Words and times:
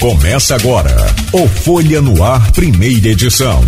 Começa 0.00 0.54
agora 0.54 0.94
o 1.32 1.48
Folha 1.48 2.00
no 2.00 2.22
Ar, 2.22 2.52
primeira 2.52 3.08
edição. 3.08 3.64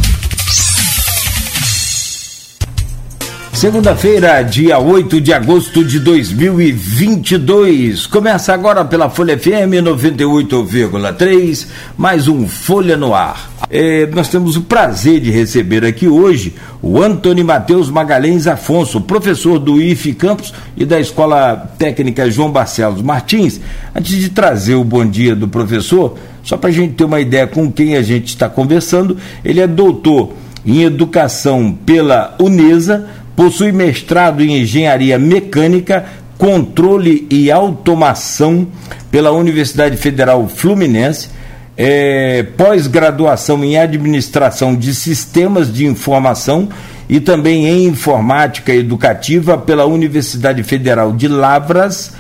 Segunda-feira, 3.53 4.41
dia 4.43 4.79
8 4.79 5.21
de 5.21 5.33
agosto 5.33 5.85
de 5.85 5.99
2022. 5.99 8.07
Começa 8.07 8.55
agora 8.55 8.85
pela 8.85 9.11
Folha 9.11 9.37
FM 9.37 9.83
98,3, 9.83 11.67
mais 11.99 12.29
um 12.29 12.47
Folha 12.47 12.97
no 12.97 13.13
Ar. 13.13 13.50
É, 13.71 14.07
nós 14.07 14.29
temos 14.29 14.57
o 14.57 14.63
prazer 14.63 15.21
de 15.21 15.31
receber 15.31 15.85
aqui 15.85 16.09
hoje 16.09 16.55
o 16.83 17.01
Antônio 17.01 17.45
Matheus 17.45 17.89
Magalhães 17.89 18.47
Afonso, 18.49 19.01
professor 19.01 19.61
do 19.61 19.81
IF 19.81 20.13
Campos 20.15 20.53
e 20.77 20.85
da 20.85 20.99
Escola 20.99 21.73
Técnica 21.79 22.29
João 22.29 22.51
Barcelos 22.51 23.01
Martins. 23.01 23.61
Antes 23.95 24.17
de 24.17 24.29
trazer 24.31 24.75
o 24.75 24.83
bom 24.83 25.07
dia 25.07 25.37
do 25.37 25.47
professor, 25.47 26.19
só 26.43 26.57
para 26.57 26.71
a 26.71 26.73
gente 26.73 26.95
ter 26.95 27.05
uma 27.05 27.21
ideia 27.21 27.47
com 27.47 27.71
quem 27.71 27.97
a 27.97 28.03
gente 28.03 28.29
está 28.29 28.49
conversando, 28.49 29.17
ele 29.45 29.61
é 29.61 29.67
doutor 29.67 30.33
em 30.67 30.83
Educação 30.83 31.73
pela 31.87 32.37
UNESA 32.41 33.09
possui 33.41 33.73
mestrado 33.73 34.43
em 34.43 34.61
Engenharia 34.61 35.19
Mecânica, 35.19 36.05
Controle 36.37 37.27
e 37.31 37.51
Automação 37.51 38.67
pela 39.11 39.31
Universidade 39.31 39.97
Federal 39.97 40.47
Fluminense, 40.47 41.31
é, 41.83 42.43
pós-graduação 42.59 43.65
em 43.65 43.79
Administração 43.79 44.77
de 44.77 44.95
Sistemas 44.95 45.73
de 45.73 45.87
Informação 45.87 46.69
e 47.09 47.21
também 47.21 47.67
em 47.67 47.87
Informática 47.87 48.71
Educativa 48.71 49.57
pela 49.57 49.87
Universidade 49.87 50.63
Federal 50.63 51.11
de 51.11 51.27
Lavras, 51.27 52.13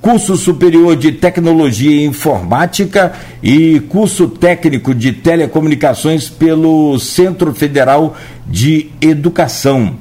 curso 0.00 0.36
superior 0.36 0.94
de 0.94 1.10
Tecnologia 1.10 1.90
e 1.90 2.04
Informática 2.04 3.12
e 3.42 3.80
curso 3.88 4.28
técnico 4.28 4.94
de 4.94 5.12
Telecomunicações 5.12 6.28
pelo 6.28 6.96
Centro 7.00 7.52
Federal 7.52 8.16
de 8.46 8.88
Educação 9.00 9.96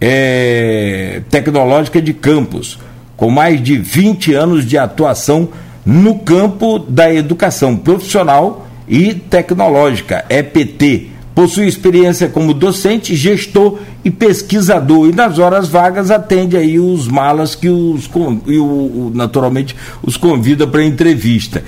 é, 0.00 1.20
tecnológica 1.28 2.00
de 2.00 2.14
campus, 2.14 2.78
com 3.16 3.28
mais 3.28 3.60
de 3.60 3.76
20 3.76 4.34
anos 4.34 4.64
de 4.64 4.78
atuação 4.78 5.48
no 5.86 6.18
campo 6.18 6.80
da 6.80 7.14
educação 7.14 7.76
profissional 7.76 8.66
e 8.88 9.14
tecnológica, 9.14 10.24
EPT. 10.28 11.10
Possui 11.32 11.66
experiência 11.66 12.28
como 12.30 12.54
docente, 12.54 13.14
gestor 13.14 13.78
e 14.02 14.10
pesquisador 14.10 15.06
e 15.06 15.12
nas 15.12 15.38
horas 15.38 15.68
vagas 15.68 16.10
atende 16.10 16.56
aí 16.56 16.80
os 16.80 17.06
malas 17.06 17.54
que 17.54 17.68
os 17.68 18.10
e 18.46 18.58
o, 18.58 19.12
naturalmente 19.14 19.76
os 20.02 20.16
convida 20.16 20.66
para 20.66 20.82
entrevista. 20.82 21.62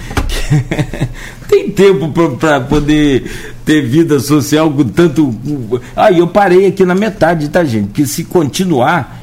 Tem 1.47 1.71
tempo 1.71 2.09
para 2.39 2.63
poder 2.63 3.31
ter 3.63 3.83
vida 3.87 4.19
social 4.19 4.71
com 4.71 4.85
tanto. 4.85 5.35
Aí 5.95 6.15
ah, 6.15 6.19
eu 6.19 6.27
parei 6.27 6.67
aqui 6.67 6.87
na 6.87 6.95
metade, 6.95 7.51
tá, 7.51 7.63
gente? 7.63 7.91
Que 7.91 8.07
se 8.07 8.25
continuar, 8.25 9.23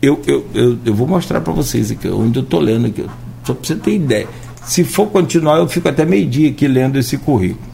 eu, 0.00 0.20
eu, 0.26 0.46
eu, 0.54 0.78
eu 0.86 0.94
vou 0.94 1.06
mostrar 1.06 1.42
para 1.42 1.52
vocês 1.52 1.90
aqui 1.90 2.08
onde 2.08 2.38
eu 2.38 2.42
tô 2.42 2.58
lendo 2.58 2.86
aqui, 2.86 3.04
só 3.50 3.54
para 3.54 3.66
você 3.66 3.74
ter 3.74 3.94
ideia. 3.94 4.26
Se 4.64 4.84
for 4.84 5.06
continuar, 5.06 5.58
eu 5.58 5.68
fico 5.68 5.88
até 5.88 6.04
meio-dia 6.04 6.50
aqui 6.50 6.68
lendo 6.68 6.98
esse 6.98 7.16
currículo. 7.18 7.68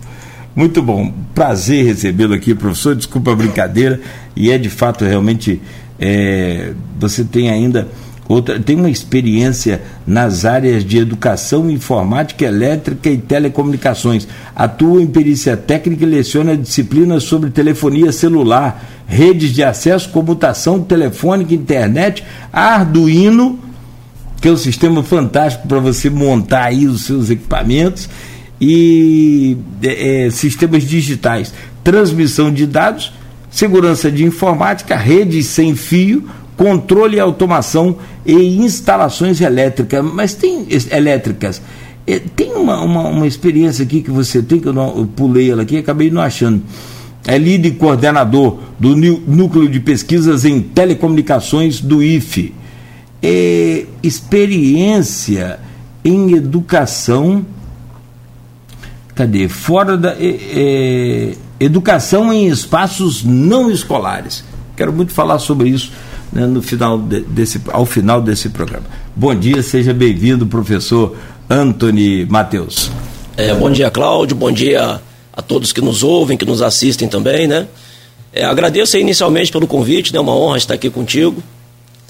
Muito 0.55 0.80
bom, 0.83 1.12
prazer 1.34 1.84
recebê-lo 1.84 2.33
aqui, 2.33 2.55
professor. 2.55 2.94
Desculpa 2.94 3.33
a 3.33 3.36
brincadeira, 3.36 4.00
e 4.34 4.50
é 4.50 4.56
de 4.56 4.70
fato 4.70 5.05
realmente. 5.05 5.60
É, 5.98 6.72
você 6.98 7.24
tem 7.24 7.48
ainda 7.48 7.88
outra, 8.28 8.60
tem 8.60 8.77
uma 8.77 8.91
experiência 8.91 9.80
nas 10.06 10.44
áreas 10.44 10.84
de 10.84 10.98
educação, 10.98 11.70
informática, 11.70 12.44
elétrica 12.44 13.11
e 13.11 13.18
telecomunicações. 13.18 14.27
Atua 14.55 15.02
em 15.02 15.06
perícia 15.06 15.56
técnica 15.56 16.05
e 16.05 16.06
leciona 16.06 16.56
disciplinas 16.56 17.24
sobre 17.24 17.50
telefonia 17.50 18.12
celular, 18.12 18.83
redes 19.06 19.52
de 19.52 19.62
acesso, 19.62 20.11
comutação 20.11 20.83
telefônica, 20.83 21.55
internet, 21.55 22.24
Arduino, 22.52 23.58
que 24.41 24.48
é 24.48 24.51
um 24.51 24.57
sistema 24.57 25.02
fantástico 25.02 25.67
para 25.67 25.79
você 25.79 26.11
montar 26.11 26.64
aí 26.64 26.86
os 26.86 27.05
seus 27.05 27.30
equipamentos, 27.30 28.08
e 28.61 29.57
é, 29.83 30.27
é 30.27 30.30
sistemas 30.30 30.83
digitais, 30.83 31.52
transmissão 31.85 32.52
de 32.52 32.67
dados, 32.67 33.13
segurança 33.51 34.11
de 34.11 34.25
informática, 34.25 34.96
redes 34.96 35.46
sem 35.46 35.75
fio, 35.75 36.25
controle 36.57 37.17
e 37.17 37.20
automação 37.20 37.96
e 38.25 38.58
instalações 38.58 39.41
elétricas. 39.41 40.05
Mas 40.05 40.35
tem 40.35 40.67
elétricas. 40.91 41.61
É, 42.07 42.19
tem 42.19 42.52
uma, 42.52 42.80
uma, 42.80 43.08
uma 43.08 43.27
experiência 43.27 43.85
aqui 43.85 44.01
que 44.01 44.11
você 44.11 44.42
tem, 44.42 44.61
que 44.61 44.69
eu, 44.69 44.73
não, 44.73 44.96
eu 44.96 45.07
pulei 45.07 45.51
ela 45.51 45.63
aqui 45.63 45.77
acabei 45.77 46.11
não 46.11 46.23
achando. 46.23 46.63
É 47.27 47.36
líder 47.36 47.73
coordenador 47.73 48.58
do 48.79 48.95
Núcleo 48.95 49.69
de 49.69 49.80
Pesquisas 49.80 50.45
em 50.45 50.61
Telecomunicações 50.61 51.80
do 51.80 52.02
IFE. 52.02 52.55
É, 53.22 53.86
experiência 54.02 55.58
em 56.04 56.32
educação. 56.32 57.44
Cadê? 59.14 59.48
Fora 59.48 59.96
da. 59.96 60.14
É, 60.18 61.34
educação 61.58 62.32
em 62.32 62.46
espaços 62.46 63.24
não 63.24 63.70
escolares. 63.70 64.44
Quero 64.77 64.92
muito 64.92 65.12
falar 65.12 65.38
sobre 65.38 65.70
isso 65.70 65.90
né, 66.32 66.46
no 66.46 66.62
final 66.62 66.98
de, 66.98 67.20
desse, 67.20 67.60
ao 67.68 67.86
final 67.86 68.20
desse 68.20 68.50
programa. 68.50 68.84
Bom 69.14 69.34
dia, 69.34 69.62
seja 69.62 69.94
bem-vindo, 69.94 70.46
professor 70.46 71.16
Anthony 71.48 72.27
Matheus. 72.27 72.90
É, 73.36 73.54
bom 73.54 73.70
dia, 73.70 73.90
Cláudio, 73.90 74.36
bom 74.36 74.52
dia 74.52 75.00
a 75.33 75.42
todos 75.42 75.72
que 75.72 75.80
nos 75.80 76.02
ouvem, 76.02 76.36
que 76.36 76.44
nos 76.44 76.62
assistem 76.62 77.08
também, 77.08 77.46
né? 77.46 77.66
É, 78.33 78.44
agradeço 78.44 78.98
inicialmente 78.98 79.50
pelo 79.50 79.66
convite, 79.66 80.10
é 80.10 80.14
né, 80.14 80.20
uma 80.20 80.34
honra 80.34 80.58
estar 80.58 80.74
aqui 80.74 80.90
contigo. 80.90 81.42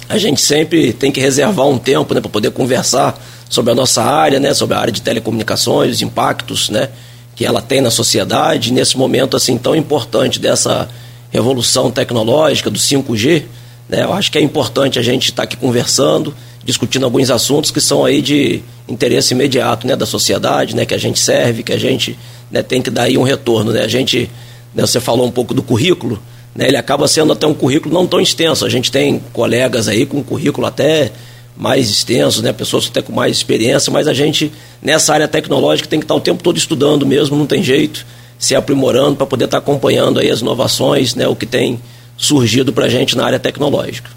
A 0.08 0.18
gente 0.18 0.40
sempre 0.40 0.92
tem 0.92 1.10
que 1.10 1.20
reservar 1.20 1.66
um 1.66 1.78
tempo 1.78 2.14
né, 2.14 2.20
para 2.20 2.30
poder 2.30 2.50
conversar 2.50 3.20
sobre 3.48 3.72
a 3.72 3.74
nossa 3.74 4.02
área, 4.02 4.38
né, 4.38 4.54
sobre 4.54 4.76
a 4.76 4.80
área 4.80 4.92
de 4.92 5.02
telecomunicações, 5.02 5.96
os 5.96 6.02
impactos 6.02 6.70
né, 6.70 6.88
que 7.34 7.44
ela 7.44 7.60
tem 7.60 7.80
na 7.80 7.90
sociedade, 7.90 8.72
nesse 8.72 8.96
momento 8.96 9.36
assim 9.36 9.58
tão 9.58 9.74
importante 9.74 10.38
dessa 10.38 10.88
revolução 11.30 11.90
tecnológica 11.90 12.70
do 12.70 12.78
5G, 12.78 13.44
né? 13.88 14.02
Eu 14.02 14.12
acho 14.12 14.30
que 14.30 14.38
é 14.38 14.40
importante 14.40 14.98
a 14.98 15.02
gente 15.02 15.26
estar 15.26 15.36
tá 15.36 15.42
aqui 15.44 15.56
conversando, 15.56 16.34
discutindo 16.64 17.04
alguns 17.04 17.30
assuntos 17.30 17.70
que 17.70 17.80
são 17.80 18.04
aí 18.04 18.20
de 18.20 18.62
interesse 18.88 19.34
imediato 19.34 19.86
né, 19.86 19.94
da 19.94 20.06
sociedade, 20.06 20.74
né, 20.74 20.84
que 20.84 20.94
a 20.94 20.98
gente 20.98 21.18
serve, 21.18 21.62
que 21.62 21.72
a 21.72 21.78
gente 21.78 22.18
né, 22.50 22.62
tem 22.62 22.82
que 22.82 22.90
dar 22.90 23.04
aí 23.04 23.16
um 23.16 23.22
retorno. 23.22 23.72
Né? 23.72 23.82
A 23.82 23.88
gente, 23.88 24.30
né, 24.74 24.84
você 24.84 25.00
falou 25.00 25.26
um 25.26 25.30
pouco 25.30 25.54
do 25.54 25.62
currículo, 25.62 26.20
né, 26.56 26.68
ele 26.68 26.76
acaba 26.76 27.06
sendo 27.06 27.32
até 27.32 27.46
um 27.46 27.54
currículo 27.54 27.94
não 27.94 28.06
tão 28.06 28.20
extenso. 28.20 28.64
A 28.64 28.68
gente 28.68 28.90
tem 28.90 29.20
colegas 29.32 29.88
aí 29.88 30.06
com 30.06 30.18
um 30.18 30.22
currículo 30.22 30.66
até 30.66 31.12
mais 31.56 31.88
extenso, 31.88 32.42
né, 32.42 32.52
pessoas 32.52 32.86
até 32.86 33.00
com 33.02 33.12
mais 33.12 33.36
experiência, 33.36 33.92
mas 33.92 34.08
a 34.08 34.14
gente, 34.14 34.52
nessa 34.82 35.12
área 35.12 35.28
tecnológica, 35.28 35.88
tem 35.88 35.98
que 35.98 36.04
estar 36.04 36.14
o 36.14 36.20
tempo 36.20 36.42
todo 36.42 36.56
estudando 36.56 37.06
mesmo, 37.06 37.36
não 37.36 37.46
tem 37.46 37.62
jeito, 37.62 38.04
se 38.38 38.54
aprimorando 38.54 39.16
para 39.16 39.26
poder 39.26 39.46
estar 39.46 39.58
acompanhando 39.58 40.18
aí 40.18 40.30
as 40.30 40.40
inovações, 40.40 41.14
né, 41.14 41.26
o 41.26 41.34
que 41.34 41.46
tem 41.46 41.80
surgido 42.16 42.72
para 42.72 42.86
a 42.86 42.88
gente 42.88 43.16
na 43.16 43.24
área 43.24 43.38
tecnológica. 43.38 44.10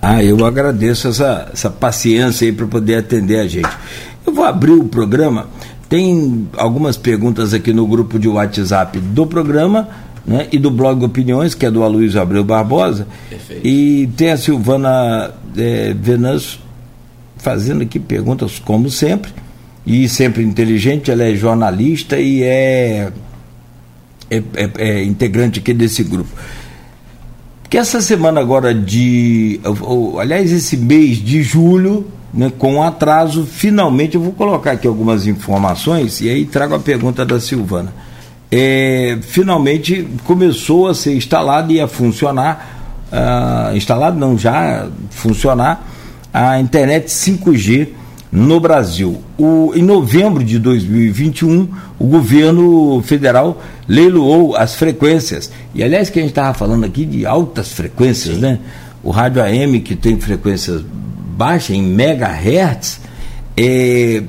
Ah, 0.00 0.22
eu 0.22 0.44
agradeço 0.44 1.08
essa, 1.08 1.48
essa 1.52 1.68
paciência 1.68 2.46
aí 2.46 2.52
para 2.52 2.66
poder 2.66 2.96
atender 2.96 3.40
a 3.40 3.46
gente. 3.48 3.68
Eu 4.24 4.32
vou 4.32 4.44
abrir 4.44 4.70
o 4.70 4.84
programa. 4.84 5.48
Tem 5.88 6.48
algumas 6.56 6.96
perguntas 6.96 7.52
aqui 7.52 7.72
no 7.72 7.88
grupo 7.88 8.16
de 8.16 8.28
WhatsApp 8.28 9.00
do 9.00 9.26
programa 9.26 9.88
né, 10.26 10.48
e 10.50 10.58
do 10.58 10.70
blog 10.70 11.04
Opiniões, 11.04 11.54
que 11.54 11.64
é 11.64 11.70
do 11.70 11.82
Aloysio 11.82 12.20
Abreu 12.20 12.42
Barbosa. 12.42 13.06
Perfeito. 13.30 13.66
E 13.66 14.08
tem 14.16 14.32
a 14.32 14.36
Silvana 14.36 15.32
é, 15.56 15.94
Venâncio 15.94 16.58
fazendo 17.36 17.82
aqui 17.82 18.00
perguntas, 18.00 18.58
como 18.58 18.90
sempre, 18.90 19.32
e 19.86 20.08
sempre 20.08 20.42
inteligente. 20.42 21.10
Ela 21.10 21.24
é 21.24 21.34
jornalista 21.34 22.18
e 22.18 22.42
é 22.42 23.12
é, 24.30 24.42
é, 24.54 24.70
é 24.76 25.04
integrante 25.04 25.60
aqui 25.60 25.72
desse 25.72 26.02
grupo. 26.02 26.30
Que 27.68 27.78
essa 27.78 28.00
semana 28.00 28.40
agora 28.40 28.74
de. 28.74 29.60
Ou, 29.80 30.20
aliás, 30.20 30.52
esse 30.52 30.76
mês 30.76 31.18
de 31.18 31.42
julho, 31.42 32.06
né, 32.32 32.52
com 32.56 32.82
atraso, 32.82 33.44
finalmente 33.44 34.14
eu 34.14 34.20
vou 34.20 34.32
colocar 34.32 34.72
aqui 34.72 34.86
algumas 34.86 35.26
informações 35.26 36.20
e 36.20 36.28
aí 36.28 36.44
trago 36.44 36.74
a 36.74 36.78
pergunta 36.78 37.24
da 37.24 37.40
Silvana. 37.40 37.92
É, 38.50 39.18
finalmente 39.22 40.06
começou 40.24 40.88
a 40.88 40.94
ser 40.94 41.16
instalado 41.16 41.72
e 41.72 41.80
a 41.80 41.88
funcionar, 41.88 43.08
uh, 43.12 43.76
instalado 43.76 44.18
não, 44.18 44.38
já 44.38 44.88
funcionar, 45.10 45.84
a 46.32 46.60
internet 46.60 47.06
5G 47.06 47.88
no 48.30 48.60
Brasil. 48.60 49.22
O, 49.38 49.72
em 49.74 49.82
novembro 49.82 50.44
de 50.44 50.58
2021, 50.58 51.68
o 51.98 52.06
governo 52.06 53.02
federal 53.02 53.60
leiloou 53.88 54.54
as 54.54 54.74
frequências. 54.74 55.50
E 55.74 55.82
aliás, 55.82 56.10
que 56.10 56.18
a 56.18 56.22
gente 56.22 56.32
estava 56.32 56.52
falando 56.54 56.84
aqui 56.84 57.04
de 57.04 57.24
altas 57.24 57.72
frequências, 57.72 58.36
Sim. 58.36 58.42
né? 58.42 58.58
O 59.02 59.10
rádio 59.10 59.42
AM, 59.42 59.80
que 59.80 59.96
tem 59.96 60.18
frequências 60.20 60.82
baixas, 61.36 61.70
em 61.76 61.82
megahertz, 61.82 63.00
é, 63.56 64.22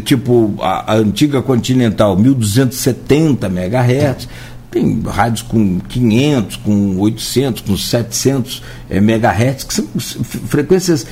tipo 0.00 0.54
a, 0.60 0.92
a 0.92 0.96
antiga 0.96 1.40
Continental, 1.42 2.16
1270 2.16 3.46
MHz, 3.46 4.28
tem 4.70 5.00
rádios 5.02 5.42
com 5.42 5.80
500, 5.80 6.56
com 6.56 6.98
800, 6.98 7.62
com 7.62 7.76
700 7.76 8.62
é, 8.90 8.98
MHz, 8.98 9.64
que 9.64 9.74
são 9.74 9.86
frequências 10.22 11.06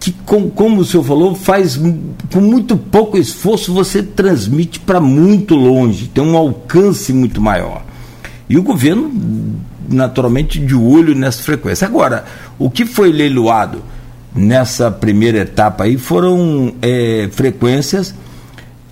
que, 0.00 0.12
com, 0.24 0.48
como 0.50 0.80
o 0.80 0.84
senhor 0.84 1.02
falou, 1.02 1.34
faz 1.34 1.76
com 2.32 2.40
muito 2.40 2.76
pouco 2.76 3.18
esforço 3.18 3.72
você 3.72 4.02
transmite 4.02 4.78
para 4.78 5.00
muito 5.00 5.54
longe, 5.54 6.08
tem 6.08 6.22
um 6.22 6.36
alcance 6.36 7.12
muito 7.12 7.40
maior. 7.40 7.84
E 8.48 8.56
o 8.56 8.62
governo, 8.62 9.12
naturalmente, 9.88 10.60
de 10.60 10.74
olho 10.74 11.14
nessa 11.14 11.42
frequência. 11.42 11.86
Agora, 11.86 12.24
o 12.58 12.70
que 12.70 12.84
foi 12.84 13.10
leiloado 13.10 13.82
nessa 14.36 14.90
primeira 14.90 15.38
etapa 15.38 15.84
aí 15.84 15.96
foram 15.96 16.74
é, 16.82 17.30
frequências 17.32 18.14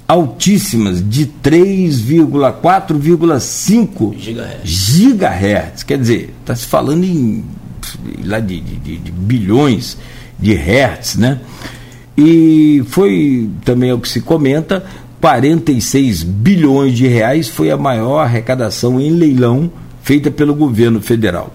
altíssimas 0.07 1.03
de 1.07 1.27
3,4,5 1.43 4.19
gigahertz. 4.19 4.71
gigahertz. 4.71 5.83
Quer 5.83 5.99
dizer, 5.99 6.33
está 6.41 6.55
se 6.55 6.67
falando 6.67 7.05
em 7.05 7.45
lá 8.25 8.41
de, 8.41 8.61
de, 8.61 8.99
de, 8.99 9.13
bilhões 9.13 9.97
de 10.39 10.55
hertz, 10.55 11.17
né? 11.17 11.41
E 12.17 12.83
foi 12.87 13.51
também 13.65 13.93
o 13.93 13.99
que 13.99 14.09
se 14.09 14.21
comenta, 14.21 14.85
46 15.21 16.23
bilhões 16.23 16.97
de 16.97 17.07
reais 17.07 17.49
foi 17.49 17.71
a 17.71 17.77
maior 17.77 18.21
arrecadação 18.21 19.01
em 19.01 19.11
leilão 19.11 19.71
feita 20.03 20.31
pelo 20.31 20.55
governo 20.55 21.01
federal. 21.01 21.53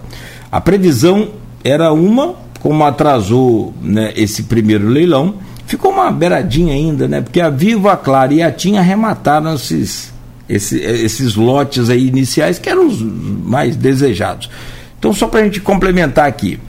A 0.50 0.60
previsão 0.60 1.30
era 1.62 1.92
uma, 1.92 2.34
como 2.60 2.84
atrasou 2.84 3.74
né, 3.82 4.12
esse 4.14 4.44
primeiro 4.44 4.86
leilão, 4.86 5.34
ficou 5.66 5.90
uma 5.90 6.10
beiradinha 6.12 6.74
ainda, 6.74 7.08
né? 7.08 7.20
Porque 7.20 7.40
a 7.40 7.50
Viva, 7.50 7.92
a 7.92 7.96
Clara 7.96 8.32
e 8.32 8.42
a 8.42 8.52
TIM 8.52 8.76
arremataram 8.76 9.54
esses, 9.54 10.12
esses, 10.48 10.80
esses 10.80 11.34
lotes 11.34 11.88
aí 11.90 12.06
iniciais 12.06 12.58
que 12.58 12.68
eram 12.68 12.86
os 12.86 13.00
mais 13.00 13.76
desejados. 13.76 14.50
Então, 14.98 15.12
só 15.12 15.26
para 15.26 15.40
a 15.40 15.44
gente 15.44 15.60
complementar 15.60 16.28
aqui, 16.28 16.60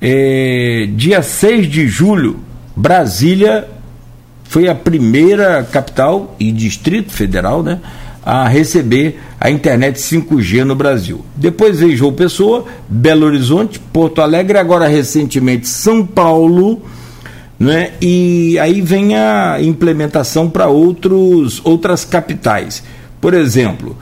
é, 0.00 0.88
dia 0.96 1.22
6 1.22 1.70
de 1.70 1.86
julho, 1.86 2.40
Brasília 2.74 3.68
foi 4.44 4.68
a 4.68 4.74
primeira 4.74 5.62
capital 5.62 6.34
e 6.40 6.50
distrito 6.50 7.12
federal, 7.12 7.62
né? 7.62 7.78
A 8.24 8.46
receber 8.46 9.20
a 9.40 9.50
internet 9.50 9.98
5G 9.98 10.64
no 10.64 10.74
Brasil. 10.74 11.24
Depois 11.34 11.80
veio 11.80 11.96
João 11.96 12.12
Pessoa, 12.12 12.66
Belo 12.88 13.26
Horizonte, 13.26 13.78
Porto 13.78 14.20
Alegre, 14.20 14.58
agora 14.58 14.86
recentemente 14.86 15.68
São 15.68 16.04
Paulo, 16.04 16.82
né? 17.58 17.92
E 18.00 18.58
aí 18.58 18.80
vem 18.80 19.16
a 19.16 19.58
implementação 19.60 20.48
para 20.48 20.68
outras 20.68 22.04
capitais. 22.04 22.82
Por 23.20 23.34
exemplo, 23.34 23.96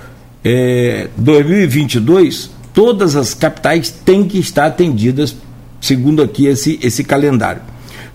é, 0.44 1.08
2022 1.16 2.50
todas 2.72 3.16
as 3.16 3.34
capitais 3.34 3.90
têm 3.90 4.22
que 4.24 4.38
estar 4.38 4.66
atendidas 4.66 5.34
segundo 5.80 6.22
aqui 6.22 6.46
esse 6.46 6.78
esse 6.82 7.02
calendário. 7.02 7.62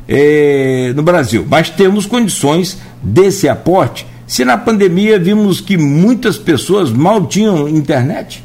é, 0.08 0.94
no 0.96 1.04
Brasil, 1.04 1.46
mas 1.48 1.70
temos 1.70 2.06
condições 2.06 2.78
desse 3.02 3.48
aporte? 3.48 4.06
Se 4.26 4.44
na 4.44 4.58
pandemia 4.58 5.20
vimos 5.20 5.62
que 5.62 5.78
muitas 5.78 6.38
pessoas 6.38 6.92
mal 6.92 7.26
tinham 7.28 7.70
internet? 7.70 8.44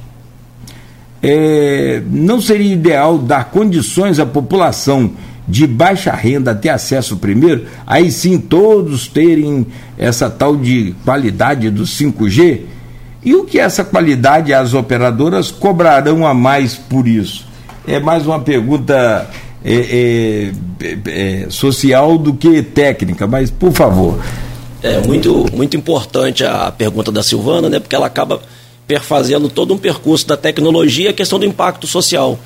É, 1.22 2.02
não 2.10 2.40
seria 2.40 2.72
ideal 2.72 3.18
dar 3.18 3.46
condições 3.46 4.18
à 4.18 4.26
população 4.26 5.12
de 5.48 5.66
baixa 5.66 6.12
renda 6.12 6.54
ter 6.54 6.68
acesso 6.68 7.16
primeiro, 7.16 7.64
aí 7.86 8.12
sim 8.12 8.38
todos 8.38 9.08
terem 9.08 9.66
essa 9.96 10.28
tal 10.28 10.56
de 10.56 10.94
qualidade 11.04 11.70
do 11.70 11.84
5G? 11.84 12.60
E 13.24 13.34
o 13.34 13.44
que 13.44 13.58
essa 13.58 13.82
qualidade 13.82 14.52
as 14.52 14.74
operadoras 14.74 15.50
cobrarão 15.50 16.26
a 16.26 16.34
mais 16.34 16.74
por 16.74 17.08
isso? 17.08 17.46
É 17.86 17.98
mais 17.98 18.26
uma 18.26 18.38
pergunta 18.40 19.28
é, 19.64 19.74
é, 19.74 20.52
é, 20.80 20.98
é, 21.44 21.50
social 21.50 22.16
do 22.16 22.34
que 22.34 22.62
técnica, 22.62 23.26
mas 23.26 23.50
por 23.50 23.72
favor. 23.72 24.20
É 24.82 25.00
muito, 25.00 25.46
muito 25.52 25.76
importante 25.76 26.44
a 26.44 26.70
pergunta 26.70 27.10
da 27.10 27.22
Silvana, 27.22 27.68
né? 27.68 27.80
Porque 27.80 27.96
ela 27.96 28.06
acaba 28.06 28.40
perfazendo 28.88 29.50
todo 29.50 29.74
um 29.74 29.78
percurso 29.78 30.26
da 30.26 30.36
tecnologia 30.36 31.10
a 31.10 31.12
questão 31.12 31.38
do 31.38 31.44
impacto 31.44 31.86
social, 31.86 32.40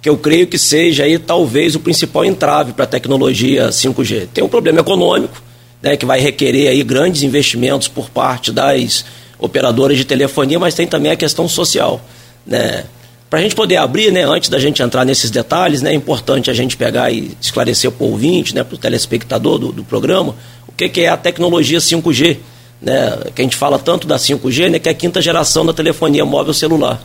que 0.00 0.08
eu 0.08 0.16
creio 0.16 0.46
que 0.46 0.56
seja 0.56 1.02
aí 1.02 1.18
talvez 1.18 1.74
o 1.74 1.80
principal 1.80 2.24
entrave 2.24 2.72
para 2.72 2.84
a 2.84 2.88
tecnologia 2.88 3.68
5G. 3.68 4.28
Tem 4.32 4.42
um 4.42 4.48
problema 4.48 4.80
econômico, 4.80 5.42
né, 5.82 5.96
que 5.96 6.06
vai 6.06 6.20
requerer 6.20 6.68
aí 6.68 6.82
grandes 6.84 7.24
investimentos 7.24 7.88
por 7.88 8.08
parte 8.08 8.52
das 8.52 9.04
operadoras 9.38 9.98
de 9.98 10.04
telefonia, 10.04 10.58
mas 10.58 10.74
tem 10.74 10.86
também 10.86 11.10
a 11.10 11.16
questão 11.16 11.48
social. 11.48 12.00
Né? 12.46 12.84
Para 13.28 13.40
a 13.40 13.42
gente 13.42 13.54
poder 13.54 13.76
abrir, 13.76 14.12
né, 14.12 14.24
antes 14.24 14.48
da 14.48 14.58
gente 14.58 14.82
entrar 14.82 15.04
nesses 15.04 15.30
detalhes, 15.30 15.82
né, 15.82 15.90
é 15.90 15.94
importante 15.94 16.50
a 16.50 16.54
gente 16.54 16.76
pegar 16.76 17.10
e 17.10 17.32
esclarecer 17.40 17.90
para 17.90 18.06
o 18.06 18.10
ouvinte, 18.10 18.54
né, 18.54 18.62
para 18.62 18.74
o 18.76 18.78
telespectador 18.78 19.58
do, 19.58 19.72
do 19.72 19.84
programa, 19.84 20.36
o 20.68 20.72
que, 20.72 20.88
que, 20.88 21.00
é 21.00 21.08
a 21.08 21.16
tecnologia 21.16 21.78
5G, 21.78 22.38
né, 22.80 23.18
que 23.34 23.42
a 23.42 23.44
gente 23.44 23.56
fala 23.56 23.78
tanto 23.78 24.06
da 24.06 24.16
5G, 24.16 24.70
né, 24.70 24.78
que 24.78 24.88
é 24.88 24.92
a 24.92 24.94
quinta 24.94 25.20
geração 25.20 25.64
da 25.66 25.72
telefonia 25.72 26.24
móvel 26.24 26.54
celular. 26.54 27.02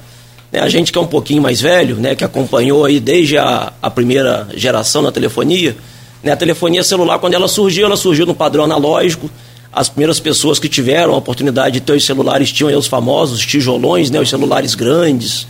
Né, 0.52 0.60
a 0.60 0.70
gente 0.70 0.92
que 0.92 0.98
é 0.98 1.02
um 1.02 1.08
pouquinho 1.08 1.42
mais 1.42 1.60
velho, 1.60 1.96
né, 1.96 2.16
que 2.16 2.24
acompanhou 2.24 2.86
aí 2.86 3.00
desde 3.00 3.38
a, 3.38 3.74
a 3.82 3.90
primeira 3.90 4.48
geração 4.56 5.04
da 5.04 5.12
telefonia, 5.12 5.76
né, 6.24 6.32
a 6.32 6.38
telefonia 6.38 6.84
celular, 6.84 7.20
quando 7.20 7.34
ela 7.34 7.48
surgiu, 7.48 7.86
ela 7.86 7.98
surgiu 7.98 8.26
no 8.26 8.34
padrão 8.34 8.64
analógico, 8.64 9.30
as 9.72 9.90
primeiras 9.90 10.20
pessoas 10.20 10.58
que 10.58 10.70
tiveram 10.70 11.14
a 11.14 11.18
oportunidade 11.18 11.80
de 11.80 11.82
ter 11.82 11.94
os 11.94 12.06
celulares 12.06 12.52
tinham 12.52 12.78
os 12.78 12.88
famosos 12.88 13.46
tijolões, 13.46 14.10
né, 14.10 14.20
os 14.20 14.30
celulares 14.30 14.74
grandes, 14.74 15.46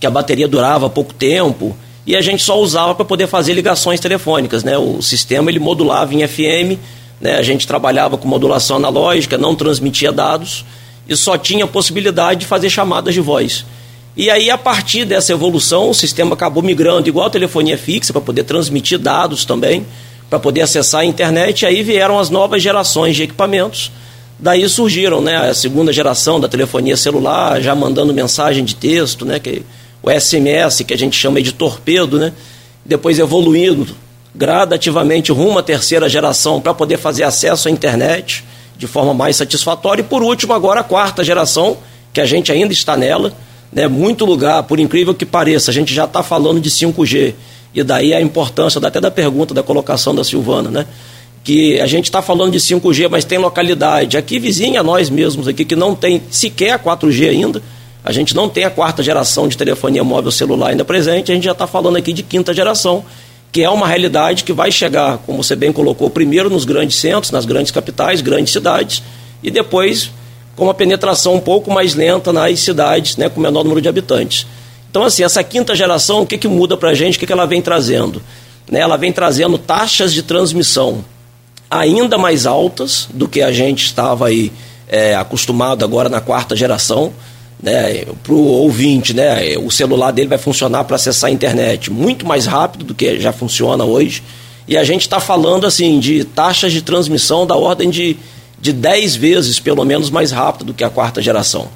que 0.00 0.06
a 0.06 0.10
bateria 0.10 0.48
durava 0.48 0.88
pouco 0.88 1.12
tempo, 1.12 1.76
e 2.06 2.14
a 2.14 2.20
gente 2.20 2.42
só 2.42 2.58
usava 2.60 2.94
para 2.94 3.04
poder 3.04 3.26
fazer 3.26 3.52
ligações 3.52 3.98
telefônicas. 3.98 4.62
Né? 4.62 4.78
O 4.78 5.02
sistema 5.02 5.50
ele 5.50 5.58
modulava 5.58 6.14
em 6.14 6.26
FM, 6.26 6.78
né? 7.20 7.36
a 7.36 7.42
gente 7.42 7.66
trabalhava 7.66 8.16
com 8.16 8.28
modulação 8.28 8.76
analógica, 8.76 9.38
não 9.38 9.54
transmitia 9.54 10.12
dados, 10.12 10.64
e 11.08 11.16
só 11.16 11.38
tinha 11.38 11.66
possibilidade 11.66 12.40
de 12.40 12.46
fazer 12.46 12.70
chamadas 12.70 13.14
de 13.14 13.20
voz. 13.20 13.64
E 14.16 14.30
aí, 14.30 14.50
a 14.50 14.56
partir 14.56 15.04
dessa 15.04 15.32
evolução, 15.32 15.90
o 15.90 15.94
sistema 15.94 16.34
acabou 16.34 16.62
migrando 16.62 17.08
igual 17.08 17.26
a 17.26 17.30
telefonia 17.30 17.76
fixa, 17.76 18.12
para 18.12 18.22
poder 18.22 18.44
transmitir 18.44 18.98
dados 18.98 19.44
também 19.44 19.84
para 20.28 20.38
poder 20.38 20.62
acessar 20.62 21.02
a 21.02 21.04
internet, 21.04 21.62
e 21.62 21.66
aí 21.66 21.82
vieram 21.82 22.18
as 22.18 22.30
novas 22.30 22.62
gerações 22.62 23.14
de 23.16 23.22
equipamentos. 23.22 23.92
Daí 24.38 24.68
surgiram 24.68 25.20
né, 25.20 25.36
a 25.36 25.54
segunda 25.54 25.92
geração 25.92 26.38
da 26.38 26.48
telefonia 26.48 26.96
celular, 26.96 27.60
já 27.60 27.74
mandando 27.74 28.12
mensagem 28.12 28.64
de 28.64 28.74
texto, 28.74 29.24
né, 29.24 29.38
que, 29.38 29.62
o 30.02 30.10
SMS, 30.10 30.82
que 30.86 30.92
a 30.92 30.98
gente 30.98 31.16
chama 31.16 31.40
de 31.40 31.52
torpedo, 31.52 32.18
né, 32.18 32.32
depois 32.84 33.18
evoluindo 33.18 33.86
gradativamente 34.36 35.32
rumo 35.32 35.58
à 35.58 35.62
terceira 35.62 36.08
geração 36.08 36.60
para 36.60 36.74
poder 36.74 36.98
fazer 36.98 37.24
acesso 37.24 37.68
à 37.68 37.70
internet 37.70 38.44
de 38.76 38.86
forma 38.86 39.14
mais 39.14 39.36
satisfatória. 39.36 40.02
E 40.02 40.04
por 40.04 40.22
último, 40.22 40.52
agora 40.52 40.80
a 40.80 40.84
quarta 40.84 41.24
geração, 41.24 41.78
que 42.12 42.20
a 42.20 42.26
gente 42.26 42.52
ainda 42.52 42.72
está 42.72 42.96
nela, 42.96 43.32
né? 43.72 43.88
muito 43.88 44.24
lugar, 44.24 44.62
por 44.64 44.78
incrível 44.78 45.14
que 45.14 45.24
pareça, 45.24 45.70
a 45.70 45.74
gente 45.74 45.94
já 45.94 46.04
está 46.04 46.22
falando 46.22 46.60
de 46.60 46.70
5G. 46.70 47.34
E 47.74 47.82
daí 47.82 48.14
a 48.14 48.20
importância 48.20 48.80
até 48.82 49.00
da 49.00 49.10
pergunta, 49.10 49.54
da 49.54 49.62
colocação 49.62 50.14
da 50.14 50.22
Silvana, 50.22 50.70
né? 50.70 50.86
que 51.42 51.80
a 51.80 51.86
gente 51.86 52.06
está 52.06 52.20
falando 52.20 52.52
de 52.52 52.58
5G, 52.58 53.08
mas 53.08 53.24
tem 53.24 53.38
localidade 53.38 54.16
aqui 54.16 54.38
vizinha 54.38 54.82
nós 54.82 55.08
mesmos 55.08 55.46
aqui 55.46 55.64
que 55.64 55.76
não 55.76 55.94
tem 55.94 56.20
sequer 56.28 56.72
a 56.72 56.78
4G 56.78 57.30
ainda. 57.30 57.62
A 58.04 58.12
gente 58.12 58.34
não 58.34 58.48
tem 58.48 58.64
a 58.64 58.70
quarta 58.70 59.02
geração 59.02 59.46
de 59.46 59.56
telefonia 59.56 60.02
móvel 60.02 60.32
celular 60.32 60.70
ainda 60.70 60.84
presente, 60.84 61.30
a 61.30 61.34
gente 61.34 61.44
já 61.44 61.52
está 61.52 61.66
falando 61.66 61.96
aqui 61.96 62.12
de 62.12 62.22
quinta 62.22 62.52
geração, 62.52 63.04
que 63.52 63.62
é 63.62 63.70
uma 63.70 63.86
realidade 63.86 64.44
que 64.44 64.52
vai 64.52 64.70
chegar, 64.70 65.18
como 65.18 65.42
você 65.42 65.56
bem 65.56 65.72
colocou, 65.72 66.10
primeiro 66.10 66.50
nos 66.50 66.64
grandes 66.64 66.98
centros, 66.98 67.30
nas 67.30 67.44
grandes 67.44 67.72
capitais, 67.72 68.20
grandes 68.20 68.52
cidades, 68.52 69.02
e 69.42 69.50
depois 69.50 70.10
com 70.54 70.64
uma 70.64 70.74
penetração 70.74 71.34
um 71.34 71.40
pouco 71.40 71.70
mais 71.70 71.94
lenta 71.94 72.32
nas 72.32 72.60
cidades, 72.60 73.16
né, 73.16 73.28
com 73.28 73.40
menor 73.40 73.62
número 73.62 73.80
de 73.80 73.88
habitantes. 73.88 74.46
Então, 74.90 75.04
assim, 75.04 75.22
essa 75.22 75.44
quinta 75.44 75.74
geração, 75.74 76.22
o 76.22 76.26
que, 76.26 76.38
que 76.38 76.48
muda 76.48 76.76
para 76.76 76.90
a 76.90 76.94
gente, 76.94 77.16
o 77.16 77.20
que, 77.20 77.26
que 77.26 77.32
ela 77.32 77.46
vem 77.46 77.60
trazendo? 77.60 78.22
Né, 78.70 78.80
ela 78.80 78.96
vem 78.96 79.12
trazendo 79.12 79.58
taxas 79.58 80.12
de 80.14 80.22
transmissão 80.22 81.04
ainda 81.70 82.16
mais 82.16 82.46
altas 82.46 83.08
do 83.12 83.28
que 83.28 83.42
a 83.42 83.52
gente 83.52 83.84
estava 83.84 84.28
aí 84.28 84.52
é, 84.88 85.14
acostumado 85.14 85.84
agora 85.84 86.08
na 86.08 86.20
quarta 86.20 86.56
geração. 86.56 87.12
Né, 87.62 88.04
para 88.22 88.34
o 88.34 88.44
ouvinte, 88.44 89.14
né, 89.14 89.56
o 89.56 89.70
celular 89.70 90.10
dele 90.10 90.28
vai 90.28 90.36
funcionar 90.36 90.84
para 90.84 90.96
acessar 90.96 91.30
a 91.30 91.32
internet 91.32 91.90
muito 91.90 92.26
mais 92.26 92.44
rápido 92.44 92.84
do 92.84 92.94
que 92.94 93.18
já 93.18 93.32
funciona 93.32 93.82
hoje. 93.82 94.22
E 94.68 94.76
a 94.76 94.84
gente 94.84 95.02
está 95.02 95.18
falando 95.20 95.66
assim 95.66 95.98
de 95.98 96.22
taxas 96.24 96.70
de 96.70 96.82
transmissão 96.82 97.46
da 97.46 97.56
ordem 97.56 97.88
de, 97.88 98.16
de 98.60 98.72
10 98.72 99.16
vezes, 99.16 99.58
pelo 99.58 99.84
menos, 99.84 100.10
mais 100.10 100.32
rápido 100.32 100.66
do 100.66 100.74
que 100.74 100.84
a 100.84 100.90
quarta 100.90 101.22
geração. 101.22 101.68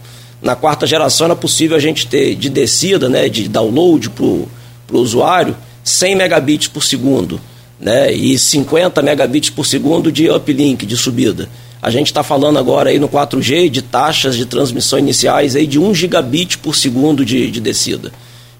Na 0.42 0.54
quarta 0.54 0.86
geração 0.86 1.26
era 1.26 1.36
possível 1.36 1.76
a 1.76 1.80
gente 1.80 2.06
ter 2.06 2.34
de 2.34 2.50
descida, 2.50 3.08
né, 3.08 3.28
de 3.28 3.48
download 3.48 4.10
para 4.10 4.24
o 4.24 4.48
usuário, 4.92 5.56
100 5.82 6.16
megabits 6.16 6.68
por 6.68 6.82
segundo 6.82 7.40
né, 7.80 8.12
e 8.12 8.38
50 8.38 9.00
megabits 9.00 9.50
por 9.50 9.64
segundo 9.64 10.12
de 10.12 10.28
uplink, 10.30 10.84
de 10.84 10.96
subida. 10.96 11.48
A 11.82 11.90
gente 11.90 12.08
está 12.08 12.22
falando 12.22 12.58
agora 12.58 12.90
aí 12.90 12.98
no 12.98 13.08
4G 13.08 13.70
de 13.70 13.82
taxas 13.82 14.36
de 14.36 14.44
transmissão 14.44 14.98
iniciais 14.98 15.56
aí 15.56 15.66
de 15.66 15.78
1 15.78 15.94
gigabit 15.94 16.58
por 16.58 16.76
segundo 16.76 17.24
de, 17.24 17.50
de 17.50 17.60
descida. 17.60 18.12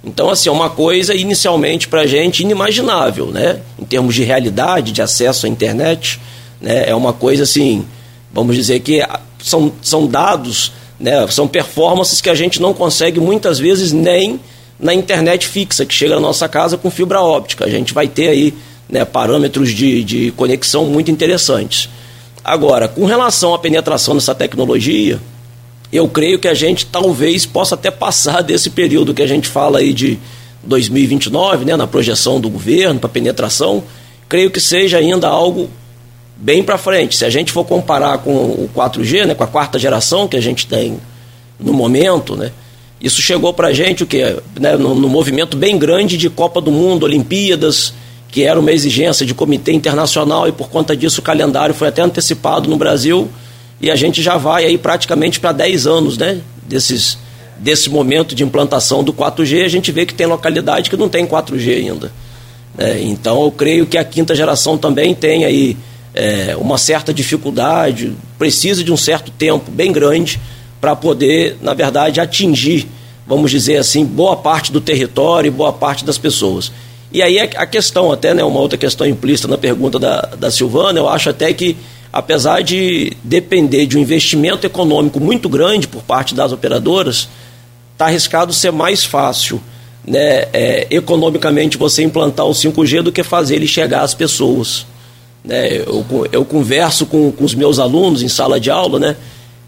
Então, 0.03 0.31
assim, 0.31 0.49
é 0.49 0.53
uma 0.53 0.71
coisa 0.71 1.15
inicialmente 1.15 1.87
para 1.87 2.03
a 2.03 2.07
gente 2.07 2.43
inimaginável, 2.43 3.27
né? 3.27 3.61
Em 3.79 3.85
termos 3.85 4.15
de 4.15 4.23
realidade, 4.23 4.93
de 4.93 5.03
acesso 5.03 5.45
à 5.45 5.49
internet, 5.49 6.19
né? 6.61 6.89
É 6.89 6.95
uma 6.95 7.13
coisa 7.13 7.43
assim, 7.43 7.85
vamos 8.33 8.57
dizer 8.57 8.81
que 8.81 9.07
são, 9.43 9.71
são 9.83 10.07
dados, 10.07 10.73
né? 10.99 11.27
São 11.29 11.47
performances 11.47 12.23
que 12.23 12.31
a 12.31 12.35
gente 12.35 12.63
não 12.63 12.73
consegue 12.73 13.21
muitas 13.21 13.59
vezes 13.59 13.93
nem 13.93 14.41
na 14.79 14.95
internet 14.95 15.47
fixa 15.47 15.85
que 15.85 15.93
chega 15.93 16.15
na 16.15 16.21
nossa 16.23 16.49
casa 16.49 16.79
com 16.79 16.91
fibra 16.91 17.21
óptica. 17.21 17.67
A 17.67 17.71
gente 17.71 17.93
vai 17.93 18.09
ter 18.09 18.29
aí 18.29 18.55
né, 18.89 19.05
parâmetros 19.05 19.71
de, 19.71 20.03
de 20.03 20.31
conexão 20.33 20.87
muito 20.87 21.11
interessantes. 21.11 21.91
Agora, 22.45 22.89
com 22.89 23.05
relação 23.05 23.55
à 23.55 23.59
penetração 23.59 24.15
dessa 24.15 24.35
tecnologia, 24.35 25.21
eu 25.93 26.09
creio 26.09 26.39
que 26.39 26.49
a 26.49 26.55
gente 26.55 26.87
talvez 26.87 27.45
possa 27.45 27.75
até 27.75 27.91
passar 27.91 28.43
desse 28.43 28.71
período 28.71 29.13
que 29.13 29.23
a 29.23 29.27
gente 29.27 29.49
fala 29.49 29.81
aí 29.81 29.93
de 29.93 30.19
2029, 30.63 31.65
né, 31.65 31.77
na 31.77 31.87
projeção 31.87 32.41
do 32.41 32.49
governo 32.49 33.01
para 33.01 33.09
penetração, 33.09 33.83
creio 34.29 34.51
que 34.51 34.61
seja 34.61 34.99
ainda 34.99 35.29
algo 35.29 35.69
bem 36.37 36.63
para 36.63 36.79
frente. 36.79 37.17
Se 37.17 37.25
a 37.25 37.31
gente 37.31 37.53
for 37.53 37.65
comparar 37.65 38.19
com 38.19 38.35
o 38.35 38.71
4G, 38.75 39.27
né, 39.27 39.35
com 39.35 39.45
a 39.45 39.47
quarta 39.47 39.79
geração 39.79 40.29
que 40.29 40.37
a 40.37 40.41
gente 40.41 40.67
tem 40.67 40.99
no 41.59 41.73
momento, 41.73 42.37
né, 42.37 42.53
isso 43.01 43.21
chegou 43.23 43.53
para 43.53 43.69
a 43.69 43.73
gente 43.73 44.03
o 44.03 44.07
que 44.07 44.23
né, 44.59 44.77
no, 44.77 44.95
no 44.95 45.09
movimento 45.09 45.57
bem 45.57 45.79
grande 45.79 46.17
de 46.17 46.29
Copa 46.29 46.61
do 46.61 46.71
Mundo, 46.71 47.05
Olimpíadas, 47.05 47.95
que 48.31 48.45
era 48.45 48.59
uma 48.59 48.73
exigência 48.73 49.27
de 49.27 49.35
comitê 49.35 49.73
internacional 49.73 50.49
e 50.49 50.53
por 50.53 50.69
conta 50.69 50.97
disso 50.97 51.21
o 51.21 51.23
calendário 51.23 51.75
foi 51.75 51.89
até 51.89 52.03
antecipado 52.03 52.69
no 52.69 52.77
Brasil 52.77 53.29
e 53.81 53.91
a 53.91 53.97
gente 53.97 54.23
já 54.23 54.37
vai 54.37 54.65
aí 54.65 54.79
praticamente 54.79 55.41
para 55.41 55.53
10 55.53 55.87
anos, 55.87 56.19
né, 56.19 56.41
desses 56.67 57.19
desse 57.59 57.91
momento 57.91 58.35
de 58.35 58.43
implantação 58.43 59.05
do 59.05 59.13
4G, 59.13 59.65
a 59.65 59.69
gente 59.69 59.93
vê 59.93 60.07
que 60.07 60.15
tem 60.15 60.27
localidade 60.27 60.89
que 60.89 60.97
não 60.97 61.11
tem 61.11 61.27
4G 61.27 61.77
ainda. 61.77 62.11
É, 62.79 63.03
então 63.03 63.43
eu 63.43 63.53
creio 63.53 63.85
que 63.85 63.99
a 63.99 64.05
quinta 64.05 64.35
geração 64.35 64.79
também 64.79 65.15
tem 65.15 65.45
aí 65.45 65.77
é, 66.15 66.57
uma 66.59 66.79
certa 66.79 67.13
dificuldade, 67.13 68.17
precisa 68.39 68.83
de 68.83 68.91
um 68.91 68.97
certo 68.97 69.31
tempo 69.31 69.71
bem 69.71 69.93
grande 69.93 70.41
para 70.81 70.97
poder, 70.97 71.59
na 71.61 71.75
verdade, 71.75 72.21
atingir, 72.21 72.89
vamos 73.27 73.51
dizer 73.51 73.77
assim, 73.77 74.07
boa 74.07 74.37
parte 74.37 74.73
do 74.73 74.81
território 74.81 75.49
e 75.49 75.51
boa 75.51 75.73
parte 75.73 76.05
das 76.05 76.17
pessoas. 76.17 76.73
E 77.13 77.23
aí 77.23 77.39
a 77.41 77.67
questão 77.67 78.13
até, 78.13 78.33
né, 78.33 78.45
uma 78.45 78.61
outra 78.61 78.79
questão 78.79 79.07
implícita 79.07 79.49
na 79.49 79.59
pergunta 79.59 79.99
da, 79.99 80.21
da 80.39 80.51
Silvana, 80.51 80.99
eu 80.99 81.09
acho 81.09 81.29
até 81.29 81.53
que, 81.53 81.77
apesar 82.13 82.63
de 82.63 83.17
depender 83.25 83.87
de 83.87 83.99
um 83.99 84.01
investimento 84.01 84.65
econômico 84.67 85.19
muito 85.19 85.49
grande 85.49 85.89
por 85.89 86.03
parte 86.03 86.35
das 86.35 86.53
operadoras, 86.53 87.29
está 87.93 88.07
arriscado 88.07 88.53
ser 88.53 88.71
mais 88.71 89.05
fácil 89.05 89.61
né, 90.07 90.47
é, 90.53 90.87
economicamente 90.91 91.77
você 91.77 92.03
implantar 92.03 92.47
o 92.47 92.53
5G 92.53 93.03
do 93.03 93.13
que 93.13 93.23
fazer 93.23 93.57
ele 93.57 93.67
chegar 93.67 94.03
às 94.03 94.15
pessoas. 94.15 94.87
Né, 95.45 95.79
eu, 95.79 96.05
eu 96.33 96.45
converso 96.45 97.07
com, 97.07 97.33
com 97.33 97.45
os 97.45 97.55
meus 97.55 97.79
alunos 97.79 98.23
em 98.23 98.29
sala 98.29 98.61
de 98.61 98.71
aula, 98.71 98.99
né? 98.99 99.17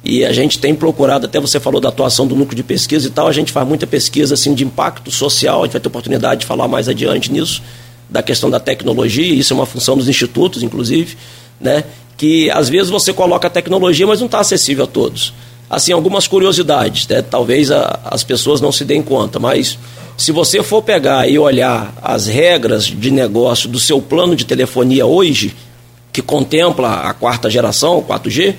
E 0.04 0.24
a 0.24 0.32
gente 0.32 0.58
tem 0.58 0.74
procurado, 0.74 1.26
até 1.26 1.38
você 1.38 1.60
falou 1.60 1.80
da 1.80 1.88
atuação 1.88 2.26
do 2.26 2.34
núcleo 2.34 2.56
de 2.56 2.62
pesquisa 2.62 3.06
e 3.06 3.10
tal, 3.10 3.28
a 3.28 3.32
gente 3.32 3.52
faz 3.52 3.66
muita 3.66 3.86
pesquisa 3.86 4.34
assim 4.34 4.52
de 4.52 4.64
impacto 4.64 5.10
social, 5.10 5.60
a 5.60 5.64
gente 5.64 5.72
vai 5.72 5.80
ter 5.80 5.88
oportunidade 5.88 6.40
de 6.40 6.46
falar 6.46 6.66
mais 6.66 6.88
adiante 6.88 7.30
nisso, 7.30 7.62
da 8.10 8.22
questão 8.22 8.50
da 8.50 8.58
tecnologia, 8.58 9.32
isso 9.32 9.52
é 9.52 9.56
uma 9.56 9.66
função 9.66 9.96
dos 9.96 10.08
institutos, 10.08 10.62
inclusive, 10.62 11.16
né? 11.60 11.84
Que 12.16 12.50
às 12.50 12.68
vezes 12.68 12.90
você 12.90 13.12
coloca 13.12 13.46
a 13.46 13.50
tecnologia, 13.50 14.06
mas 14.06 14.18
não 14.18 14.26
está 14.26 14.40
acessível 14.40 14.84
a 14.84 14.86
todos. 14.88 15.32
Assim, 15.70 15.92
algumas 15.92 16.26
curiosidades, 16.26 17.06
né? 17.08 17.22
talvez 17.22 17.70
a, 17.70 18.00
as 18.04 18.22
pessoas 18.22 18.60
não 18.60 18.70
se 18.70 18.84
deem 18.84 19.02
conta, 19.02 19.38
mas 19.38 19.78
se 20.18 20.30
você 20.30 20.62
for 20.62 20.82
pegar 20.82 21.26
e 21.28 21.38
olhar 21.38 21.94
as 22.02 22.26
regras 22.26 22.84
de 22.84 23.10
negócio 23.10 23.68
do 23.68 23.80
seu 23.80 24.00
plano 24.00 24.36
de 24.36 24.44
telefonia 24.44 25.06
hoje, 25.06 25.54
que 26.12 26.20
contempla 26.20 27.08
a 27.08 27.14
quarta 27.14 27.48
geração, 27.48 27.98
o 27.98 28.02
4G, 28.02 28.54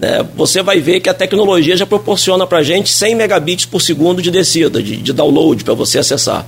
né, 0.00 0.26
você 0.34 0.62
vai 0.62 0.80
ver 0.80 1.00
que 1.00 1.10
a 1.10 1.14
tecnologia 1.14 1.76
já 1.76 1.84
proporciona 1.84 2.46
para 2.46 2.58
a 2.58 2.62
gente 2.62 2.88
100 2.88 3.14
megabits 3.16 3.66
por 3.66 3.82
segundo 3.82 4.22
de 4.22 4.30
descida, 4.30 4.82
de, 4.82 4.96
de 4.96 5.12
download 5.12 5.62
para 5.62 5.74
você 5.74 5.98
acessar. 5.98 6.46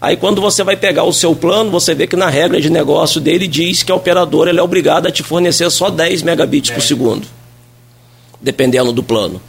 Aí 0.00 0.16
quando 0.16 0.40
você 0.40 0.64
vai 0.64 0.76
pegar 0.76 1.04
o 1.04 1.12
seu 1.12 1.34
plano, 1.34 1.70
você 1.70 1.94
vê 1.94 2.08
que 2.08 2.16
na 2.16 2.28
regra 2.28 2.60
de 2.60 2.68
negócio 2.68 3.20
dele 3.20 3.46
diz 3.46 3.84
que 3.84 3.92
a 3.92 3.94
operadora 3.94 4.50
é 4.50 4.60
obrigada 4.60 5.08
a 5.08 5.12
te 5.12 5.22
fornecer 5.22 5.70
só 5.70 5.90
10 5.90 6.22
megabits 6.22 6.70
por 6.70 6.82
segundo, 6.82 7.24
dependendo 8.40 8.92
do 8.92 9.02
plano. 9.02 9.40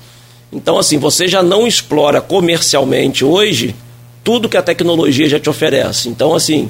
Então 0.54 0.78
assim, 0.78 1.00
você 1.00 1.28
já 1.28 1.42
não 1.42 1.66
explora 1.66 2.22
comercialmente 2.22 3.26
hoje 3.26 3.76
tudo 4.24 4.48
que 4.48 4.58
a 4.58 4.62
tecnologia 4.62 5.28
já 5.28 5.40
te 5.40 5.50
oferece. 5.50 6.08
Então 6.08 6.36
assim, 6.36 6.70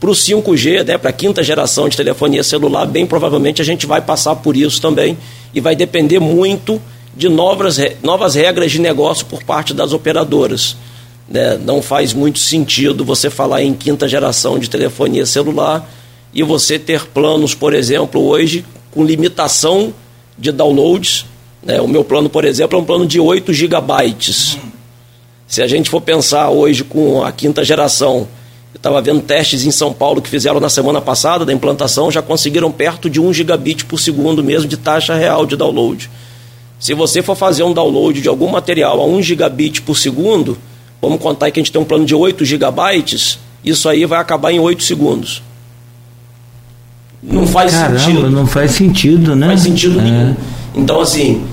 para 0.00 0.10
o 0.10 0.14
5G, 0.14 0.84
né, 0.84 0.98
para 0.98 1.10
a 1.10 1.12
quinta 1.12 1.44
geração 1.44 1.88
de 1.88 1.96
telefonia 1.96 2.42
celular, 2.42 2.86
bem 2.86 3.06
provavelmente 3.06 3.62
a 3.62 3.64
gente 3.64 3.86
vai 3.86 4.00
passar 4.00 4.34
por 4.34 4.56
isso 4.56 4.82
também 4.82 5.16
e 5.54 5.60
vai 5.60 5.76
depender 5.76 6.18
muito 6.18 6.80
de 7.14 7.28
novas, 7.28 7.78
novas 8.02 8.34
regras 8.34 8.72
de 8.72 8.80
negócio 8.80 9.26
por 9.26 9.42
parte 9.42 9.74
das 9.74 9.92
operadoras. 9.92 10.76
Né? 11.28 11.58
Não 11.58 11.82
faz 11.82 12.12
muito 12.12 12.38
sentido 12.38 13.04
você 13.04 13.30
falar 13.30 13.62
em 13.62 13.74
quinta 13.74 14.08
geração 14.08 14.58
de 14.58 14.68
telefonia 14.68 15.26
celular 15.26 15.88
e 16.32 16.42
você 16.42 16.78
ter 16.78 17.06
planos, 17.06 17.54
por 17.54 17.74
exemplo, 17.74 18.22
hoje 18.22 18.64
com 18.90 19.04
limitação 19.04 19.92
de 20.38 20.50
downloads. 20.50 21.26
Né? 21.62 21.80
O 21.80 21.88
meu 21.88 22.04
plano, 22.04 22.28
por 22.28 22.44
exemplo, 22.44 22.78
é 22.78 22.82
um 22.82 22.84
plano 22.84 23.06
de 23.06 23.20
8 23.20 23.52
gigabytes. 23.52 24.58
Se 25.46 25.62
a 25.62 25.66
gente 25.66 25.90
for 25.90 26.00
pensar 26.00 26.48
hoje 26.48 26.82
com 26.82 27.22
a 27.22 27.30
quinta 27.30 27.62
geração, 27.62 28.26
eu 28.74 28.78
estava 28.78 29.02
vendo 29.02 29.20
testes 29.20 29.64
em 29.64 29.70
São 29.70 29.92
Paulo 29.92 30.22
que 30.22 30.28
fizeram 30.28 30.58
na 30.58 30.68
semana 30.68 31.00
passada 31.00 31.44
da 31.44 31.52
implantação, 31.52 32.10
já 32.10 32.22
conseguiram 32.22 32.72
perto 32.72 33.10
de 33.10 33.20
1 33.20 33.32
gigabit 33.32 33.84
por 33.84 34.00
segundo 34.00 34.42
mesmo 34.42 34.68
de 34.68 34.76
taxa 34.76 35.14
real 35.14 35.44
de 35.44 35.56
download. 35.56 36.10
Se 36.80 36.94
você 36.94 37.22
for 37.22 37.36
fazer 37.36 37.62
um 37.62 37.72
download 37.72 38.20
de 38.20 38.28
algum 38.28 38.48
material 38.48 39.00
a 39.00 39.06
1 39.06 39.22
gigabit 39.22 39.82
por 39.82 39.96
segundo, 39.96 40.58
vamos 41.00 41.20
contar 41.20 41.50
que 41.50 41.60
a 41.60 41.62
gente 41.62 41.70
tem 41.70 41.80
um 41.80 41.84
plano 41.84 42.04
de 42.04 42.14
8 42.14 42.44
gigabytes, 42.44 43.38
isso 43.64 43.88
aí 43.88 44.06
vai 44.06 44.18
acabar 44.18 44.50
em 44.52 44.58
8 44.58 44.82
segundos. 44.82 45.42
Não 47.22 47.46
faz 47.46 47.72
Caramba, 47.72 47.98
sentido. 48.00 48.30
Não 48.30 48.46
faz 48.46 48.70
sentido, 48.72 49.36
né? 49.36 49.46
Não 49.46 49.48
faz 49.48 49.60
sentido 49.60 50.00
é. 50.00 50.02
nenhum. 50.02 50.36
Então, 50.74 51.00
assim, 51.00 51.44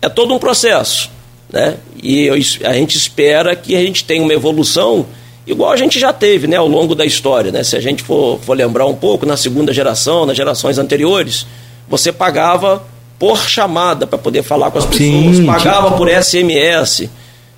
é 0.00 0.08
todo 0.08 0.32
um 0.32 0.38
processo. 0.38 1.10
Né? 1.52 1.76
E 2.02 2.22
eu, 2.22 2.34
a 2.34 2.72
gente 2.72 2.96
espera 2.96 3.54
que 3.54 3.76
a 3.76 3.80
gente 3.80 4.04
tenha 4.04 4.22
uma 4.22 4.32
evolução 4.32 5.04
igual 5.48 5.72
a 5.72 5.76
gente 5.76 5.98
já 5.98 6.12
teve 6.12 6.46
né, 6.46 6.56
ao 6.56 6.68
longo 6.68 6.94
da 6.94 7.04
história. 7.04 7.50
Né? 7.50 7.64
Se 7.64 7.74
a 7.76 7.80
gente 7.80 8.02
for, 8.02 8.38
for 8.40 8.56
lembrar 8.56 8.86
um 8.86 8.94
pouco, 8.94 9.24
na 9.24 9.36
segunda 9.36 9.72
geração, 9.72 10.26
nas 10.26 10.36
gerações 10.36 10.78
anteriores, 10.78 11.46
você 11.88 12.12
pagava 12.12 12.84
por 13.18 13.38
chamada 13.38 14.06
para 14.06 14.18
poder 14.18 14.42
falar 14.42 14.70
com 14.70 14.78
as 14.78 14.84
pessoas, 14.84 15.36
Sim, 15.36 15.46
pagava 15.46 15.92
por 15.92 16.08
SMS. 16.08 17.08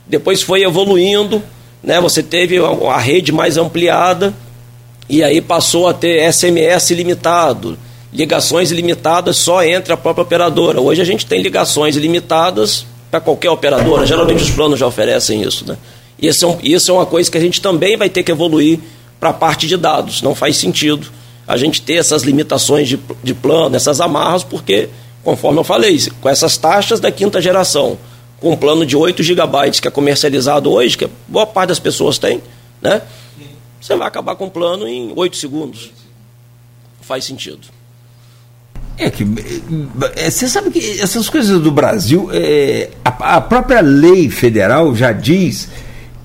Depois 0.06 0.40
foi 0.40 0.62
evoluindo, 0.62 1.42
né? 1.82 2.00
Você 2.00 2.22
teve 2.22 2.56
a 2.58 2.98
rede 2.98 3.32
mais 3.32 3.56
ampliada 3.56 4.32
e 5.08 5.22
aí 5.22 5.40
passou 5.40 5.88
a 5.88 5.92
ter 5.92 6.32
SMS 6.32 6.92
limitado, 6.92 7.76
ligações 8.12 8.70
limitadas 8.70 9.36
só 9.36 9.62
entre 9.62 9.92
a 9.92 9.96
própria 9.96 10.22
operadora. 10.22 10.80
Hoje 10.80 11.02
a 11.02 11.04
gente 11.04 11.26
tem 11.26 11.42
ligações 11.42 11.96
limitadas 11.96 12.86
para 13.10 13.20
qualquer 13.20 13.50
operadora. 13.50 14.06
Geralmente 14.06 14.42
os 14.42 14.50
planos 14.50 14.78
já 14.78 14.86
oferecem 14.86 15.42
isso, 15.42 15.66
né? 15.66 15.76
Isso 16.20 16.44
é, 16.44 16.48
um, 16.48 16.58
isso 16.62 16.90
é 16.90 16.94
uma 16.94 17.06
coisa 17.06 17.30
que 17.30 17.38
a 17.38 17.40
gente 17.40 17.60
também 17.60 17.96
vai 17.96 18.08
ter 18.08 18.22
que 18.22 18.30
evoluir 18.30 18.78
para 19.18 19.30
a 19.30 19.32
parte 19.32 19.66
de 19.66 19.76
dados. 19.76 20.22
Não 20.22 20.34
faz 20.34 20.56
sentido 20.56 21.08
a 21.46 21.56
gente 21.56 21.82
ter 21.82 21.94
essas 21.94 22.22
limitações 22.22 22.88
de, 22.88 22.98
de 23.22 23.34
plano, 23.34 23.74
essas 23.74 24.00
amarras, 24.00 24.44
porque, 24.44 24.88
conforme 25.24 25.58
eu 25.58 25.64
falei, 25.64 25.98
com 26.20 26.28
essas 26.28 26.56
taxas 26.56 27.00
da 27.00 27.10
quinta 27.10 27.40
geração, 27.40 27.98
com 28.38 28.52
um 28.52 28.56
plano 28.56 28.86
de 28.86 28.96
8 28.96 29.22
GB 29.22 29.70
que 29.80 29.88
é 29.88 29.90
comercializado 29.90 30.70
hoje, 30.70 30.96
que 30.96 31.08
boa 31.26 31.46
parte 31.46 31.68
das 31.68 31.78
pessoas 31.78 32.18
tem, 32.18 32.40
né? 32.80 33.02
Você 33.80 33.96
vai 33.96 34.06
acabar 34.06 34.36
com 34.36 34.46
o 34.46 34.50
plano 34.50 34.86
em 34.86 35.12
8 35.16 35.36
segundos. 35.36 35.90
Faz 37.00 37.24
sentido. 37.24 37.66
É 38.96 39.08
que 39.08 39.24
é, 40.16 40.30
você 40.30 40.46
sabe 40.46 40.70
que 40.70 41.00
essas 41.00 41.28
coisas 41.30 41.58
do 41.60 41.70
Brasil, 41.70 42.28
é, 42.32 42.90
a, 43.02 43.36
a, 43.36 43.40
própria 43.40 43.80
lei 43.80 44.28
federal 44.28 44.94
já 44.94 45.10
diz 45.10 45.68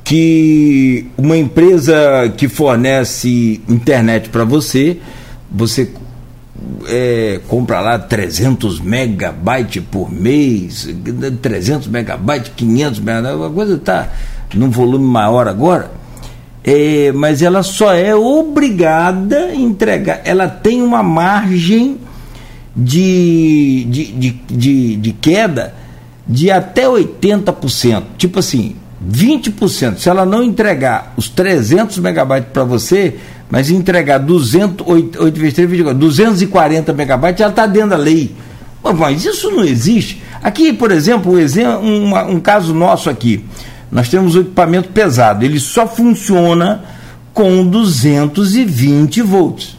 que 0.06 1.08
uma 1.18 1.36
empresa 1.36 2.32
que 2.38 2.48
fornece 2.48 3.60
internet 3.68 4.30
para 4.30 4.44
você, 4.44 5.00
você 5.52 5.92
é, 6.88 7.42
compra 7.48 7.82
lá 7.82 7.98
300 7.98 8.80
megabytes 8.80 9.84
por 9.92 10.12
mês, 10.12 10.88
300 11.42 11.88
megabytes, 11.88 12.52
500 12.56 13.00
megabytes, 13.00 13.46
a 13.46 13.50
coisa 13.50 13.76
está 13.76 14.10
num 14.54 14.70
volume 14.70 15.06
maior 15.06 15.48
agora. 15.48 15.90
É, 16.64 17.12
mas 17.12 17.42
ela 17.42 17.64
só 17.64 17.92
é 17.92 18.16
obrigada 18.16 19.46
a 19.46 19.56
entregar, 19.56 20.22
ela 20.24 20.48
tem 20.48 20.84
uma 20.84 21.02
margem 21.02 21.98
de, 22.76 23.86
de, 23.90 24.06
de, 24.12 24.32
de, 24.32 24.96
de 24.98 25.12
queda 25.14 25.74
de 26.28 26.52
até 26.52 26.86
80%. 26.86 28.04
Tipo 28.18 28.40
assim, 28.40 28.76
20%. 29.10 29.98
Se 29.98 30.10
ela 30.10 30.26
não 30.26 30.44
entregar 30.44 31.14
os 31.18 31.30
300 31.30 31.98
megabytes 32.00 32.50
para 32.52 32.64
você, 32.64 33.16
mas 33.50 33.70
entregar 33.70 34.18
200, 34.20 34.86
8, 34.88 35.24
8 35.24 35.40
vezes 35.40 35.54
3, 35.56 35.70
24, 35.70 36.00
240 36.00 36.94
megabytes, 36.94 37.42
ela 37.42 37.50
está 37.50 37.66
dentro 37.66 37.90
da 37.92 37.98
lei. 37.98 38.36
Mas 38.98 39.26
isso 39.26 39.50
não 39.52 39.64
existe. 39.64 40.22
Aqui, 40.44 40.72
por 40.72 40.92
exemplo, 40.92 41.34
um, 41.34 41.40
exemplo, 41.40 41.84
um, 41.84 42.36
um 42.36 42.40
caso 42.40 42.74
nosso 42.74 43.10
aqui. 43.10 43.44
Nós 43.92 44.10
temos 44.10 44.36
um 44.36 44.42
equipamento 44.42 44.90
pesado, 44.90 45.46
ele 45.46 45.60
só 45.60 45.88
funciona 45.88 46.84
com 47.34 47.66
220 47.66 49.22
volts 49.22 49.76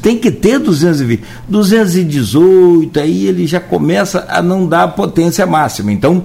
tem 0.00 0.16
que 0.16 0.30
ter 0.30 0.58
220. 0.58 1.22
218, 1.48 3.00
aí 3.00 3.26
ele 3.26 3.46
já 3.46 3.60
começa 3.60 4.26
a 4.28 4.40
não 4.40 4.66
dar 4.66 4.84
a 4.84 4.88
potência 4.88 5.46
máxima. 5.46 5.92
Então, 5.92 6.24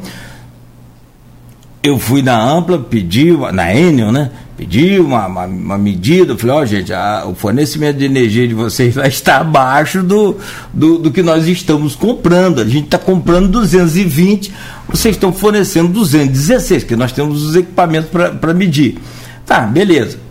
eu 1.84 2.00
fui 2.00 2.22
na 2.22 2.42
Ampla, 2.42 2.80
pedi, 2.80 3.32
na 3.52 3.76
Enel, 3.76 4.12
né? 4.12 4.32
Pedi 4.56 5.00
uma, 5.00 5.28
uma, 5.28 5.46
uma 5.46 5.78
medida, 5.78 6.38
falei, 6.38 6.56
ó, 6.56 6.62
oh, 6.62 6.66
gente, 6.66 6.94
a, 6.94 7.26
o 7.28 7.36
fornecimento 7.36 7.98
de 7.98 8.06
energia 8.06 8.48
de 8.48 8.54
vocês 8.54 8.96
vai 8.96 9.08
estar 9.08 9.42
abaixo 9.42 10.02
do, 10.02 10.38
do, 10.74 11.00
do 11.00 11.12
que 11.12 11.22
nós 11.22 11.48
estamos 11.48 11.96
comprando. 11.96 12.62
A 12.62 12.66
gente 12.66 12.86
está 12.86 12.98
comprando 12.98 13.50
220, 13.50 14.54
vocês 14.88 15.16
estão 15.16 15.34
fornecendo 15.34 15.90
216, 15.90 16.84
que 16.84 16.96
nós 16.96 17.12
temos 17.12 17.44
os 17.44 17.56
equipamentos 17.56 18.10
para 18.10 18.54
medir. 18.54 18.98
Tá, 19.46 19.62
beleza 19.62 20.24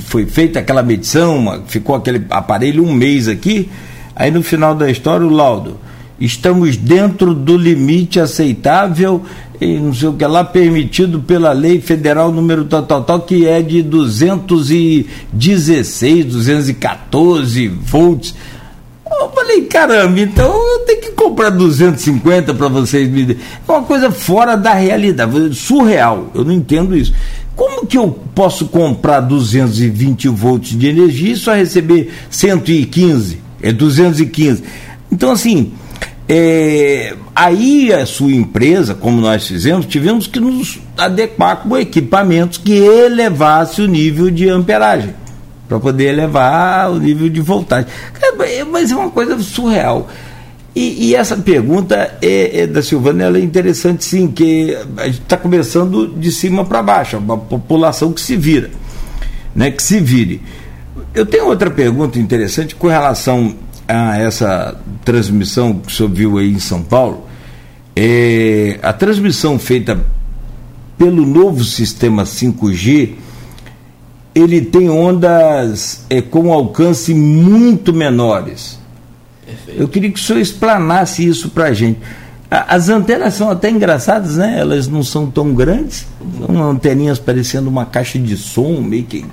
foi 0.00 0.26
feita 0.26 0.58
aquela 0.58 0.82
medição, 0.82 1.62
ficou 1.66 1.94
aquele 1.94 2.24
aparelho 2.30 2.84
um 2.84 2.92
mês 2.92 3.28
aqui, 3.28 3.68
aí 4.16 4.30
no 4.30 4.42
final 4.42 4.74
da 4.74 4.90
história 4.90 5.26
o 5.26 5.30
laudo. 5.30 5.78
Estamos 6.18 6.76
dentro 6.76 7.34
do 7.34 7.56
limite 7.56 8.20
aceitável 8.20 9.22
e 9.62 9.78
não 9.78 9.94
sei 9.94 10.08
o 10.08 10.14
que 10.14 10.26
lá, 10.26 10.42
permitido 10.42 11.20
pela 11.20 11.52
lei 11.52 11.80
federal 11.80 12.32
número 12.32 12.64
tal, 12.64 12.82
tal, 12.82 13.04
tal, 13.04 13.20
que 13.20 13.46
é 13.46 13.62
de 13.62 13.80
216, 13.82 16.24
214 16.24 17.68
volts. 17.68 18.34
Eu 19.06 19.30
falei, 19.30 19.62
caramba, 19.66 20.18
então 20.20 20.52
eu 20.52 20.80
tenho 20.80 21.00
que 21.00 21.12
comprar 21.12 21.50
250 21.50 22.52
para 22.54 22.66
vocês 22.68 23.08
me. 23.08 23.32
É 23.32 23.36
uma 23.70 23.82
coisa 23.82 24.10
fora 24.10 24.56
da 24.56 24.74
realidade, 24.74 25.54
surreal. 25.54 26.32
Eu 26.34 26.44
não 26.44 26.52
entendo 26.52 26.96
isso. 26.96 27.14
Como 27.54 27.86
que 27.86 27.96
eu 27.98 28.08
posso 28.34 28.66
comprar 28.66 29.20
220 29.20 30.26
volts 30.28 30.76
de 30.76 30.88
energia 30.88 31.34
e 31.34 31.36
só 31.36 31.54
receber 31.54 32.10
115? 32.30 33.38
É 33.62 33.70
215. 33.70 34.64
Então, 35.10 35.30
assim, 35.30 35.72
é, 36.28 37.14
aí 37.34 37.92
a 37.92 38.06
sua 38.06 38.32
empresa, 38.32 38.94
como 38.94 39.20
nós 39.20 39.46
fizemos, 39.46 39.86
tivemos 39.86 40.26
que 40.26 40.40
nos 40.40 40.78
adequar 40.96 41.62
com 41.62 41.76
equipamentos 41.76 42.58
que 42.58 42.72
elevasse 42.72 43.82
o 43.82 43.88
nível 43.88 44.30
de 44.30 44.48
amperagem 44.48 45.14
para 45.68 45.80
poder 45.80 46.08
elevar 46.08 46.90
o 46.90 46.98
nível 46.98 47.28
de 47.28 47.40
voltagem. 47.40 47.88
Mas 48.70 48.90
é 48.90 48.96
uma 48.96 49.10
coisa 49.10 49.38
surreal. 49.40 50.08
E, 50.74 51.08
e, 51.08 51.14
essa 51.14 51.36
pergunta 51.36 52.16
é, 52.22 52.62
é, 52.62 52.66
da 52.66 52.82
Silvana 52.82 53.24
ela 53.24 53.36
é 53.36 53.42
interessante 53.42 54.04
sim, 54.04 54.28
que 54.28 54.74
a 54.96 55.04
gente 55.04 55.20
está 55.20 55.36
começando 55.36 56.14
de 56.16 56.32
cima 56.32 56.64
para 56.64 56.82
baixo, 56.82 57.18
uma 57.18 57.36
população 57.36 58.10
que 58.10 58.22
se 58.22 58.36
vira, 58.36 58.70
né, 59.54 59.70
que 59.70 59.82
se 59.82 60.00
vire. 60.00 60.40
Eu 61.14 61.26
tenho 61.26 61.46
outra 61.46 61.70
pergunta 61.70 62.18
interessante 62.18 62.74
com 62.74 62.86
relação 62.86 63.54
a 63.92 64.16
essa 64.18 64.80
transmissão 65.04 65.74
que 65.74 65.88
o 65.88 65.90
senhor 65.90 66.10
viu 66.10 66.38
aí 66.38 66.52
em 66.52 66.58
São 66.58 66.82
Paulo. 66.82 67.26
É, 67.94 68.78
a 68.82 68.92
transmissão 68.92 69.58
feita 69.58 70.00
pelo 70.96 71.26
novo 71.26 71.64
sistema 71.64 72.24
5G, 72.24 73.14
ele 74.34 74.62
tem 74.62 74.88
ondas 74.88 76.06
é, 76.08 76.22
com 76.22 76.52
alcance 76.52 77.12
muito 77.12 77.92
menores 77.92 78.80
Perfeito. 79.44 79.80
Eu 79.80 79.88
queria 79.88 80.10
que 80.10 80.18
o 80.18 80.22
senhor 80.22 80.38
explanasse 80.38 81.26
isso 81.26 81.50
para 81.50 81.64
a 81.64 81.72
gente. 81.72 82.00
As 82.50 82.88
antenas 82.90 83.34
são 83.34 83.50
até 83.50 83.70
engraçadas, 83.70 84.36
né? 84.36 84.58
Elas 84.58 84.86
não 84.86 85.02
são 85.02 85.30
tão 85.30 85.54
grandes, 85.54 86.06
são 86.46 86.70
anteninhas 86.70 87.18
parecendo 87.18 87.68
uma 87.70 87.86
caixa 87.86 88.18
de 88.18 88.36
som, 88.36 88.80
meio 88.82 89.04
que 89.04 89.24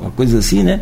uma 0.00 0.10
coisa 0.10 0.38
assim, 0.38 0.62
né? 0.64 0.80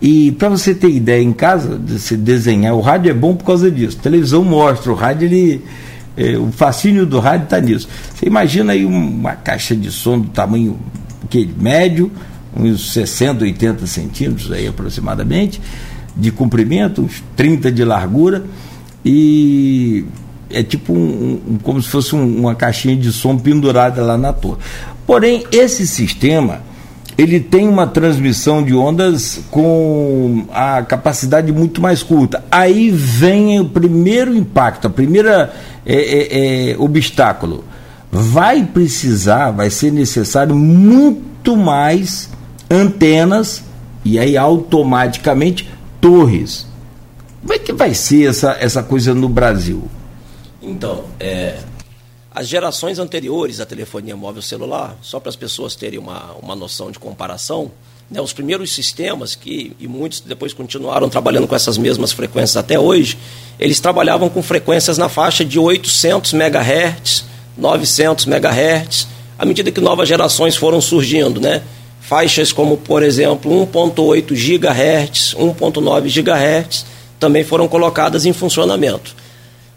E 0.00 0.32
para 0.32 0.48
você 0.48 0.74
ter 0.74 0.90
ideia 0.90 1.22
em 1.22 1.32
casa, 1.32 1.78
de 1.78 1.98
se 1.98 2.16
desenhar, 2.16 2.74
o 2.74 2.80
rádio 2.80 3.10
é 3.10 3.14
bom 3.14 3.34
por 3.34 3.44
causa 3.44 3.70
disso. 3.70 3.96
A 3.98 4.02
televisão 4.02 4.44
mostra, 4.44 4.92
o 4.92 4.94
rádio 4.94 5.26
ele 5.26 5.62
é, 6.16 6.36
o 6.38 6.50
fascínio 6.50 7.04
do 7.04 7.20
rádio 7.20 7.44
está 7.44 7.60
nisso. 7.60 7.88
Você 8.14 8.26
imagina 8.26 8.72
aí 8.72 8.84
uma 8.84 9.34
caixa 9.34 9.76
de 9.76 9.90
som 9.90 10.18
do 10.18 10.28
tamanho 10.28 10.78
que 11.28 11.48
médio, 11.58 12.10
uns 12.56 12.92
60, 12.92 13.44
80 13.44 13.86
centímetros 13.86 14.50
aí 14.50 14.66
aproximadamente 14.66 15.60
de 16.16 16.30
comprimento, 16.30 17.02
uns 17.02 17.22
30 17.36 17.70
de 17.70 17.84
largura, 17.84 18.44
e 19.04 20.06
é 20.48 20.62
tipo 20.62 20.94
um, 20.94 21.40
um, 21.46 21.58
como 21.62 21.82
se 21.82 21.88
fosse 21.90 22.14
um, 22.14 22.40
uma 22.40 22.54
caixinha 22.54 22.96
de 22.96 23.12
som 23.12 23.36
pendurada 23.36 24.02
lá 24.02 24.16
na 24.16 24.32
torre. 24.32 24.58
Porém, 25.06 25.44
esse 25.52 25.86
sistema 25.86 26.60
ele 27.18 27.40
tem 27.40 27.66
uma 27.66 27.86
transmissão 27.86 28.62
de 28.62 28.74
ondas 28.74 29.40
com 29.50 30.44
a 30.52 30.82
capacidade 30.82 31.50
muito 31.50 31.80
mais 31.80 32.02
curta. 32.02 32.44
Aí 32.50 32.90
vem 32.90 33.58
o 33.58 33.64
primeiro 33.64 34.34
impacto, 34.36 34.86
a 34.86 34.90
primeira 34.90 35.52
é, 35.84 35.94
é, 35.94 36.70
é, 36.72 36.78
obstáculo. 36.78 37.64
Vai 38.12 38.64
precisar, 38.64 39.50
vai 39.50 39.70
ser 39.70 39.90
necessário 39.92 40.54
muito 40.54 41.56
mais 41.56 42.28
antenas 42.70 43.64
e 44.04 44.18
aí 44.18 44.36
automaticamente 44.36 45.68
torres. 46.00 46.66
Como 47.40 47.54
é 47.54 47.58
que 47.58 47.72
vai 47.72 47.94
ser 47.94 48.28
essa, 48.28 48.56
essa 48.60 48.82
coisa 48.82 49.14
no 49.14 49.28
Brasil? 49.28 49.84
Então, 50.60 51.04
é, 51.18 51.56
as 52.36 52.46
gerações 52.46 52.98
anteriores 52.98 53.60
à 53.60 53.64
telefonia 53.64 54.14
móvel 54.14 54.42
celular, 54.42 54.94
só 55.00 55.18
para 55.18 55.30
as 55.30 55.36
pessoas 55.36 55.74
terem 55.74 55.98
uma, 55.98 56.32
uma 56.42 56.54
noção 56.54 56.90
de 56.90 56.98
comparação, 56.98 57.70
né, 58.10 58.20
os 58.20 58.34
primeiros 58.34 58.74
sistemas, 58.74 59.34
que, 59.34 59.74
e 59.80 59.88
muitos 59.88 60.20
depois 60.20 60.52
continuaram 60.52 61.08
trabalhando 61.08 61.48
com 61.48 61.56
essas 61.56 61.78
mesmas 61.78 62.12
frequências 62.12 62.58
até 62.58 62.78
hoje, 62.78 63.16
eles 63.58 63.80
trabalhavam 63.80 64.28
com 64.28 64.42
frequências 64.42 64.98
na 64.98 65.08
faixa 65.08 65.46
de 65.46 65.58
800 65.58 66.34
MHz, 66.34 67.24
900 67.56 68.26
MHz, 68.26 69.08
à 69.38 69.46
medida 69.46 69.72
que 69.72 69.80
novas 69.80 70.06
gerações 70.06 70.56
foram 70.56 70.78
surgindo, 70.78 71.40
né? 71.40 71.62
Faixas 72.02 72.52
como, 72.52 72.76
por 72.76 73.02
exemplo, 73.02 73.50
1.8 73.66 74.34
GHz, 74.34 75.34
1.9 75.34 76.22
GHz 76.22 76.84
também 77.18 77.44
foram 77.44 77.66
colocadas 77.66 78.26
em 78.26 78.34
funcionamento. 78.34 79.16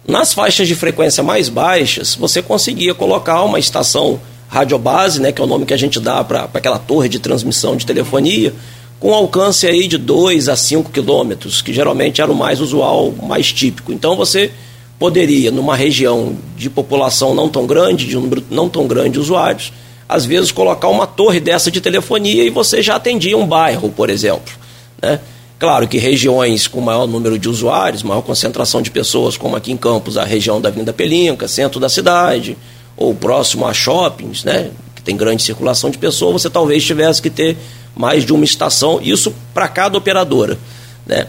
Nas 0.09 0.33
faixas 0.33 0.67
de 0.67 0.73
frequência 0.73 1.21
mais 1.21 1.49
baixas, 1.49 2.15
você 2.15 2.41
conseguia 2.41 2.95
colocar 2.95 3.43
uma 3.43 3.59
estação 3.59 4.19
radiobase, 4.47 5.21
né, 5.21 5.31
que 5.31 5.39
é 5.39 5.43
o 5.43 5.47
nome 5.47 5.67
que 5.67 5.73
a 5.73 5.77
gente 5.77 5.99
dá 5.99 6.23
para 6.23 6.49
aquela 6.51 6.79
torre 6.79 7.07
de 7.07 7.19
transmissão 7.19 7.75
de 7.75 7.85
telefonia, 7.85 8.51
com 8.99 9.13
alcance 9.13 9.67
aí 9.67 9.87
de 9.87 9.99
2 9.99 10.49
a 10.49 10.55
5 10.55 10.89
quilômetros, 10.89 11.61
que 11.61 11.71
geralmente 11.71 12.21
era 12.21 12.31
o 12.31 12.35
mais 12.35 12.59
usual, 12.59 13.13
mais 13.21 13.53
típico. 13.53 13.93
Então 13.93 14.15
você 14.15 14.49
poderia, 14.97 15.51
numa 15.51 15.75
região 15.75 16.35
de 16.57 16.71
população 16.71 17.35
não 17.35 17.47
tão 17.47 17.67
grande, 17.67 18.07
de 18.07 18.17
um 18.17 18.21
número 18.21 18.43
não 18.49 18.67
tão 18.67 18.87
grande 18.87 19.11
de 19.11 19.19
usuários, 19.19 19.71
às 20.09 20.25
vezes 20.25 20.51
colocar 20.51 20.87
uma 20.87 21.05
torre 21.05 21.39
dessa 21.39 21.69
de 21.69 21.79
telefonia 21.79 22.43
e 22.43 22.49
você 22.49 22.81
já 22.81 22.95
atendia 22.95 23.37
um 23.37 23.45
bairro, 23.45 23.89
por 23.89 24.09
exemplo. 24.09 24.55
Né? 24.99 25.19
Claro 25.59 25.89
que 25.89 25.97
regiões 25.97 26.69
com 26.69 26.79
maior 26.79 27.05
número 27.05 27.37
de 27.37 27.49
usuários, 27.49 28.01
maior 28.01 28.21
concentração 28.21 28.81
de 28.81 28.89
pessoas, 28.89 29.35
como 29.35 29.57
aqui 29.57 29.73
em 29.73 29.77
Campos, 29.77 30.15
a 30.15 30.23
região 30.23 30.61
da 30.61 30.69
Avenida 30.69 30.93
Pelinca, 30.93 31.49
centro 31.49 31.81
da 31.81 31.89
cidade, 31.89 32.57
ou 32.95 33.13
próximo 33.13 33.67
a 33.67 33.73
shoppings, 33.73 34.45
né, 34.45 34.71
que 34.95 35.01
tem 35.01 35.17
grande 35.17 35.43
circulação 35.43 35.89
de 35.89 35.97
pessoas, 35.97 36.41
você 36.41 36.49
talvez 36.49 36.85
tivesse 36.85 37.21
que 37.21 37.29
ter 37.29 37.57
mais 37.93 38.25
de 38.25 38.31
uma 38.31 38.45
estação, 38.45 39.01
isso 39.03 39.35
para 39.53 39.67
cada 39.67 39.97
operadora. 39.97 40.57
Né? 41.05 41.27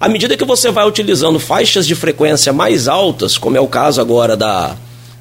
À 0.00 0.08
medida 0.08 0.34
que 0.34 0.46
você 0.46 0.70
vai 0.70 0.88
utilizando 0.88 1.38
faixas 1.38 1.86
de 1.86 1.94
frequência 1.94 2.54
mais 2.54 2.88
altas, 2.88 3.36
como 3.36 3.58
é 3.58 3.60
o 3.60 3.66
caso 3.66 4.00
agora 4.00 4.34
da, 4.34 4.76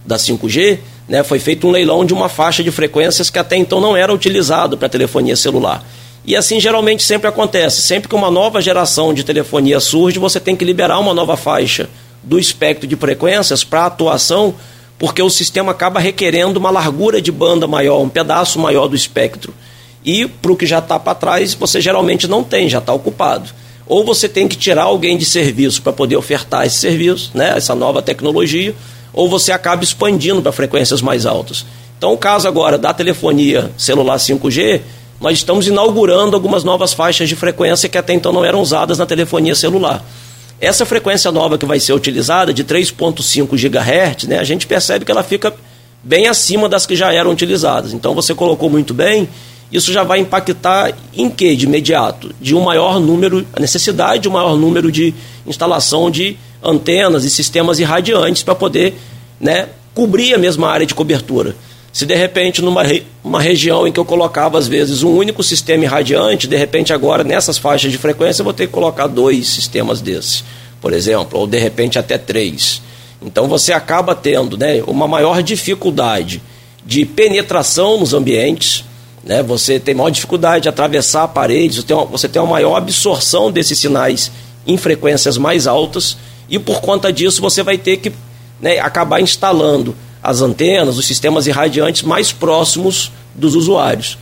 da 0.05 0.15
5G, 0.15 0.79
né, 1.09 1.21
foi 1.21 1.39
feito 1.39 1.67
um 1.67 1.71
leilão 1.71 2.05
de 2.05 2.13
uma 2.13 2.29
faixa 2.29 2.63
de 2.63 2.71
frequências 2.71 3.29
que 3.29 3.39
até 3.39 3.57
então 3.57 3.81
não 3.81 3.97
era 3.97 4.13
utilizado 4.13 4.77
para 4.77 4.87
telefonia 4.87 5.35
celular. 5.35 5.83
E 6.27 6.35
assim 6.35 6.59
geralmente 6.59 7.03
sempre 7.03 7.29
acontece. 7.29 7.81
Sempre 7.81 8.09
que 8.09 8.15
uma 8.15 8.29
nova 8.29 8.61
geração 8.61 9.13
de 9.13 9.23
telefonia 9.23 9.79
surge, 9.79 10.19
você 10.19 10.41
tem 10.41 10.57
que 10.57 10.65
liberar 10.65 10.99
uma 10.99 11.13
nova 11.13 11.37
faixa 11.37 11.89
do 12.21 12.37
espectro 12.37 12.85
de 12.85 12.97
frequências 12.97 13.63
para 13.63 13.85
atuação, 13.85 14.53
porque 14.99 15.21
o 15.21 15.29
sistema 15.29 15.71
acaba 15.71 16.01
requerendo 16.01 16.59
uma 16.59 16.69
largura 16.69 17.21
de 17.21 17.31
banda 17.31 17.65
maior, 17.65 18.01
um 18.01 18.09
pedaço 18.09 18.59
maior 18.59 18.89
do 18.89 18.95
espectro. 18.95 19.53
E 20.03 20.27
para 20.27 20.51
o 20.51 20.57
que 20.57 20.65
já 20.65 20.79
está 20.79 20.99
para 20.99 21.15
trás, 21.15 21.53
você 21.53 21.79
geralmente 21.79 22.27
não 22.27 22.43
tem, 22.43 22.67
já 22.67 22.79
está 22.79 22.91
ocupado. 22.91 23.49
Ou 23.85 24.03
você 24.03 24.27
tem 24.27 24.49
que 24.49 24.57
tirar 24.57 24.83
alguém 24.83 25.17
de 25.17 25.23
serviço 25.23 25.81
para 25.81 25.93
poder 25.93 26.17
ofertar 26.17 26.65
esse 26.65 26.77
serviço, 26.77 27.31
né, 27.33 27.53
essa 27.55 27.73
nova 27.73 28.01
tecnologia, 28.01 28.75
ou 29.13 29.29
você 29.29 29.53
acaba 29.53 29.81
expandindo 29.81 30.41
para 30.41 30.51
frequências 30.51 31.01
mais 31.01 31.25
altas. 31.25 31.65
Então, 31.97 32.11
o 32.11 32.17
caso 32.17 32.49
agora 32.49 32.77
da 32.77 32.93
telefonia 32.93 33.71
celular 33.77 34.17
5G, 34.17 34.81
nós 35.19 35.39
estamos 35.39 35.67
inaugurando 35.67 36.35
algumas 36.35 36.63
novas 36.63 36.93
faixas 36.93 37.27
de 37.27 37.35
frequência 37.35 37.89
que 37.89 37.97
até 37.97 38.13
então 38.13 38.31
não 38.31 38.45
eram 38.45 38.61
usadas 38.61 38.97
na 38.97 39.05
telefonia 39.05 39.55
celular. 39.55 40.03
Essa 40.59 40.85
frequência 40.85 41.31
nova 41.31 41.57
que 41.57 41.65
vai 41.65 41.79
ser 41.79 41.93
utilizada, 41.93 42.53
de 42.53 42.63
3,5 42.63 43.49
GHz, 43.55 44.27
né, 44.27 44.39
a 44.39 44.43
gente 44.43 44.65
percebe 44.65 45.05
que 45.05 45.11
ela 45.11 45.23
fica 45.23 45.53
bem 46.03 46.27
acima 46.27 46.69
das 46.69 46.85
que 46.85 46.95
já 46.95 47.13
eram 47.13 47.31
utilizadas. 47.31 47.93
Então 47.93 48.15
você 48.15 48.33
colocou 48.33 48.69
muito 48.69 48.93
bem, 48.93 49.27
isso 49.71 49.91
já 49.91 50.03
vai 50.03 50.19
impactar 50.19 50.93
em 51.13 51.29
que 51.29 51.55
de 51.55 51.65
imediato? 51.65 52.33
De 52.39 52.55
um 52.55 52.61
maior 52.61 52.99
número, 52.99 53.45
a 53.53 53.59
necessidade 53.59 54.23
de 54.23 54.29
um 54.29 54.31
maior 54.31 54.55
número 54.55 54.91
de 54.91 55.13
instalação 55.45 56.09
de 56.09 56.37
antenas 56.63 57.23
e 57.23 57.29
sistemas 57.29 57.79
irradiantes 57.79 58.43
para 58.43 58.55
poder 58.55 58.95
né, 59.39 59.69
cobrir 59.93 60.33
a 60.33 60.37
mesma 60.37 60.69
área 60.69 60.85
de 60.85 60.95
cobertura. 60.95 61.55
Se 61.91 62.05
de 62.05 62.15
repente 62.15 62.61
numa 62.61 62.83
uma 63.23 63.41
região 63.41 63.87
em 63.87 63.91
que 63.91 63.99
eu 63.99 64.05
colocava 64.05 64.57
às 64.57 64.67
vezes 64.67 65.03
um 65.03 65.09
único 65.09 65.41
sistema 65.43 65.83
irradiante, 65.83 66.47
de 66.47 66.55
repente 66.55 66.93
agora 66.93 67.23
nessas 67.23 67.57
faixas 67.57 67.91
de 67.91 67.97
frequência 67.97 68.41
eu 68.41 68.45
vou 68.45 68.53
ter 68.53 68.67
que 68.67 68.73
colocar 68.73 69.07
dois 69.07 69.47
sistemas 69.47 69.99
desses, 69.99 70.43
por 70.79 70.93
exemplo, 70.93 71.39
ou 71.39 71.47
de 71.47 71.57
repente 71.57 71.97
até 71.97 72.17
três. 72.17 72.81
Então 73.21 73.47
você 73.47 73.73
acaba 73.73 74.13
tendo 74.13 74.57
né, 74.57 74.83
uma 74.85 75.07
maior 75.07 75.41
dificuldade 75.41 76.41
de 76.85 77.03
penetração 77.05 77.99
nos 77.99 78.13
ambientes, 78.13 78.85
né, 79.23 79.43
você 79.43 79.79
tem 79.79 79.93
maior 79.93 80.09
dificuldade 80.09 80.63
de 80.63 80.69
atravessar 80.69 81.27
paredes, 81.29 81.77
você 81.77 81.83
tem, 81.83 81.97
uma, 81.97 82.05
você 82.05 82.29
tem 82.29 82.41
uma 82.41 82.51
maior 82.51 82.75
absorção 82.75 83.51
desses 83.51 83.79
sinais 83.79 84.31
em 84.65 84.77
frequências 84.77 85.37
mais 85.37 85.67
altas, 85.67 86.17
e 86.49 86.57
por 86.59 86.79
conta 86.79 87.11
disso 87.11 87.41
você 87.41 87.63
vai 87.63 87.77
ter 87.77 87.97
que 87.97 88.11
né, 88.61 88.79
acabar 88.79 89.19
instalando 89.19 89.95
as 90.27 90.41
antenas, 90.41 90.97
os 90.97 91.05
sistemas 91.05 91.47
irradiantes 91.47 92.03
mais 92.03 92.33
próximos 92.33 93.13
dos 93.33 93.55
usuários. 93.55 94.17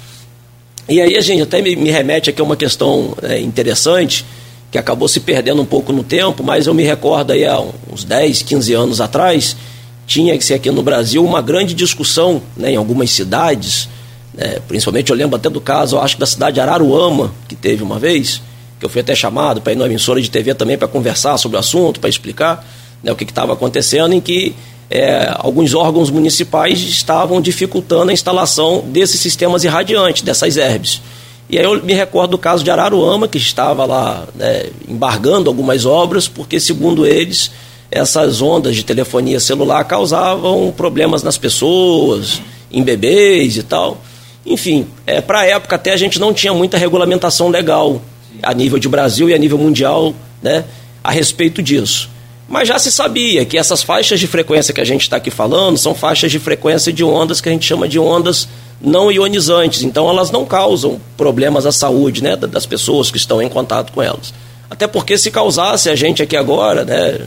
E 0.88 1.02
aí 1.02 1.18
a 1.18 1.22
gente 1.22 1.42
até 1.42 1.64
me, 1.64 1.76
me 1.76 1.90
remete 1.90 2.30
aqui 2.30 2.40
a 2.40 2.44
uma 2.44 2.56
questão 2.56 3.18
é, 3.24 3.40
interessante, 3.40 4.24
que 4.70 4.78
acabou 4.78 5.08
se 5.08 5.20
perdendo 5.20 5.64
um 5.64 5.66
pouco 5.66 5.92
no 5.92 6.04
tempo, 6.04 6.44
mas 6.44 6.68
eu 6.68 6.76
me 6.76 6.84
recordo 6.84 7.32
aí 7.32 7.44
há 7.44 7.60
uns 7.92 8.04
10, 8.04 8.44
15 8.44 8.74
anos 8.76 9.02
atrás, 9.02 9.58
tinha 10.06 10.38
que 10.38 10.46
ser 10.46 10.54
aqui 10.54 10.70
no 10.70 10.84
Brasil 10.84 11.26
uma 11.26 11.42
grande 11.42 11.74
discussão 11.74 12.40
né, 12.56 12.74
em 12.74 12.76
algumas 12.76 13.10
cidades, 13.10 13.90
né, 14.32 14.60
principalmente 14.68 15.10
eu 15.10 15.16
lembro 15.16 15.38
até 15.38 15.50
do 15.50 15.60
caso, 15.60 15.96
eu 15.96 16.02
acho 16.02 16.18
que 16.18 16.20
da 16.20 16.28
cidade 16.28 16.54
de 16.54 16.60
Araruama, 16.60 17.34
que 17.48 17.56
teve 17.56 17.82
uma 17.82 17.98
vez, 17.98 18.44
que 18.80 18.86
eu 18.86 18.90
fui 18.90 19.02
até 19.02 19.16
chamado 19.16 19.60
para 19.60 19.74
ir 19.74 19.76
numa 19.76 19.88
emissora 19.88 20.22
de 20.22 20.30
TV 20.30 20.54
também 20.54 20.78
para 20.78 20.88
conversar 20.88 21.40
sobre 21.40 21.58
o 21.58 21.60
assunto, 21.60 22.00
para 22.00 22.12
explicar 22.12 22.64
né, 23.02 23.12
o 23.12 23.16
que 23.16 23.24
estava 23.24 23.54
acontecendo, 23.54 24.14
em 24.14 24.22
que 24.22 24.56
é, 24.90 25.32
alguns 25.38 25.74
órgãos 25.74 26.10
municipais 26.10 26.80
estavam 26.82 27.42
dificultando 27.42 28.12
a 28.12 28.14
instalação 28.14 28.84
desses 28.88 29.20
sistemas 29.20 29.64
irradiantes, 29.64 30.22
dessas 30.22 30.58
herbes. 30.58 31.02
E 31.50 31.60
aí 31.60 31.66
eu 31.66 31.84
me 31.84 31.94
recordo 31.94 32.32
do 32.32 32.38
caso 32.38 32.64
de 32.64 32.72
Araruama, 32.72 33.28
que 33.28 33.38
estava 33.38 33.86
lá 33.86 34.28
né, 34.36 34.68
embargando 34.88 35.50
algumas 35.50 35.86
obras, 35.86 36.28
porque, 36.28 36.60
segundo 36.60 37.06
eles, 37.06 37.52
essas 37.92 38.42
ondas 38.42 38.76
de 38.76 38.84
telefonia 38.84 39.40
celular 39.40 39.84
causavam 39.84 40.74
problemas 40.76 41.22
nas 41.22 41.38
pessoas, 41.38 42.42
em 42.72 42.84
bebês 42.84 43.58
e 43.58 43.64
tal. 43.64 44.02
Enfim, 44.46 44.88
é, 45.06 45.22
para 45.22 45.42
a 45.42 45.46
época 45.46 45.76
até 45.76 45.94
a 45.94 45.98
gente 45.98 46.20
não 46.20 46.34
tinha 46.34 46.54
muita 46.54 46.78
regulamentação 46.78 47.50
legal 47.50 48.02
a 48.42 48.54
nível 48.54 48.78
de 48.78 48.90
Brasil 48.90 49.30
e 49.30 49.34
a 49.34 49.38
nível 49.38 49.58
mundial 49.58 50.14
né, 50.42 50.66
a 51.04 51.12
respeito 51.12 51.62
disso. 51.62 52.10
Mas 52.48 52.68
já 52.68 52.78
se 52.78 52.92
sabia 52.92 53.44
que 53.44 53.58
essas 53.58 53.82
faixas 53.82 54.20
de 54.20 54.28
frequência 54.28 54.74
que 54.74 54.82
a 54.82 54.86
gente 54.86 55.02
está 55.02 55.18
aqui 55.18 55.32
falando 55.32 55.78
são 55.78 55.96
faixas 55.96 56.32
de 56.32 56.40
frequência 56.40 56.94
de 56.94 57.04
ondas 57.04 57.42
que 57.42 57.50
a 57.50 57.52
gente 57.52 57.66
chama 57.66 57.88
de 57.88 57.98
ondas 57.98 58.48
não 58.80 59.12
ionizantes. 59.12 59.84
Então 59.84 60.08
elas 60.10 60.30
não 60.30 60.46
causam 60.46 61.00
problemas 61.18 61.66
à 61.66 61.72
saúde 61.72 62.24
né, 62.24 62.36
das 62.36 62.66
pessoas 62.66 63.10
que 63.10 63.18
estão 63.18 63.42
em 63.42 63.50
contato 63.50 63.92
com 63.92 64.02
elas. 64.02 64.34
Até 64.70 64.88
porque 64.88 65.18
se 65.18 65.32
causasse 65.32 65.90
a 65.90 65.96
gente 65.96 66.22
aqui 66.22 66.36
agora, 66.36 66.84
né? 66.84 67.22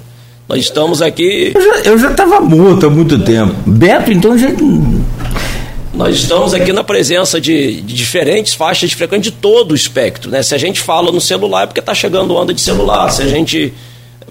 Nós 0.49 0.61
estamos 0.61 1.03
aqui. 1.03 1.53
Eu 1.85 1.99
já 1.99 2.11
estava 2.11 2.41
morto 2.41 2.87
há 2.87 2.91
muito 2.91 3.19
tempo. 3.23 3.55
Beto, 3.67 4.11
então 4.11 4.37
já. 4.37 4.49
Nós 5.93 6.17
estamos 6.17 6.55
aqui 6.55 6.73
na 6.73 6.83
presença 6.83 7.41
de, 7.41 7.81
de, 7.81 7.95
diferentes 7.95 8.55
faixas 8.55 8.89
de 8.89 8.97
frequência 8.97 9.31
de 9.31 9.37
todo 9.37 9.73
o 9.73 9.75
espectro. 9.75 10.31
Né? 10.31 10.43
Se 10.43 10.55
a 10.55 10.59
gente 10.59 10.81
fala 10.81 11.13
no 11.13 11.21
celular 11.21 11.65
é 11.65 11.67
porque 11.67 11.81
está 11.81 11.95
chegando 11.95 12.35
onda 12.35 12.55
de 12.55 12.61
celular. 12.61 13.11
Se 13.11 13.23
a 13.23 13.27
gente 13.27 13.75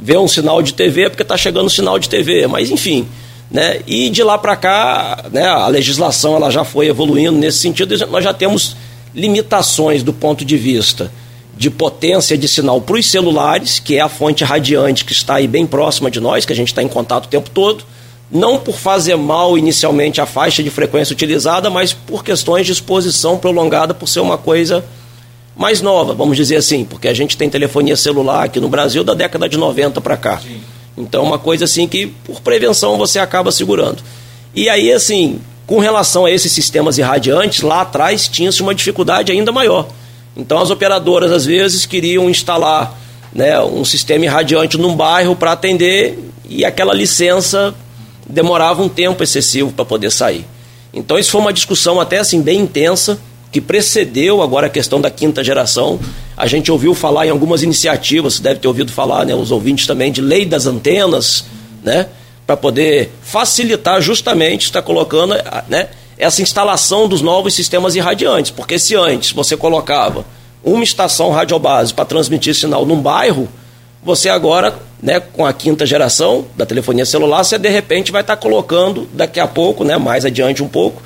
vê 0.02 0.18
um 0.18 0.28
sinal 0.28 0.62
de 0.62 0.74
TV 0.74 1.04
é 1.04 1.10
porque 1.10 1.24
está 1.24 1.38
chegando 1.38 1.66
um 1.66 1.70
sinal 1.70 1.98
de 2.00 2.10
TV, 2.10 2.48
mas 2.48 2.70
enfim. 2.70 3.08
Né? 3.50 3.82
E 3.88 4.10
de 4.10 4.24
lá 4.24 4.38
para 4.38 4.56
cá, 4.56 5.26
né, 5.32 5.46
a 5.46 5.68
legislação 5.68 6.36
ela 6.36 6.52
já 6.52 6.66
foi 6.66 6.88
evoluindo 6.88 7.38
nesse 7.38 7.60
sentido, 7.60 7.96
nós 8.08 8.24
já 8.24 8.34
temos 8.34 8.76
limitações 9.16 10.04
do 10.04 10.12
ponto 10.12 10.44
de 10.44 10.58
vista 10.58 11.12
de 11.58 11.72
potência 11.72 12.38
de 12.38 12.48
sinal 12.48 12.80
para 12.80 12.98
os 12.98 13.10
celulares, 13.10 13.80
que 13.80 13.96
é 13.96 14.02
a 14.02 14.08
fonte 14.08 14.44
radiante 14.44 15.04
que 15.04 15.12
está 15.12 15.36
aí 15.36 15.48
bem 15.48 15.66
próxima 15.66 16.12
de 16.12 16.20
nós, 16.20 16.46
que 16.46 16.54
a 16.54 16.56
gente 16.56 16.68
está 16.68 16.84
em 16.84 16.88
contato 16.88 17.26
o 17.26 17.30
tempo 17.30 17.50
todo, 17.50 17.84
não 18.30 18.60
por 18.60 18.76
fazer 18.78 19.16
mal 19.16 19.58
inicialmente 19.58 20.22
a 20.22 20.26
faixa 20.26 20.62
de 20.62 20.70
frequência 20.70 21.14
utilizada, 21.14 21.70
mas 21.70 21.94
por 21.94 22.24
questões 22.24 22.66
de 22.66 22.74
exposição 22.74 23.38
prolongada, 23.40 23.94
por 23.94 24.08
ser 24.08 24.20
uma 24.20 24.38
coisa 24.38 24.86
mais 25.58 25.82
nova, 25.82 26.14
vamos 26.14 26.38
dizer 26.38 26.58
assim, 26.58 26.86
porque 26.86 27.08
a 27.08 27.14
gente 27.14 27.36
tem 27.36 27.50
telefonia 27.50 27.98
celular 27.98 28.44
aqui 28.44 28.60
no 28.60 28.70
Brasil 28.70 29.04
da 29.04 29.16
década 29.16 29.50
de 29.50 29.58
90 29.58 30.00
para 30.00 30.16
cá. 30.16 30.40
Sim. 30.40 30.62
Então, 30.96 31.24
uma 31.24 31.40
coisa 31.40 31.66
assim 31.66 31.88
que, 31.88 32.08
por 32.08 32.42
prevenção, 32.42 32.98
você 32.98 33.18
acaba 33.18 33.52
segurando. 33.52 34.04
E 34.54 34.70
aí, 34.70 34.92
assim, 34.92 35.40
com 35.66 35.80
relação 35.80 36.26
a 36.26 36.32
esses 36.32 36.52
sistemas 36.52 36.98
irradiantes, 36.98 37.62
lá 37.62 37.82
atrás 37.82 38.28
tinha-se 38.28 38.62
uma 38.62 38.74
dificuldade 38.74 39.32
ainda 39.32 39.52
maior. 39.52 39.88
Então, 40.36 40.60
as 40.60 40.70
operadoras, 40.70 41.32
às 41.32 41.46
vezes, 41.46 41.88
queriam 41.88 42.30
instalar 42.30 42.96
né, 43.34 43.60
um 43.60 43.84
sistema 43.84 44.26
irradiante 44.26 44.78
num 44.78 44.96
bairro 44.96 45.36
para 45.36 45.52
atender 45.52 46.20
e 46.48 46.64
aquela 46.64 46.94
licença 46.94 47.74
demorava 48.28 48.82
um 48.84 48.90
tempo 48.90 49.24
excessivo 49.24 49.72
para 49.72 49.86
poder 49.86 50.12
sair. 50.12 50.46
Então, 50.94 51.18
isso 51.18 51.32
foi 51.32 51.42
uma 51.42 51.54
discussão 51.54 52.00
até 52.00 52.20
assim 52.20 52.42
bem 52.42 52.62
intensa 52.62 53.20
que 53.52 53.62
precedeu 53.62 54.42
agora 54.42 54.68
a 54.68 54.70
questão 54.70 55.00
da 55.00 55.10
quinta 55.10 55.44
geração. 55.44 56.00
A 56.36 56.46
gente 56.48 56.72
ouviu 56.72 56.94
falar 56.94 57.28
em 57.28 57.30
algumas 57.30 57.64
iniciativas, 57.64 58.40
deve 58.40 58.60
ter 58.60 58.68
ouvido 58.68 58.92
falar, 58.92 59.26
né, 59.26 59.34
os 59.34 59.52
ouvintes 59.52 59.88
também, 59.88 60.12
de 60.12 60.22
lei 60.22 60.46
das 60.46 60.66
antenas, 60.66 61.46
né, 61.84 62.08
para 62.46 62.58
poder 62.58 63.12
facilitar 63.22 64.02
justamente, 64.02 64.66
está 64.66 64.82
colocando 64.82 65.36
né, 65.68 65.90
essa 66.18 66.42
instalação 66.42 67.08
dos 67.08 67.22
novos 67.22 67.54
sistemas 67.54 67.96
irradiantes. 67.96 68.52
Porque 68.52 68.78
se 68.80 68.96
antes 68.96 69.32
você 69.32 69.56
colocava 69.58 70.26
uma 70.64 70.84
estação 70.84 71.32
radiobase 71.32 71.94
para 71.94 72.06
transmitir 72.06 72.54
sinal 72.56 72.86
num 72.86 73.02
bairro, 73.02 73.48
Você 74.04 74.30
agora, 74.30 74.74
né, 75.02 75.20
com 75.20 75.46
a 75.46 75.52
quinta 75.52 75.86
geração 75.86 76.46
da 76.56 76.66
telefonia 76.66 77.06
celular, 77.06 77.44
você 77.44 77.58
de 77.58 77.68
repente 77.68 78.12
vai 78.12 78.22
estar 78.22 78.36
tá 78.36 78.42
colocando 78.42 79.08
daqui 79.12 79.40
a 79.40 79.48
pouco, 79.48 79.84
né, 79.84 79.98
mais 79.98 80.24
adiante 80.24 80.64
um 80.64 80.68
pouco, 80.68 81.02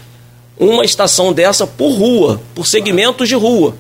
uma 0.61 0.85
estação 0.85 1.33
dessa 1.33 1.65
por 1.65 1.89
rua, 1.89 2.39
por 2.53 2.67
segmentos 2.67 3.27
de 3.27 3.33
rua. 3.33 3.75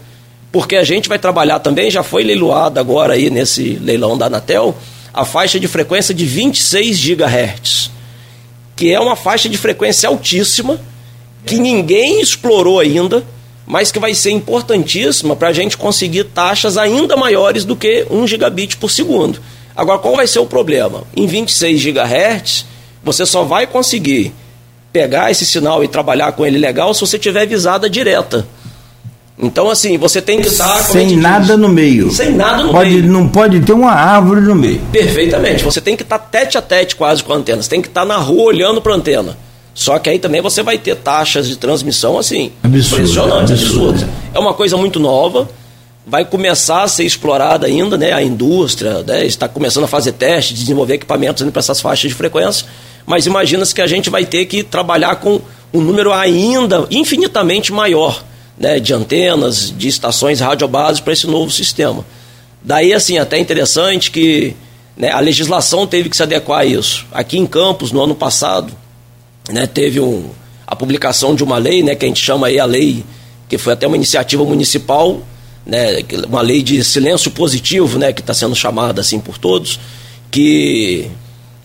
Porque 0.51 0.75
a 0.75 0.83
gente 0.83 1.07
vai 1.07 1.19
trabalhar 1.19 1.59
também, 1.59 1.91
já 1.91 2.01
foi 2.01 2.23
leiloado 2.23 2.79
agora 2.79 3.13
aí 3.13 3.29
nesse 3.29 3.73
leilão 3.75 4.17
da 4.17 4.25
Anatel, 4.25 4.75
a 5.13 5.23
faixa 5.23 5.59
de 5.59 5.67
frequência 5.67 6.11
de 6.11 6.25
26 6.25 6.99
GHz, 6.99 7.91
que 8.75 8.91
é 8.91 8.99
uma 8.99 9.15
faixa 9.15 9.47
de 9.47 9.57
frequência 9.57 10.09
altíssima, 10.09 10.81
que 11.45 11.57
ninguém 11.57 12.19
explorou 12.19 12.79
ainda, 12.79 13.23
mas 13.65 13.91
que 13.91 13.99
vai 13.99 14.15
ser 14.15 14.31
importantíssima 14.31 15.35
para 15.35 15.49
a 15.49 15.53
gente 15.53 15.77
conseguir 15.77 16.25
taxas 16.25 16.77
ainda 16.77 17.15
maiores 17.15 17.63
do 17.63 17.75
que 17.75 18.07
1 18.09 18.27
gigabit 18.27 18.77
por 18.77 18.89
segundo. 18.89 19.39
Agora, 19.75 19.99
qual 19.99 20.15
vai 20.15 20.25
ser 20.25 20.39
o 20.39 20.47
problema? 20.47 21.03
Em 21.15 21.27
26 21.27 21.81
GHz, 21.83 22.65
você 23.03 23.25
só 23.25 23.43
vai 23.43 23.67
conseguir 23.67 24.33
pegar 24.91 25.31
esse 25.31 25.45
sinal 25.45 25.83
e 25.83 25.87
trabalhar 25.87 26.31
com 26.33 26.45
ele 26.45 26.57
legal 26.57 26.93
se 26.93 27.01
você 27.01 27.17
tiver 27.17 27.45
visada 27.45 27.89
direta. 27.89 28.45
Então, 29.41 29.71
assim, 29.71 29.97
você 29.97 30.21
tem 30.21 30.39
que 30.39 30.47
estar. 30.47 30.77
Sem 30.83 31.17
nada 31.17 31.53
diz, 31.53 31.57
no 31.57 31.67
meio. 31.67 32.11
Sem 32.11 32.31
nada 32.31 32.63
no 32.63 32.71
pode, 32.71 32.89
meio. 32.91 33.03
Não 33.03 33.27
pode 33.27 33.59
ter 33.61 33.73
uma 33.73 33.91
árvore 33.91 34.41
no 34.41 34.53
meio. 34.53 34.79
Perfeitamente. 34.91 35.63
Você 35.63 35.81
tem 35.81 35.95
que 35.95 36.03
estar 36.03 36.19
tete 36.19 36.59
a 36.59 36.61
tete 36.61 36.95
quase 36.95 37.23
com 37.23 37.33
a 37.33 37.37
antena. 37.37 37.61
Você 37.61 37.69
tem 37.69 37.81
que 37.81 37.87
estar 37.87 38.05
na 38.05 38.17
rua 38.17 38.43
olhando 38.43 38.81
para 38.81 38.93
a 38.93 38.95
antena. 38.95 39.35
Só 39.73 39.97
que 39.97 40.09
aí 40.09 40.19
também 40.19 40.41
você 40.41 40.61
vai 40.61 40.77
ter 40.77 40.95
taxas 40.95 41.47
de 41.47 41.55
transmissão 41.55 42.19
assim. 42.19 42.51
Absurdo, 42.61 43.01
impressionantes, 43.03 43.51
absurdo. 43.51 44.07
É 44.33 44.37
uma 44.37 44.53
coisa 44.53 44.77
muito 44.77 44.99
nova. 44.99 45.49
Vai 46.05 46.25
começar 46.25 46.83
a 46.83 46.87
ser 46.87 47.03
explorada 47.03 47.67
ainda, 47.67 47.97
né? 47.97 48.11
A 48.11 48.23
indústria 48.23 49.03
né, 49.03 49.25
está 49.25 49.47
começando 49.47 49.83
a 49.83 49.87
fazer 49.87 50.13
testes, 50.13 50.57
desenvolver 50.57 50.95
equipamentos 50.95 51.47
para 51.49 51.59
essas 51.59 51.79
faixas 51.79 52.09
de 52.09 52.15
frequência. 52.15 52.65
Mas 53.05 53.25
imagina-se 53.25 53.73
que 53.73 53.81
a 53.81 53.87
gente 53.87 54.09
vai 54.09 54.25
ter 54.25 54.45
que 54.45 54.63
trabalhar 54.63 55.17
com 55.17 55.39
um 55.73 55.81
número 55.81 56.11
ainda 56.11 56.87
infinitamente 56.89 57.71
maior 57.71 58.23
né, 58.57 58.79
de 58.79 58.93
antenas, 58.93 59.73
de 59.75 59.87
estações 59.87 60.39
radiobases 60.39 60.99
para 60.99 61.13
esse 61.13 61.27
novo 61.27 61.51
sistema. 61.51 62.05
Daí, 62.63 62.93
assim, 62.93 63.17
até 63.17 63.39
interessante 63.39 64.11
que 64.11 64.55
né, 64.95 65.09
a 65.11 65.19
legislação 65.19 65.87
teve 65.87 66.09
que 66.09 66.15
se 66.15 66.23
adequar 66.23 66.59
a 66.59 66.65
isso. 66.65 67.05
Aqui 67.11 67.37
em 67.37 67.45
Campos, 67.47 67.91
no 67.91 68.01
ano 68.01 68.13
passado, 68.13 68.71
né, 69.49 69.65
teve 69.65 69.99
um, 69.99 70.29
a 70.67 70.75
publicação 70.75 71.33
de 71.33 71.43
uma 71.43 71.57
lei, 71.57 71.81
né, 71.81 71.95
que 71.95 72.05
a 72.05 72.07
gente 72.07 72.23
chama 72.23 72.47
aí 72.47 72.59
a 72.59 72.65
lei, 72.65 73.03
que 73.49 73.57
foi 73.57 73.73
até 73.73 73.87
uma 73.87 73.95
iniciativa 73.95 74.43
municipal, 74.43 75.21
né, 75.65 75.97
uma 76.27 76.41
lei 76.41 76.61
de 76.63 76.83
silêncio 76.83 77.31
positivo, 77.31 77.97
né, 77.97 78.11
que 78.11 78.21
está 78.21 78.33
sendo 78.33 78.55
chamada 78.55 79.01
assim 79.01 79.19
por 79.19 79.37
todos, 79.37 79.79
que 80.29 81.09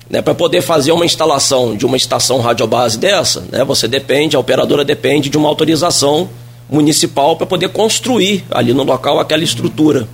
né, 0.08 0.22
para 0.22 0.34
poder 0.34 0.62
fazer 0.62 0.92
uma 0.92 1.04
instalação 1.04 1.76
de 1.76 1.86
uma 1.86 1.96
estação 1.96 2.40
radiobase 2.40 2.98
dessa, 2.98 3.44
né, 3.50 3.64
você 3.64 3.88
depende, 3.88 4.36
a 4.36 4.38
operadora 4.38 4.84
depende 4.84 5.28
de 5.28 5.36
uma 5.36 5.48
autorização 5.48 6.28
municipal 6.68 7.36
para 7.36 7.46
poder 7.46 7.68
construir 7.68 8.44
ali 8.50 8.72
no 8.72 8.82
local 8.82 9.18
aquela 9.18 9.44
estrutura. 9.44 10.08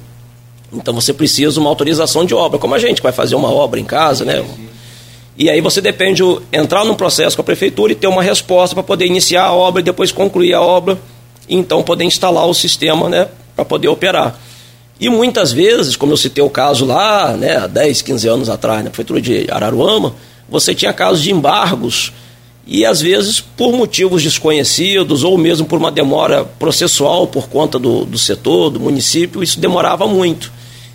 Então 0.73 0.95
você 0.95 1.13
precisa 1.13 1.61
uma 1.61 1.69
autorização 1.69 2.25
de 2.25 2.35
obra, 2.35 2.59
como 2.59 2.75
a 2.75 2.79
gente 2.79 3.03
vai 3.03 3.13
fazer 3.13 3.35
uma 3.35 3.51
obra 3.51 3.79
em 3.79 3.85
casa, 3.85 4.25
né? 4.25 4.45
E 5.37 5.49
aí 5.49 5.61
você 5.61 5.81
depende 5.81 6.23
de 6.23 6.39
entrar 6.53 6.85
num 6.85 6.95
processo 6.95 7.37
com 7.37 7.43
a 7.43 7.45
prefeitura 7.45 7.93
e 7.93 7.95
ter 7.95 8.07
uma 8.07 8.23
resposta 8.23 8.75
para 8.75 8.83
poder 8.83 9.07
iniciar 9.07 9.45
a 9.45 9.53
obra 9.53 9.81
e 9.81 9.85
depois 9.85 10.13
concluir 10.13 10.53
a 10.55 10.61
obra 10.61 10.99
e 11.49 11.57
então 11.57 11.83
poder 11.83 12.05
instalar 12.05 12.47
o 12.47 12.55
sistema, 12.55 13.09
né, 13.09 13.29
para 13.55 13.65
poder 13.65 13.89
operar. 13.89 14.39
E 15.01 15.09
muitas 15.09 15.53
vezes, 15.53 15.97
como 15.97 16.13
eu 16.13 16.17
citei 16.17 16.45
o 16.45 16.51
caso 16.51 16.85
lá, 16.85 17.37
né, 17.37 17.67
10, 17.67 18.03
15 18.03 18.29
anos 18.29 18.49
atrás, 18.49 18.85
na 18.85 18.91
prefeitura 18.91 19.21
de 19.21 19.51
Araruama, 19.51 20.15
você 20.49 20.75
tinha 20.75 20.93
casos 20.93 21.23
de 21.23 21.33
embargos 21.33 22.13
e 22.67 22.85
às 22.85 23.01
vezes 23.01 23.41
por 23.41 23.73
motivos 23.73 24.23
desconhecidos 24.23 25.25
ou 25.25 25.37
mesmo 25.37 25.67
por 25.67 25.79
uma 25.79 25.91
demora 25.91 26.45
processual 26.45 27.27
por 27.27 27.49
conta 27.49 27.79
do, 27.79 28.05
do 28.05 28.19
setor, 28.19 28.71
do 28.71 28.79
município, 28.79 29.43
isso 29.43 29.59
demorava 29.59 30.07
muito 30.07 30.53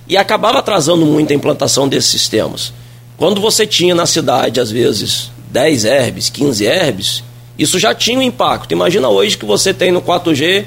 e 0.07 0.15
acabava 0.15 0.59
atrasando 0.59 1.05
muito 1.05 1.33
a 1.33 1.35
implantação 1.35 1.87
desses 1.87 2.09
sistemas. 2.09 2.71
Quando 3.17 3.41
você 3.41 3.65
tinha 3.65 3.93
na 3.93 4.05
cidade, 4.05 4.59
às 4.59 4.71
vezes, 4.71 5.31
10 5.51 5.85
herbes, 5.85 6.29
15 6.29 6.65
herbes, 6.65 7.23
isso 7.57 7.77
já 7.79 7.93
tinha 7.93 8.19
um 8.19 8.21
impacto. 8.21 8.71
Imagina 8.71 9.09
hoje 9.09 9.37
que 9.37 9.45
você 9.45 9.73
tem 9.73 9.91
no 9.91 10.01
4G, 10.01 10.65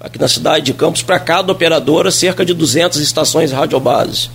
aqui 0.00 0.18
na 0.18 0.28
cidade 0.28 0.66
de 0.66 0.74
Campos, 0.74 1.02
para 1.02 1.18
cada 1.18 1.52
operadora, 1.52 2.10
cerca 2.10 2.44
de 2.44 2.54
200 2.54 3.00
estações 3.00 3.52
radiobases. 3.52 4.30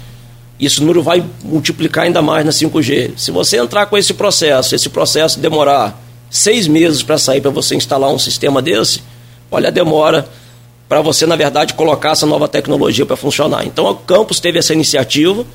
Isso 0.60 0.82
número 0.82 1.02
vai 1.02 1.24
multiplicar 1.44 2.04
ainda 2.06 2.22
mais 2.22 2.46
na 2.46 2.52
5G. 2.52 3.14
Se 3.18 3.32
você 3.32 3.58
entrar 3.58 3.88
com 3.88 3.98
esse 3.98 4.14
processo, 4.14 4.76
esse 4.76 4.90
processo 4.90 5.40
demorar 5.40 6.00
seis 6.30 6.68
meses 6.68 7.04
para 7.04 7.18
sair 7.18 7.42
para 7.42 7.52
você 7.52 7.76
instalar 7.76 8.12
um 8.12 8.20
sistema 8.20 8.62
desse, 8.62 9.02
olha 9.50 9.70
a 9.70 9.72
demora 9.72 10.28
para 10.88 11.02
você, 11.02 11.26
na 11.26 11.36
verdade, 11.36 11.74
colocar 11.74 12.12
essa 12.12 12.26
nova 12.26 12.48
tecnologia 12.48 13.06
para 13.06 13.16
funcionar. 13.16 13.66
Então, 13.66 13.90
o 13.90 13.96
campus 13.96 14.40
teve 14.40 14.60
essa 14.60 14.74
iniciativa, 14.74 15.46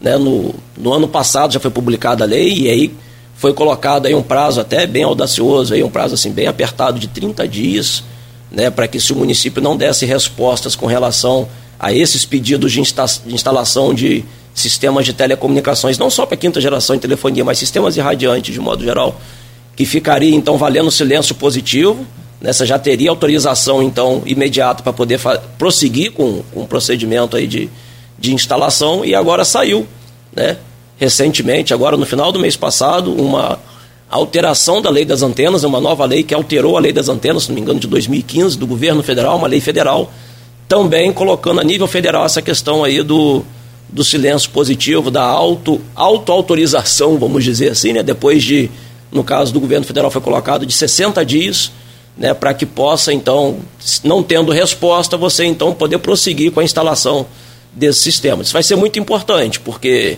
né, 0.00 0.16
no, 0.16 0.54
no 0.76 0.92
ano 0.92 1.06
passado 1.06 1.52
já 1.52 1.60
foi 1.60 1.70
publicada 1.70 2.24
a 2.24 2.26
lei, 2.26 2.62
e 2.62 2.70
aí 2.70 2.94
foi 3.36 3.52
colocado 3.52 4.06
aí 4.06 4.14
um 4.14 4.22
prazo 4.22 4.60
até 4.60 4.86
bem 4.86 5.02
audacioso, 5.02 5.74
aí 5.74 5.82
um 5.82 5.90
prazo 5.90 6.14
assim 6.14 6.32
bem 6.32 6.46
apertado 6.46 6.98
de 6.98 7.08
30 7.08 7.46
dias, 7.46 8.02
né, 8.50 8.70
para 8.70 8.86
que 8.86 9.00
se 9.00 9.12
o 9.12 9.16
município 9.16 9.62
não 9.62 9.76
desse 9.76 10.06
respostas 10.06 10.76
com 10.76 10.86
relação 10.86 11.48
a 11.78 11.92
esses 11.92 12.24
pedidos 12.24 12.72
de, 12.72 12.80
insta 12.80 13.04
de 13.24 13.34
instalação 13.34 13.92
de 13.92 14.24
sistemas 14.54 15.04
de 15.04 15.12
telecomunicações, 15.12 15.98
não 15.98 16.08
só 16.08 16.24
para 16.24 16.36
quinta 16.36 16.60
geração 16.60 16.96
de 16.96 17.02
telefonia, 17.02 17.44
mas 17.44 17.58
sistemas 17.58 17.96
irradiantes 17.96 18.54
de 18.54 18.60
modo 18.60 18.82
geral, 18.82 19.20
que 19.76 19.84
ficaria 19.84 20.34
então 20.34 20.56
valendo 20.56 20.90
silêncio 20.90 21.34
positivo, 21.34 22.06
nessa 22.40 22.64
né? 22.64 22.68
já 22.68 22.78
teria 22.78 23.10
autorização 23.10 23.82
então 23.82 24.22
imediata 24.24 24.82
para 24.82 24.92
poder 24.92 25.20
prosseguir 25.58 26.12
com, 26.12 26.42
com 26.54 26.62
o 26.62 26.66
procedimento 26.66 27.36
aí 27.36 27.46
de, 27.46 27.68
de 28.18 28.32
instalação 28.32 29.04
e 29.04 29.14
agora 29.14 29.44
saiu, 29.44 29.86
né? 30.34 30.56
Recentemente, 30.98 31.74
agora 31.74 31.94
no 31.94 32.06
final 32.06 32.32
do 32.32 32.38
mês 32.38 32.56
passado, 32.56 33.12
uma 33.12 33.58
alteração 34.10 34.80
da 34.80 34.90
lei 34.90 35.04
das 35.04 35.22
antenas, 35.22 35.64
uma 35.64 35.80
nova 35.80 36.04
lei 36.04 36.22
que 36.22 36.34
alterou 36.34 36.76
a 36.76 36.80
lei 36.80 36.92
das 36.92 37.08
antenas, 37.08 37.44
se 37.44 37.48
não 37.48 37.56
me 37.56 37.60
engano, 37.60 37.80
de 37.80 37.86
2015, 37.86 38.56
do 38.56 38.66
governo 38.66 39.02
federal, 39.02 39.36
uma 39.36 39.48
lei 39.48 39.60
federal, 39.60 40.12
também 40.68 41.12
colocando 41.12 41.60
a 41.60 41.64
nível 41.64 41.86
federal 41.86 42.24
essa 42.24 42.40
questão 42.40 42.84
aí 42.84 43.02
do, 43.02 43.44
do 43.88 44.04
silêncio 44.04 44.50
positivo, 44.50 45.10
da 45.10 45.22
auto, 45.22 45.80
auto-autorização, 45.94 47.18
vamos 47.18 47.44
dizer 47.44 47.70
assim, 47.70 47.92
né? 47.92 48.02
depois 48.02 48.42
de, 48.42 48.70
no 49.10 49.24
caso 49.24 49.52
do 49.52 49.60
governo 49.60 49.84
federal, 49.84 50.10
foi 50.10 50.20
colocado 50.20 50.64
de 50.64 50.72
60 50.72 51.24
dias, 51.24 51.70
né? 52.16 52.32
para 52.32 52.54
que 52.54 52.66
possa, 52.66 53.12
então, 53.12 53.58
não 54.02 54.22
tendo 54.22 54.52
resposta, 54.52 55.16
você 55.16 55.44
então 55.44 55.72
poder 55.72 55.98
prosseguir 55.98 56.52
com 56.52 56.60
a 56.60 56.64
instalação 56.64 57.26
desse 57.72 58.00
sistema. 58.00 58.42
Isso 58.42 58.52
vai 58.52 58.62
ser 58.62 58.76
muito 58.76 58.98
importante, 58.98 59.60
porque 59.60 60.16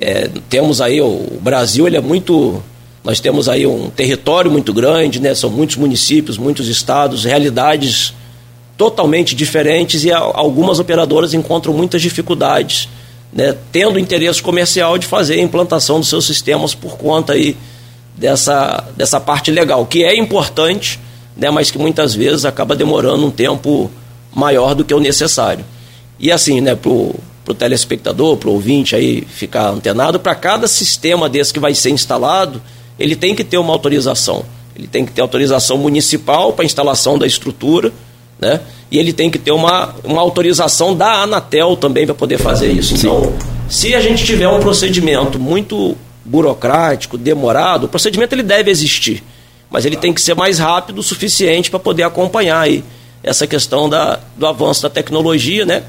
é, 0.00 0.30
temos 0.48 0.80
aí, 0.80 1.00
o 1.00 1.38
Brasil 1.42 1.86
ele 1.86 1.96
é 1.96 2.00
muito. 2.00 2.62
Nós 3.02 3.20
temos 3.20 3.48
aí 3.48 3.66
um 3.66 3.88
território 3.88 4.50
muito 4.50 4.72
grande, 4.72 5.20
né? 5.20 5.34
são 5.34 5.48
muitos 5.48 5.76
municípios, 5.76 6.36
muitos 6.36 6.68
estados, 6.68 7.24
realidades 7.24 8.12
totalmente 8.80 9.34
diferentes 9.34 10.04
e 10.04 10.10
algumas 10.10 10.78
operadoras 10.78 11.34
encontram 11.34 11.74
muitas 11.74 12.00
dificuldades, 12.00 12.88
né, 13.30 13.54
tendo 13.70 13.98
interesse 13.98 14.42
comercial 14.42 14.96
de 14.96 15.06
fazer 15.06 15.34
a 15.34 15.42
implantação 15.42 16.00
dos 16.00 16.08
seus 16.08 16.24
sistemas 16.24 16.74
por 16.74 16.96
conta 16.96 17.34
aí 17.34 17.58
dessa, 18.16 18.82
dessa 18.96 19.20
parte 19.20 19.50
legal, 19.50 19.84
que 19.84 20.02
é 20.02 20.16
importante, 20.16 20.98
né, 21.36 21.50
mas 21.50 21.70
que 21.70 21.76
muitas 21.76 22.14
vezes 22.14 22.46
acaba 22.46 22.74
demorando 22.74 23.26
um 23.26 23.30
tempo 23.30 23.90
maior 24.34 24.74
do 24.74 24.82
que 24.82 24.94
o 24.94 24.98
necessário. 24.98 25.62
E 26.18 26.32
assim, 26.32 26.62
né, 26.62 26.74
para 26.74 26.90
o 26.90 27.54
telespectador, 27.58 28.38
para 28.38 28.48
o 28.48 28.54
ouvinte 28.54 28.96
aí 28.96 29.20
ficar 29.28 29.68
antenado, 29.68 30.18
para 30.18 30.34
cada 30.34 30.66
sistema 30.66 31.28
desse 31.28 31.52
que 31.52 31.60
vai 31.60 31.74
ser 31.74 31.90
instalado, 31.90 32.62
ele 33.00 33.16
tem 33.16 33.34
que 33.34 33.42
ter 33.42 33.56
uma 33.56 33.72
autorização. 33.72 34.44
Ele 34.76 34.86
tem 34.86 35.06
que 35.06 35.12
ter 35.12 35.22
autorização 35.22 35.78
municipal 35.78 36.52
para 36.52 36.64
instalação 36.66 37.18
da 37.18 37.26
estrutura, 37.26 37.90
né? 38.38 38.60
E 38.90 38.98
ele 38.98 39.12
tem 39.12 39.30
que 39.30 39.38
ter 39.38 39.52
uma, 39.52 39.94
uma 40.04 40.20
autorização 40.20 40.94
da 40.94 41.22
Anatel 41.22 41.76
também 41.76 42.04
para 42.04 42.14
poder 42.14 42.38
fazer 42.38 42.70
isso. 42.70 42.94
Então, 42.94 43.32
se 43.68 43.94
a 43.94 44.00
gente 44.00 44.24
tiver 44.24 44.48
um 44.48 44.60
procedimento 44.60 45.38
muito 45.38 45.96
burocrático, 46.24 47.16
demorado, 47.16 47.84
o 47.84 47.88
procedimento 47.88 48.34
ele 48.34 48.42
deve 48.42 48.70
existir, 48.70 49.22
mas 49.70 49.86
ele 49.86 49.96
tem 49.96 50.12
que 50.12 50.20
ser 50.20 50.34
mais 50.34 50.58
rápido 50.58 50.98
o 50.98 51.02
suficiente 51.02 51.70
para 51.70 51.78
poder 51.78 52.02
acompanhar 52.02 52.60
aí 52.60 52.84
essa 53.22 53.46
questão 53.46 53.88
da, 53.88 54.20
do 54.36 54.46
avanço 54.46 54.82
da 54.82 54.90
tecnologia, 54.90 55.64
né? 55.64 55.84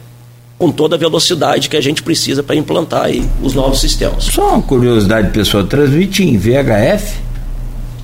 Com 0.61 0.71
toda 0.71 0.95
a 0.95 0.99
velocidade 0.99 1.67
que 1.67 1.75
a 1.75 1.81
gente 1.81 2.03
precisa 2.03 2.43
para 2.43 2.55
implantar 2.55 3.05
aí 3.05 3.27
os 3.41 3.55
novos 3.55 3.79
sistemas. 3.81 4.25
Só 4.25 4.49
uma 4.49 4.61
curiosidade, 4.61 5.31
pessoal, 5.31 5.63
transmite 5.63 6.23
em 6.23 6.37
VHF 6.37 7.17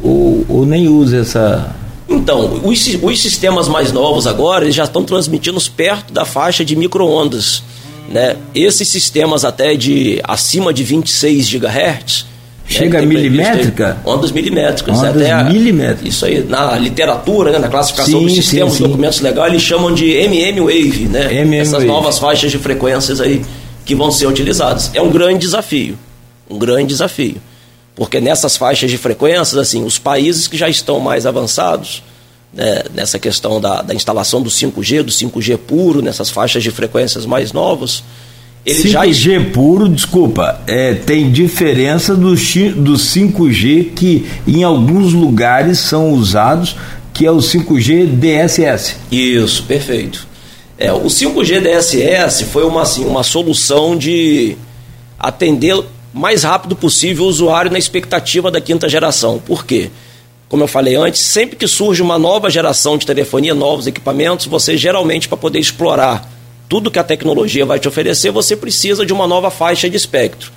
ou, 0.01 0.43
ou 0.49 0.65
nem 0.65 0.87
usa 0.87 1.17
essa 1.17 1.75
então, 2.09 2.61
os, 2.63 2.87
os 3.01 3.21
sistemas 3.21 3.67
mais 3.67 3.91
novos 3.91 4.25
agora 4.25 4.63
eles 4.63 4.75
já 4.75 4.85
estão 4.85 5.03
transmitindo 5.03 5.59
perto 5.69 6.13
da 6.13 6.23
faixa 6.23 6.63
de 6.63 6.75
microondas. 6.75 7.61
Né? 8.09 8.37
Esses 8.55 8.87
sistemas 8.87 9.43
até 9.43 9.75
de 9.75 10.21
acima 10.23 10.73
de 10.73 10.83
26 10.83 11.49
GHz. 11.49 12.25
Chega 12.67 12.99
a 12.99 13.01
milimétrica? 13.01 13.97
Ondas 14.05 14.31
milimétricas. 14.31 14.97
Ondas 14.97 15.15
até 15.15 15.43
milimétricas. 15.43 16.13
Isso 16.13 16.25
aí, 16.25 16.43
na 16.43 16.77
literatura, 16.77 17.51
né, 17.51 17.59
na 17.59 17.69
classificação 17.69 18.19
Sim, 18.19 18.25
dos 18.25 18.35
sistemas, 18.35 18.73
sim, 18.73 18.77
sim. 18.79 18.83
documentos 18.83 19.21
legais, 19.21 19.51
eles 19.51 19.61
chamam 19.63 19.93
de 19.93 20.05
MM 20.11 20.59
Wave, 20.59 21.07
né? 21.09 21.33
MM 21.33 21.57
Essas 21.57 21.73
Wave. 21.73 21.85
novas 21.85 22.19
faixas 22.19 22.51
de 22.51 22.57
frequências 22.57 23.21
aí 23.21 23.41
que 23.85 23.95
vão 23.95 24.11
ser 24.11 24.27
utilizadas. 24.27 24.91
É 24.93 25.01
um 25.01 25.09
grande 25.09 25.39
desafio. 25.39 25.97
Um 26.49 26.59
grande 26.59 26.87
desafio. 26.87 27.37
Porque 27.95 28.19
nessas 28.19 28.57
faixas 28.57 28.91
de 28.91 28.97
frequências, 28.97 29.55
assim, 29.55 29.83
os 29.83 29.97
países 29.97 30.47
que 30.47 30.57
já 30.57 30.67
estão 30.67 30.99
mais 30.99 31.25
avançados, 31.25 32.03
né, 32.53 32.83
nessa 32.93 33.17
questão 33.17 33.61
da, 33.61 33.81
da 33.81 33.93
instalação 33.93 34.41
do 34.41 34.49
5G, 34.49 35.03
do 35.03 35.11
5G 35.11 35.57
puro, 35.57 36.01
nessas 36.01 36.29
faixas 36.29 36.61
de 36.63 36.69
frequências 36.69 37.25
mais 37.25 37.53
novas, 37.53 38.03
eles 38.65 38.91
já 38.91 39.03
5G 39.05 39.51
puro, 39.51 39.87
desculpa, 39.87 40.59
é, 40.67 40.93
tem 40.93 41.31
diferença 41.31 42.13
do, 42.15 42.31
do 42.31 42.93
5G 42.93 43.93
que 43.95 44.27
em 44.45 44.63
alguns 44.63 45.13
lugares 45.13 45.79
são 45.79 46.11
usados, 46.11 46.75
que 47.13 47.25
é 47.25 47.31
o 47.31 47.37
5G 47.37 48.05
DSS. 48.07 48.97
Isso, 49.11 49.63
perfeito. 49.63 50.27
É, 50.77 50.91
o 50.91 51.05
5G 51.05 51.61
DSS 51.61 52.43
foi 52.45 52.65
uma, 52.65 52.83
assim, 52.83 53.05
uma 53.05 53.23
solução 53.23 53.97
de 53.97 54.57
atender 55.17 55.81
mais 56.13 56.43
rápido 56.43 56.75
possível 56.75 57.25
o 57.25 57.27
usuário 57.27 57.71
na 57.71 57.79
expectativa 57.79 58.51
da 58.51 58.61
quinta 58.61 58.89
geração. 58.89 59.39
Por 59.39 59.65
quê? 59.65 59.89
Como 60.49 60.63
eu 60.63 60.67
falei 60.67 60.95
antes, 60.95 61.21
sempre 61.21 61.55
que 61.55 61.67
surge 61.67 62.01
uma 62.01 62.17
nova 62.17 62.49
geração 62.49 62.97
de 62.97 63.05
telefonia, 63.05 63.53
novos 63.53 63.87
equipamentos, 63.87 64.45
você 64.45 64.77
geralmente, 64.77 65.27
para 65.27 65.37
poder 65.37 65.59
explorar 65.59 66.29
tudo 66.69 66.91
que 66.91 66.99
a 66.99 67.03
tecnologia 67.03 67.65
vai 67.65 67.79
te 67.79 67.87
oferecer, 67.87 68.31
você 68.31 68.55
precisa 68.55 69.05
de 69.05 69.13
uma 69.13 69.27
nova 69.27 69.49
faixa 69.49 69.89
de 69.89 69.95
espectro. 69.95 70.51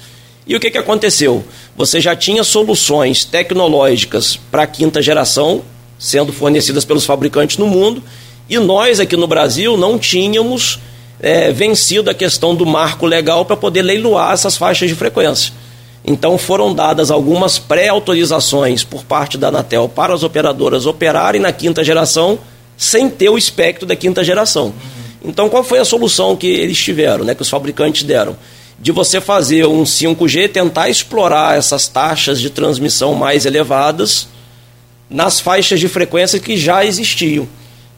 E 0.46 0.56
o 0.56 0.60
que, 0.60 0.70
que 0.70 0.78
aconteceu? 0.78 1.44
Você 1.76 2.00
já 2.00 2.16
tinha 2.16 2.42
soluções 2.42 3.24
tecnológicas 3.24 4.38
para 4.50 4.64
a 4.64 4.66
quinta 4.66 5.00
geração 5.00 5.62
sendo 6.00 6.32
fornecidas 6.32 6.86
pelos 6.86 7.04
fabricantes 7.04 7.58
no 7.58 7.66
mundo, 7.66 8.02
e 8.48 8.58
nós 8.58 8.98
aqui 8.98 9.16
no 9.18 9.26
Brasil 9.26 9.76
não 9.76 9.98
tínhamos 9.98 10.80
é, 11.20 11.52
vencido 11.52 12.08
a 12.08 12.14
questão 12.14 12.54
do 12.54 12.64
marco 12.64 13.04
legal 13.04 13.44
para 13.44 13.56
poder 13.56 13.82
leiloar 13.82 14.32
essas 14.32 14.56
faixas 14.56 14.88
de 14.88 14.94
frequência. 14.94 15.52
Então 16.02 16.38
foram 16.38 16.74
dadas 16.74 17.10
algumas 17.10 17.58
pré-autorizações 17.58 18.82
por 18.82 19.04
parte 19.04 19.36
da 19.36 19.48
Anatel 19.48 19.86
para 19.90 20.14
as 20.14 20.22
operadoras 20.22 20.86
operarem 20.86 21.40
na 21.40 21.52
quinta 21.52 21.84
geração 21.84 22.38
sem 22.78 23.10
ter 23.10 23.28
o 23.28 23.36
espectro 23.36 23.86
da 23.86 23.94
quinta 23.94 24.24
geração. 24.24 24.72
Então 25.24 25.48
qual 25.48 25.62
foi 25.62 25.78
a 25.78 25.84
solução 25.84 26.36
que 26.36 26.46
eles 26.46 26.78
tiveram, 26.78 27.24
né, 27.24 27.34
que 27.34 27.42
os 27.42 27.50
fabricantes 27.50 28.02
deram? 28.02 28.36
De 28.78 28.92
você 28.92 29.20
fazer 29.20 29.66
um 29.66 29.84
5G, 29.84 30.50
tentar 30.50 30.88
explorar 30.88 31.58
essas 31.58 31.86
taxas 31.86 32.40
de 32.40 32.48
transmissão 32.48 33.14
mais 33.14 33.44
elevadas 33.44 34.28
nas 35.08 35.40
faixas 35.40 35.80
de 35.80 35.88
frequência 35.88 36.38
que 36.38 36.56
já 36.56 36.84
existiam. 36.84 37.46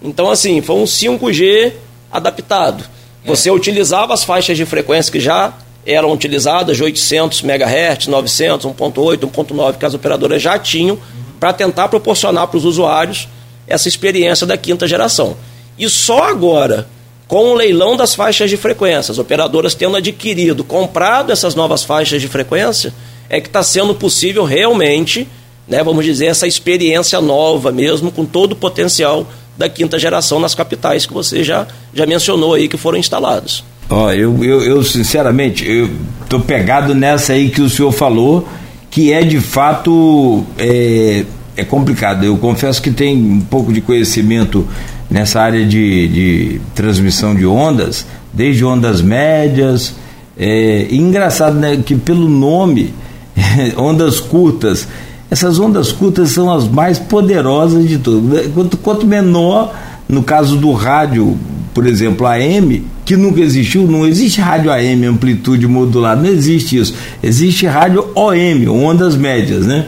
Então, 0.03 0.29
assim, 0.29 0.61
foi 0.61 0.77
um 0.77 0.85
5G 0.85 1.73
adaptado. 2.11 2.85
Você 3.25 3.51
utilizava 3.51 4.13
as 4.13 4.25
faixas 4.25 4.57
de 4.57 4.65
frequência 4.65 5.13
que 5.13 5.21
já 5.21 5.55
eram 5.87 6.13
utilizadas, 6.13 6.77
de 6.77 6.83
800 6.83 7.43
MHz, 7.43 8.09
900, 8.09 8.67
1.8, 8.67 9.19
1.9, 9.19 9.79
que 9.79 9.87
as 9.87 9.95
operadoras 9.95 10.43
já 10.43 10.59
tinham, 10.59 10.99
para 11.39 11.53
tentar 11.53 11.89
proporcionar 11.89 12.49
para 12.49 12.57
os 12.57 12.65
usuários 12.65 13.29
essa 13.67 13.89
experiência 13.89 14.47
da 14.47 14.57
quinta 14.57 14.87
geração. 14.87 15.37
E 15.79 15.89
só 15.89 16.25
agora, 16.25 16.89
com 17.33 17.53
o 17.53 17.55
leilão 17.55 17.97
das 17.97 18.15
faixas 18.15 18.51
de 18.51 18.59
frequência, 18.59 19.11
as 19.11 19.19
operadoras 19.19 19.75
tendo 19.75 19.97
adquirido, 19.97 20.63
comprado 20.63 21.33
essas 21.33 21.55
novas 21.55 21.83
faixas 21.83 22.21
de 22.21 22.29
frequência, 22.29 22.93
é 23.27 23.41
que 23.41 23.47
está 23.47 23.63
sendo 23.63 23.95
possível 23.95 24.45
realmente, 24.45 25.27
né, 25.67 25.83
vamos 25.83 26.05
dizer, 26.05 26.27
essa 26.27 26.47
experiência 26.47 27.23
nova 27.23 27.73
mesmo, 27.73 28.13
com 28.13 28.27
todo 28.27 28.53
o 28.53 28.57
potencial 28.57 29.27
da 29.57 29.67
quinta 29.67 29.99
geração 29.99 30.39
nas 30.39 30.55
capitais 30.55 31.07
que 31.07 31.15
você 31.15 31.43
já, 31.43 31.67
já 31.95 32.05
mencionou 32.05 32.53
aí 32.53 32.69
que 32.69 32.77
foram 32.77 32.99
instalados. 32.99 33.65
Ó, 33.89 34.13
eu, 34.13 34.45
eu, 34.45 34.63
eu, 34.63 34.85
sinceramente, 34.85 35.67
eu 35.67 35.89
tô 36.29 36.39
pegado 36.39 36.95
nessa 36.95 37.33
aí 37.33 37.49
que 37.49 37.63
o 37.63 37.71
senhor 37.71 37.93
falou, 37.93 38.47
que 38.91 39.11
é 39.11 39.23
de 39.23 39.41
fato 39.41 40.45
é, 40.59 41.25
é 41.57 41.65
complicado. 41.65 42.25
Eu 42.25 42.37
confesso 42.37 42.83
que 42.83 42.91
tem 42.91 43.17
um 43.17 43.41
pouco 43.41 43.73
de 43.73 43.81
conhecimento 43.81 44.69
nessa 45.13 45.43
área 45.43 45.67
de, 45.67 46.09
de 46.09 46.61
transmissão 46.75 47.35
de 47.35 47.45
ondas, 47.45 48.07
desde 48.33 48.65
ondas 48.65 49.03
médias. 49.03 49.95
É, 50.39 50.89
engraçado, 50.91 51.59
né, 51.59 51.77
que 51.85 51.95
pelo 51.95 52.29
nome, 52.29 52.95
ondas 53.77 54.19
curtas, 54.19 54.89
essas 55.31 55.59
ondas 55.59 55.93
curtas 55.93 56.31
são 56.31 56.51
as 56.51 56.67
mais 56.67 56.99
poderosas 56.99 57.87
de 57.87 57.99
todas. 57.99 58.47
Quanto, 58.49 58.77
quanto 58.79 59.07
menor, 59.07 59.75
no 60.09 60.23
caso 60.23 60.57
do 60.57 60.73
rádio, 60.73 61.39
por 61.75 61.87
exemplo, 61.87 62.27
AM, 62.27 62.83
que 63.05 63.15
nunca 63.15 63.41
existiu, 63.41 63.87
não 63.87 64.07
existe 64.07 64.41
rádio 64.41 64.71
AM, 64.71 65.05
amplitude 65.07 65.67
modulada, 65.67 66.23
não 66.23 66.31
existe 66.31 66.79
isso. 66.79 66.95
Existe 67.23 67.67
rádio 67.67 68.07
OM, 68.15 68.69
ondas 68.69 69.15
médias, 69.15 69.67
né? 69.67 69.87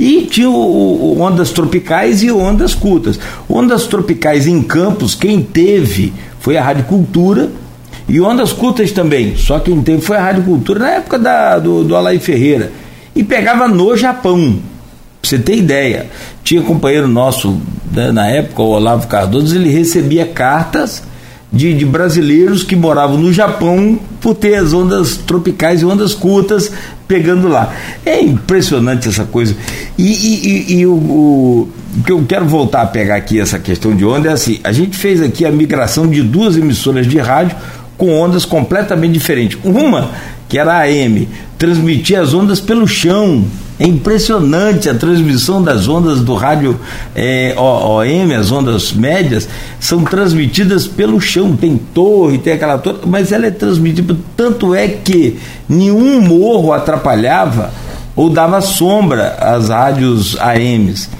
E 0.00 0.22
tinha 0.22 0.48
o, 0.48 0.54
o, 0.54 1.20
ondas 1.20 1.50
tropicais 1.50 2.22
e 2.22 2.32
ondas 2.32 2.74
curtas. 2.74 3.20
Ondas 3.46 3.86
tropicais 3.86 4.46
em 4.46 4.62
campos, 4.62 5.14
quem 5.14 5.42
teve 5.42 6.10
foi 6.38 6.56
a 6.56 6.62
Rádio 6.62 6.84
Cultura, 6.84 7.50
e 8.08 8.18
ondas 8.18 8.50
curtas 8.50 8.92
também, 8.92 9.36
só 9.36 9.58
quem 9.58 9.82
teve 9.82 10.00
foi 10.00 10.16
a 10.16 10.22
Rádio 10.22 10.44
Cultura 10.44 10.80
na 10.80 10.90
época 10.92 11.18
da, 11.18 11.58
do, 11.58 11.84
do 11.84 11.94
Alain 11.94 12.18
Ferreira. 12.18 12.72
E 13.14 13.22
pegava 13.22 13.68
no 13.68 13.94
Japão, 13.94 14.58
pra 15.20 15.28
você 15.28 15.38
ter 15.38 15.56
ideia. 15.56 16.06
Tinha 16.42 16.62
companheiro 16.62 17.06
nosso 17.06 17.60
né, 17.92 18.10
na 18.10 18.26
época, 18.26 18.62
o 18.62 18.70
Olavo 18.70 19.06
Cardoso, 19.06 19.54
ele 19.54 19.68
recebia 19.68 20.24
cartas 20.24 21.02
de, 21.52 21.74
de, 21.74 21.84
brasileiros 21.84 22.62
que 22.62 22.76
moravam 22.76 23.18
no 23.18 23.32
Japão 23.32 23.98
por 24.20 24.34
ter 24.34 24.54
as 24.54 24.72
ondas 24.72 25.16
tropicais 25.16 25.82
e 25.82 25.84
ondas 25.84 26.14
curtas 26.14 26.70
pegando 27.08 27.48
lá. 27.48 27.72
É 28.06 28.20
impressionante 28.20 29.08
essa 29.08 29.24
coisa. 29.24 29.56
E, 29.98 30.04
e, 30.04 30.48
e, 30.48 30.78
e 30.78 30.86
o, 30.86 30.92
o, 30.92 31.68
o, 31.98 32.02
que 32.04 32.12
eu 32.12 32.24
quero 32.26 32.46
voltar 32.46 32.82
a 32.82 32.86
pegar 32.86 33.16
aqui 33.16 33.40
essa 33.40 33.58
questão 33.58 33.94
de 33.94 34.04
onda 34.04 34.30
é 34.30 34.32
assim: 34.32 34.60
a 34.62 34.70
gente 34.70 34.96
fez 34.96 35.20
aqui 35.20 35.44
a 35.44 35.50
migração 35.50 36.06
de 36.06 36.22
duas 36.22 36.56
emissoras 36.56 37.06
de 37.06 37.18
rádio 37.18 37.56
com 37.98 38.18
ondas 38.18 38.44
completamente 38.44 39.12
diferentes. 39.12 39.58
Uma, 39.64 40.10
que 40.48 40.58
era 40.58 40.74
a 40.74 40.82
AM, 40.82 41.28
transmitia 41.60 42.22
as 42.22 42.32
ondas 42.32 42.58
pelo 42.58 42.88
chão. 42.88 43.44
É 43.78 43.86
impressionante 43.86 44.88
a 44.88 44.94
transmissão 44.94 45.62
das 45.62 45.88
ondas 45.88 46.20
do 46.20 46.34
rádio 46.34 46.80
é, 47.14 47.54
OM, 47.56 48.34
as 48.34 48.50
ondas 48.50 48.92
médias, 48.94 49.46
são 49.78 50.02
transmitidas 50.02 50.86
pelo 50.86 51.20
chão. 51.20 51.54
Tem 51.54 51.76
torre, 51.76 52.38
tem 52.38 52.54
aquela 52.54 52.78
torre, 52.78 53.00
mas 53.06 53.30
ela 53.30 53.46
é 53.46 53.50
transmitida. 53.50 54.16
Tanto 54.34 54.74
é 54.74 54.88
que 54.88 55.38
nenhum 55.68 56.22
morro 56.22 56.72
atrapalhava 56.72 57.70
ou 58.16 58.30
dava 58.30 58.62
sombra 58.62 59.36
às 59.38 59.68
rádios 59.68 60.36
AMs. 60.40 61.10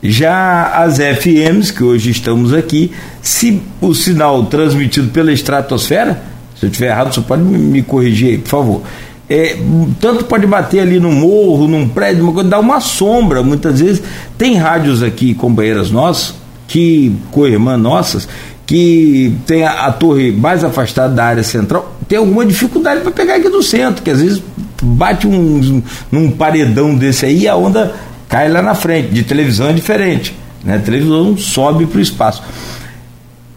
Já 0.00 0.72
as 0.84 0.98
FMs, 0.98 1.72
que 1.72 1.82
hoje 1.82 2.10
estamos 2.10 2.54
aqui, 2.54 2.92
se 3.20 3.60
o 3.80 3.92
sinal 3.92 4.44
transmitido 4.44 5.08
pela 5.08 5.32
estratosfera, 5.32 6.22
se 6.58 6.66
eu 6.66 6.70
estiver 6.70 6.90
errado, 6.90 7.12
você 7.12 7.20
pode 7.20 7.42
me 7.42 7.82
corrigir 7.82 8.28
aí, 8.28 8.38
por 8.38 8.48
favor. 8.48 8.82
É, 9.30 9.56
tanto 10.00 10.24
pode 10.24 10.44
bater 10.44 10.80
ali 10.80 10.98
no 10.98 11.12
morro, 11.12 11.68
num 11.68 11.88
prédio, 11.88 12.24
uma 12.24 12.32
coisa, 12.32 12.48
dá 12.48 12.58
uma 12.58 12.80
sombra 12.80 13.44
muitas 13.44 13.80
vezes. 13.80 14.02
Tem 14.36 14.56
rádios 14.56 15.04
aqui, 15.04 15.34
companheiras 15.34 15.92
nossas, 15.92 16.34
que, 16.66 17.14
co-irmã 17.30 17.76
nossas, 17.76 18.28
que 18.66 19.32
tem 19.46 19.62
a, 19.62 19.86
a, 19.86 19.92
torre 19.92 20.32
mais 20.32 20.64
afastada 20.64 21.14
da 21.14 21.24
área 21.24 21.44
central, 21.44 21.96
tem 22.08 22.18
alguma 22.18 22.44
dificuldade 22.44 23.02
para 23.02 23.12
pegar 23.12 23.36
aqui 23.36 23.48
do 23.48 23.62
centro, 23.62 24.02
que 24.02 24.10
às 24.10 24.20
vezes 24.20 24.42
bate 24.82 25.28
um, 25.28 25.80
num 26.10 26.30
paredão 26.32 26.96
desse 26.96 27.26
aí 27.26 27.42
e 27.42 27.48
a 27.48 27.54
onda 27.54 27.94
cai 28.28 28.48
lá 28.48 28.60
na 28.60 28.74
frente. 28.74 29.10
De 29.10 29.22
televisão 29.22 29.68
é 29.68 29.72
diferente. 29.72 30.34
Né? 30.64 30.74
A 30.74 30.78
televisão 30.80 31.36
sobe 31.36 31.86
para 31.86 31.98
o 31.98 32.02
espaço. 32.02 32.42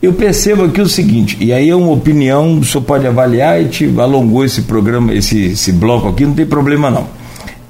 Eu 0.04 0.12
percebo 0.12 0.66
aqui 0.66 0.82
o 0.82 0.90
seguinte, 0.90 1.38
e 1.40 1.54
aí 1.54 1.70
é 1.70 1.76
uma 1.76 1.94
opinião, 1.94 2.60
o 2.60 2.66
senhor 2.66 2.84
pode 2.84 3.08
avaliar, 3.08 3.62
e 3.62 3.70
te 3.70 3.86
alongou 3.98 4.44
esse 4.44 4.64
programa, 4.64 5.14
esse, 5.14 5.46
esse 5.54 5.72
bloco 5.72 6.10
aqui, 6.10 6.26
não 6.26 6.34
tem 6.34 6.46
problema 6.46 6.92
não. 6.92 7.08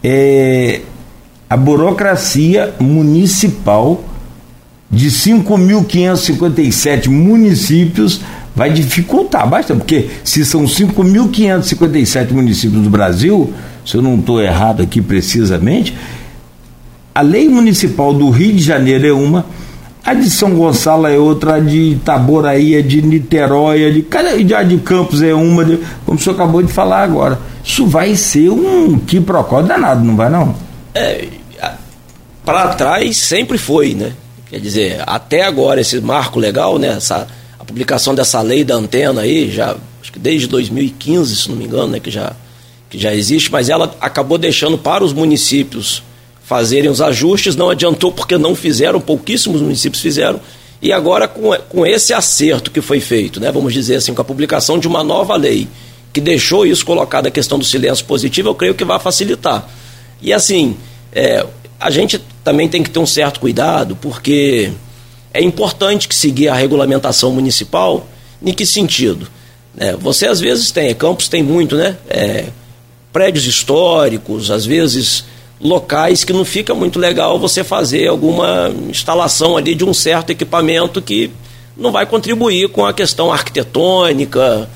É, 0.04 0.82
a 1.48 1.56
burocracia 1.56 2.74
municipal 2.80 4.04
de 4.90 5.10
5.557 5.10 7.08
municípios 7.08 8.22
vai 8.56 8.74
dificultar 8.74 9.48
bastante, 9.48 9.78
porque 9.78 10.10
se 10.24 10.44
são 10.44 10.64
5.557 10.64 12.32
municípios 12.32 12.82
do 12.82 12.90
Brasil, 12.90 13.54
se 13.86 13.94
eu 13.94 14.02
não 14.02 14.16
estou 14.16 14.42
errado 14.42 14.82
aqui 14.82 15.04
precisamente, 15.04 15.96
a 17.14 17.22
lei 17.22 17.48
municipal 17.48 18.12
do 18.12 18.32
Rio 18.32 18.54
de 18.54 18.64
Janeiro 18.64 19.06
é 19.06 19.14
uma, 19.14 19.46
A 20.04 20.14
de 20.14 20.30
São 20.30 20.54
Gonçalo 20.54 21.08
é 21.08 21.18
outra, 21.18 21.56
a 21.56 21.60
de 21.62 21.94
Itaboraí, 21.94 22.76
a 22.76 22.82
de 22.82 23.02
Niterói, 23.02 23.86
a 23.86 23.90
de, 23.90 24.54
a 24.54 24.64
de 24.64 24.78
Campos 24.80 25.22
é 25.22 25.34
uma, 25.34 25.64
de, 25.64 25.80
como 26.06 26.20
o 26.20 26.22
senhor 26.22 26.36
acabou 26.36 26.62
de 26.62 26.72
falar 26.72 27.04
agora. 27.04 27.40
Isso 27.64 27.88
vai 27.88 28.14
ser 28.16 28.50
um 28.50 29.00
quiprocó 29.00 29.62
danado, 29.62 30.04
não 30.04 30.18
vai 30.18 30.30
não? 30.30 30.54
É, 30.94 31.26
para 32.44 32.74
trás 32.74 33.16
sempre 33.18 33.58
foi, 33.58 33.94
né? 33.94 34.14
Quer 34.50 34.60
dizer, 34.60 35.04
até 35.08 35.44
agora 35.44 35.80
esse 35.80 36.00
marco 36.02 36.38
legal, 36.38 36.78
né? 36.78 36.90
Essa, 36.90 37.26
a 37.58 37.64
publicação 37.64 38.14
dessa 38.14 38.42
lei 38.42 38.66
da 38.66 38.76
antena 38.76 39.22
aí, 39.22 39.50
já 39.50 39.76
acho 40.02 40.12
que 40.12 40.20
desde 40.20 40.48
2015, 40.48 41.36
se 41.36 41.50
não 41.50 41.56
me 41.56 41.64
engano, 41.64 41.88
né? 41.88 42.00
Que 42.02 42.12
já, 42.12 42.34
que 42.90 43.00
já 43.00 43.14
existe, 43.16 43.50
mas 43.50 43.70
ela 43.70 43.96
acabou 44.02 44.38
deixando 44.38 44.78
para 44.78 45.02
os 45.02 45.14
municípios 45.14 46.04
fazerem 46.44 46.90
os 46.90 47.02
ajustes, 47.02 47.56
não 47.56 47.70
adiantou 47.70 48.12
porque 48.12 48.38
não 48.38 48.56
fizeram, 48.56 49.00
pouquíssimos 49.00 49.62
municípios 49.62 50.02
fizeram, 50.02 50.40
e 50.82 50.92
agora 50.92 51.28
com, 51.28 51.52
com 51.70 51.86
esse 51.86 52.14
acerto 52.14 52.70
que 52.70 52.82
foi 52.82 53.00
feito, 53.00 53.40
né, 53.40 53.52
vamos 53.52 53.74
dizer 53.74 53.96
assim, 53.96 54.14
com 54.14 54.22
a 54.22 54.26
publicação 54.26 54.78
de 54.78 54.88
uma 54.88 55.04
nova 55.04 55.36
lei, 55.36 55.68
que 56.12 56.20
deixou 56.20 56.66
isso 56.66 56.86
colocado 56.86 57.28
a 57.28 57.32
questão 57.32 57.58
do 57.58 57.66
silêncio 57.66 58.06
positivo, 58.06 58.50
eu 58.50 58.56
creio 58.56 58.76
que 58.76 58.84
vai 58.84 59.00
facilitar. 59.00 59.68
E 60.22 60.32
assim, 60.32 60.78
é, 61.12 61.46
a 61.80 61.90
gente 61.90 62.22
também 62.44 62.68
tem 62.68 62.84
que 62.84 62.90
ter 62.90 63.00
um 63.00 63.06
certo 63.06 63.40
cuidado, 63.40 63.96
porque 63.96 64.72
é 65.34 65.42
importante 65.42 66.08
que 66.08 66.16
seguir 66.16 66.50
a 66.50 66.54
regulamentação 66.54 67.32
municipal, 67.32 68.08
em 68.46 68.54
que 68.54 68.66
sentido? 68.66 69.28
É, 69.78 69.96
você 69.96 70.28
às 70.28 70.40
vezes 70.40 70.70
tem, 70.72 70.94
Campos 70.94 71.28
tem 71.28 71.42
muito, 71.42 71.76
né? 71.76 71.98
É, 72.08 72.46
prédios 73.12 73.46
históricos, 73.46 74.52
às 74.52 74.66
vezes 74.66 75.26
locais 75.64 76.26
que 76.26 76.34
não 76.34 76.44
fica 76.44 76.76
muito 76.76 77.00
legal 77.00 77.40
você 77.40 77.64
fazer 77.64 78.08
alguma 78.08 78.70
instalação 78.90 79.56
ali 79.56 79.74
de 79.74 79.86
um 79.86 79.94
certo 79.94 80.30
equipamento 80.30 81.02
que 81.02 81.32
não 81.76 81.92
vai 81.92 82.06
contribuir 82.06 82.70
com 82.70 82.86
a 82.86 82.94
questão 82.94 83.32
arquitetônica 83.32 84.70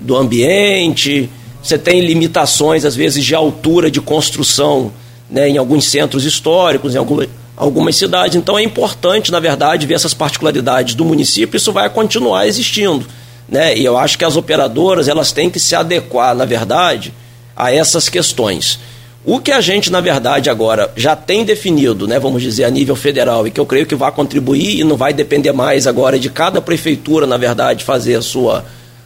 do 0.00 0.16
ambiente. 0.16 1.30
Você 1.62 1.78
tem 1.78 2.00
limitações, 2.00 2.84
às 2.84 2.94
vezes, 2.94 3.24
de 3.24 3.34
altura 3.34 3.90
de 3.90 4.00
construção 4.00 4.92
né, 5.30 5.48
em 5.48 5.56
alguns 5.56 5.86
centros 5.86 6.24
históricos, 6.24 6.94
em 6.94 6.98
alguma, 6.98 7.26
algumas 7.56 7.96
cidades. 7.96 8.36
Então 8.36 8.58
é 8.58 8.62
importante, 8.62 9.32
na 9.32 9.40
verdade, 9.40 9.86
ver 9.86 9.94
essas 9.94 10.14
particularidades 10.14 10.94
do 10.94 11.04
município. 11.04 11.56
Isso 11.56 11.72
vai 11.72 11.88
continuar 11.88 12.46
existindo. 12.46 13.06
Né? 13.48 13.76
E 13.76 13.84
eu 13.84 13.96
acho 13.96 14.18
que 14.18 14.24
as 14.24 14.36
operadoras 14.36 15.08
elas 15.08 15.32
têm 15.32 15.48
que 15.48 15.58
se 15.58 15.74
adequar, 15.74 16.34
na 16.34 16.44
verdade, 16.44 17.14
a 17.56 17.72
essas 17.72 18.08
questões. 18.08 18.78
O 19.24 19.40
que 19.40 19.50
a 19.50 19.60
gente, 19.60 19.90
na 19.90 20.00
verdade, 20.00 20.48
agora 20.48 20.92
já 20.96 21.16
tem 21.16 21.44
definido, 21.44 22.06
né, 22.06 22.18
vamos 22.18 22.40
dizer, 22.40 22.64
a 22.64 22.70
nível 22.70 22.94
federal, 22.94 23.46
e 23.46 23.50
que 23.50 23.60
eu 23.60 23.66
creio 23.66 23.84
que 23.84 23.94
vai 23.94 24.10
contribuir 24.12 24.80
e 24.80 24.84
não 24.84 24.96
vai 24.96 25.12
depender 25.12 25.52
mais 25.52 25.86
agora 25.86 26.18
de 26.18 26.30
cada 26.30 26.60
prefeitura, 26.60 27.26
na 27.26 27.36
verdade, 27.36 27.84
fazer 27.84 28.14
a 28.14 28.22
sua, 28.22 28.64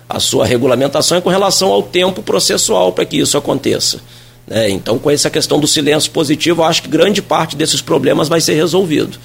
a 0.08 0.20
sua 0.20 0.46
regulamentação, 0.46 1.16
é 1.16 1.20
com 1.20 1.30
relação 1.30 1.72
ao 1.72 1.82
tempo 1.82 2.22
processual 2.22 2.92
para 2.92 3.06
que 3.06 3.16
isso 3.16 3.38
aconteça. 3.38 4.00
Né? 4.46 4.70
Então, 4.70 4.98
com 4.98 5.10
essa 5.10 5.30
questão 5.30 5.58
do 5.58 5.66
silêncio 5.66 6.10
positivo, 6.10 6.60
eu 6.60 6.66
acho 6.66 6.82
que 6.82 6.88
grande 6.88 7.22
parte 7.22 7.56
desses 7.56 7.80
problemas 7.80 8.28
vai 8.28 8.40
ser 8.40 8.54
resolvido. 8.54 9.18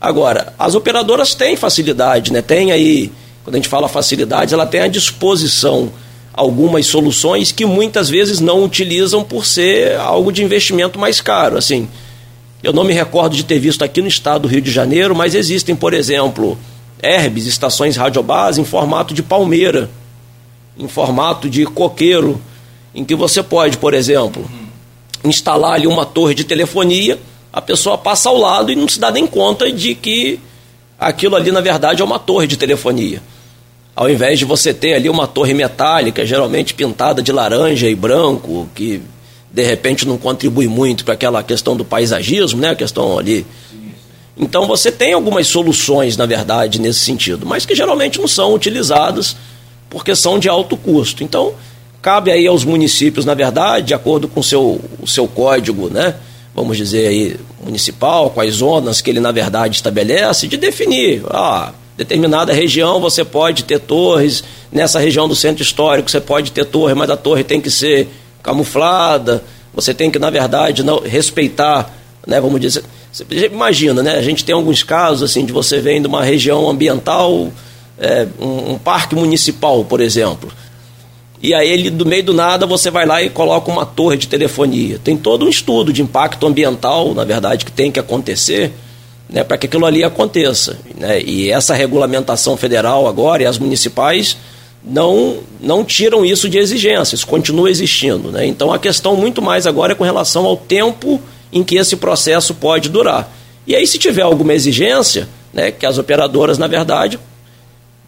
Agora, 0.00 0.52
as 0.58 0.74
operadoras 0.74 1.34
têm 1.34 1.56
facilidade, 1.56 2.32
né? 2.32 2.42
tem 2.42 2.72
aí, 2.72 3.12
quando 3.44 3.54
a 3.54 3.58
gente 3.58 3.68
fala 3.68 3.88
facilidade, 3.88 4.52
ela 4.52 4.66
tem 4.66 4.80
a 4.80 4.88
disposição 4.88 5.92
algumas 6.32 6.86
soluções 6.86 7.52
que 7.52 7.66
muitas 7.66 8.08
vezes 8.08 8.40
não 8.40 8.64
utilizam 8.64 9.22
por 9.22 9.44
ser 9.44 9.96
algo 9.96 10.32
de 10.32 10.42
investimento 10.42 10.98
mais 10.98 11.20
caro. 11.20 11.56
Assim, 11.56 11.88
eu 12.62 12.72
não 12.72 12.84
me 12.84 12.92
recordo 12.92 13.36
de 13.36 13.44
ter 13.44 13.58
visto 13.58 13.82
aqui 13.82 14.00
no 14.00 14.08
estado 14.08 14.42
do 14.42 14.48
Rio 14.48 14.60
de 14.60 14.70
Janeiro, 14.70 15.14
mas 15.14 15.34
existem, 15.34 15.76
por 15.76 15.92
exemplo, 15.92 16.56
herbes, 17.02 17.46
estações 17.46 17.96
radiobase 17.96 18.60
em 18.60 18.64
formato 18.64 19.12
de 19.12 19.22
palmeira, 19.22 19.90
em 20.78 20.88
formato 20.88 21.50
de 21.50 21.66
coqueiro, 21.66 22.40
em 22.94 23.04
que 23.04 23.14
você 23.14 23.42
pode, 23.42 23.76
por 23.76 23.92
exemplo, 23.92 24.48
instalar 25.24 25.74
ali 25.74 25.86
uma 25.86 26.06
torre 26.06 26.34
de 26.34 26.44
telefonia, 26.44 27.18
a 27.52 27.60
pessoa 27.60 27.98
passa 27.98 28.28
ao 28.28 28.38
lado 28.38 28.72
e 28.72 28.76
não 28.76 28.88
se 28.88 28.98
dá 28.98 29.10
nem 29.10 29.26
conta 29.26 29.70
de 29.70 29.94
que 29.94 30.40
aquilo 30.98 31.36
ali, 31.36 31.50
na 31.50 31.60
verdade, 31.60 32.00
é 32.00 32.04
uma 32.04 32.18
torre 32.18 32.46
de 32.46 32.56
telefonia. 32.56 33.22
Ao 33.94 34.08
invés 34.08 34.38
de 34.38 34.44
você 34.44 34.72
ter 34.72 34.94
ali 34.94 35.08
uma 35.08 35.26
torre 35.26 35.52
metálica, 35.52 36.24
geralmente 36.24 36.72
pintada 36.72 37.22
de 37.22 37.30
laranja 37.30 37.88
e 37.88 37.94
branco, 37.94 38.68
que 38.74 39.02
de 39.52 39.62
repente 39.62 40.06
não 40.06 40.16
contribui 40.16 40.66
muito 40.66 41.04
para 41.04 41.14
aquela 41.14 41.42
questão 41.42 41.76
do 41.76 41.84
paisagismo, 41.84 42.60
né? 42.60 42.70
A 42.70 42.74
questão 42.74 43.18
ali. 43.18 43.46
Então 44.36 44.66
você 44.66 44.90
tem 44.90 45.12
algumas 45.12 45.46
soluções, 45.46 46.16
na 46.16 46.24
verdade, 46.24 46.80
nesse 46.80 47.00
sentido, 47.00 47.44
mas 47.44 47.66
que 47.66 47.74
geralmente 47.74 48.18
não 48.18 48.26
são 48.26 48.54
utilizadas 48.54 49.36
porque 49.90 50.16
são 50.16 50.38
de 50.38 50.48
alto 50.48 50.74
custo. 50.74 51.22
Então, 51.22 51.52
cabe 52.00 52.30
aí 52.30 52.46
aos 52.46 52.64
municípios, 52.64 53.26
na 53.26 53.34
verdade, 53.34 53.88
de 53.88 53.94
acordo 53.94 54.26
com 54.26 54.42
seu, 54.42 54.80
o 54.98 55.06
seu 55.06 55.28
código, 55.28 55.90
né? 55.90 56.14
Vamos 56.54 56.78
dizer 56.78 57.08
aí, 57.08 57.36
municipal, 57.62 58.30
com 58.30 58.40
as 58.40 58.54
zonas 58.54 59.02
que 59.02 59.10
ele, 59.10 59.20
na 59.20 59.30
verdade, 59.30 59.76
estabelece, 59.76 60.48
de 60.48 60.56
definir. 60.56 61.22
Ah, 61.28 61.72
determinada 62.04 62.52
região 62.52 63.00
você 63.00 63.24
pode 63.24 63.64
ter 63.64 63.78
torres, 63.80 64.42
nessa 64.70 64.98
região 64.98 65.28
do 65.28 65.36
centro 65.36 65.62
histórico 65.62 66.10
você 66.10 66.20
pode 66.20 66.52
ter 66.52 66.64
torre, 66.64 66.94
mas 66.94 67.10
a 67.10 67.16
torre 67.16 67.44
tem 67.44 67.60
que 67.60 67.70
ser 67.70 68.08
camuflada, 68.42 69.42
você 69.74 69.94
tem 69.94 70.10
que, 70.10 70.18
na 70.18 70.30
verdade, 70.30 70.82
não, 70.82 71.00
respeitar, 71.00 71.94
né, 72.26 72.40
vamos 72.40 72.60
dizer. 72.60 72.84
Você 73.12 73.24
imagina, 73.46 74.02
né? 74.02 74.16
A 74.16 74.22
gente 74.22 74.42
tem 74.44 74.54
alguns 74.54 74.82
casos 74.82 75.30
assim 75.30 75.44
de 75.44 75.52
você 75.52 75.80
vem 75.80 76.00
de 76.00 76.08
uma 76.08 76.24
região 76.24 76.68
ambiental, 76.68 77.52
é, 77.98 78.26
um, 78.40 78.72
um, 78.72 78.78
parque 78.78 79.14
municipal, 79.14 79.84
por 79.84 80.00
exemplo. 80.00 80.50
E 81.42 81.52
aí 81.52 81.68
ele, 81.68 81.90
do 81.90 82.06
meio 82.06 82.22
do 82.22 82.32
nada, 82.32 82.66
você 82.66 82.90
vai 82.90 83.04
lá 83.04 83.22
e 83.22 83.28
coloca 83.28 83.70
uma 83.70 83.84
torre 83.84 84.16
de 84.16 84.28
telefonia. 84.28 84.98
Tem 85.02 85.16
todo 85.16 85.44
um 85.44 85.48
estudo 85.48 85.92
de 85.92 86.00
impacto 86.00 86.46
ambiental, 86.46 87.12
na 87.12 87.24
verdade, 87.24 87.66
que 87.66 87.72
tem 87.72 87.90
que 87.92 88.00
acontecer 88.00 88.72
né, 89.32 89.42
para 89.42 89.56
que 89.56 89.66
aquilo 89.66 89.86
ali 89.86 90.04
aconteça. 90.04 90.78
Né? 90.96 91.22
E 91.22 91.50
essa 91.50 91.74
regulamentação 91.74 92.56
federal 92.56 93.08
agora 93.08 93.42
e 93.42 93.46
as 93.46 93.58
municipais 93.58 94.36
não, 94.84 95.38
não 95.60 95.84
tiram 95.84 96.24
isso 96.24 96.48
de 96.48 96.58
exigência, 96.58 97.14
isso 97.14 97.26
continua 97.26 97.70
existindo. 97.70 98.30
Né? 98.30 98.46
Então 98.46 98.72
a 98.72 98.78
questão 98.78 99.16
muito 99.16 99.40
mais 99.40 99.66
agora 99.66 99.92
é 99.92 99.94
com 99.94 100.04
relação 100.04 100.44
ao 100.44 100.56
tempo 100.56 101.20
em 101.50 101.64
que 101.64 101.76
esse 101.76 101.96
processo 101.96 102.54
pode 102.54 102.88
durar. 102.88 103.32
E 103.66 103.76
aí, 103.76 103.86
se 103.86 103.98
tiver 103.98 104.22
alguma 104.22 104.54
exigência, 104.54 105.28
né, 105.52 105.70
que 105.70 105.86
as 105.86 105.96
operadoras, 105.96 106.58
na 106.58 106.66
verdade, 106.66 107.18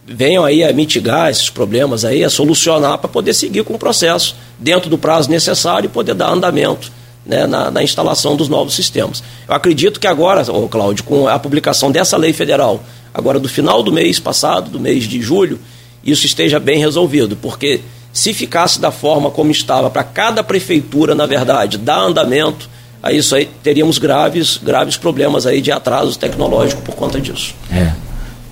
venham 0.05 0.45
aí 0.45 0.65
a 0.65 0.73
mitigar 0.73 1.31
esses 1.31 1.49
problemas 1.49 2.05
aí, 2.05 2.25
a 2.25 2.31
solucionar 2.31 2.99
para 2.99 3.09
poder 3.09 3.35
seguir 3.35 3.63
com 3.63 3.75
o 3.75 3.79
processo 3.79 4.35
dentro 4.59 4.91
do 4.91 4.99
prazo 4.99 5.31
necessário 5.31 5.87
e 5.87 5.91
poder 5.91 6.15
dar 6.15 6.31
andamento 6.31 6.91
né, 7.27 7.47
na, 7.47 7.71
na, 7.71 7.83
instalação 7.83 8.37
dos 8.37 8.49
novos 8.49 8.75
sistemas. 8.75 9.23
Eu 9.49 9.55
acredito 9.55 9.99
que 9.99 10.07
agora, 10.07 10.45
oh, 10.51 10.69
Cláudio, 10.69 11.05
com 11.05 11.27
a 11.27 11.39
publicação 11.39 11.91
dessa 11.91 12.17
lei 12.17 12.33
federal, 12.33 12.83
agora 13.13 13.39
do 13.39 13.49
final 13.49 13.83
do 13.83 13.93
mês 13.93 14.19
passado, 14.19 14.71
do 14.71 14.81
mês 14.81 15.05
de 15.05 15.21
julho, 15.21 15.59
isso 16.05 16.27
esteja 16.27 16.61
bem 16.61 16.79
resolvido, 16.79 17.37
porque 17.37 17.81
se 18.13 18.33
ficasse 18.33 18.81
da 18.81 18.91
forma 18.91 19.31
como 19.31 19.51
estava 19.51 19.91
para 19.91 20.05
cada 20.05 20.43
prefeitura, 20.43 21.15
na 21.15 21.27
verdade, 21.27 21.79
dar 21.79 21.99
andamento 21.99 22.69
a 23.03 23.13
isso 23.13 23.35
aí, 23.35 23.49
teríamos 23.63 23.99
graves, 23.99 24.59
graves 24.63 24.97
problemas 24.97 25.47
aí 25.47 25.61
de 25.61 25.71
atraso 25.73 26.19
tecnológico 26.19 26.81
por 26.83 26.95
conta 26.95 27.21
disso. 27.21 27.55
É, 27.71 27.93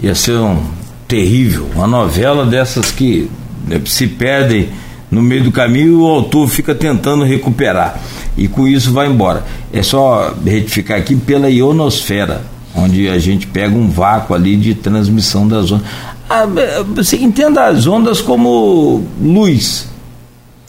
ia 0.01 0.15
ser 0.15 0.37
um 0.37 0.63
terrível, 1.07 1.71
uma 1.75 1.87
novela 1.87 2.45
dessas 2.45 2.91
que 2.91 3.31
né, 3.67 3.81
se 3.87 4.07
perdem 4.07 4.69
no 5.11 5.23
meio 5.23 5.45
do 5.45 5.53
caminho 5.53 5.89
e 5.89 5.95
o 5.95 6.07
autor 6.07 6.49
fica 6.49 6.75
tentando 6.75 7.23
recuperar. 7.23 8.01
E 8.37 8.49
com 8.49 8.67
isso 8.67 8.93
vai 8.93 9.07
embora. 9.07 9.45
É 9.73 9.83
só 9.83 10.35
retificar 10.45 10.99
aqui 10.99 11.15
pela 11.17 11.51
ionosfera, 11.51 12.43
onde 12.75 13.09
a 13.09 13.19
gente 13.19 13.47
pega 13.47 13.77
um 13.77 13.89
vácuo 13.89 14.35
ali 14.35 14.57
de 14.57 14.75
transmissão 14.75 15.47
das 15.47 15.71
ondas. 15.71 15.87
Ah, 16.29 16.47
você 16.95 17.17
entenda 17.17 17.67
as 17.67 17.87
ondas 17.87 18.21
como 18.21 19.05
luz. 19.21 19.87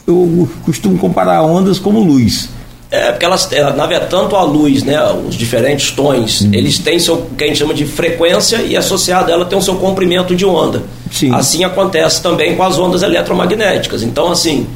Eu 0.06 0.48
costumo 0.64 0.98
comparar 0.98 1.42
ondas 1.42 1.78
como 1.78 2.00
luz. 2.00 2.50
É, 2.90 3.10
porque 3.10 3.24
elas, 3.24 3.50
na 3.74 3.86
verdade, 3.86 4.10
tanto 4.10 4.36
a 4.36 4.42
luz, 4.44 4.84
né, 4.84 4.96
os 5.26 5.34
diferentes 5.34 5.90
tons, 5.90 6.42
uhum. 6.42 6.54
eles 6.54 6.78
têm 6.78 6.96
seu, 6.98 7.26
que 7.36 7.42
a 7.42 7.46
gente 7.48 7.58
chama 7.58 7.74
de 7.74 7.84
frequência 7.86 8.58
e 8.58 8.76
associado 8.76 9.32
a 9.32 9.34
ela 9.34 9.44
tem 9.44 9.58
o 9.58 9.62
seu 9.62 9.74
comprimento 9.76 10.36
de 10.36 10.44
onda. 10.44 10.82
Sim. 11.10 11.34
Assim 11.34 11.64
acontece 11.64 12.22
também 12.22 12.54
com 12.54 12.62
as 12.62 12.78
ondas 12.78 13.02
eletromagnéticas. 13.02 14.02
Então, 14.04 14.30
assim, 14.30 14.68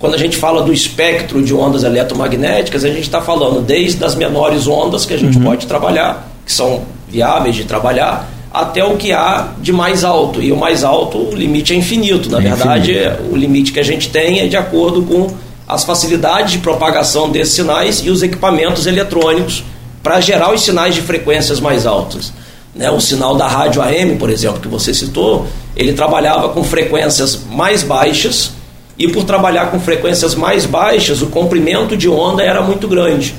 quando 0.00 0.14
a 0.14 0.18
gente 0.18 0.38
fala 0.38 0.62
do 0.62 0.72
espectro 0.72 1.42
de 1.42 1.54
ondas 1.54 1.84
eletromagnéticas, 1.84 2.84
a 2.84 2.88
gente 2.88 3.02
está 3.02 3.20
falando 3.20 3.60
desde 3.60 4.02
as 4.02 4.14
menores 4.14 4.66
ondas 4.66 5.04
que 5.04 5.12
a 5.12 5.18
gente 5.18 5.36
uhum. 5.36 5.44
pode 5.44 5.66
trabalhar, 5.66 6.32
que 6.44 6.50
são 6.50 6.84
viáveis 7.06 7.54
de 7.54 7.64
trabalhar, 7.64 8.26
até 8.50 8.82
o 8.82 8.96
que 8.96 9.12
há 9.12 9.48
de 9.60 9.74
mais 9.74 10.02
alto. 10.02 10.40
E 10.40 10.50
o 10.50 10.56
mais 10.56 10.84
alto, 10.84 11.18
o 11.18 11.34
limite 11.34 11.74
é 11.74 11.76
infinito. 11.76 12.30
Na 12.30 12.38
é 12.38 12.40
verdade, 12.40 12.92
infinito. 12.92 13.22
o 13.30 13.36
limite 13.36 13.72
que 13.72 13.78
a 13.78 13.82
gente 13.82 14.08
tem 14.08 14.40
é 14.40 14.48
de 14.48 14.56
acordo 14.56 15.02
com 15.02 15.34
as 15.68 15.84
facilidades 15.84 16.52
de 16.52 16.58
propagação 16.60 17.28
desses 17.28 17.52
sinais 17.52 18.00
e 18.02 18.08
os 18.08 18.22
equipamentos 18.22 18.86
eletrônicos 18.86 19.62
para 20.02 20.18
gerar 20.18 20.50
os 20.50 20.62
sinais 20.62 20.94
de 20.94 21.02
frequências 21.02 21.60
mais 21.60 21.84
altas. 21.84 22.32
Né? 22.74 22.90
O 22.90 23.00
sinal 23.00 23.36
da 23.36 23.46
rádio 23.46 23.82
AM, 23.82 24.16
por 24.16 24.30
exemplo, 24.30 24.60
que 24.60 24.68
você 24.68 24.94
citou, 24.94 25.46
ele 25.76 25.92
trabalhava 25.92 26.48
com 26.48 26.64
frequências 26.64 27.38
mais 27.50 27.82
baixas 27.82 28.52
e 29.00 29.08
por 29.08 29.24
trabalhar 29.24 29.70
com 29.70 29.80
frequências 29.80 30.34
mais 30.34 30.66
baixas, 30.66 31.22
o 31.22 31.28
comprimento 31.28 31.96
de 31.96 32.06
onda 32.06 32.42
era 32.42 32.60
muito 32.60 32.86
grande. 32.86 33.34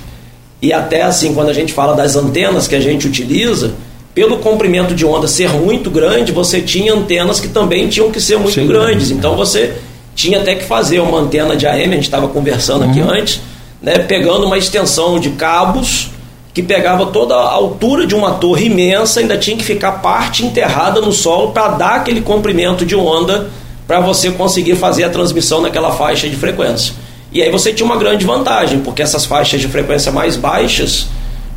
E 0.60 0.74
até 0.74 1.04
assim, 1.04 1.36
quando 1.36 1.50
a 1.50 1.54
gente 1.54 1.72
fala 1.72 1.96
das 1.96 2.16
antenas 2.16 2.68
que 2.68 2.74
a 2.74 2.80
gente 2.80 3.08
utiliza, 3.08 3.76
pelo 4.16 4.40
comprimento 4.40 4.96
de 4.96 5.06
onda 5.06 5.28
ser 5.28 5.50
muito 5.50 5.92
grande, 5.92 6.32
você 6.32 6.62
tinha 6.62 6.96
antenas 6.96 7.40
que 7.40 7.48
também 7.48 7.88
tinham 7.88 8.10
que 8.10 8.20
ser 8.20 8.40
muito 8.40 8.56
Sim, 8.56 8.66
grandes. 8.66 9.12
Então 9.12 9.36
você 9.36 9.76
tinha 10.16 10.40
até 10.40 10.56
que 10.56 10.64
fazer 10.64 11.00
uma 11.00 11.20
antena 11.20 11.56
de 11.56 11.68
AM, 11.68 11.92
a 11.92 11.96
gente 11.96 12.06
estava 12.06 12.28
conversando 12.28 12.86
aqui 12.86 13.00
uhum. 13.00 13.12
antes, 13.12 13.40
né, 13.80 14.00
pegando 14.00 14.48
uma 14.48 14.58
extensão 14.58 15.20
de 15.20 15.30
cabos 15.30 16.10
que 16.56 16.64
pegava 16.64 17.06
toda 17.06 17.36
a 17.36 17.52
altura 17.52 18.08
de 18.08 18.16
uma 18.16 18.32
torre 18.32 18.66
imensa, 18.66 19.20
ainda 19.20 19.38
tinha 19.38 19.56
que 19.56 19.64
ficar 19.64 20.02
parte 20.02 20.44
enterrada 20.44 21.00
no 21.02 21.12
solo 21.12 21.52
para 21.52 21.68
dar 21.68 21.96
aquele 21.98 22.22
comprimento 22.22 22.84
de 22.84 22.96
onda 22.96 23.52
para 23.92 24.00
você 24.00 24.32
conseguir 24.32 24.78
fazer 24.78 25.04
a 25.04 25.10
transmissão 25.10 25.60
naquela 25.60 25.92
faixa 25.92 26.30
de 26.30 26.38
frequência. 26.38 26.94
E 27.30 27.42
aí 27.42 27.52
você 27.52 27.74
tinha 27.74 27.86
uma 27.86 27.98
grande 27.98 28.26
vantagem, 28.26 28.80
porque 28.80 29.02
essas 29.02 29.26
faixas 29.26 29.60
de 29.60 29.68
frequência 29.68 30.14
mais 30.14 30.38
baixas, 30.38 31.08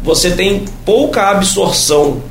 você 0.03 0.32
tem 0.32 0.64
pouca 0.85 1.30
absorção 1.30 2.24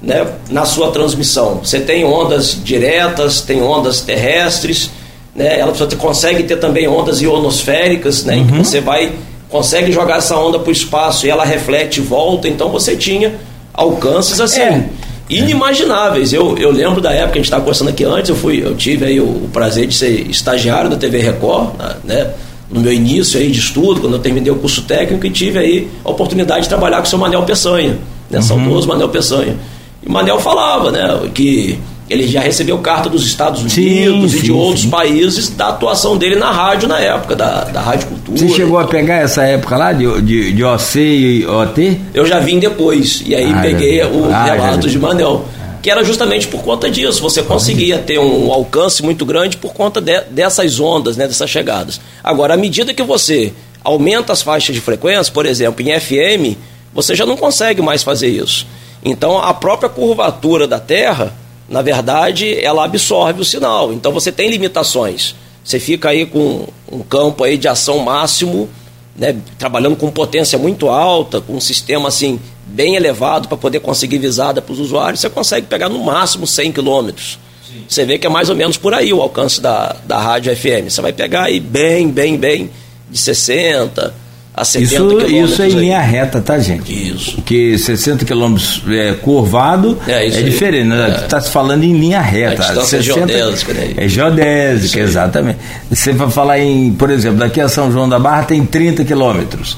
né, 0.00 0.24
na 0.48 0.64
sua 0.64 0.92
transmissão. 0.92 1.56
Você 1.64 1.80
tem 1.80 2.04
ondas 2.04 2.56
diretas, 2.62 3.40
tem 3.40 3.60
ondas 3.60 4.00
terrestres, 4.00 4.90
né, 5.34 5.58
ela, 5.58 5.72
você 5.72 5.96
consegue 5.96 6.44
ter 6.44 6.58
também 6.58 6.86
ondas 6.86 7.20
ionosféricas, 7.20 8.22
né, 8.22 8.36
uhum. 8.36 8.40
em 8.40 8.46
que 8.46 8.52
uhum. 8.52 8.64
você 8.64 8.80
vai 8.80 9.12
consegue 9.48 9.90
jogar 9.90 10.18
essa 10.18 10.36
onda 10.36 10.60
para 10.60 10.68
o 10.68 10.72
espaço 10.72 11.26
e 11.26 11.30
ela 11.30 11.44
reflete 11.44 11.98
e 11.98 12.00
volta, 12.00 12.46
então 12.46 12.68
você 12.68 12.94
tinha 12.94 13.34
alcances 13.74 14.40
assim. 14.40 14.60
É. 14.60 14.88
Inimagináveis. 15.28 16.32
Eu, 16.32 16.56
eu 16.56 16.70
lembro 16.70 17.00
da 17.00 17.12
época, 17.12 17.32
a 17.32 17.36
gente 17.36 17.44
estava 17.44 17.62
conversando 17.62 17.88
aqui 17.88 18.04
antes, 18.04 18.30
eu 18.30 18.36
fui, 18.36 18.64
eu 18.64 18.74
tive 18.74 19.04
aí 19.04 19.20
o, 19.20 19.24
o 19.24 19.50
prazer 19.52 19.86
de 19.86 19.94
ser 19.94 20.28
estagiário 20.30 20.88
da 20.88 20.96
TV 20.96 21.18
Record, 21.18 21.74
né? 22.04 22.32
no 22.70 22.80
meu 22.80 22.92
início 22.92 23.40
aí 23.40 23.50
de 23.50 23.58
estudo, 23.58 24.00
quando 24.00 24.14
eu 24.14 24.18
terminei 24.18 24.52
o 24.52 24.56
curso 24.56 24.82
técnico, 24.82 25.26
e 25.26 25.30
tive 25.30 25.58
aí 25.58 25.90
a 26.04 26.10
oportunidade 26.10 26.62
de 26.62 26.68
trabalhar 26.68 26.98
com 26.98 27.04
o 27.04 27.06
seu 27.06 27.18
Manel 27.18 27.42
Peçanha, 27.42 27.98
né? 28.30 28.38
Uhum. 28.38 28.42
Saudoso 28.42 28.88
Manel 28.88 29.08
Peçanha. 29.08 29.56
E 30.02 30.08
o 30.08 30.12
Manel 30.12 30.38
falava, 30.38 30.90
né, 30.90 31.02
que 31.34 31.78
ele 32.08 32.26
já 32.26 32.40
recebeu 32.40 32.78
carta 32.78 33.08
dos 33.08 33.26
Estados 33.26 33.60
Unidos 33.60 34.32
sim, 34.32 34.38
e 34.38 34.42
de 34.42 34.52
outros 34.52 34.82
sim. 34.82 34.90
países 34.90 35.50
da 35.50 35.68
atuação 35.68 36.16
dele 36.16 36.36
na 36.36 36.50
rádio 36.50 36.88
na 36.88 36.98
época, 36.98 37.36
da, 37.36 37.64
da 37.64 37.80
Rádio 37.80 38.08
Cultura. 38.08 38.38
Você 38.38 38.48
chegou 38.48 38.78
a 38.78 38.86
pegar 38.86 39.16
essa 39.16 39.42
época 39.42 39.76
lá 39.76 39.92
de, 39.92 40.22
de, 40.22 40.52
de 40.52 40.64
OC 40.64 40.96
e 40.98 41.46
OT? 41.46 42.00
Eu 42.14 42.26
já 42.26 42.38
vim 42.38 42.58
depois, 42.58 43.22
e 43.26 43.34
aí 43.34 43.52
ah, 43.52 43.60
peguei 43.60 44.02
o 44.04 44.30
ah, 44.32 44.44
relato 44.44 44.88
de 44.88 44.98
Manel. 44.98 45.44
Que 45.82 45.90
era 45.90 46.02
justamente 46.02 46.48
por 46.48 46.62
conta 46.62 46.90
disso, 46.90 47.22
você 47.22 47.40
conseguia 47.40 47.98
ter 47.98 48.18
um 48.18 48.52
alcance 48.52 49.02
muito 49.02 49.24
grande 49.24 49.56
por 49.56 49.72
conta 49.72 50.00
de, 50.00 50.22
dessas 50.22 50.80
ondas, 50.80 51.16
né, 51.16 51.26
dessas 51.26 51.48
chegadas. 51.48 52.00
Agora, 52.22 52.54
à 52.54 52.56
medida 52.56 52.92
que 52.92 53.02
você 53.02 53.52
aumenta 53.84 54.32
as 54.32 54.42
faixas 54.42 54.74
de 54.74 54.80
frequência, 54.80 55.32
por 55.32 55.46
exemplo, 55.46 55.86
em 55.86 55.98
FM, 55.98 56.58
você 56.92 57.14
já 57.14 57.24
não 57.24 57.36
consegue 57.36 57.80
mais 57.80 58.02
fazer 58.02 58.28
isso. 58.28 58.66
Então, 59.04 59.38
a 59.38 59.54
própria 59.54 59.88
curvatura 59.88 60.66
da 60.66 60.80
Terra 60.80 61.32
na 61.68 61.82
verdade, 61.82 62.58
ela 62.64 62.84
absorve 62.84 63.42
o 63.42 63.44
sinal. 63.44 63.92
Então 63.92 64.12
você 64.12 64.32
tem 64.32 64.50
limitações. 64.50 65.34
Você 65.64 65.78
fica 65.78 66.08
aí 66.08 66.24
com 66.24 66.66
um 66.90 67.00
campo 67.00 67.44
aí 67.44 67.58
de 67.58 67.68
ação 67.68 67.98
máximo, 67.98 68.68
né, 69.14 69.36
trabalhando 69.58 69.96
com 69.96 70.10
potência 70.10 70.58
muito 70.58 70.88
alta, 70.88 71.40
com 71.40 71.54
um 71.54 71.60
sistema 71.60 72.08
assim 72.08 72.40
bem 72.68 72.96
elevado 72.96 73.48
para 73.48 73.56
poder 73.56 73.80
conseguir 73.80 74.18
visada 74.18 74.62
para 74.62 74.72
os 74.72 74.78
usuários, 74.78 75.20
você 75.20 75.30
consegue 75.30 75.66
pegar 75.66 75.88
no 75.88 75.98
máximo 76.04 76.46
100 76.46 76.72
quilômetros. 76.72 77.38
Você 77.86 78.04
vê 78.04 78.18
que 78.18 78.26
é 78.26 78.30
mais 78.30 78.48
ou 78.48 78.56
menos 78.56 78.76
por 78.76 78.94
aí 78.94 79.12
o 79.12 79.20
alcance 79.20 79.60
da, 79.60 79.96
da 80.04 80.18
rádio 80.18 80.54
FM. 80.54 80.90
Você 80.90 81.00
vai 81.00 81.12
pegar 81.12 81.44
aí 81.44 81.60
bem, 81.60 82.08
bem, 82.08 82.36
bem 82.36 82.70
de 83.10 83.18
60, 83.18 84.14
a 84.60 84.64
70 84.64 84.94
isso, 84.94 85.26
Isso 85.26 85.62
é 85.62 85.68
em 85.68 85.72
linha 85.72 86.00
reta, 86.00 86.40
tá, 86.40 86.58
gente? 86.58 86.92
Isso. 86.92 87.36
Porque 87.36 87.76
60 87.78 88.24
quilômetros 88.24 88.82
é, 88.88 89.14
curvado 89.14 89.98
é, 90.06 90.26
é 90.26 90.42
diferente, 90.42 90.88
né? 90.88 91.20
Está 91.24 91.40
se 91.40 91.50
falando 91.50 91.84
em 91.84 91.98
linha 91.98 92.20
reta. 92.20 92.62
A 92.62 92.84
60, 92.84 92.96
é 92.96 93.02
geodésica, 93.02 93.72
né? 93.72 93.94
É 93.96 94.08
geodésica, 94.08 95.00
exatamente. 95.00 95.58
Você 95.90 96.12
vai 96.12 96.30
falar 96.30 96.58
em, 96.58 96.92
por 96.92 97.10
exemplo, 97.10 97.38
daqui 97.38 97.60
a 97.60 97.68
São 97.68 97.90
João 97.92 98.08
da 98.08 98.18
Barra 98.18 98.44
tem 98.44 98.64
30 98.64 99.04
quilômetros. 99.04 99.76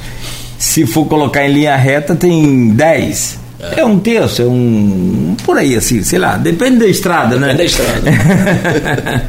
Se 0.58 0.86
for 0.86 1.06
colocar 1.06 1.46
em 1.46 1.52
linha 1.52 1.76
reta, 1.76 2.14
tem 2.14 2.68
10. 2.70 3.38
É 3.76 3.84
um 3.84 3.98
terço, 3.98 4.40
é 4.40 4.46
um. 4.46 5.36
por 5.44 5.58
aí, 5.58 5.76
assim, 5.76 6.02
sei 6.02 6.18
lá, 6.18 6.38
depende 6.38 6.78
da 6.78 6.86
estrada, 6.86 7.36
depende 7.36 7.46
né? 7.46 7.54
Depende 7.54 7.76
da 7.76 7.84
estrada. 7.84 9.26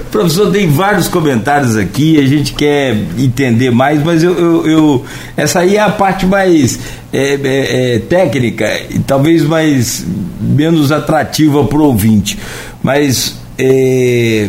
Professor, 0.10 0.50
tem 0.50 0.68
vários 0.68 1.06
comentários 1.06 1.76
aqui, 1.76 2.18
a 2.18 2.26
gente 2.26 2.54
quer 2.54 2.96
entender 3.18 3.70
mais, 3.70 4.02
mas 4.02 4.22
eu. 4.22 4.38
eu, 4.38 4.66
eu 4.66 5.04
essa 5.36 5.60
aí 5.60 5.76
é 5.76 5.80
a 5.80 5.90
parte 5.90 6.24
mais 6.24 6.78
é, 7.12 7.34
é, 7.34 7.94
é, 7.94 7.98
técnica 7.98 8.66
e 8.88 8.98
talvez 9.00 9.42
mais 9.42 10.04
menos 10.40 10.90
atrativa 10.90 11.62
para 11.64 11.78
o 11.78 11.82
ouvinte. 11.82 12.38
Mas. 12.82 13.36
É, 13.58 14.48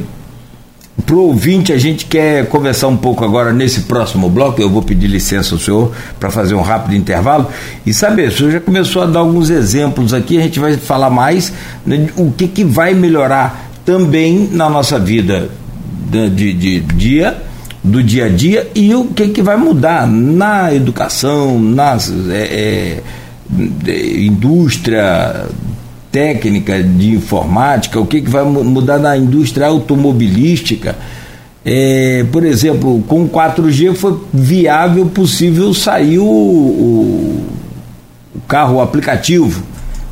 para 1.09 1.17
o 1.17 1.21
ouvinte, 1.21 1.73
a 1.73 1.77
gente 1.79 2.05
quer 2.05 2.45
conversar 2.49 2.87
um 2.87 2.95
pouco 2.95 3.25
agora 3.25 3.51
nesse 3.51 3.81
próximo 3.81 4.29
bloco. 4.29 4.61
Eu 4.61 4.69
vou 4.69 4.83
pedir 4.83 5.07
licença 5.07 5.55
ao 5.55 5.59
senhor 5.59 5.91
para 6.19 6.29
fazer 6.29 6.53
um 6.53 6.61
rápido 6.61 6.95
intervalo 6.95 7.47
e 7.83 7.91
saber. 7.91 8.27
O 8.27 8.31
senhor 8.31 8.51
já 8.51 8.59
começou 8.59 9.01
a 9.01 9.07
dar 9.07 9.21
alguns 9.21 9.49
exemplos 9.49 10.13
aqui, 10.13 10.37
a 10.37 10.41
gente 10.43 10.59
vai 10.59 10.77
falar 10.77 11.09
mais 11.09 11.51
né, 11.83 12.09
o 12.15 12.31
que, 12.31 12.47
que 12.47 12.63
vai 12.63 12.93
melhorar 12.93 13.71
também 13.83 14.49
na 14.51 14.69
nossa 14.69 14.99
vida 14.99 15.49
de, 16.31 16.53
de 16.53 16.79
dia 16.79 17.41
do 17.83 18.03
dia 18.03 18.25
a 18.25 18.29
dia 18.29 18.69
e 18.75 18.93
o 18.93 19.05
que, 19.05 19.29
que 19.29 19.41
vai 19.41 19.57
mudar 19.57 20.05
na 20.05 20.71
educação, 20.71 21.59
na 21.59 21.97
é, 22.31 23.01
é, 23.87 24.19
indústria, 24.19 25.47
técnica 26.11 26.81
de 26.81 27.11
informática, 27.11 27.99
o 27.99 28.05
que, 28.05 28.21
que 28.21 28.29
vai 28.29 28.43
mudar 28.43 28.97
na 28.99 29.15
indústria 29.17 29.67
automobilística. 29.67 30.95
É, 31.63 32.25
por 32.31 32.45
exemplo, 32.45 33.03
com 33.07 33.27
4G 33.27 33.93
foi 33.93 34.19
viável, 34.33 35.05
possível 35.07 35.73
sair 35.73 36.17
o, 36.17 36.25
o, 36.25 37.45
carro, 38.47 38.77
o 38.77 38.81
aplicativo, 38.81 39.61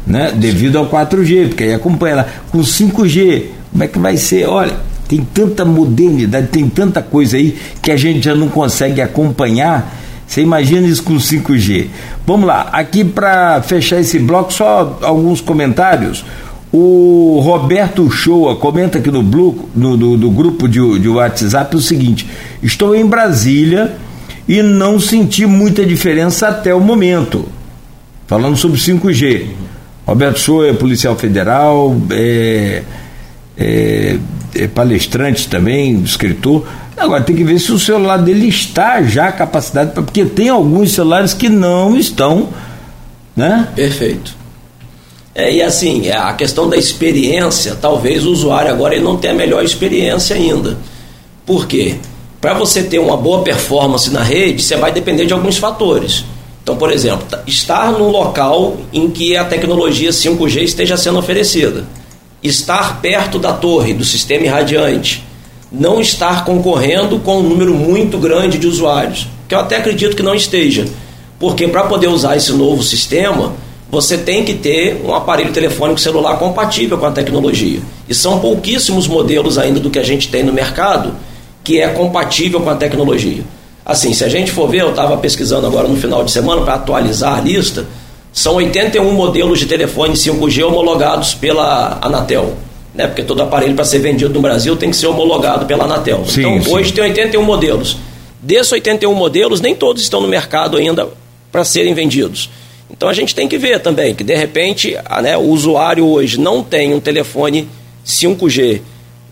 né? 0.05 0.31
devido 0.35 0.77
ao 0.77 0.87
4G, 0.87 1.49
porque 1.49 1.63
aí 1.63 1.73
acompanha 1.73 2.17
lá. 2.17 2.25
Com 2.51 2.59
5G, 2.59 3.45
como 3.71 3.83
é 3.83 3.87
que 3.87 3.97
vai 3.97 4.17
ser? 4.17 4.47
Olha, 4.47 4.73
tem 5.07 5.25
tanta 5.33 5.65
modernidade, 5.65 6.47
tem 6.47 6.69
tanta 6.69 7.01
coisa 7.01 7.37
aí 7.37 7.57
que 7.81 7.91
a 7.91 7.97
gente 7.97 8.25
já 8.25 8.35
não 8.35 8.49
consegue 8.49 9.01
acompanhar 9.01 9.91
você 10.27 10.41
imagina 10.41 10.87
isso 10.87 11.03
com 11.03 11.15
5G. 11.15 11.87
Vamos 12.25 12.45
lá, 12.45 12.69
aqui 12.73 13.05
para 13.05 13.61
fechar 13.61 13.99
esse 13.99 14.19
bloco, 14.19 14.51
só 14.53 14.99
alguns 15.01 15.39
comentários. 15.39 16.25
O 16.71 17.39
Roberto 17.41 18.11
Shoa 18.11 18.57
comenta 18.57 18.97
aqui 18.97 19.09
no, 19.09 19.23
blue, 19.23 19.69
no, 19.73 19.95
no 19.95 20.29
grupo 20.29 20.67
de, 20.67 20.99
de 20.99 21.07
WhatsApp 21.07 21.73
o 21.77 21.79
seguinte: 21.79 22.27
Estou 22.61 22.93
em 22.93 23.05
Brasília 23.05 23.95
e 24.47 24.61
não 24.61 24.99
senti 24.99 25.45
muita 25.45 25.85
diferença 25.85 26.49
até 26.49 26.75
o 26.75 26.81
momento. 26.81 27.45
Falando 28.27 28.57
sobre 28.57 28.77
5G. 28.77 29.47
Roberto 30.05 30.39
Shoa 30.39 30.67
é 30.67 30.73
policial 30.73 31.15
federal, 31.15 31.95
é, 32.11 32.83
é 33.57 34.17
palestrante 34.65 35.47
também, 35.49 36.01
escritor. 36.01 36.65
Agora 36.95 37.21
tem 37.21 37.35
que 37.35 37.43
ver 37.43 37.59
se 37.59 37.71
o 37.71 37.77
celular 37.77 38.17
dele 38.17 38.47
está 38.47 39.03
já 39.03 39.31
capacitado, 39.31 39.91
porque 40.01 40.25
tem 40.25 40.49
alguns 40.49 40.93
celulares 40.93 41.33
que 41.33 41.49
não 41.49 41.97
estão, 41.97 42.49
né? 43.35 43.67
Perfeito. 43.75 44.35
É, 45.35 45.53
e 45.53 45.61
assim, 45.61 46.07
é, 46.07 46.17
a 46.17 46.33
questão 46.33 46.67
da 46.67 46.75
experiência, 46.77 47.77
talvez 47.79 48.25
o 48.25 48.31
usuário 48.31 48.71
agora 48.71 48.95
ele 48.95 49.03
não 49.03 49.17
tenha 49.17 49.33
a 49.33 49.37
melhor 49.37 49.63
experiência 49.63 50.35
ainda. 50.35 50.77
Por 51.45 51.67
quê? 51.67 51.97
Para 52.41 52.55
você 52.55 52.81
ter 52.81 52.97
uma 52.97 53.15
boa 53.15 53.43
performance 53.43 54.09
na 54.09 54.23
rede, 54.23 54.63
você 54.63 54.75
vai 54.75 54.91
depender 54.91 55.27
de 55.27 55.33
alguns 55.33 55.57
fatores. 55.57 56.25
Então, 56.63 56.75
por 56.75 56.91
exemplo, 56.91 57.25
estar 57.45 57.91
num 57.91 58.09
local 58.09 58.77
em 58.91 59.09
que 59.09 59.37
a 59.37 59.45
tecnologia 59.45 60.09
5G 60.09 60.63
esteja 60.63 60.97
sendo 60.97 61.19
oferecida, 61.19 61.85
estar 62.43 63.01
perto 63.01 63.39
da 63.39 63.53
torre, 63.53 63.93
do 63.93 64.03
sistema 64.03 64.45
irradiante, 64.45 65.23
não 65.71 65.99
estar 65.99 66.45
concorrendo 66.45 67.19
com 67.19 67.39
um 67.39 67.43
número 67.43 67.73
muito 67.73 68.17
grande 68.17 68.57
de 68.57 68.67
usuários, 68.67 69.27
que 69.47 69.55
eu 69.55 69.59
até 69.59 69.77
acredito 69.77 70.15
que 70.15 70.23
não 70.23 70.35
esteja, 70.35 70.85
porque 71.39 71.67
para 71.67 71.83
poder 71.83 72.07
usar 72.07 72.35
esse 72.37 72.51
novo 72.53 72.83
sistema, 72.83 73.53
você 73.89 74.17
tem 74.17 74.43
que 74.43 74.53
ter 74.53 75.01
um 75.05 75.13
aparelho 75.13 75.53
telefônico 75.53 75.99
celular 75.99 76.37
compatível 76.37 76.97
com 76.97 77.05
a 77.05 77.11
tecnologia. 77.11 77.79
E 78.07 78.13
são 78.13 78.39
pouquíssimos 78.39 79.07
modelos 79.07 79.57
ainda 79.57 79.79
do 79.79 79.89
que 79.89 79.99
a 79.99 80.03
gente 80.03 80.27
tem 80.27 80.43
no 80.43 80.51
mercado 80.51 81.15
que 81.63 81.81
é 81.81 81.87
compatível 81.89 82.61
com 82.61 82.69
a 82.69 82.75
tecnologia. 82.75 83.43
Assim, 83.85 84.13
se 84.13 84.23
a 84.23 84.29
gente 84.29 84.51
for 84.51 84.69
ver, 84.69 84.81
eu 84.81 84.89
estava 84.89 85.17
pesquisando 85.17 85.67
agora 85.67 85.87
no 85.87 85.95
final 85.95 86.23
de 86.23 86.31
semana 86.31 86.61
para 86.61 86.75
atualizar 86.75 87.37
a 87.37 87.41
lista, 87.41 87.85
são 88.37 88.53
81 88.53 89.13
modelos 89.13 89.57
de 89.57 89.65
telefone 89.65 90.13
5G 90.13 90.63
homologados 90.63 91.33
pela 91.33 91.97
Anatel. 91.99 92.53
Né? 92.93 93.07
Porque 93.07 93.23
todo 93.23 93.41
aparelho 93.41 93.73
para 93.73 93.83
ser 93.83 93.97
vendido 93.97 94.31
no 94.31 94.41
Brasil 94.41 94.75
tem 94.75 94.91
que 94.91 94.95
ser 94.95 95.07
homologado 95.07 95.65
pela 95.65 95.85
Anatel. 95.85 96.23
Sim, 96.27 96.41
então, 96.41 96.63
sim. 96.63 96.69
hoje 96.69 96.93
tem 96.93 97.03
81 97.05 97.41
modelos. 97.41 97.97
Desses 98.39 98.71
81 98.71 99.11
modelos, 99.15 99.59
nem 99.59 99.73
todos 99.73 100.03
estão 100.03 100.21
no 100.21 100.27
mercado 100.27 100.77
ainda 100.77 101.09
para 101.51 101.63
serem 101.63 101.95
vendidos. 101.95 102.47
Então 102.91 103.09
a 103.09 103.13
gente 103.13 103.33
tem 103.33 103.47
que 103.47 103.57
ver 103.57 103.79
também 103.79 104.13
que 104.13 104.23
de 104.23 104.35
repente 104.35 104.95
né, 105.23 105.35
o 105.35 105.45
usuário 105.49 106.05
hoje 106.05 106.39
não 106.39 106.61
tem 106.61 106.93
um 106.93 106.99
telefone 106.99 107.67
5G 108.05 108.81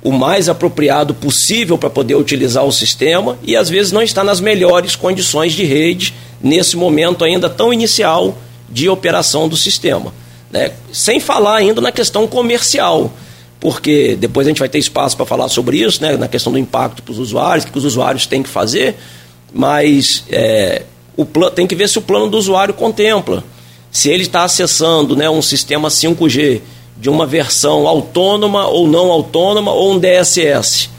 o 0.01 0.11
mais 0.11 0.49
apropriado 0.49 1.13
possível 1.13 1.77
para 1.77 1.91
poder 1.91 2.15
utilizar 2.15 2.65
o 2.65 2.71
sistema 2.71 3.37
e 3.43 3.55
às 3.55 3.69
vezes 3.69 3.91
não 3.91 4.01
está 4.01 4.23
nas 4.23 4.39
melhores 4.39 4.95
condições 4.95 5.53
de 5.53 5.63
rede 5.63 6.11
nesse 6.41 6.75
momento 6.75 7.23
ainda 7.23 7.47
tão 7.47 7.71
inicial 7.71 8.35
de 8.69 8.89
operação 8.89 9.47
do 9.47 9.57
sistema. 9.57 10.13
Né? 10.51 10.71
Sem 10.91 11.19
falar 11.19 11.57
ainda 11.57 11.81
na 11.81 11.91
questão 11.91 12.27
comercial, 12.27 13.11
porque 13.59 14.15
depois 14.15 14.47
a 14.47 14.49
gente 14.49 14.59
vai 14.59 14.69
ter 14.69 14.79
espaço 14.79 15.15
para 15.17 15.25
falar 15.25 15.49
sobre 15.49 15.77
isso, 15.77 16.01
né? 16.01 16.17
na 16.17 16.27
questão 16.27 16.51
do 16.51 16.59
impacto 16.59 17.01
para 17.03 17.11
os 17.11 17.19
usuários, 17.19 17.65
o 17.65 17.71
que 17.71 17.77
os 17.77 17.85
usuários 17.85 18.25
têm 18.25 18.43
que 18.43 18.49
fazer, 18.49 18.95
mas 19.53 20.23
é, 20.29 20.83
o 21.17 21.25
tem 21.49 21.65
que 21.65 21.75
ver 21.75 21.89
se 21.89 21.97
o 21.97 22.01
plano 22.01 22.29
do 22.29 22.37
usuário 22.37 22.73
contempla. 22.73 23.43
Se 23.91 24.09
ele 24.09 24.23
está 24.23 24.43
acessando 24.43 25.15
né, 25.15 25.29
um 25.29 25.41
sistema 25.41 25.87
5G 25.87 26.61
de 26.97 27.09
uma 27.09 27.25
versão 27.25 27.87
autônoma 27.87 28.67
ou 28.67 28.87
não 28.87 29.09
autônoma 29.11 29.71
ou 29.71 29.93
um 29.93 29.99
DSS. 29.99 30.89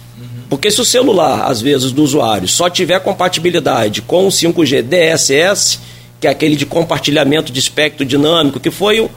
Porque 0.48 0.70
se 0.70 0.80
o 0.80 0.84
celular, 0.84 1.50
às 1.50 1.60
vezes, 1.60 1.92
do 1.92 2.02
usuário 2.02 2.46
só 2.46 2.70
tiver 2.70 3.00
compatibilidade 3.00 4.02
com 4.02 4.26
o 4.26 4.30
5G 4.30 4.82
DSS, 4.82 5.80
que 6.20 6.26
é 6.26 6.30
aquele 6.30 6.56
de 6.56 6.66
compartilhamento 6.66 7.52
de 7.52 7.58
espectro 7.58 8.04
dinâmico, 8.04 8.58
que 8.60 8.70
foi 8.70 9.08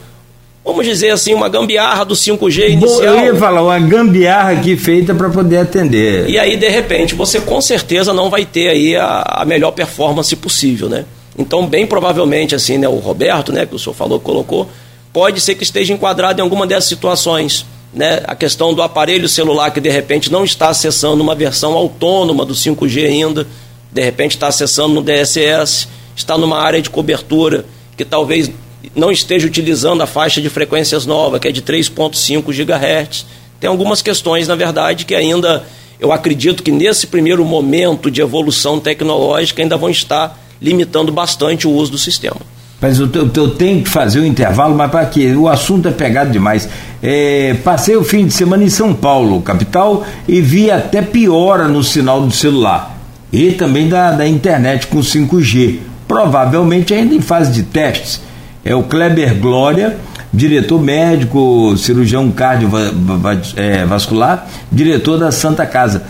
vamos 0.64 0.84
dizer 0.84 1.10
assim, 1.10 1.34
uma 1.34 1.48
gambiarra 1.48 2.04
do 2.04 2.14
5G 2.14 2.70
inicial. 2.70 3.02
Eu 3.02 3.24
ia 3.24 3.34
falar, 3.34 3.62
uma 3.62 3.78
gambiarra 3.78 4.52
aqui 4.52 4.76
feita 4.76 5.14
para 5.14 5.30
poder 5.30 5.58
atender. 5.58 6.28
E 6.28 6.38
aí, 6.38 6.56
de 6.56 6.68
repente, 6.68 7.14
você 7.14 7.40
com 7.40 7.60
certeza 7.60 8.12
não 8.12 8.30
vai 8.30 8.44
ter 8.44 8.68
aí 8.68 8.96
a, 8.96 9.22
a, 9.26 9.44
melhor 9.44 9.72
performance 9.72 10.34
possível, 10.36 10.88
né? 10.88 11.04
Então, 11.38 11.66
bem 11.66 11.86
provavelmente, 11.86 12.54
assim, 12.54 12.76
né, 12.76 12.88
o 12.88 12.96
Roberto, 12.96 13.52
né, 13.52 13.64
que 13.64 13.74
o 13.74 13.78
senhor 13.78 13.94
falou, 13.94 14.20
colocou, 14.20 14.68
pode 15.12 15.40
ser 15.40 15.54
que 15.54 15.62
esteja 15.62 15.92
enquadrado 15.92 16.40
em 16.40 16.42
alguma 16.42 16.66
dessas 16.66 16.88
situações. 16.88 17.64
Né? 17.92 18.22
A 18.24 18.36
questão 18.36 18.74
do 18.74 18.82
aparelho 18.82 19.28
celular 19.28 19.70
que 19.70 19.80
de 19.80 19.90
repente 19.90 20.30
não 20.30 20.44
está 20.44 20.68
acessando 20.68 21.22
uma 21.22 21.34
versão 21.34 21.72
autônoma 21.72 22.44
do 22.44 22.54
5G 22.54 23.06
ainda, 23.06 23.46
de 23.90 24.02
repente 24.02 24.32
está 24.32 24.46
acessando 24.46 24.94
no 24.94 25.02
DSS, 25.02 25.88
está 26.20 26.38
numa 26.38 26.58
área 26.58 26.80
de 26.80 26.90
cobertura 26.90 27.64
que 27.96 28.04
talvez 28.04 28.50
não 28.94 29.10
esteja 29.10 29.46
utilizando 29.46 30.02
a 30.02 30.06
faixa 30.06 30.40
de 30.40 30.48
frequências 30.48 31.04
nova, 31.04 31.38
que 31.38 31.48
é 31.48 31.52
de 31.52 31.62
3.5 31.62 32.44
GHz. 32.52 33.26
Tem 33.58 33.68
algumas 33.68 34.00
questões, 34.00 34.48
na 34.48 34.54
verdade, 34.54 35.04
que 35.04 35.14
ainda 35.14 35.64
eu 35.98 36.12
acredito 36.12 36.62
que 36.62 36.70
nesse 36.70 37.06
primeiro 37.06 37.44
momento 37.44 38.10
de 38.10 38.20
evolução 38.20 38.80
tecnológica 38.80 39.62
ainda 39.62 39.76
vão 39.76 39.90
estar 39.90 40.38
limitando 40.60 41.12
bastante 41.12 41.66
o 41.66 41.70
uso 41.70 41.92
do 41.92 41.98
sistema. 41.98 42.40
Mas 42.80 42.98
eu, 42.98 43.08
eu, 43.12 43.30
eu 43.34 43.50
tenho 43.50 43.82
que 43.82 43.90
fazer 43.90 44.20
o 44.20 44.22
um 44.22 44.26
intervalo, 44.26 44.74
mas 44.74 44.90
para 44.90 45.04
quê? 45.04 45.34
O 45.34 45.46
assunto 45.46 45.88
é 45.88 45.90
pegado 45.90 46.30
demais. 46.30 46.66
É, 47.02 47.54
passei 47.62 47.96
o 47.96 48.04
fim 48.04 48.26
de 48.26 48.32
semana 48.32 48.64
em 48.64 48.70
São 48.70 48.94
Paulo, 48.94 49.42
capital, 49.42 50.06
e 50.26 50.40
vi 50.40 50.70
até 50.70 51.02
piora 51.02 51.68
no 51.68 51.84
sinal 51.84 52.22
do 52.22 52.32
celular. 52.32 52.98
E 53.30 53.52
também 53.52 53.88
da, 53.88 54.12
da 54.12 54.26
internet 54.26 54.86
com 54.86 55.00
5G 55.00 55.89
provavelmente 56.10 56.92
ainda 56.92 57.14
em 57.14 57.20
fase 57.20 57.52
de 57.52 57.62
testes. 57.62 58.20
É 58.64 58.74
o 58.74 58.82
Kleber 58.82 59.36
Glória, 59.36 59.96
diretor 60.34 60.82
médico, 60.82 61.76
cirurgião 61.76 62.28
cardiovascular, 62.32 64.48
diretor 64.72 65.18
da 65.18 65.30
Santa 65.30 65.64
Casa. 65.64 66.02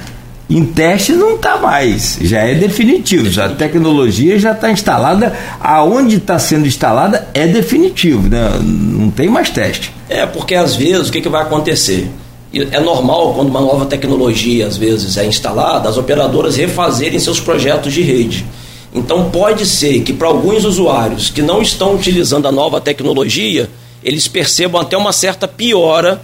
Em 0.48 0.64
teste 0.64 1.12
não 1.12 1.34
está 1.34 1.58
mais, 1.58 2.18
já 2.22 2.38
é 2.38 2.54
definitivo, 2.54 3.28
já 3.28 3.44
a 3.44 3.50
tecnologia 3.50 4.38
já 4.38 4.52
está 4.52 4.72
instalada, 4.72 5.34
aonde 5.60 6.16
está 6.16 6.38
sendo 6.38 6.66
instalada 6.66 7.28
é 7.34 7.46
definitivo, 7.46 8.26
né? 8.26 8.58
não 8.58 9.10
tem 9.10 9.28
mais 9.28 9.50
teste. 9.50 9.92
É, 10.08 10.24
porque 10.24 10.54
às 10.54 10.76
vezes 10.76 11.10
o 11.10 11.12
que, 11.12 11.20
que 11.20 11.28
vai 11.28 11.42
acontecer? 11.42 12.10
É 12.54 12.80
normal 12.80 13.34
quando 13.34 13.50
uma 13.50 13.60
nova 13.60 13.84
tecnologia 13.84 14.66
às 14.66 14.78
vezes 14.78 15.18
é 15.18 15.26
instalada, 15.26 15.90
as 15.90 15.98
operadoras 15.98 16.56
refazerem 16.56 17.18
seus 17.18 17.38
projetos 17.38 17.92
de 17.92 18.00
rede. 18.00 18.46
Então 18.92 19.30
pode 19.30 19.64
ser 19.66 20.00
que 20.02 20.12
para 20.12 20.28
alguns 20.28 20.64
usuários 20.64 21.30
que 21.30 21.42
não 21.42 21.62
estão 21.62 21.94
utilizando 21.94 22.48
a 22.48 22.52
nova 22.52 22.80
tecnologia, 22.80 23.70
eles 24.02 24.26
percebam 24.26 24.80
até 24.80 24.96
uma 24.96 25.12
certa 25.12 25.46
piora 25.46 26.20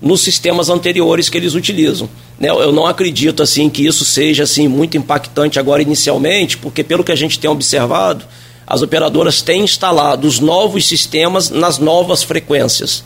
nos 0.00 0.20
sistemas 0.20 0.68
anteriores 0.68 1.28
que 1.28 1.38
eles 1.38 1.54
utilizam. 1.54 2.08
Né? 2.38 2.50
Eu 2.50 2.72
não 2.72 2.86
acredito 2.86 3.42
assim 3.42 3.70
que 3.70 3.86
isso 3.86 4.04
seja 4.04 4.42
assim 4.42 4.68
muito 4.68 4.96
impactante 4.96 5.58
agora 5.58 5.80
inicialmente, 5.80 6.58
porque 6.58 6.82
pelo 6.82 7.04
que 7.04 7.12
a 7.12 7.16
gente 7.16 7.38
tem 7.38 7.48
observado, 7.48 8.24
as 8.66 8.82
operadoras 8.82 9.40
têm 9.40 9.62
instalado 9.62 10.26
os 10.26 10.40
novos 10.40 10.86
sistemas 10.86 11.50
nas 11.50 11.78
novas 11.78 12.22
frequências. 12.22 13.04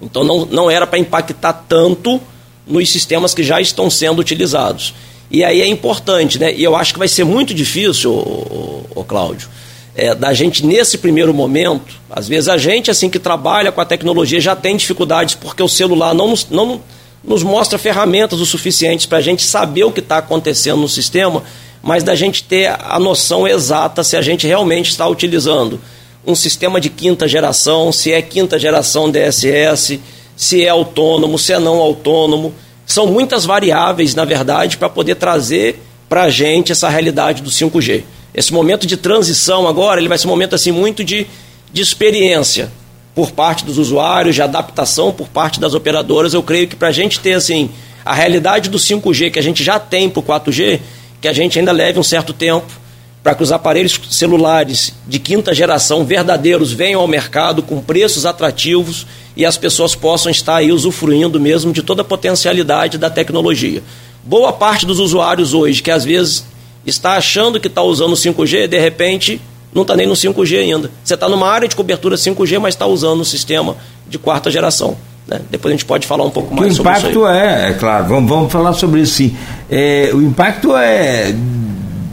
Então 0.00 0.24
não, 0.24 0.46
não 0.46 0.70
era 0.70 0.86
para 0.86 0.98
impactar 0.98 1.52
tanto 1.68 2.20
nos 2.66 2.90
sistemas 2.90 3.34
que 3.34 3.42
já 3.42 3.60
estão 3.60 3.90
sendo 3.90 4.20
utilizados. 4.20 4.94
E 5.32 5.42
aí 5.42 5.62
é 5.62 5.66
importante, 5.66 6.38
né? 6.38 6.52
E 6.52 6.62
eu 6.62 6.76
acho 6.76 6.92
que 6.92 6.98
vai 6.98 7.08
ser 7.08 7.24
muito 7.24 7.54
difícil, 7.54 8.12
o, 8.12 9.02
Cláudio, 9.08 9.48
é, 9.96 10.14
da 10.14 10.32
gente 10.32 10.64
nesse 10.64 10.98
primeiro 10.98 11.32
momento, 11.32 11.94
às 12.10 12.28
vezes 12.28 12.48
a 12.48 12.58
gente 12.58 12.90
assim 12.90 13.10
que 13.10 13.18
trabalha 13.18 13.72
com 13.72 13.80
a 13.80 13.84
tecnologia 13.84 14.40
já 14.40 14.54
tem 14.54 14.76
dificuldades 14.76 15.34
porque 15.34 15.62
o 15.62 15.68
celular 15.68 16.14
não 16.14 16.28
nos, 16.28 16.46
não 16.48 16.80
nos 17.24 17.42
mostra 17.42 17.78
ferramentas 17.78 18.40
o 18.40 18.46
suficientes 18.46 19.06
para 19.06 19.18
a 19.18 19.20
gente 19.20 19.42
saber 19.42 19.84
o 19.84 19.90
que 19.92 20.00
está 20.00 20.18
acontecendo 20.18 20.80
no 20.80 20.88
sistema, 20.88 21.42
mas 21.82 22.02
da 22.02 22.14
gente 22.14 22.44
ter 22.44 22.74
a 22.78 22.98
noção 22.98 23.48
exata 23.48 24.04
se 24.04 24.16
a 24.16 24.22
gente 24.22 24.46
realmente 24.46 24.90
está 24.90 25.06
utilizando 25.08 25.80
um 26.26 26.34
sistema 26.34 26.80
de 26.80 26.88
quinta 26.88 27.26
geração, 27.26 27.90
se 27.90 28.12
é 28.12 28.22
quinta 28.22 28.58
geração 28.58 29.10
DSS, 29.10 30.00
se 30.36 30.64
é 30.64 30.68
autônomo, 30.68 31.38
se 31.38 31.52
é 31.52 31.58
não 31.58 31.78
autônomo. 31.78 32.54
São 32.86 33.06
muitas 33.06 33.44
variáveis, 33.44 34.14
na 34.14 34.24
verdade, 34.24 34.76
para 34.76 34.88
poder 34.88 35.14
trazer 35.14 35.80
para 36.08 36.24
a 36.24 36.30
gente 36.30 36.72
essa 36.72 36.88
realidade 36.88 37.42
do 37.42 37.50
5G. 37.50 38.04
Esse 38.34 38.52
momento 38.52 38.86
de 38.86 38.96
transição 38.96 39.68
agora, 39.68 40.00
ele 40.00 40.08
vai 40.08 40.18
ser 40.18 40.26
um 40.26 40.30
momento 40.30 40.54
assim 40.54 40.72
muito 40.72 41.04
de, 41.04 41.26
de 41.72 41.82
experiência 41.82 42.70
por 43.14 43.30
parte 43.30 43.64
dos 43.64 43.78
usuários, 43.78 44.34
de 44.34 44.42
adaptação 44.42 45.12
por 45.12 45.28
parte 45.28 45.60
das 45.60 45.74
operadoras. 45.74 46.34
Eu 46.34 46.42
creio 46.42 46.66
que 46.66 46.76
para 46.76 46.88
a 46.88 46.92
gente 46.92 47.20
ter 47.20 47.34
assim 47.34 47.70
a 48.04 48.14
realidade 48.14 48.68
do 48.68 48.78
5G 48.78 49.30
que 49.30 49.38
a 49.38 49.42
gente 49.42 49.62
já 49.62 49.78
tem 49.78 50.08
para 50.08 50.20
o 50.20 50.22
4G, 50.22 50.80
que 51.20 51.28
a 51.28 51.32
gente 51.32 51.58
ainda 51.58 51.72
leve 51.72 51.98
um 51.98 52.02
certo 52.02 52.32
tempo 52.32 52.81
para 53.22 53.34
que 53.34 53.42
os 53.42 53.52
aparelhos 53.52 54.00
celulares 54.10 54.92
de 55.06 55.18
quinta 55.18 55.54
geração 55.54 56.04
verdadeiros 56.04 56.72
venham 56.72 57.00
ao 57.00 57.06
mercado 57.06 57.62
com 57.62 57.80
preços 57.80 58.26
atrativos 58.26 59.06
e 59.36 59.46
as 59.46 59.56
pessoas 59.56 59.94
possam 59.94 60.30
estar 60.30 60.56
aí 60.56 60.72
usufruindo 60.72 61.38
mesmo 61.38 61.72
de 61.72 61.82
toda 61.82 62.02
a 62.02 62.04
potencialidade 62.04 62.98
da 62.98 63.08
tecnologia. 63.08 63.82
Boa 64.24 64.52
parte 64.52 64.84
dos 64.84 64.98
usuários 64.98 65.54
hoje, 65.54 65.82
que 65.82 65.90
às 65.90 66.04
vezes 66.04 66.44
está 66.84 67.12
achando 67.12 67.60
que 67.60 67.68
está 67.68 67.82
usando 67.82 68.14
5G, 68.14 68.66
de 68.66 68.78
repente 68.78 69.40
não 69.72 69.82
está 69.82 69.96
nem 69.96 70.06
no 70.06 70.14
5G 70.14 70.58
ainda. 70.58 70.90
Você 71.02 71.14
está 71.14 71.28
numa 71.28 71.48
área 71.48 71.68
de 71.68 71.76
cobertura 71.76 72.16
5G, 72.16 72.58
mas 72.58 72.74
está 72.74 72.86
usando 72.86 73.20
o 73.20 73.24
sistema 73.24 73.76
de 74.08 74.18
quarta 74.18 74.50
geração. 74.50 74.96
Né? 75.26 75.40
Depois 75.48 75.72
a 75.72 75.76
gente 75.76 75.86
pode 75.86 76.06
falar 76.06 76.24
um 76.24 76.30
pouco 76.30 76.54
mais 76.54 76.74
sobre 76.74 76.92
isso. 76.92 77.06
O 77.06 77.10
impacto 77.10 77.26
é, 77.26 77.70
é 77.70 77.72
claro, 77.74 78.08
vamos, 78.08 78.28
vamos 78.28 78.52
falar 78.52 78.72
sobre 78.72 79.00
isso 79.00 79.14
sim. 79.14 79.36
É, 79.70 80.10
o 80.12 80.20
impacto 80.20 80.76
é 80.76 81.32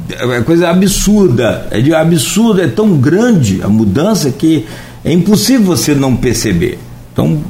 é 0.10 0.42
coisa 0.42 0.70
absurda, 0.70 1.68
é 1.72 1.80
de 1.80 1.94
absurdo, 1.94 2.62
é 2.62 2.68
tão 2.68 2.98
grande 2.98 3.62
a 3.62 3.68
mudança 3.68 4.32
que 4.32 4.66
é 5.04 5.12
impossível 5.12 5.66
você 5.66 5.94
não 5.94 6.16
perceber. 6.16 6.80
Então, 7.14 7.42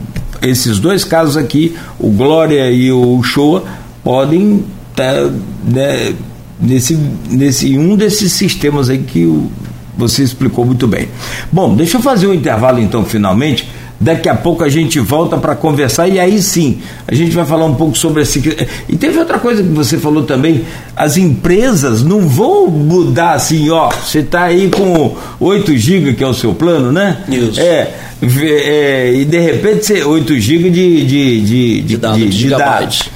esses 0.42 0.80
dois 0.80 1.04
casos 1.04 1.38
aqui, 1.38 1.76
o 2.00 2.10
Glória 2.10 2.72
e 2.72 2.92
o 2.92 3.22
Showa, 3.24 3.64
podem 4.04 4.64
estar 4.92 5.30
né, 5.66 6.14
nesse, 6.60 6.98
nesse 7.30 7.78
um 7.78 7.96
desses 7.96 8.32
sistemas 8.34 8.90
aí 8.90 9.00
que 9.00 9.26
o, 9.26 9.52
você 9.98 10.24
explicou 10.24 10.66
muito 10.66 10.88
bem. 10.88 11.10
Bom, 11.52 11.76
deixa 11.76 11.98
eu 11.98 12.02
fazer 12.02 12.28
um 12.28 12.34
intervalo 12.34 12.80
então, 12.80 13.04
finalmente 13.04 13.68
Daqui 14.02 14.30
a 14.30 14.36
pouco 14.36 14.64
a 14.64 14.70
gente 14.70 14.98
volta 14.98 15.38
para 15.38 15.56
conversar 15.56 16.08
e 16.08 16.18
aí 16.18 16.42
sim 16.42 16.80
a 17.06 17.14
gente 17.14 17.36
vai 17.36 17.46
falar 17.46 17.66
um 17.66 17.76
pouco 17.76 17.98
sobre 17.98 18.22
esse. 18.22 18.40
E 18.88 18.96
teve 18.96 19.20
outra 19.20 19.40
coisa 19.40 19.62
que 19.62 19.70
você 19.70 19.98
falou 19.98 20.24
também: 20.24 20.64
as 20.96 21.18
empresas 21.18 22.02
não 22.02 22.22
vão 22.22 22.68
mudar 22.68 23.34
assim, 23.34 23.70
ó. 23.70 23.90
Você 23.90 24.20
está 24.20 24.44
aí 24.44 24.70
com 24.70 25.16
8 25.38 25.78
GB, 25.78 26.14
que 26.14 26.24
é 26.24 26.28
o 26.28 26.34
seu 26.34 26.54
plano, 26.54 26.94
né? 26.94 27.24
Isso. 27.28 27.60
É, 27.60 27.94
é 28.22 29.14
e 29.16 29.26
de 29.26 29.40
repente 29.40 29.86
você, 29.86 30.02
8 30.02 30.40
GB 30.40 30.70
de, 30.70 31.06
de, 31.06 31.42
de, 31.42 31.82
de, 31.82 31.98
dados. 31.98 32.20
De, 32.20 32.30
de 32.30 32.50
dados. 32.50 33.10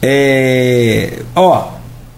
É, 0.00 1.14
ó, 1.34 1.64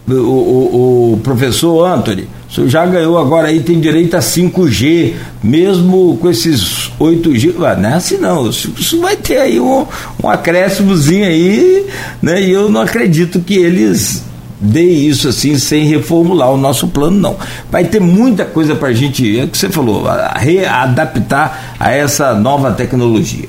o, 0.06 0.12
o, 0.12 1.12
o 1.14 1.20
professor 1.22 1.86
Anthony 1.86 2.28
O 2.51 2.55
senhor 2.55 2.68
já 2.68 2.84
ganhou 2.84 3.16
agora 3.16 3.46
aí, 3.46 3.61
tem 3.61 3.78
direito 3.78 4.16
a 4.16 4.18
5G, 4.18 5.14
mesmo 5.40 6.18
com 6.20 6.28
esses 6.28 6.90
8G. 6.98 7.55
Ah, 7.64 7.76
não 7.76 7.90
é 7.90 7.94
assim 7.94 8.16
não. 8.18 8.51
Isso 8.51 9.01
vai 9.01 9.14
ter 9.14 9.38
aí 9.38 9.61
um, 9.61 9.86
um 10.22 10.28
acréscimozinho 10.28 11.24
aí, 11.24 11.86
né? 12.20 12.42
E 12.42 12.51
eu 12.51 12.68
não 12.68 12.80
acredito 12.80 13.38
que 13.38 13.55
eles 13.55 14.24
dê 14.61 14.82
isso 14.82 15.28
assim 15.28 15.57
sem 15.59 15.84
reformular 15.84 16.51
o 16.51 16.57
nosso 16.57 16.88
plano, 16.88 17.18
não. 17.18 17.36
Vai 17.70 17.84
ter 17.84 18.01
muita 18.01 18.44
coisa 18.44 18.74
para 18.74 18.88
a 18.88 18.92
gente, 18.92 19.38
é 19.38 19.44
o 19.44 19.48
que 19.48 19.57
você 19.57 19.68
falou, 19.68 20.05
readaptar 20.34 21.76
a 21.78 21.92
essa 21.92 22.34
nova 22.34 22.72
tecnologia. 22.72 23.48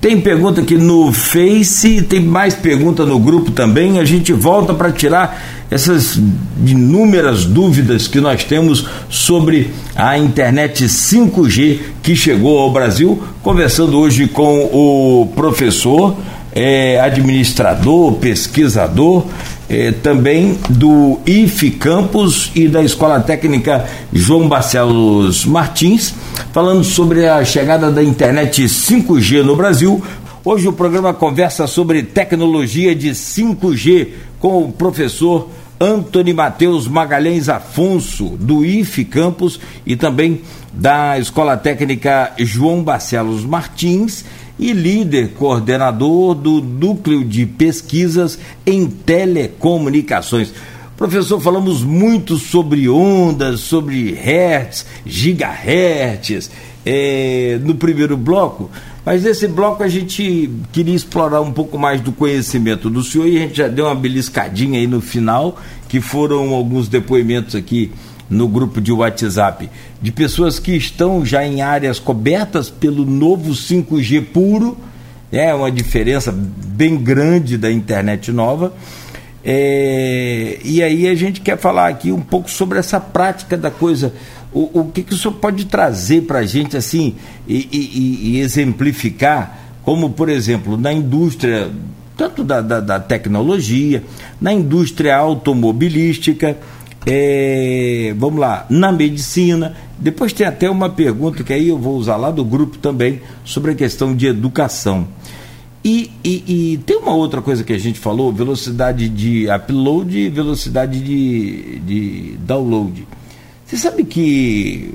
Tem 0.00 0.20
pergunta 0.20 0.60
aqui 0.62 0.76
no 0.76 1.12
Face, 1.12 2.02
tem 2.02 2.18
mais 2.18 2.54
pergunta 2.54 3.06
no 3.06 3.20
grupo 3.20 3.52
também. 3.52 4.00
A 4.00 4.04
gente 4.04 4.32
volta 4.32 4.74
para 4.74 4.90
tirar 4.90 5.61
essas 5.72 6.20
inúmeras 6.66 7.46
dúvidas 7.46 8.06
que 8.06 8.20
nós 8.20 8.44
temos 8.44 8.86
sobre 9.08 9.72
a 9.96 10.18
internet 10.18 10.84
5G 10.84 11.78
que 12.02 12.14
chegou 12.14 12.58
ao 12.58 12.70
Brasil. 12.70 13.22
Conversando 13.42 13.98
hoje 13.98 14.28
com 14.28 14.64
o 14.66 15.32
professor, 15.34 16.14
é, 16.54 17.00
administrador, 17.00 18.12
pesquisador 18.16 19.24
eh, 19.70 19.92
também 20.02 20.58
do 20.68 21.18
IFE 21.24 21.70
Campus 21.70 22.50
e 22.54 22.68
da 22.68 22.82
Escola 22.82 23.20
Técnica 23.20 23.86
João 24.12 24.46
Barcelos 24.46 25.46
Martins, 25.46 26.14
falando 26.52 26.84
sobre 26.84 27.26
a 27.26 27.42
chegada 27.42 27.90
da 27.90 28.02
internet 28.02 28.62
5G 28.64 29.42
no 29.42 29.56
Brasil. 29.56 30.02
Hoje 30.44 30.68
o 30.68 30.72
programa 30.74 31.14
conversa 31.14 31.66
sobre 31.66 32.02
tecnologia 32.02 32.94
de 32.94 33.10
5G 33.12 34.08
com 34.38 34.64
o 34.64 34.72
professor 34.72 35.48
Antônio 35.82 36.32
Matheus 36.32 36.86
Magalhães 36.86 37.48
Afonso, 37.48 38.36
do 38.38 38.64
IFE 38.64 39.04
Campus 39.04 39.58
e 39.84 39.96
também 39.96 40.42
da 40.72 41.18
Escola 41.18 41.56
Técnica 41.56 42.32
João 42.38 42.84
Barcelos 42.84 43.44
Martins 43.44 44.24
e 44.56 44.72
líder 44.72 45.30
coordenador 45.30 46.36
do 46.36 46.62
Núcleo 46.62 47.24
de 47.24 47.44
Pesquisas 47.46 48.38
em 48.64 48.86
Telecomunicações. 48.86 50.54
Professor, 50.96 51.40
falamos 51.40 51.82
muito 51.82 52.36
sobre 52.36 52.88
ondas, 52.88 53.58
sobre 53.58 54.12
hertz, 54.12 54.86
gigahertz 55.04 56.48
é, 56.86 57.58
no 57.60 57.74
primeiro 57.74 58.16
bloco, 58.16 58.70
mas 59.04 59.24
nesse 59.24 59.48
bloco 59.48 59.82
a 59.82 59.88
gente 59.88 60.50
queria 60.72 60.94
explorar 60.94 61.40
um 61.40 61.52
pouco 61.52 61.78
mais 61.78 62.00
do 62.00 62.12
conhecimento 62.12 62.88
do 62.88 63.02
senhor 63.02 63.26
e 63.26 63.36
a 63.36 63.40
gente 63.40 63.56
já 63.56 63.68
deu 63.68 63.86
uma 63.86 63.94
beliscadinha 63.94 64.78
aí 64.78 64.86
no 64.86 65.00
final, 65.00 65.58
que 65.88 66.00
foram 66.00 66.50
alguns 66.50 66.88
depoimentos 66.88 67.54
aqui 67.54 67.90
no 68.30 68.48
grupo 68.48 68.80
de 68.80 68.92
WhatsApp 68.92 69.68
de 70.00 70.10
pessoas 70.10 70.58
que 70.58 70.72
estão 70.72 71.24
já 71.24 71.46
em 71.46 71.62
áreas 71.62 71.98
cobertas 71.98 72.70
pelo 72.70 73.04
novo 73.04 73.52
5G 73.52 74.24
puro, 74.32 74.76
é 75.30 75.54
uma 75.54 75.70
diferença 75.70 76.32
bem 76.32 76.96
grande 76.96 77.56
da 77.56 77.70
internet 77.70 78.30
nova. 78.30 78.72
É, 79.44 80.58
e 80.64 80.82
aí 80.82 81.08
a 81.08 81.14
gente 81.14 81.40
quer 81.40 81.58
falar 81.58 81.88
aqui 81.88 82.12
um 82.12 82.20
pouco 82.20 82.50
sobre 82.50 82.78
essa 82.78 83.00
prática 83.00 83.56
da 83.56 83.70
coisa. 83.70 84.12
O, 84.52 84.80
o 84.80 84.84
que, 84.92 85.02
que 85.02 85.14
o 85.14 85.16
senhor 85.16 85.34
pode 85.34 85.64
trazer 85.64 86.22
para 86.22 86.40
a 86.40 86.46
gente 86.46 86.76
assim 86.76 87.14
e, 87.48 87.68
e, 87.72 88.36
e, 88.36 88.40
exemplificar, 88.40 89.58
como 89.82 90.10
por 90.10 90.28
exemplo 90.28 90.76
na 90.76 90.92
indústria, 90.92 91.70
tanto 92.16 92.44
da, 92.44 92.60
da, 92.60 92.80
da 92.80 93.00
tecnologia, 93.00 94.02
na 94.40 94.52
indústria 94.52 95.16
automobilística, 95.16 96.58
é, 97.06 98.14
vamos 98.16 98.40
lá, 98.40 98.66
na 98.68 98.92
medicina. 98.92 99.74
Depois 99.98 100.32
tem 100.32 100.46
até 100.46 100.68
uma 100.68 100.88
pergunta 100.90 101.42
que 101.42 101.52
aí 101.52 101.68
eu 101.68 101.78
vou 101.78 101.96
usar 101.96 102.16
lá 102.16 102.30
do 102.30 102.44
grupo 102.44 102.78
também 102.78 103.20
sobre 103.44 103.72
a 103.72 103.74
questão 103.74 104.14
de 104.14 104.26
educação. 104.26 105.08
E, 105.84 106.12
e, 106.22 106.44
e 106.46 106.78
tem 106.78 106.96
uma 106.96 107.14
outra 107.14 107.42
coisa 107.42 107.64
que 107.64 107.72
a 107.72 107.78
gente 107.78 107.98
falou: 107.98 108.32
velocidade 108.32 109.08
de 109.08 109.48
upload 109.50 110.16
e 110.16 110.28
velocidade 110.28 111.00
de, 111.00 111.80
de 111.80 112.36
download. 112.38 113.06
Você 113.72 113.78
sabe 113.78 114.04
que 114.04 114.92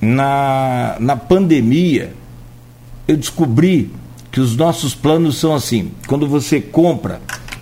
na, 0.00 0.96
na 0.98 1.14
pandemia 1.14 2.14
eu 3.06 3.18
descobri 3.18 3.90
que 4.32 4.40
os 4.40 4.56
nossos 4.56 4.94
planos 4.94 5.36
são 5.36 5.54
assim: 5.54 5.90
quando 6.06 6.26
você 6.26 6.58
compra 6.58 7.20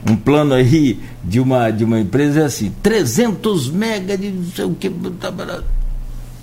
um 0.09 0.14
plano 0.14 0.55
aí 0.55 1.01
de 1.24 1.41
uma, 1.41 1.68
de 1.72 1.83
uma 1.83 1.99
empresa 1.99 2.43
é 2.43 2.45
assim, 2.45 2.72
300 2.80 3.70
mega 3.72 4.16
de 4.16 4.30
não 4.30 4.45
sei 4.53 4.64
o 4.66 4.74
que. 4.76 4.89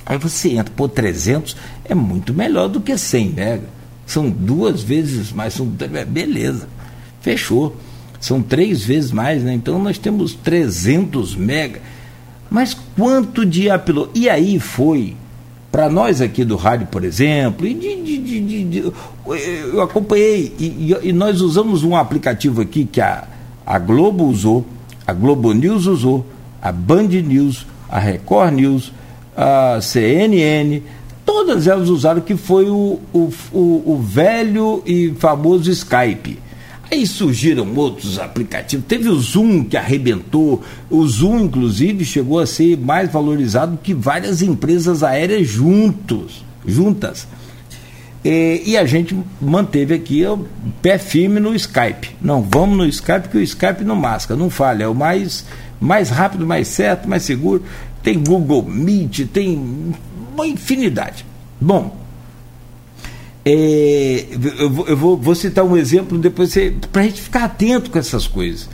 Aí 0.06 0.18
você 0.18 0.50
entra, 0.50 0.74
pô, 0.76 0.90
300 0.90 1.56
é 1.86 1.96
muito 1.96 2.34
melhor 2.34 2.68
do 2.68 2.82
que 2.82 2.98
100 2.98 3.30
mega. 3.30 3.70
São 4.06 4.30
duas 4.30 4.84
vezes 4.84 5.32
mais, 5.32 5.54
são, 5.54 5.72
é, 5.94 6.04
beleza, 6.04 6.68
fechou. 7.22 7.78
São 8.20 8.42
três 8.42 8.84
vezes 8.84 9.14
mais, 9.14 9.44
né? 9.44 9.54
Então 9.54 9.82
nós 9.82 9.98
temos 9.98 10.34
300 10.34 11.38
mega. 11.38 11.80
Mas 12.50 12.76
quanto 13.00 13.46
de 13.46 13.72
upload? 13.72 14.12
E 14.14 14.30
aí 14.30 14.60
foi, 14.60 15.16
para 15.72 15.90
nós 15.90 16.22
aqui 16.22 16.44
do 16.44 16.56
rádio, 16.56 16.88
por 16.88 17.04
exemplo, 17.04 17.66
e 17.66 17.74
de, 17.74 17.96
de, 18.04 18.18
de, 18.18 18.64
de 18.64 18.94
eu 19.72 19.82
acompanhei, 19.82 20.54
e, 20.60 20.96
e, 21.04 21.14
nós 21.14 21.40
usamos 21.40 21.84
um 21.84 21.96
aplicativo 21.96 22.62
aqui 22.62 22.84
que 22.84 23.00
a 23.00 23.28
a 23.70 23.78
Globo 23.78 24.26
usou, 24.26 24.66
a 25.06 25.14
Globo 25.14 25.54
News 25.54 25.86
usou, 25.86 26.26
a 26.60 26.72
Band 26.72 27.04
News, 27.04 27.68
a 27.88 28.00
Record 28.00 28.56
News, 28.56 28.92
a 29.38 29.80
CNN, 29.80 30.82
todas 31.24 31.68
elas 31.68 31.88
usaram 31.88 32.20
que 32.20 32.36
foi 32.36 32.68
o, 32.68 33.00
o, 33.14 33.32
o, 33.54 33.94
o 33.94 34.02
velho 34.02 34.82
e 34.88 35.14
famoso 35.20 35.70
Skype. 35.70 36.40
Aí 36.92 37.06
surgiram 37.06 37.72
outros 37.76 38.18
aplicativos. 38.18 38.86
Teve 38.88 39.10
o 39.10 39.20
Zoom 39.20 39.64
que 39.64 39.78
arrebentou. 39.78 40.64
O 40.90 41.06
Zoom, 41.08 41.42
inclusive, 41.42 42.04
chegou 42.04 42.40
a 42.40 42.48
ser 42.48 42.78
mais 42.78 43.12
valorizado 43.12 43.78
que 43.82 43.94
várias 43.94 44.42
empresas 44.42 45.04
aéreas 45.04 45.48
juntos, 45.48 46.44
juntas. 46.66 47.28
E, 48.26 48.64
e, 48.66 48.78
a 48.78 48.86
gente 48.86 49.16
manteve 49.40 49.94
aqui 49.94 50.26
o 50.26 50.46
pé 50.82 50.98
firme 50.98 51.40
no 51.40 51.56
Skype. 51.56 52.16
Não, 52.22 52.42
vamos 52.42 52.78
no 52.78 52.86
Skype, 52.86 53.22
porque 53.22 53.38
o 53.38 53.44
Skype 53.44 53.84
não 53.84 53.96
masca, 53.96 54.36
não 54.36 54.50
falha. 54.50 54.86
É 54.86 54.88
o 54.88 54.96
mais, 54.96 55.46
mais 55.80 56.10
rápido, 56.10 56.46
mais 56.46 56.68
certo, 56.68 57.08
mais 57.08 57.24
seguro. 57.24 57.64
Tem 58.02 58.20
Google 58.20 58.64
Meet, 58.64 59.28
tem 59.32 59.94
uma 60.34 60.48
infinidade. 60.48 61.24
Bom, 61.62 61.96
é, 63.46 64.26
eu, 64.60 64.70
vou, 64.70 64.88
eu 64.88 64.98
vou, 64.98 65.18
vou, 65.18 65.36
citar 65.36 65.64
um 65.66 65.78
exemplo 65.78 66.18
depois 66.18 66.54
para 66.92 67.02
a 67.02 67.06
gente 67.06 67.22
ficar 67.22 67.46
atento 67.46 67.90
com 67.90 67.98
essas 67.98 68.28
coisas. 68.28 68.70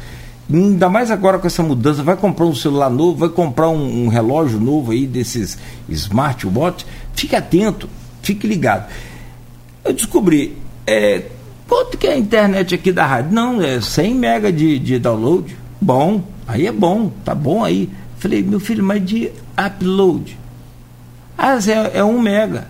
Ainda 0.51 0.89
mais 0.89 1.09
agora 1.09 1.39
com 1.39 1.47
essa 1.47 1.63
mudança, 1.63 2.03
vai 2.03 2.15
comprar 2.15 2.45
um 2.45 2.53
celular 2.53 2.89
novo, 2.89 3.17
vai 3.17 3.29
comprar 3.29 3.69
um, 3.69 4.05
um 4.05 4.07
relógio 4.07 4.59
novo 4.59 4.91
aí 4.91 5.07
desses 5.07 5.57
smartwatch, 5.89 6.85
fique 7.13 7.35
atento, 7.35 7.89
fique 8.21 8.45
ligado 8.45 8.87
eu 9.85 9.93
descobri, 9.93 10.57
é, 10.87 11.21
quanto 11.67 11.95
que 11.95 12.07
é 12.07 12.13
a 12.13 12.17
internet 12.17 12.73
aqui 12.73 12.91
da 12.91 13.05
rádio? 13.05 13.31
Não, 13.31 13.61
é 13.61 13.79
100 13.79 14.15
mega 14.15 14.51
de, 14.51 14.79
de 14.79 14.97
download. 14.97 15.55
Bom, 15.79 16.23
aí 16.47 16.65
é 16.65 16.71
bom, 16.71 17.11
tá 17.23 17.35
bom 17.35 17.63
aí. 17.63 17.87
Falei, 18.17 18.41
meu 18.41 18.59
filho, 18.59 18.83
mas 18.83 19.05
de 19.05 19.31
upload? 19.55 20.37
Ah, 21.37 21.59
é, 21.67 21.99
é 21.99 22.03
1 22.03 22.19
mega. 22.19 22.67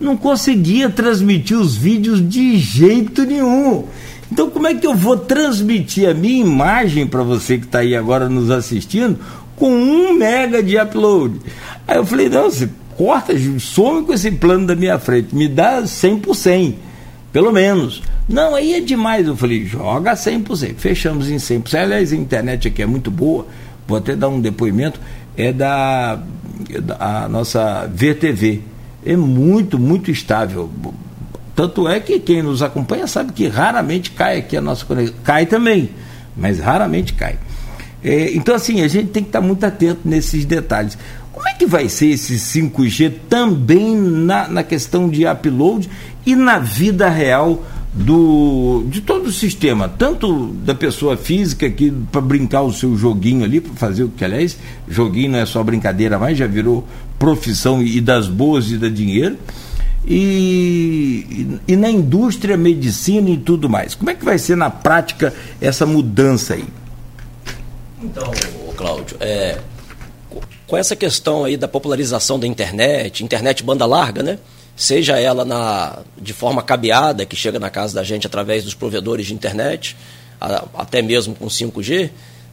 Não 0.00 0.16
conseguia 0.16 0.88
transmitir 0.88 1.58
os 1.58 1.76
vídeos 1.76 2.26
de 2.26 2.56
jeito 2.56 3.24
nenhum. 3.24 3.84
Então, 4.32 4.48
como 4.48 4.66
é 4.66 4.74
que 4.74 4.86
eu 4.86 4.94
vou 4.94 5.16
transmitir 5.16 6.08
a 6.08 6.14
minha 6.14 6.40
imagem 6.40 7.06
para 7.06 7.22
você 7.22 7.58
que 7.58 7.66
está 7.66 7.80
aí 7.80 7.94
agora 7.94 8.28
nos 8.28 8.50
assistindo 8.50 9.18
com 9.56 9.70
1 9.72 10.14
mega 10.14 10.62
de 10.62 10.78
upload? 10.78 11.40
Aí 11.86 11.96
eu 11.96 12.06
falei, 12.06 12.28
não, 12.28 12.50
você 12.50 12.68
corta, 12.96 13.34
some 13.58 14.06
com 14.06 14.12
esse 14.12 14.30
plano 14.30 14.66
da 14.66 14.76
minha 14.76 14.98
frente, 14.98 15.34
me 15.34 15.48
dá 15.48 15.86
100 15.86 16.18
por 16.20 16.34
100, 16.34 16.78
pelo 17.32 17.52
menos. 17.52 18.02
Não, 18.28 18.54
aí 18.54 18.74
é 18.74 18.80
demais. 18.80 19.26
Eu 19.26 19.36
falei, 19.36 19.64
joga 19.64 20.12
100%. 20.12 20.76
Fechamos 20.76 21.28
em 21.28 21.36
100%. 21.36 21.74
Aliás, 21.74 22.12
a 22.12 22.16
internet 22.16 22.68
aqui 22.68 22.80
é 22.82 22.86
muito 22.86 23.10
boa. 23.10 23.46
Vou 23.88 23.98
até 23.98 24.14
dar 24.14 24.28
um 24.28 24.40
depoimento. 24.40 25.00
É 25.36 25.52
da, 25.52 26.20
é 26.72 26.80
da 26.80 27.24
a 27.24 27.28
nossa 27.28 27.90
VTV. 27.92 28.60
É 29.04 29.16
muito, 29.16 29.78
muito 29.78 30.10
estável. 30.10 30.70
Tanto 31.54 31.88
é 31.88 32.00
que 32.00 32.18
quem 32.18 32.42
nos 32.42 32.62
acompanha 32.62 33.06
sabe 33.06 33.32
que 33.32 33.48
raramente 33.48 34.10
cai 34.10 34.38
aqui 34.38 34.56
a 34.56 34.60
nossa 34.60 34.84
conexão. 34.84 35.16
Cai 35.24 35.46
também, 35.46 35.90
mas 36.36 36.58
raramente 36.58 37.12
cai. 37.12 37.38
É, 38.02 38.34
então, 38.34 38.54
assim, 38.54 38.80
a 38.80 38.88
gente 38.88 39.08
tem 39.08 39.22
que 39.22 39.28
estar 39.28 39.40
muito 39.40 39.64
atento 39.64 40.00
nesses 40.04 40.44
detalhes. 40.44 40.96
Como 41.32 41.46
é 41.48 41.54
que 41.54 41.66
vai 41.66 41.88
ser 41.88 42.08
esse 42.08 42.34
5G 42.34 43.12
também 43.28 43.94
na, 43.96 44.48
na 44.48 44.62
questão 44.62 45.08
de 45.08 45.26
upload 45.26 45.88
e 46.24 46.34
na 46.34 46.58
vida 46.58 47.08
real 47.08 47.62
do 47.92 48.84
de 48.88 49.00
todo 49.00 49.26
o 49.26 49.32
sistema, 49.32 49.88
tanto 49.88 50.46
da 50.64 50.74
pessoa 50.74 51.16
física 51.16 51.68
que 51.68 51.90
para 52.12 52.20
brincar 52.20 52.62
o 52.62 52.72
seu 52.72 52.96
joguinho 52.96 53.44
ali, 53.44 53.60
para 53.60 53.74
fazer 53.74 54.04
o 54.04 54.08
que 54.08 54.24
aliás, 54.24 54.56
joguinho 54.88 55.32
não 55.32 55.38
é 55.40 55.46
só 55.46 55.62
brincadeira 55.62 56.18
mais, 56.18 56.38
já 56.38 56.46
virou 56.46 56.86
profissão 57.20 57.82
e 57.82 58.00
das 58.00 58.26
boas 58.26 58.70
e 58.70 58.78
da 58.78 58.88
dinheiro. 58.88 59.38
E, 60.06 61.58
e, 61.68 61.76
na 61.76 61.90
indústria, 61.90 62.56
medicina 62.56 63.28
e 63.28 63.36
tudo 63.36 63.68
mais. 63.68 63.94
Como 63.94 64.08
é 64.08 64.14
que 64.14 64.24
vai 64.24 64.38
ser 64.38 64.56
na 64.56 64.70
prática 64.70 65.32
essa 65.60 65.84
mudança 65.84 66.54
aí? 66.54 66.64
Então, 68.02 68.32
Cláudio, 68.74 69.18
é, 69.20 69.58
com 70.66 70.76
essa 70.76 70.96
questão 70.96 71.44
aí 71.44 71.58
da 71.58 71.68
popularização 71.68 72.38
da 72.38 72.46
internet, 72.46 73.22
internet 73.22 73.62
banda 73.62 73.84
larga, 73.84 74.22
né? 74.22 74.38
Seja 74.74 75.20
ela 75.20 75.44
na, 75.44 75.98
de 76.16 76.32
forma 76.32 76.62
cabeada, 76.62 77.26
que 77.26 77.36
chega 77.36 77.58
na 77.58 77.68
casa 77.68 77.94
da 77.94 78.02
gente 78.02 78.26
através 78.26 78.64
dos 78.64 78.72
provedores 78.72 79.26
de 79.26 79.34
internet, 79.34 79.94
até 80.74 81.02
mesmo 81.02 81.34
com 81.34 81.46
5G, 81.46 82.10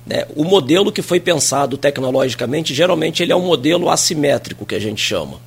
né? 0.07 0.25
o 0.35 0.43
modelo 0.43 0.91
que 0.91 1.01
foi 1.01 1.19
pensado 1.19 1.77
tecnologicamente, 1.77 2.73
geralmente 2.73 3.21
ele 3.21 3.33
é 3.33 3.35
um 3.35 3.45
modelo 3.45 3.89
assimétrico, 3.89 4.65
que 4.65 4.75
a 4.75 4.79
gente 4.79 5.01
chama, 5.01 5.39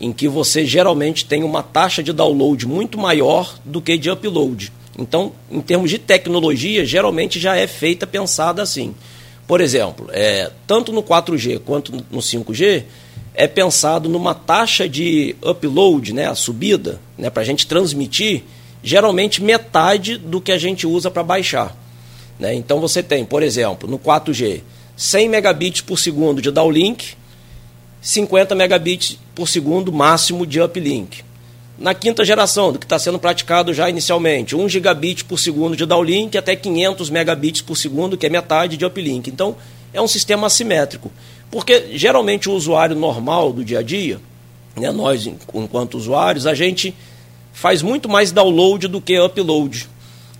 em 0.00 0.12
que 0.12 0.26
você 0.26 0.66
geralmente 0.66 1.24
tem 1.24 1.44
uma 1.44 1.62
taxa 1.62 2.02
de 2.02 2.12
download 2.12 2.66
muito 2.66 2.98
maior 2.98 3.56
do 3.64 3.80
que 3.80 3.96
de 3.96 4.10
upload. 4.10 4.72
Então, 4.98 5.32
em 5.50 5.60
termos 5.60 5.90
de 5.90 5.98
tecnologia, 5.98 6.84
geralmente 6.84 7.38
já 7.38 7.56
é 7.56 7.68
feita 7.68 8.06
pensada 8.06 8.60
assim. 8.60 8.94
Por 9.46 9.60
exemplo, 9.60 10.08
é, 10.12 10.50
tanto 10.66 10.92
no 10.92 11.02
4G 11.02 11.60
quanto 11.60 11.92
no 12.10 12.18
5G, 12.18 12.82
é 13.34 13.46
pensado 13.46 14.08
numa 14.08 14.34
taxa 14.34 14.88
de 14.88 15.36
upload, 15.40 16.12
né, 16.12 16.26
a 16.26 16.34
subida, 16.34 17.00
né, 17.16 17.30
para 17.30 17.42
a 17.42 17.46
gente 17.46 17.68
transmitir, 17.68 18.42
geralmente 18.82 19.40
metade 19.40 20.18
do 20.18 20.40
que 20.40 20.50
a 20.50 20.58
gente 20.58 20.86
usa 20.88 21.08
para 21.08 21.22
baixar. 21.22 21.76
Né? 22.38 22.54
Então 22.54 22.80
você 22.80 23.02
tem, 23.02 23.24
por 23.24 23.42
exemplo, 23.42 23.88
no 23.88 23.98
4G, 23.98 24.62
100 24.96 25.28
megabits 25.28 25.80
por 25.80 25.98
segundo 25.98 26.40
de 26.42 26.50
downlink, 26.50 27.14
50 28.00 28.54
megabits 28.54 29.18
por 29.34 29.48
segundo 29.48 29.92
máximo 29.92 30.46
de 30.46 30.60
uplink 30.60 31.28
na 31.78 31.94
quinta 31.94 32.24
geração, 32.24 32.72
do 32.72 32.78
que 32.78 32.84
está 32.84 32.98
sendo 32.98 33.18
praticado 33.18 33.72
já 33.72 33.88
inicialmente, 33.88 34.56
1 34.56 34.68
gigabit 34.68 35.24
por 35.24 35.38
segundo 35.38 35.76
de 35.76 35.86
downlink 35.86 36.36
até 36.36 36.56
500 36.56 37.08
megabits 37.08 37.62
por 37.62 37.76
segundo, 37.76 38.18
que 38.18 38.26
é 38.26 38.28
metade 38.28 38.76
de 38.76 38.84
uplink. 38.84 39.30
Então, 39.30 39.56
é 39.92 40.02
um 40.02 40.08
sistema 40.08 40.48
assimétrico. 40.48 41.10
Porque 41.50 41.90
geralmente 41.92 42.48
o 42.48 42.52
usuário 42.52 42.96
normal 42.96 43.52
do 43.52 43.64
dia 43.64 43.78
a 43.78 43.82
dia, 43.82 44.20
né, 44.76 44.90
nós 44.90 45.26
enquanto 45.54 45.96
usuários, 45.96 46.46
a 46.46 46.54
gente 46.54 46.94
faz 47.52 47.80
muito 47.80 48.08
mais 48.08 48.32
download 48.32 48.88
do 48.88 49.00
que 49.00 49.18
upload. 49.18 49.88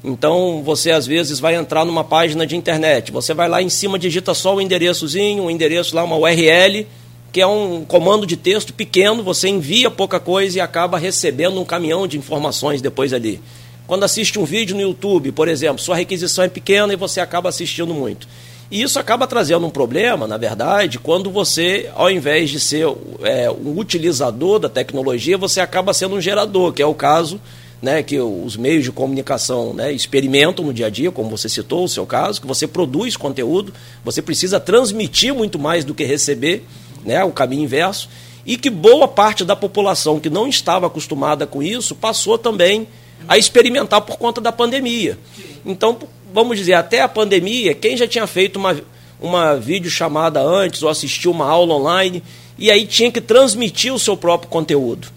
Então, 0.02 0.62
você 0.64 0.90
às 0.90 1.06
vezes 1.06 1.40
vai 1.40 1.56
entrar 1.56 1.84
numa 1.84 2.04
página 2.04 2.46
de 2.46 2.56
internet, 2.56 3.10
você 3.10 3.34
vai 3.34 3.48
lá 3.48 3.60
em 3.60 3.68
cima, 3.68 3.98
digita 3.98 4.32
só 4.32 4.54
o 4.54 4.60
endereçozinho, 4.60 5.44
um 5.44 5.50
endereço 5.50 5.94
lá, 5.94 6.04
uma 6.04 6.16
URL, 6.16 6.86
que 7.32 7.40
é 7.40 7.46
um 7.46 7.84
comando 7.84 8.26
de 8.26 8.36
texto 8.36 8.72
pequeno, 8.72 9.22
você 9.22 9.48
envia 9.48 9.90
pouca 9.90 10.20
coisa 10.20 10.58
e 10.58 10.60
acaba 10.60 10.98
recebendo 10.98 11.60
um 11.60 11.64
caminhão 11.64 12.06
de 12.06 12.16
informações 12.16 12.80
depois 12.80 13.12
ali. 13.12 13.40
Quando 13.86 14.04
assiste 14.04 14.38
um 14.38 14.44
vídeo 14.44 14.76
no 14.76 14.82
YouTube, 14.82 15.32
por 15.32 15.48
exemplo, 15.48 15.82
sua 15.82 15.96
requisição 15.96 16.44
é 16.44 16.48
pequena 16.48 16.92
e 16.92 16.96
você 16.96 17.20
acaba 17.20 17.48
assistindo 17.48 17.92
muito. 17.92 18.28
E 18.70 18.82
isso 18.82 18.98
acaba 18.98 19.26
trazendo 19.26 19.66
um 19.66 19.70
problema, 19.70 20.26
na 20.26 20.36
verdade, 20.36 20.98
quando 20.98 21.30
você, 21.30 21.88
ao 21.94 22.10
invés 22.10 22.50
de 22.50 22.60
ser 22.60 22.86
é, 23.22 23.50
um 23.50 23.78
utilizador 23.78 24.58
da 24.58 24.68
tecnologia, 24.68 25.38
você 25.38 25.58
acaba 25.58 25.94
sendo 25.94 26.16
um 26.16 26.20
gerador, 26.20 26.72
que 26.72 26.82
é 26.82 26.86
o 26.86 26.94
caso 26.94 27.40
né, 27.80 28.02
que 28.02 28.18
os 28.18 28.56
meios 28.56 28.84
de 28.84 28.92
comunicação 28.92 29.72
né, 29.72 29.92
experimentam 29.92 30.64
no 30.64 30.72
dia 30.72 30.86
a 30.86 30.90
dia, 30.90 31.10
como 31.12 31.30
você 31.30 31.48
citou 31.48 31.84
o 31.84 31.88
seu 31.88 32.04
caso, 32.04 32.40
que 32.40 32.46
você 32.46 32.66
produz 32.66 33.16
conteúdo, 33.16 33.72
você 34.04 34.20
precisa 34.20 34.58
transmitir 34.58 35.34
muito 35.34 35.58
mais 35.58 35.84
do 35.84 35.94
que 35.94 36.04
receber 36.04 36.64
né, 37.04 37.22
o 37.22 37.30
caminho 37.30 37.62
inverso, 37.62 38.08
e 38.44 38.56
que 38.56 38.70
boa 38.70 39.06
parte 39.06 39.44
da 39.44 39.54
população 39.54 40.18
que 40.18 40.30
não 40.30 40.48
estava 40.48 40.86
acostumada 40.86 41.46
com 41.46 41.62
isso 41.62 41.94
passou 41.94 42.38
também 42.38 42.88
a 43.28 43.36
experimentar 43.36 44.00
por 44.00 44.16
conta 44.16 44.40
da 44.40 44.50
pandemia. 44.50 45.18
Então, 45.64 45.98
vamos 46.32 46.56
dizer, 46.56 46.74
até 46.74 47.02
a 47.02 47.08
pandemia, 47.08 47.74
quem 47.74 47.96
já 47.96 48.08
tinha 48.08 48.26
feito 48.26 48.56
uma, 48.56 48.80
uma 49.20 49.54
videochamada 49.56 50.40
antes 50.40 50.82
ou 50.82 50.88
assistiu 50.88 51.30
uma 51.30 51.46
aula 51.46 51.74
online, 51.74 52.22
e 52.58 52.70
aí 52.70 52.86
tinha 52.86 53.12
que 53.12 53.20
transmitir 53.20 53.92
o 53.92 53.98
seu 53.98 54.16
próprio 54.16 54.48
conteúdo. 54.48 55.08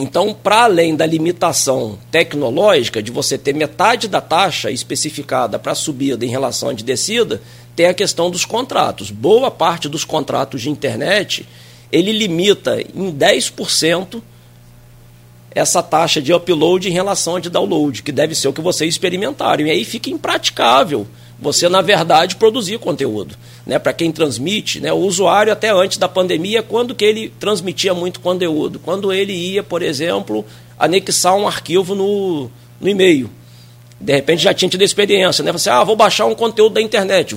Então, 0.00 0.32
para 0.34 0.64
além 0.64 0.94
da 0.94 1.04
limitação 1.04 1.98
tecnológica 2.10 3.02
de 3.02 3.10
você 3.10 3.36
ter 3.36 3.54
metade 3.54 4.06
da 4.08 4.20
taxa 4.20 4.70
especificada 4.70 5.58
para 5.58 5.74
subida 5.74 6.24
em 6.24 6.28
relação 6.28 6.68
à 6.68 6.72
de 6.72 6.84
descida, 6.84 7.40
tem 7.74 7.86
a 7.86 7.94
questão 7.94 8.30
dos 8.30 8.44
contratos. 8.44 9.10
Boa 9.10 9.50
parte 9.50 9.88
dos 9.88 10.04
contratos 10.04 10.62
de 10.62 10.70
internet, 10.70 11.46
ele 11.90 12.12
limita 12.12 12.80
em 12.80 13.12
10% 13.12 14.22
essa 15.50 15.82
taxa 15.82 16.20
de 16.20 16.32
upload 16.32 16.88
em 16.88 16.92
relação 16.92 17.36
à 17.36 17.40
de 17.40 17.50
download, 17.50 18.02
que 18.02 18.12
deve 18.12 18.34
ser 18.34 18.48
o 18.48 18.52
que 18.52 18.60
vocês 18.60 18.94
experimentaram. 18.94 19.66
E 19.66 19.70
aí 19.70 19.84
fica 19.84 20.10
impraticável 20.10 21.06
você, 21.38 21.68
na 21.68 21.80
verdade, 21.80 22.36
produzir 22.36 22.78
conteúdo. 22.78 23.36
Né? 23.66 23.78
Para 23.78 23.92
quem 23.92 24.10
transmite, 24.10 24.80
né? 24.80 24.92
o 24.92 24.96
usuário 24.96 25.52
até 25.52 25.70
antes 25.70 25.98
da 25.98 26.08
pandemia, 26.08 26.62
quando 26.62 26.94
que 26.94 27.04
ele 27.04 27.28
transmitia 27.38 27.94
muito 27.94 28.20
conteúdo? 28.20 28.78
Quando 28.78 29.12
ele 29.12 29.32
ia, 29.32 29.62
por 29.62 29.82
exemplo, 29.82 30.44
anexar 30.78 31.36
um 31.36 31.46
arquivo 31.46 31.94
no, 31.94 32.50
no 32.80 32.88
e-mail. 32.88 33.30
De 34.00 34.12
repente 34.12 34.42
já 34.42 34.54
tinha 34.54 34.68
tido 34.68 34.82
experiência, 34.82 35.42
né? 35.42 35.50
Você, 35.50 35.68
ah, 35.68 35.82
vou 35.82 35.96
baixar 35.96 36.26
um 36.26 36.34
conteúdo 36.34 36.74
da 36.74 36.80
internet. 36.80 37.36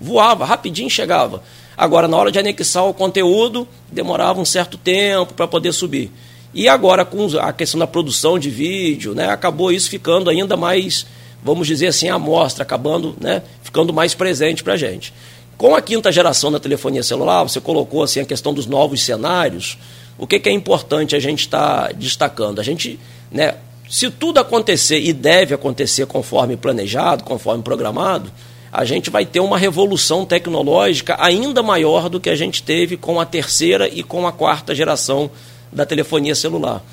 voava, 0.00 0.44
rapidinho 0.44 0.88
chegava. 0.88 1.42
Agora, 1.76 2.08
na 2.08 2.16
hora 2.16 2.32
de 2.32 2.38
anexar 2.38 2.86
o 2.86 2.94
conteúdo, 2.94 3.68
demorava 3.92 4.40
um 4.40 4.44
certo 4.44 4.76
tempo 4.78 5.34
para 5.34 5.46
poder 5.46 5.72
subir. 5.72 6.10
E 6.52 6.66
agora, 6.66 7.04
com 7.04 7.26
a 7.38 7.52
questão 7.52 7.78
da 7.78 7.86
produção 7.86 8.38
de 8.38 8.48
vídeo, 8.48 9.14
né, 9.14 9.28
acabou 9.28 9.70
isso 9.70 9.88
ficando 9.90 10.30
ainda 10.30 10.56
mais, 10.56 11.06
vamos 11.42 11.66
dizer 11.66 11.88
assim, 11.88 12.08
amostra, 12.08 12.62
acabando, 12.62 13.16
né, 13.20 13.42
ficando 13.62 13.92
mais 13.92 14.14
presente 14.14 14.62
para 14.62 14.74
a 14.74 14.76
gente. 14.76 15.12
Com 15.56 15.74
a 15.74 15.82
quinta 15.82 16.12
geração 16.12 16.52
da 16.52 16.60
telefonia 16.60 17.02
celular, 17.02 17.42
você 17.42 17.60
colocou 17.60 18.02
assim 18.02 18.20
a 18.20 18.24
questão 18.24 18.54
dos 18.54 18.66
novos 18.66 19.02
cenários. 19.02 19.76
O 20.16 20.26
que, 20.26 20.38
que 20.38 20.48
é 20.48 20.52
importante 20.52 21.16
a 21.16 21.20
gente 21.20 21.40
estar 21.40 21.88
tá 21.88 21.92
destacando? 21.92 22.60
A 22.60 22.62
gente, 22.62 22.98
né, 23.30 23.54
se 23.88 24.10
tudo 24.10 24.38
acontecer 24.38 25.00
e 25.00 25.12
deve 25.12 25.54
acontecer 25.54 26.06
conforme 26.06 26.56
planejado, 26.56 27.24
conforme 27.24 27.62
programado, 27.62 28.30
a 28.70 28.84
gente 28.84 29.10
vai 29.10 29.24
ter 29.24 29.40
uma 29.40 29.56
revolução 29.56 30.24
tecnológica 30.24 31.16
ainda 31.18 31.62
maior 31.62 32.08
do 32.08 32.20
que 32.20 32.28
a 32.28 32.36
gente 32.36 32.62
teve 32.62 32.96
com 32.96 33.18
a 33.18 33.24
terceira 33.24 33.88
e 33.88 34.02
com 34.02 34.26
a 34.26 34.32
quarta 34.32 34.74
geração 34.74 35.30
da 35.72 35.86
telefonia 35.86 36.34
celular. 36.34 36.84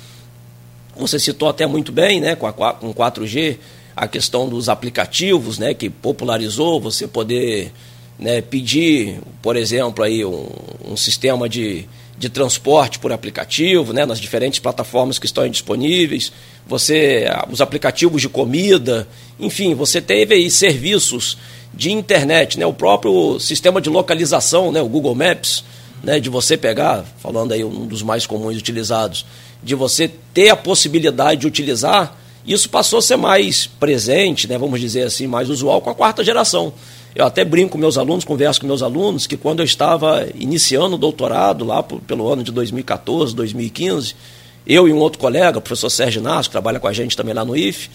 Você 0.96 1.18
citou 1.18 1.48
até 1.48 1.66
muito 1.66 1.92
bem, 1.92 2.20
né, 2.20 2.34
com, 2.34 2.46
a, 2.46 2.72
com 2.72 2.92
4G, 2.92 3.58
a 3.96 4.06
questão 4.06 4.46
dos 4.46 4.68
aplicativos, 4.68 5.58
né, 5.58 5.72
que 5.72 5.88
popularizou 5.88 6.78
você 6.78 7.08
poder 7.08 7.72
né, 8.18 8.42
pedir, 8.42 9.18
por 9.40 9.56
exemplo, 9.56 10.04
aí 10.04 10.22
um, 10.22 10.46
um 10.84 10.96
sistema 10.96 11.48
de, 11.48 11.86
de 12.18 12.28
transporte 12.28 12.98
por 12.98 13.10
aplicativo, 13.10 13.94
né, 13.94 14.04
nas 14.04 14.20
diferentes 14.20 14.58
plataformas 14.58 15.18
que 15.18 15.24
estão 15.24 15.48
disponíveis. 15.48 16.30
Você 16.66 17.24
os 17.50 17.62
aplicativos 17.62 18.20
de 18.20 18.28
comida, 18.28 19.08
enfim, 19.40 19.74
você 19.74 20.00
teve 20.00 20.34
aí 20.34 20.50
serviços 20.50 21.38
de 21.72 21.90
internet, 21.90 22.58
né, 22.58 22.66
o 22.66 22.74
próprio 22.74 23.40
sistema 23.40 23.80
de 23.80 23.88
localização, 23.88 24.70
né, 24.70 24.80
o 24.82 24.88
Google 24.88 25.14
Maps, 25.14 25.64
né, 26.02 26.20
de 26.20 26.28
você 26.28 26.56
pegar, 26.56 27.04
falando 27.18 27.52
aí 27.52 27.64
um 27.64 27.86
dos 27.86 28.02
mais 28.02 28.26
comuns 28.26 28.56
utilizados, 28.56 29.24
de 29.62 29.74
você 29.74 30.10
ter 30.34 30.50
a 30.50 30.56
possibilidade 30.56 31.40
de 31.40 31.46
utilizar, 31.46 32.16
isso 32.46 32.68
passou 32.70 33.00
a 33.00 33.02
ser 33.02 33.16
mais 33.16 33.66
presente, 33.66 34.46
né, 34.46 34.56
vamos 34.56 34.80
dizer 34.80 35.02
assim, 35.02 35.26
mais 35.26 35.50
usual 35.50 35.80
com 35.80 35.90
a 35.90 35.94
quarta 35.94 36.22
geração. 36.22 36.72
Eu 37.14 37.24
até 37.24 37.44
brinco 37.44 37.72
com 37.72 37.78
meus 37.78 37.96
alunos, 37.96 38.24
converso 38.24 38.60
com 38.60 38.66
meus 38.66 38.82
alunos, 38.82 39.26
que 39.26 39.36
quando 39.36 39.60
eu 39.60 39.64
estava 39.64 40.26
iniciando 40.34 40.96
o 40.96 40.98
doutorado, 40.98 41.64
lá 41.64 41.82
pelo 41.82 42.30
ano 42.30 42.42
de 42.42 42.52
2014, 42.52 43.34
2015, 43.34 44.14
eu 44.66 44.86
e 44.86 44.92
um 44.92 44.98
outro 44.98 45.18
colega, 45.18 45.58
o 45.58 45.62
professor 45.62 45.90
Sérgio 45.90 46.20
Nasco, 46.20 46.50
que 46.50 46.52
trabalha 46.52 46.78
com 46.78 46.86
a 46.86 46.92
gente 46.92 47.16
também 47.16 47.34
lá 47.34 47.44
no 47.44 47.56
IF, 47.56 47.88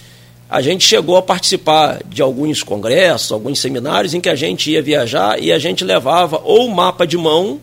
a 0.49 0.60
gente 0.60 0.86
chegou 0.86 1.16
a 1.16 1.22
participar 1.22 2.02
de 2.06 2.22
alguns 2.22 2.62
congressos, 2.62 3.32
alguns 3.32 3.60
seminários 3.60 4.14
em 4.14 4.20
que 4.20 4.28
a 4.28 4.36
gente 4.36 4.72
ia 4.72 4.82
viajar 4.82 5.41
e 5.41 5.52
a 5.52 5.60
gente 5.60 5.84
levava 5.84 6.41
ou 6.43 6.68
mapa 6.68 7.08
de 7.08 7.18
mão 7.18 7.60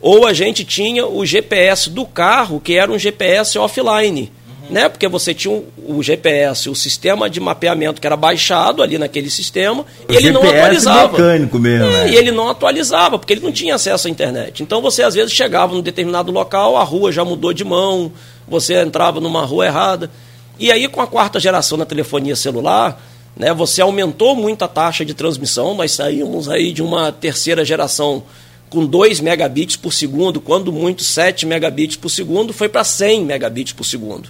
ou 0.00 0.26
a 0.26 0.32
gente 0.32 0.64
tinha 0.64 1.06
o 1.06 1.24
GPS 1.24 1.88
do 1.88 2.04
carro, 2.04 2.60
que 2.60 2.76
era 2.76 2.92
um 2.92 2.98
GPS 2.98 3.58
offline 3.58 4.30
né? 4.70 4.88
Porque 4.88 5.06
você 5.08 5.34
tinha 5.34 5.52
o, 5.52 5.66
o, 5.86 6.02
GPS, 6.02 6.68
o 6.68 6.74
sistema 6.74 7.28
de 7.28 7.40
mapeamento 7.40 8.00
que 8.00 8.06
era 8.06 8.16
baixado 8.16 8.82
ali 8.82 8.98
naquele 8.98 9.30
sistema 9.30 9.82
o 9.82 10.12
e 10.12 10.16
ele 10.16 10.32
GPS 10.32 10.32
não 10.32 10.48
atualizava. 10.48 11.12
mecânico 11.12 11.58
mesmo. 11.58 11.86
É, 11.86 12.10
E 12.10 12.16
ele 12.16 12.30
não 12.30 12.48
atualizava, 12.48 13.18
porque 13.18 13.32
ele 13.32 13.42
não 13.42 13.52
tinha 13.52 13.74
acesso 13.74 14.08
à 14.08 14.10
internet. 14.10 14.62
Então 14.62 14.80
você 14.80 15.02
às 15.02 15.14
vezes 15.14 15.32
chegava 15.32 15.74
num 15.74 15.82
determinado 15.82 16.32
local, 16.32 16.76
a 16.76 16.82
rua 16.82 17.12
já 17.12 17.24
mudou 17.24 17.52
de 17.52 17.64
mão, 17.64 18.12
você 18.46 18.80
entrava 18.80 19.20
numa 19.20 19.44
rua 19.44 19.66
errada. 19.66 20.10
E 20.58 20.70
aí, 20.70 20.86
com 20.86 21.00
a 21.00 21.06
quarta 21.06 21.40
geração 21.40 21.76
da 21.76 21.84
telefonia 21.84 22.36
celular, 22.36 23.02
né, 23.36 23.52
você 23.52 23.82
aumentou 23.82 24.36
muito 24.36 24.64
a 24.64 24.68
taxa 24.68 25.04
de 25.04 25.12
transmissão. 25.12 25.74
Nós 25.74 25.92
saímos 25.92 26.48
aí 26.48 26.72
de 26.72 26.82
uma 26.82 27.10
terceira 27.10 27.64
geração 27.64 28.22
com 28.70 28.84
2 28.84 29.20
megabits 29.20 29.76
por 29.76 29.92
segundo, 29.92 30.40
quando 30.40 30.72
muito 30.72 31.04
7 31.04 31.46
megabits 31.46 31.96
por 31.96 32.08
segundo, 32.08 32.52
foi 32.52 32.68
para 32.68 32.82
100 32.82 33.24
megabits 33.24 33.72
por 33.72 33.84
segundo. 33.84 34.28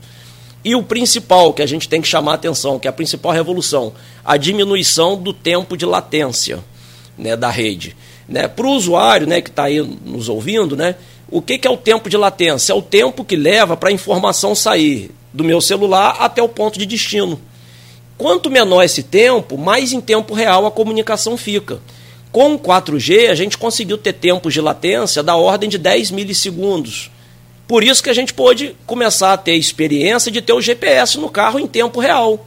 E 0.65 0.75
o 0.75 0.83
principal 0.83 1.53
que 1.53 1.61
a 1.61 1.67
gente 1.67 1.89
tem 1.89 2.01
que 2.01 2.09
chamar 2.09 2.33
a 2.33 2.35
atenção, 2.37 2.79
que 2.79 2.89
é 2.89 2.91
a 2.91 2.93
principal 2.93 3.33
revolução, 3.33 3.93
a 4.25 4.37
diminuição 4.37 5.17
do 5.17 5.33
tempo 5.33 5.77
de 5.77 5.85
latência 5.85 6.65
né, 7.19 7.37
da 7.37 7.51
rede. 7.51 7.95
Né? 8.27 8.49
Para 8.49 8.67
o 8.67 8.71
usuário 8.71 9.27
né, 9.27 9.43
que 9.43 9.51
está 9.51 9.65
aí 9.65 9.83
nos 9.83 10.29
ouvindo, 10.29 10.75
né, 10.75 10.95
o 11.31 11.43
que, 11.43 11.59
que 11.59 11.69
é 11.69 11.71
o 11.71 11.77
tempo 11.77 12.09
de 12.09 12.17
latência? 12.17 12.73
É 12.73 12.75
o 12.75 12.81
tempo 12.81 13.25
que 13.25 13.37
leva 13.37 13.77
para 13.77 13.91
a 13.91 13.93
informação 13.93 14.55
sair 14.55 15.11
do 15.33 15.45
meu 15.45 15.61
celular 15.61 16.17
até 16.21 16.43
o 16.43 16.49
ponto 16.49 16.79
de 16.79 16.87
destino. 16.87 17.41
Quanto 18.17 18.51
menor 18.51 18.85
esse 18.85 19.03
tempo, 19.03 19.59
mais 19.59 19.93
em 19.93 20.01
tempo 20.01 20.33
real 20.33 20.65
a 20.65 20.71
comunicação 20.71 21.37
fica. 21.37 21.81
Com 22.31 22.55
o 22.55 22.59
4G, 22.59 23.31
a 23.31 23.35
gente 23.35 23.59
conseguiu 23.59 23.99
ter 23.99 24.13
tempos 24.13 24.55
de 24.55 24.61
latência 24.61 25.23
da 25.23 25.37
ordem 25.37 25.69
de 25.69 25.79
10 25.79 26.11
milissegundos. 26.11 27.11
Por 27.67 27.83
isso 27.83 28.03
que 28.03 28.11
a 28.11 28.15
gente 28.15 28.35
pôde 28.35 28.77
começar 28.87 29.33
a 29.33 29.37
ter 29.37 29.55
experiência 29.55 30.31
de 30.31 30.43
ter 30.43 30.53
o 30.53 30.61
GPS 30.61 31.19
no 31.19 31.31
carro 31.31 31.59
em 31.59 31.67
tempo 31.67 32.01
real. 32.01 32.47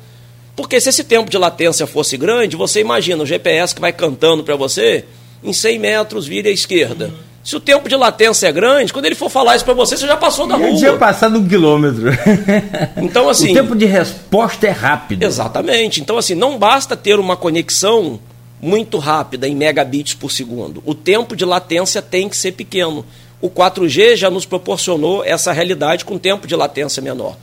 Porque 0.55 0.80
se 0.80 0.89
esse 0.89 1.03
tempo 1.03 1.30
de 1.30 1.38
latência 1.38 1.86
fosse 1.86 2.18
grande, 2.18 2.55
você 2.55 2.80
imagina 2.80 3.24
o 3.24 3.26
GPS 3.26 3.74
que 3.74 3.82
vai 3.82 3.93
cantando 3.93 4.43
para 4.43 4.55
você, 4.55 5.05
em 5.43 5.53
100 5.53 5.80
metros 5.80 6.28
vire 6.28 6.49
à 6.49 6.51
esquerda. 6.51 7.05
Uhum. 7.05 7.28
Se 7.47 7.55
o 7.55 7.61
tempo 7.61 7.88
de 7.88 7.95
latência 7.95 8.47
é 8.47 8.51
grande, 8.51 8.91
quando 8.91 9.05
ele 9.05 9.15
for 9.15 9.30
falar 9.30 9.55
isso 9.55 9.63
para 9.63 9.74
você, 9.74 9.95
você 9.95 10.05
já 10.05 10.18
passou 10.18 10.45
da 10.45 10.57
rua. 10.57 10.72
Já 10.72 10.78
tinha 10.78 10.97
passado 10.97 11.39
um 11.39 11.47
quilômetro. 11.47 12.09
Então, 12.97 13.30
assim. 13.30 13.51
O 13.51 13.53
tempo 13.53 13.74
de 13.74 13.86
resposta 13.86 14.68
é 14.68 14.72
rápido. 14.72 15.24
Exatamente. 15.24 16.01
Então, 16.01 16.18
assim, 16.18 16.36
não 16.36 16.57
basta 16.57 16.97
ter 16.97 17.18
uma 17.20 17.38
conexão 17.38 18.20
muito 18.61 18.97
rápida, 18.97 19.47
em 19.47 19.55
megabits 19.55 20.13
por 20.13 20.30
segundo. 20.30 20.84
O 20.86 20.93
tempo 20.93 21.38
de 21.38 21.45
latência 21.45 22.01
tem 22.01 22.28
que 22.28 22.36
ser 22.36 22.51
pequeno. 22.51 23.05
O 23.40 23.50
4G 23.50 24.16
já 24.16 24.30
nos 24.32 24.46
proporcionou 24.46 25.24
essa 25.24 25.52
realidade 25.52 26.04
com 26.04 26.18
tempo 26.18 26.48
de 26.48 26.56
latência 26.56 27.02
menor. 27.02 27.38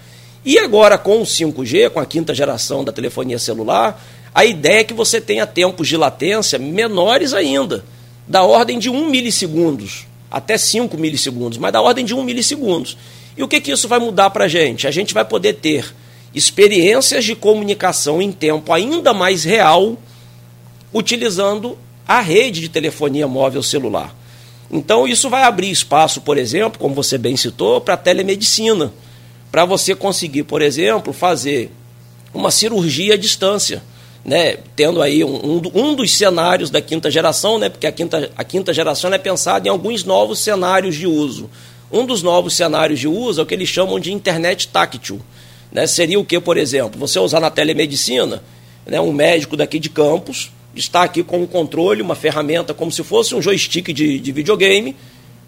E 0.44 0.58
agora 0.58 0.98
com 0.98 1.22
o 1.22 1.24
5G, 1.24 1.90
com 1.90 2.00
a 2.00 2.06
quinta 2.06 2.34
geração 2.34 2.84
da 2.84 2.92
telefonia 2.92 3.38
celular, 3.38 4.02
a 4.34 4.44
ideia 4.44 4.80
é 4.80 4.84
que 4.84 4.92
você 4.92 5.20
tenha 5.20 5.46
tempos 5.46 5.86
de 5.86 5.96
latência 5.96 6.58
menores 6.58 7.32
ainda, 7.32 7.84
da 8.26 8.42
ordem 8.42 8.78
de 8.78 8.90
1 8.90 9.08
milissegundos, 9.08 10.06
até 10.30 10.58
5 10.58 10.98
milissegundos, 10.98 11.56
mas 11.56 11.72
da 11.72 11.80
ordem 11.80 12.04
de 12.04 12.14
1 12.14 12.24
milissegundos. 12.24 12.98
E 13.36 13.42
o 13.42 13.48
que, 13.48 13.60
que 13.60 13.70
isso 13.70 13.86
vai 13.86 13.98
mudar 14.00 14.30
para 14.30 14.46
a 14.46 14.48
gente? 14.48 14.86
A 14.86 14.90
gente 14.90 15.14
vai 15.14 15.24
poder 15.24 15.54
ter 15.54 15.94
experiências 16.34 17.24
de 17.24 17.36
comunicação 17.36 18.20
em 18.20 18.32
tempo 18.32 18.72
ainda 18.72 19.14
mais 19.14 19.44
real 19.44 19.96
utilizando 20.92 21.78
a 22.06 22.20
rede 22.20 22.60
de 22.60 22.68
telefonia 22.68 23.26
móvel 23.26 23.62
celular. 23.62 24.14
Então, 24.70 25.06
isso 25.06 25.30
vai 25.30 25.42
abrir 25.42 25.70
espaço, 25.70 26.20
por 26.20 26.38
exemplo, 26.38 26.78
como 26.78 26.94
você 26.94 27.18
bem 27.18 27.36
citou, 27.36 27.80
para 27.80 27.94
a 27.94 27.98
telemedicina. 27.98 28.92
Para 29.50 29.64
você 29.64 29.94
conseguir, 29.94 30.44
por 30.44 30.62
exemplo, 30.62 31.12
fazer 31.12 31.70
uma 32.32 32.50
cirurgia 32.50 33.14
à 33.14 33.16
distância. 33.16 33.82
Né, 34.24 34.56
tendo 34.74 35.02
aí 35.02 35.22
um, 35.22 35.60
um, 35.74 35.94
dos 35.94 36.16
cenários 36.16 36.70
da 36.70 36.80
quinta 36.80 37.10
geração, 37.10 37.58
né, 37.58 37.68
porque 37.68 37.86
a 37.86 37.92
quinta, 37.92 38.30
a 38.34 38.42
quinta 38.42 38.72
geração 38.72 39.12
é 39.12 39.18
pensada 39.18 39.68
em 39.68 39.70
alguns 39.70 40.02
novos 40.02 40.38
cenários 40.38 40.96
de 40.96 41.06
uso. 41.06 41.50
Um 41.92 42.06
dos 42.06 42.22
novos 42.22 42.56
cenários 42.56 42.98
de 42.98 43.06
uso 43.06 43.40
é 43.40 43.42
o 43.42 43.46
que 43.46 43.52
eles 43.52 43.68
chamam 43.68 44.00
de 44.00 44.10
internet 44.10 44.68
táctil. 44.68 45.20
Né, 45.70 45.86
seria 45.86 46.18
o 46.18 46.24
que, 46.24 46.40
por 46.40 46.56
exemplo? 46.56 46.98
Você 46.98 47.18
usar 47.18 47.38
na 47.38 47.50
telemedicina, 47.50 48.42
né, 48.86 48.98
um 48.98 49.12
médico 49.12 49.58
daqui 49.58 49.78
de 49.78 49.90
Campos 49.90 50.50
está 50.74 51.02
aqui 51.02 51.22
com 51.22 51.42
um 51.42 51.46
controle, 51.46 52.02
uma 52.02 52.14
ferramenta 52.14 52.74
como 52.74 52.90
se 52.90 53.02
fosse 53.02 53.34
um 53.34 53.42
joystick 53.42 53.92
de, 53.92 54.18
de 54.18 54.32
videogame, 54.32 54.96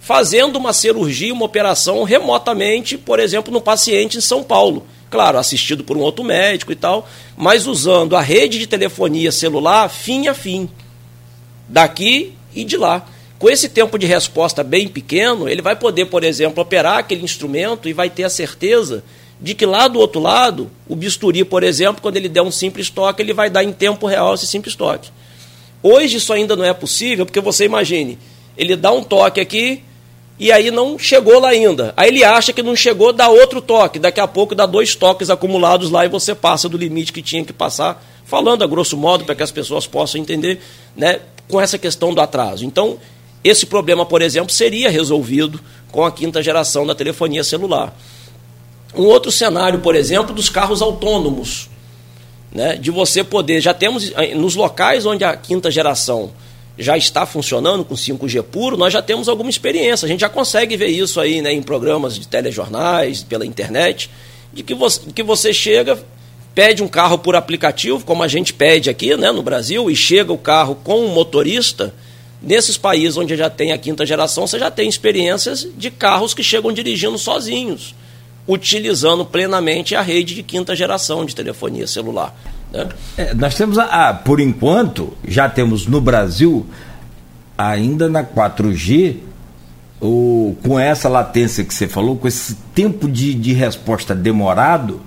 fazendo 0.01 0.57
uma 0.57 0.73
cirurgia, 0.73 1.33
uma 1.33 1.45
operação 1.45 2.03
remotamente, 2.05 2.97
por 2.97 3.19
exemplo, 3.19 3.53
no 3.53 3.61
paciente 3.61 4.19
em 4.19 4.21
São 4.21 4.43
Paulo. 4.43 4.87
Claro, 5.11 5.39
assistido 5.39 5.85
por 5.85 5.97
um 5.97 6.01
outro 6.01 6.25
médico 6.25 6.73
e 6.73 6.77
tal, 6.77 7.09
mas 7.37 7.67
usando 7.67 8.17
a 8.17 8.21
rede 8.21 8.59
de 8.59 8.67
telefonia 8.67 9.31
celular 9.31 9.89
fim 9.89 10.29
a 10.29 10.35
fim, 10.35 10.69
daqui 11.69 12.35
e 12.55 12.65
de 12.65 12.77
lá. 12.77 13.07
Com 13.39 13.51
esse 13.51 13.69
tempo 13.69 13.99
de 13.99 14.07
resposta 14.07 14.65
bem 14.65 14.89
pequeno, 14.89 15.49
ele 15.49 15.61
vai 15.61 15.77
poder, 15.77 16.07
por 16.07 16.25
exemplo, 16.25 16.63
operar 16.63 16.99
aquele 16.99 17.23
instrumento 17.23 17.89
e 17.89 17.93
vai 17.93 18.09
ter 18.09 18.25
a 18.25 18.31
certeza 18.31 19.05
de 19.41 19.55
que 19.55 19.67
lá 19.67 19.87
do 19.89 19.99
outro 19.99 20.21
lado, 20.21 20.71
o 20.89 20.97
bisturi, 20.97 21.45
por 21.45 21.63
exemplo, 21.63 22.01
quando 22.01 22.17
ele 22.17 22.29
der 22.29 22.43
um 22.43 22.51
simples 22.51 22.89
toque, 22.89 23.23
ele 23.23 23.35
vai 23.35 23.51
dar 23.51 23.63
em 23.63 23.73
tempo 23.73 24.07
real 24.07 24.35
esse 24.35 24.47
simples 24.47 24.75
toque. 24.75 25.11
Hoje 25.83 26.17
isso 26.17 26.33
ainda 26.33 26.57
não 26.57 26.65
é 26.65 26.73
possível, 26.73 27.27
porque 27.27 27.41
você 27.41 27.65
imagine, 27.65 28.19
ele 28.57 28.75
dá 28.75 28.91
um 28.93 29.03
toque 29.03 29.41
aqui 29.41 29.83
e 30.39 30.51
aí 30.53 30.71
não 30.71 30.99
chegou 30.99 31.39
lá 31.39 31.51
ainda. 31.51 31.93
Aí 31.97 32.09
ele 32.09 32.25
acha 32.25 32.53
que 32.53 32.63
não 32.63 32.75
chegou, 32.75 33.13
dá 33.13 33.29
outro 33.29 33.61
toque. 33.61 33.99
Daqui 33.99 34.21
a 34.21 34.27
pouco 34.27 34.55
dá 34.55 34.67
dois 34.67 34.95
toques 34.95 35.31
acumulados 35.31 35.91
lá 35.91 36.05
e 36.05 36.09
você 36.09 36.35
passa 36.35 36.69
do 36.69 36.77
limite 36.77 37.13
que 37.13 37.23
tinha 37.23 37.45
que 37.45 37.53
passar, 37.53 38.05
falando 38.25 38.65
a 38.65 38.67
grosso 38.67 38.97
modo 38.97 39.25
para 39.25 39.35
que 39.35 39.43
as 39.43 39.51
pessoas 39.51 39.87
possam 39.87 40.21
entender, 40.21 40.61
né, 40.97 41.21
com 41.49 41.61
essa 41.61 41.79
questão 41.79 42.13
do 42.13 42.21
atraso. 42.21 42.65
Então, 42.65 42.99
esse 43.45 43.67
problema, 43.67 44.05
por 44.05 44.21
exemplo, 44.21 44.51
seria 44.51 44.91
resolvido 44.91 45.61
com 45.93 46.05
a 46.05 46.11
quinta 46.11 46.43
geração 46.43 46.87
da 46.87 46.95
telefonia 46.95 47.45
celular. 47.45 47.97
Um 48.95 49.05
outro 49.05 49.31
cenário, 49.31 49.81
por 49.81 49.95
exemplo, 49.95 50.35
dos 50.35 50.49
carros 50.49 50.81
autônomos. 50.81 51.69
Né? 52.53 52.77
De 52.77 52.91
você 52.91 53.23
poder. 53.23 53.61
Já 53.61 53.75
temos 53.75 54.13
eh, 54.17 54.35
nos 54.35 54.55
locais 54.55 55.05
onde 55.05 55.25
a 55.25 55.37
quinta 55.37 55.71
geração 55.71 56.33
já 56.79 56.97
está 56.97 57.25
funcionando 57.25 57.85
com 57.85 57.95
5G 57.95 58.43
puro, 58.43 58.77
nós 58.77 58.93
já 58.93 59.01
temos 59.01 59.29
alguma 59.29 59.49
experiência. 59.49 60.05
A 60.05 60.09
gente 60.09 60.21
já 60.21 60.29
consegue 60.29 60.77
ver 60.77 60.89
isso 60.89 61.21
aí 61.21 61.41
né, 61.41 61.53
em 61.53 61.63
programas 61.63 62.15
de 62.15 62.29
telejornais, 62.29 63.23
pela 63.23 63.47
internet, 63.47 64.11
de 64.53 64.63
que 64.63 64.75
você, 64.75 65.01
que 65.15 65.23
você 65.23 65.55
chega, 65.55 65.99
pede 66.55 66.83
um 66.83 66.89
carro 66.89 67.19
por 67.19 67.35
aplicativo, 67.35 68.05
como 68.05 68.23
a 68.23 68.29
gente 68.29 68.53
pede 68.53 68.91
aqui 68.91 69.17
né, 69.17 69.33
no 69.33 69.43
Brasil, 69.43 69.91
e 69.91 69.97
chega 69.97 70.33
o 70.33 70.39
carro 70.39 70.77
com 70.85 71.01
um 71.01 71.09
motorista. 71.09 71.95
Nesses 72.43 72.77
países 72.77 73.17
onde 73.17 73.35
já 73.35 73.49
tem 73.49 73.73
a 73.73 73.79
quinta 73.79 74.05
geração, 74.05 74.47
você 74.47 74.59
já 74.59 74.71
tem 74.71 74.87
experiências 74.87 75.67
de 75.77 75.91
carros 75.91 76.35
que 76.35 76.43
chegam 76.43 76.71
dirigindo 76.71 77.17
sozinhos 77.17 77.95
utilizando 78.47 79.25
plenamente 79.25 79.95
a 79.95 80.03
rede 80.03 80.35
de 80.35 80.43
quinta 80.43 80.75
geração 80.75 81.25
de 81.25 81.35
telefonia 81.35 81.87
celular. 81.87 82.35
Né? 82.73 82.89
É, 83.17 83.35
nós 83.35 83.55
temos, 83.55 83.79
a, 83.79 84.09
a, 84.09 84.15
por 84.15 84.41
enquanto, 84.41 85.13
já 85.27 85.49
temos 85.49 85.87
no 85.87 86.01
Brasil, 86.01 86.67
ainda 87.57 88.09
na 88.09 88.23
4G, 88.23 89.17
o, 90.01 90.57
com 90.63 90.79
essa 90.79 91.09
latência 91.09 91.65
que 91.65 91.75
você 91.75 91.89
falou, 91.89 92.17
com 92.17 92.29
esse 92.29 92.55
tempo 92.75 93.09
de, 93.09 93.35
de 93.35 93.53
resposta 93.53 94.15
demorado, 94.15 95.01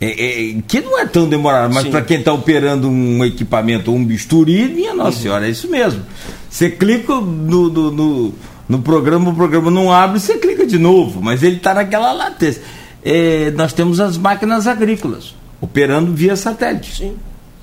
é, 0.00 0.50
é, 0.50 0.62
que 0.66 0.80
não 0.80 0.98
é 0.98 1.06
tão 1.06 1.28
demorado, 1.28 1.72
mas 1.72 1.86
para 1.86 2.02
quem 2.02 2.18
está 2.18 2.32
operando 2.32 2.88
um 2.88 3.24
equipamento, 3.24 3.92
um 3.92 4.04
bisturi, 4.04 4.66
minha 4.66 4.94
Nossa 4.94 5.16
uhum. 5.16 5.22
Senhora, 5.22 5.46
é 5.46 5.50
isso 5.50 5.70
mesmo. 5.70 6.02
Você 6.50 6.70
clica 6.70 7.14
no, 7.14 7.68
no, 7.68 7.90
no 7.90 8.34
no 8.72 8.80
programa, 8.80 9.28
o 9.28 9.34
programa 9.34 9.70
não 9.70 9.92
abre, 9.92 10.18
você 10.18 10.38
clica 10.38 10.66
de 10.66 10.78
novo, 10.78 11.20
mas 11.20 11.42
ele 11.42 11.56
está 11.56 11.74
naquela 11.74 12.10
latência. 12.12 12.62
É, 13.04 13.50
nós 13.50 13.74
temos 13.74 14.00
as 14.00 14.16
máquinas 14.16 14.66
agrícolas 14.66 15.34
operando 15.60 16.10
via 16.14 16.34
satélite. 16.34 16.96
Sim. 16.96 17.16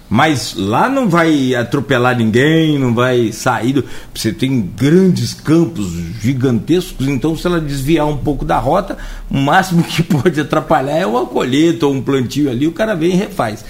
Mas 0.08 0.54
lá 0.56 0.88
não 0.88 1.10
vai 1.10 1.56
atropelar 1.56 2.16
ninguém, 2.16 2.78
não 2.78 2.94
vai 2.94 3.32
sair. 3.32 3.74
Do... 3.74 3.86
Você 4.14 4.32
tem 4.32 4.62
grandes 4.62 5.34
campos 5.34 5.88
gigantescos, 6.22 7.08
então 7.08 7.36
se 7.36 7.48
ela 7.48 7.60
desviar 7.60 8.06
um 8.08 8.18
pouco 8.18 8.46
da 8.46 8.60
rota, 8.60 8.96
o 9.32 9.38
máximo 9.38 9.82
que 9.82 10.04
pode 10.06 10.40
atrapalhar 10.40 10.98
é 10.98 11.08
uma 11.08 11.26
colheita 11.26 11.88
ou 11.88 11.94
um 11.94 12.04
plantio 12.04 12.52
ali, 12.52 12.68
o 12.68 12.72
cara 12.72 12.94
vem 12.94 13.14
e 13.14 13.16
refaz. 13.16 13.66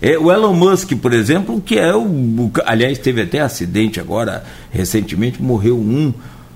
É, 0.00 0.18
o 0.18 0.30
Elon 0.30 0.52
Musk, 0.52 0.92
por 0.96 1.14
exemplo, 1.14 1.58
que 1.64 1.78
é 1.78 1.94
o, 1.94 2.02
o. 2.02 2.52
Aliás, 2.66 2.98
teve 2.98 3.22
até 3.22 3.40
acidente 3.40 3.98
agora, 3.98 4.44
recentemente, 4.70 5.40
morreu 5.40 5.78
um 5.78 6.12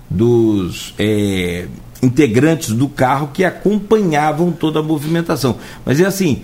dos 0.09 0.94
é, 0.98 1.66
integrantes 2.02 2.70
do 2.72 2.88
carro 2.88 3.30
que 3.32 3.44
acompanhavam 3.44 4.52
toda 4.52 4.80
a 4.80 4.82
movimentação. 4.82 5.57
Mas 5.84 6.00
é 6.00 6.04
assim, 6.04 6.42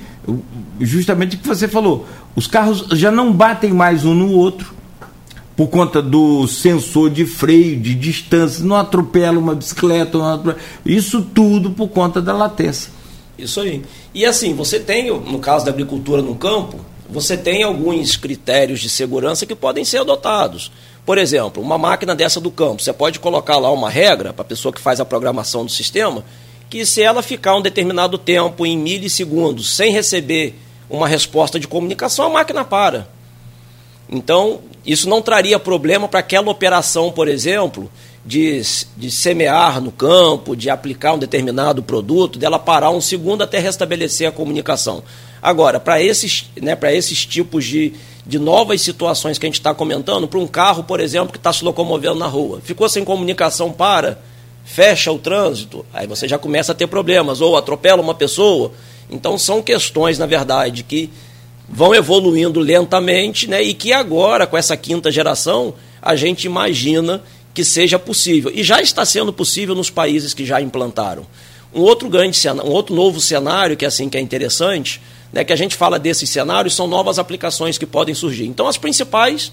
justamente 0.81 1.37
o 1.37 1.39
que 1.39 1.47
você 1.47 1.69
falou, 1.69 2.07
os 2.35 2.47
carros 2.47 2.87
já 2.93 3.11
não 3.11 3.33
batem 3.33 3.73
mais 3.73 4.05
um 4.05 4.15
no 4.15 4.33
outro 4.33 4.75
por 5.57 5.69
conta 5.69 6.01
do 6.01 6.47
sensor 6.47 7.11
de 7.11 7.27
freio, 7.27 7.79
de 7.79 7.95
distância, 7.95 8.65
não 8.65 8.77
atropela 8.77 9.39
uma 9.39 9.55
bicicleta, 9.55 10.19
atropela, 10.19 10.59
isso 10.85 11.23
tudo 11.23 11.71
por 11.71 11.89
conta 11.89 12.23
da 12.23 12.33
latência. 12.33 12.91
Isso 13.39 13.61
aí. 13.61 13.83
E 14.15 14.25
assim, 14.25 14.55
você 14.55 14.81
tem, 14.81 15.09
no 15.11 15.39
caso 15.39 15.65
da 15.65 15.71
agricultura 15.71 16.23
no 16.23 16.35
campo, 16.35 16.81
você 17.09 17.37
tem 17.37 17.63
alguns 17.63 18.17
critérios 18.17 18.81
de 18.81 18.89
segurança 18.89 19.45
que 19.45 19.55
podem 19.55 19.85
ser 19.85 19.99
adotados. 19.99 20.73
Por 21.05 21.19
exemplo, 21.19 21.63
uma 21.63 21.77
máquina 21.77 22.15
dessa 22.15 22.41
do 22.41 22.51
campo, 22.51 22.83
você 22.83 22.93
pode 22.93 23.19
colocar 23.19 23.59
lá 23.59 23.71
uma 23.71 23.91
regra 23.91 24.33
para 24.33 24.43
a 24.43 24.47
pessoa 24.47 24.73
que 24.73 24.81
faz 24.81 25.01
a 25.01 25.05
programação 25.05 25.65
do 25.65 25.71
sistema 25.71 26.25
que 26.71 26.87
se 26.87 27.03
ela 27.03 27.23
ficar 27.23 27.55
um 27.55 27.61
determinado 27.61 28.17
tempo 28.17 28.65
em 28.65 28.79
milissegundos 28.79 29.77
sem 29.77 29.93
receber 29.93 30.55
uma 30.89 31.07
resposta 31.07 31.61
de 31.61 31.69
comunicação, 31.69 32.27
a 32.27 32.31
máquina 32.31 32.65
para. 32.65 33.09
Então, 34.09 34.61
isso 34.85 35.09
não 35.09 35.21
traria 35.21 35.59
problema 35.59 36.09
para 36.09 36.21
aquela 36.21 36.51
operação, 36.51 37.11
por 37.13 37.29
exemplo, 37.29 37.91
de, 38.25 38.63
de 38.97 39.11
semear 39.11 39.81
no 39.81 39.93
campo, 39.93 40.57
de 40.57 40.71
aplicar 40.71 41.15
um 41.15 41.19
determinado 41.19 41.83
produto, 41.83 42.39
dela 42.39 42.59
parar 42.59 42.91
um 42.91 43.01
segundo 43.01 43.43
até 43.43 43.59
restabelecer 43.59 44.29
a 44.29 44.33
comunicação. 44.33 45.03
Agora, 45.43 45.81
para 45.81 46.03
esses, 46.03 46.51
né, 46.61 46.79
esses 46.93 47.27
tipos 47.27 47.65
de, 47.65 47.93
de 48.27 48.39
novas 48.39 48.81
situações 48.81 49.39
que 49.39 49.47
a 49.47 49.49
gente 49.49 49.59
está 49.59 49.75
comentando, 49.75 50.29
para 50.29 50.39
um 50.39 50.47
carro, 50.47 50.85
por 50.85 51.01
exemplo, 51.01 51.33
que 51.33 51.39
está 51.39 51.53
se 51.53 51.65
locomovendo 51.65 52.17
na 52.17 52.27
rua, 52.27 52.61
ficou 52.63 52.89
sem 52.89 53.05
comunicação 53.05 53.73
para, 53.73 54.19
fecha 54.65 55.11
o 55.11 55.19
trânsito, 55.19 55.85
aí 55.93 56.07
você 56.07 56.29
já 56.29 56.39
começa 56.39 56.73
a 56.73 56.75
ter 56.75 56.87
problemas, 56.87 57.41
ou 57.41 57.57
atropela 57.57 58.01
uma 58.01 58.15
pessoa. 58.15 58.73
Então 59.11 59.37
são 59.37 59.61
questões, 59.61 60.19
na 60.19 60.27
verdade, 60.27 60.85
que 60.85 61.11
vão 61.69 61.95
evoluindo 61.95 62.61
lentamente, 62.61 63.49
né, 63.49 63.63
e 63.63 63.75
que 63.75 63.93
agora, 63.93 64.47
com 64.47 64.57
essa 64.57 64.77
quinta 64.77 65.11
geração, 65.11 65.75
a 66.01 66.15
gente 66.15 66.45
imagina 66.45 67.23
que 67.53 67.65
seja 67.65 67.99
possível. 67.99 68.53
E 68.55 68.63
já 68.63 68.81
está 68.81 69.05
sendo 69.05 69.33
possível 69.33 69.75
nos 69.75 69.91
países 69.91 70.33
que 70.33 70.45
já 70.45 70.61
implantaram. 70.61 71.27
Um 71.75 71.81
outro 71.81 72.09
grande 72.09 72.39
um 72.49 72.71
outro 72.71 72.95
novo 72.95 73.21
cenário 73.21 73.77
que 73.77 73.85
é 73.85 73.89
assim 73.89 74.09
que 74.09 74.17
é 74.17 74.21
interessante, 74.21 75.01
né, 75.33 75.45
que 75.45 75.53
a 75.53 75.57
gente 75.57 75.77
fala 75.77 75.99
desses 75.99 76.29
cenários 76.29 76.75
são 76.75 76.87
novas 76.87 77.19
aplicações 77.19 77.79
que 77.79 77.87
podem 77.87 78.15
surgir. 78.15 78.47
Então 78.47 78.67
as 78.67 78.77
principais, 78.77 79.53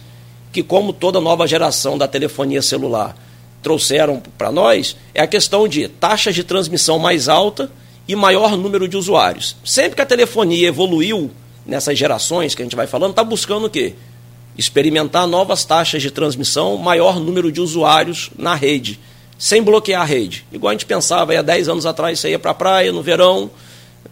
que 0.51 0.61
como 0.61 0.91
toda 0.91 1.21
nova 1.21 1.47
geração 1.47 1.97
da 1.97 2.07
telefonia 2.07 2.61
celular 2.61 3.15
trouxeram 3.61 4.21
para 4.38 4.51
nós, 4.51 4.95
é 5.13 5.21
a 5.21 5.27
questão 5.27 5.67
de 5.67 5.88
taxas 5.88 6.36
de 6.36 6.43
transmissão 6.43 6.97
mais 6.99 7.27
alta 7.27 7.71
e 8.07 8.15
maior 8.15 8.57
número 8.57 8.88
de 8.88 8.97
usuários. 8.97 9.55
Sempre 9.63 9.95
que 9.95 10.01
a 10.01 10.05
telefonia 10.05 10.67
evoluiu 10.67 11.30
nessas 11.65 11.97
gerações 11.97 12.55
que 12.55 12.61
a 12.61 12.65
gente 12.65 12.75
vai 12.75 12.88
falando, 12.88 13.11
está 13.11 13.23
buscando 13.23 13.65
o 13.67 13.69
quê? 13.69 13.95
experimentar 14.59 15.25
novas 15.25 15.63
taxas 15.63 16.01
de 16.01 16.11
transmissão, 16.11 16.75
maior 16.75 17.17
número 17.17 17.49
de 17.49 17.61
usuários 17.61 18.30
na 18.38 18.53
rede, 18.55 18.99
sem 19.38 19.63
bloquear 19.63 20.01
a 20.01 20.05
rede. 20.05 20.45
Igual 20.51 20.71
a 20.71 20.73
gente 20.73 20.86
pensava 20.86 21.34
há 21.34 21.41
10 21.41 21.69
anos 21.69 21.86
atrás, 21.86 22.19
você 22.19 22.32
ia 22.32 22.39
para 22.39 22.51
a 22.51 22.53
praia 22.53 22.91
no 22.91 23.01
verão, 23.01 23.49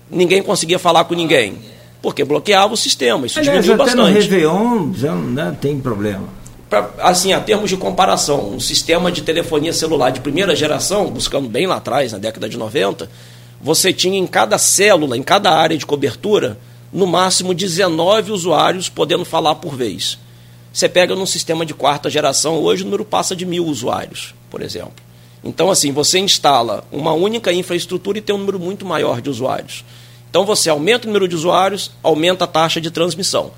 ninguém 0.10 0.42
conseguia 0.42 0.80
falar 0.80 1.06
com 1.06 1.14
ninguém. 1.14 1.58
Porque 2.02 2.24
bloqueava 2.24 2.74
o 2.74 2.78
sistema, 2.78 3.26
isso 3.26 3.40
Aliás, 3.40 3.64
diminuiu 3.64 3.84
até 3.84 3.96
bastante. 3.96 4.14
no 4.14 4.20
Réveillon 4.20 4.94
já 4.94 5.16
né, 5.16 5.58
tem 5.60 5.80
problema. 5.80 6.26
Pra, 6.70 6.90
assim, 7.00 7.34
a 7.34 7.40
termos 7.40 7.70
de 7.70 7.78
comparação, 7.78 8.50
um 8.50 8.60
sistema 8.60 9.12
de 9.12 9.22
telefonia 9.22 9.74
celular 9.74 10.12
de 10.12 10.20
primeira 10.20 10.56
geração, 10.56 11.10
buscando 11.10 11.50
bem 11.50 11.66
lá 11.66 11.78
atrás, 11.78 12.12
na 12.12 12.18
década 12.18 12.48
de 12.48 12.58
90, 12.58 13.10
você 13.62 13.92
tinha 13.92 14.18
em 14.18 14.28
cada 14.28 14.58
célula, 14.58 15.18
em 15.18 15.24
cada 15.24 15.52
área 15.52 15.78
de 15.78 15.86
cobertura, 15.86 16.58
no 16.92 17.08
máximo 17.08 17.54
19 17.54 18.32
usuários 18.32 18.90
podendo 18.90 19.26
falar 19.26 19.56
por 19.56 19.76
vez. 19.76 20.20
Você 20.72 20.88
pega 20.88 21.16
num 21.16 21.26
sistema 21.26 21.66
de 21.66 21.74
quarta 21.74 22.10
geração, 22.10 22.60
hoje 22.60 22.84
o 22.84 22.86
número 22.86 23.04
passa 23.04 23.36
de 23.36 23.46
mil 23.46 23.66
usuários, 23.66 24.36
por 24.50 24.62
exemplo. 24.62 25.07
Então, 25.44 25.70
assim, 25.70 25.92
você 25.92 26.20
instala 26.20 26.84
uma 26.92 27.14
única 27.14 27.54
infraestrutura 27.54 28.18
e 28.18 28.22
tem 28.22 28.36
um 28.36 28.40
número 28.40 28.60
muito 28.60 28.86
maior 28.86 29.22
de 29.22 29.30
usuários. 29.30 29.86
Então, 30.30 30.46
você 30.46 30.70
aumenta 30.70 31.06
o 31.06 31.08
número 31.08 31.28
de 31.28 31.36
usuários, 31.36 31.92
aumenta 32.04 32.44
a 32.44 32.48
taxa 32.48 32.82
de 32.82 32.92
transmissão. 32.92 33.52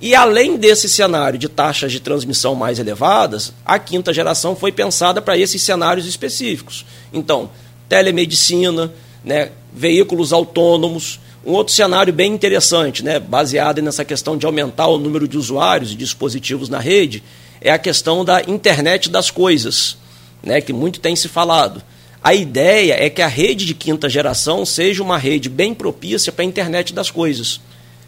E 0.00 0.14
além 0.14 0.56
desse 0.56 0.88
cenário 0.88 1.38
de 1.38 1.48
taxas 1.48 1.92
de 1.92 2.00
transmissão 2.00 2.54
mais 2.54 2.78
elevadas, 2.78 3.52
a 3.64 3.78
quinta 3.78 4.12
geração 4.12 4.56
foi 4.56 4.72
pensada 4.72 5.22
para 5.22 5.38
esses 5.38 5.62
cenários 5.62 6.06
específicos. 6.06 6.84
Então, 7.12 7.50
telemedicina, 7.88 8.92
né, 9.24 9.50
veículos 9.72 10.32
autônomos, 10.32 11.20
um 11.46 11.52
outro 11.52 11.74
cenário 11.74 12.12
bem 12.12 12.32
interessante, 12.32 13.04
né, 13.04 13.18
baseado 13.20 13.80
nessa 13.82 14.04
questão 14.04 14.36
de 14.36 14.46
aumentar 14.46 14.88
o 14.88 14.98
número 14.98 15.28
de 15.28 15.38
usuários 15.38 15.92
e 15.92 15.94
dispositivos 15.94 16.68
na 16.68 16.78
rede, 16.78 17.22
é 17.60 17.70
a 17.70 17.78
questão 17.78 18.24
da 18.24 18.42
internet 18.42 19.08
das 19.08 19.30
coisas, 19.30 19.96
né, 20.44 20.60
que 20.60 20.72
muito 20.72 21.00
tem 21.00 21.16
se 21.16 21.28
falado. 21.28 21.82
A 22.22 22.34
ideia 22.34 22.96
é 22.98 23.10
que 23.10 23.20
a 23.20 23.26
rede 23.26 23.66
de 23.66 23.74
quinta 23.74 24.08
geração 24.08 24.64
seja 24.64 25.02
uma 25.02 25.18
rede 25.18 25.48
bem 25.48 25.74
propícia 25.74 26.32
para 26.32 26.42
a 26.42 26.46
internet 26.46 26.92
das 26.92 27.10
coisas. 27.10 27.60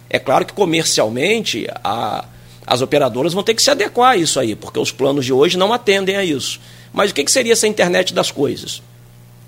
É 0.08 0.18
claro 0.18 0.46
que 0.46 0.52
comercialmente 0.52 1.66
a, 1.84 2.24
as 2.66 2.80
operadoras 2.80 3.32
vão 3.32 3.42
ter 3.42 3.54
que 3.54 3.62
se 3.62 3.70
adequar 3.70 4.12
a 4.12 4.16
isso 4.16 4.40
aí, 4.40 4.54
porque 4.54 4.78
os 4.78 4.90
planos 4.90 5.24
de 5.24 5.32
hoje 5.32 5.58
não 5.58 5.72
atendem 5.72 6.16
a 6.16 6.24
isso. 6.24 6.60
Mas 6.92 7.10
o 7.10 7.14
que, 7.14 7.24
que 7.24 7.30
seria 7.30 7.52
essa 7.52 7.66
internet 7.66 8.14
das 8.14 8.30
coisas? 8.30 8.82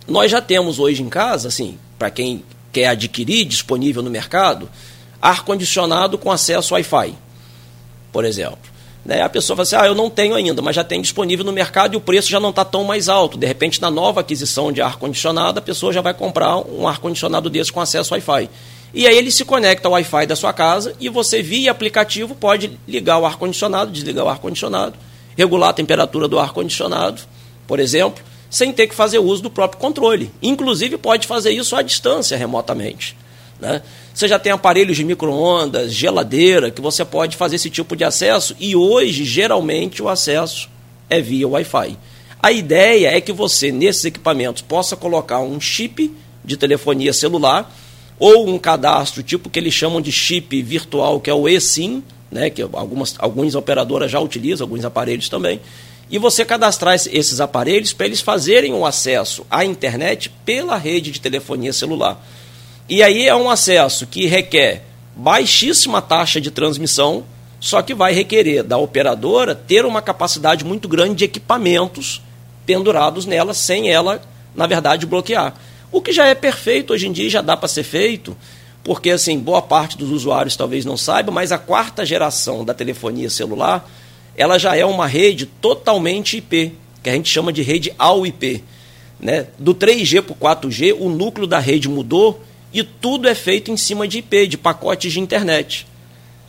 Nós 0.07 0.31
já 0.31 0.41
temos 0.41 0.79
hoje 0.79 1.03
em 1.03 1.09
casa, 1.09 1.49
assim, 1.49 1.79
para 1.99 2.11
quem 2.11 2.43
quer 2.73 2.89
adquirir 2.89 3.45
disponível 3.45 4.03
no 4.03 4.11
mercado, 4.11 4.69
ar-condicionado 5.21 6.19
com 6.19 6.31
acesso 6.31 6.75
Wi-Fi, 6.75 7.15
por 8.13 8.25
exemplo. 8.25 8.59
Né? 9.09 9.23
A 9.23 9.29
pessoa 9.31 9.57
fala 9.57 9.63
assim, 9.63 9.77
ah, 9.77 9.87
eu 9.87 9.95
não 9.95 10.11
tenho 10.11 10.35
ainda, 10.35 10.61
mas 10.61 10.77
já 10.77 10.85
tem 10.85 11.01
disponível 11.01 11.43
no 11.43 11.51
mercado 11.51 11.95
e 11.95 11.97
o 11.97 12.01
preço 12.01 12.29
já 12.29 12.39
não 12.39 12.51
está 12.51 12.63
tão 12.63 12.85
mais 12.85 13.09
alto. 13.09 13.39
De 13.39 13.47
repente, 13.47 13.81
na 13.81 13.91
nova 13.91 14.21
aquisição 14.21 14.71
de 14.71 14.83
ar-condicionado, 14.83 15.59
a 15.59 15.63
pessoa 15.63 15.91
já 15.95 16.03
vai 16.03 16.13
comprar 16.13 16.59
um 16.59 16.87
ar-condicionado 16.87 17.49
desse 17.49 17.73
com 17.73 17.81
acesso 17.81 18.13
Wi-Fi. 18.13 18.51
E 18.93 19.07
aí 19.07 19.17
ele 19.17 19.31
se 19.31 19.47
conecta 19.47 19.89
ao 19.89 19.93
Wi-Fi 19.93 20.27
da 20.27 20.37
sua 20.37 20.53
casa 20.53 20.95
e 21.01 21.09
você, 21.09 21.41
via 21.41 21.71
aplicativo, 21.71 22.35
pode 22.35 22.79
ligar 22.87 23.19
o 23.19 23.25
ar-condicionado, 23.25 23.91
desligar 23.91 24.27
o 24.27 24.29
ar-condicionado, 24.29 24.95
regular 25.35 25.71
a 25.71 25.73
temperatura 25.73 26.29
do 26.29 26.39
ar-condicionado, 26.39 27.23
por 27.67 27.81
exemplo, 27.81 28.23
sem 28.51 28.75
ter 28.75 28.89
que 28.89 28.95
fazer 28.95 29.21
uso 29.21 29.43
do 29.43 29.49
próprio 29.49 29.81
controle. 29.81 30.31
Inclusive, 30.43 30.99
pode 30.99 31.27
fazer 31.27 31.53
isso 31.53 31.75
à 31.75 31.81
distância, 31.81 32.37
remotamente. 32.37 33.17
Né? 33.59 33.81
Você 34.19 34.27
já 34.27 34.37
tem 34.37 34.51
aparelhos 34.51 34.97
de 34.97 35.05
micro-ondas, 35.05 35.93
geladeira, 35.93 36.73
que 36.73 36.81
você 36.81 37.05
pode 37.05 37.37
fazer 37.37 37.55
esse 37.55 37.71
tipo 37.71 37.95
de 37.95 38.03
acesso, 38.03 38.57
e 38.59 38.75
hoje, 38.75 39.25
geralmente, 39.25 40.03
o 40.03 40.09
acesso 40.09 40.69
é 41.09 41.21
via 41.21 41.47
Wi-Fi. 41.47 41.97
A 42.43 42.51
ideia 42.51 43.17
é 43.17 43.21
que 43.21 43.33
você, 43.33 43.71
nesses 43.71 44.07
equipamentos, 44.07 44.61
possa 44.61 44.97
colocar 44.97 45.39
um 45.39 45.61
chip 45.61 46.13
de 46.45 46.57
telefonia 46.57 47.13
celular 47.13 47.73
ou 48.19 48.49
um 48.49 48.59
cadastro, 48.59 49.23
tipo 49.23 49.49
que 49.49 49.57
eles 49.57 49.73
chamam 49.73 50.01
de 50.01 50.11
chip 50.11 50.63
virtual, 50.63 51.21
que 51.21 51.31
é 51.31 51.35
o 51.35 51.49
eSIM, 51.49 52.03
né, 52.29 52.51
que 52.51 52.61
algumas, 52.61 53.15
algumas 53.21 53.55
operadoras 53.55 54.11
já 54.11 54.19
utilizam, 54.19 54.65
alguns 54.65 54.85
aparelhos 54.85 55.29
também, 55.29 55.61
e 56.11 56.19
você 56.19 56.45
cadastrar 56.45 56.97
esses 56.97 57.39
aparelhos 57.39 57.93
para 57.93 58.07
eles 58.07 58.21
fazerem 58.21 58.75
o 58.75 58.85
acesso 58.85 59.47
à 59.49 59.65
internet 59.65 60.29
pela 60.45 60.77
rede 60.77 61.13
de 61.13 61.21
telefonia 61.21 61.73
celular. 61.73 62.21
E 62.89 63.03
aí 63.03 63.27
é 63.27 63.37
um 63.37 63.51
acesso 63.51 64.07
que 64.07 64.27
requer 64.27 64.83
baixíssima 65.15 66.01
taxa 66.01 66.41
de 66.41 66.51
transmissão, 66.51 67.25
só 67.61 67.83
que 67.83 67.95
vai 67.95 68.13
requerer 68.13 68.63
da 68.63 68.79
operadora 68.79 69.55
ter 69.55 69.85
uma 69.85 70.01
capacidade 70.01 70.65
muito 70.65 70.89
grande 70.89 71.17
de 71.17 71.25
equipamentos 71.25 72.23
pendurados 72.65 73.27
nela, 73.27 73.53
sem 73.53 73.91
ela, 73.91 74.23
na 74.55 74.67
verdade, 74.67 75.05
bloquear. 75.05 75.55
O 75.91 76.01
que 76.01 76.13
já 76.13 76.27
é 76.27 76.35
perfeito 76.35 76.93
hoje 76.93 77.09
em 77.09 77.13
dia, 77.13 77.29
já 77.29 77.43
dá 77.43 77.57
para 77.57 77.69
ser 77.69 77.83
feito, 77.83 78.37
porque 78.83 79.11
assim, 79.11 79.39
boa 79.39 79.61
parte 79.61 79.99
dos 79.99 80.11
usuários 80.11 80.57
talvez 80.57 80.85
não 80.85 80.97
saiba, 80.97 81.31
mas 81.31 81.53
a 81.53 81.59
quarta 81.59 82.07
geração 82.07 82.65
da 82.65 82.73
telefonia 82.73 83.29
celular 83.29 83.87
ela 84.35 84.57
já 84.57 84.77
é 84.77 84.85
uma 84.85 85.07
rede 85.07 85.47
totalmente 85.47 86.37
IP, 86.37 86.73
que 87.03 87.11
a 87.11 87.13
gente 87.13 87.29
chama 87.29 87.53
de 87.53 87.61
rede 87.61 87.93
ao 87.99 88.25
IP. 88.25 88.63
Né? 89.19 89.49
Do 89.59 89.75
3G 89.75 90.23
para 90.23 90.33
o 90.33 90.37
4G, 90.69 90.97
o 90.97 91.09
núcleo 91.09 91.47
da 91.47 91.59
rede 91.59 91.89
mudou 91.89 92.41
e 92.73 92.83
tudo 92.83 93.29
é 93.29 93.35
feito 93.35 93.71
em 93.71 93.77
cima 93.77 94.07
de 94.07 94.19
IP, 94.19 94.47
de 94.47 94.59
pacotes 94.59 95.13
de 95.13 95.21
internet. 95.21 95.87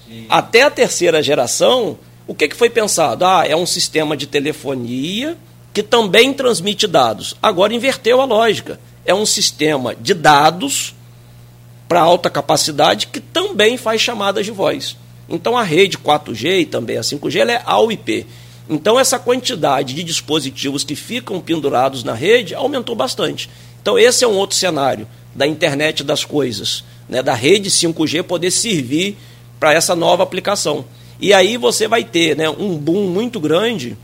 Sim. 0.08 0.26
Até 0.30 0.64
a 0.64 0.72
terceira 0.72 1.24
geração, 1.24 1.98
o 2.28 2.36
que, 2.36 2.48
que 2.48 2.56
foi 2.56 2.70
pensado? 2.70 3.26
Ah, 3.26 3.46
é 3.48 3.56
um 3.56 3.66
sistema 3.66 4.18
de 4.18 4.28
telefonia 4.28 5.38
que 5.74 5.84
também 5.84 6.34
transmite 6.34 6.88
dados. 6.88 7.36
Agora 7.42 7.74
inverteu 7.74 8.20
a 8.22 8.26
lógica. 8.26 8.80
É 9.06 9.14
um 9.14 9.26
sistema 9.26 9.96
de 9.96 10.14
dados 10.14 10.96
para 11.88 12.02
alta 12.02 12.30
capacidade 12.30 13.08
que 13.08 13.20
também 13.20 13.78
faz 13.78 14.02
chamadas 14.02 14.46
de 14.46 14.52
voz. 14.52 14.98
Então 15.28 15.58
a 15.58 15.64
rede 15.64 15.98
4G 15.98 16.62
e 16.62 16.66
também 16.66 16.98
a 16.98 17.02
5G 17.02 17.38
ela 17.38 17.52
é 17.52 17.62
ao 17.66 17.92
IP. 17.92 18.26
Então 18.70 19.00
essa 19.00 19.18
quantidade 19.18 19.94
de 19.94 20.04
dispositivos 20.04 20.84
que 20.84 20.96
ficam 20.96 21.40
pendurados 21.40 22.04
na 22.04 22.14
rede 22.14 22.54
aumentou 22.54 22.96
bastante. 22.96 23.50
Então 23.82 23.98
esse 23.98 24.24
é 24.24 24.28
um 24.28 24.36
outro 24.36 24.56
cenário 24.56 25.08
da 25.34 25.48
internet 25.48 26.04
das 26.04 26.24
coisas, 26.26 26.84
né, 27.08 27.22
da 27.22 27.34
rede 27.34 27.70
5G 27.70 28.24
poder 28.24 28.52
servir 28.52 29.18
para 29.60 29.74
essa 29.74 29.96
nova 29.96 30.24
aplicação. 30.24 30.86
E 31.20 31.34
aí 31.34 31.58
você 31.58 31.88
vai 31.88 32.04
ter 32.04 32.36
né, 32.36 32.50
um 32.50 32.78
boom 32.78 33.08
muito 33.08 33.40
grande 33.40 33.98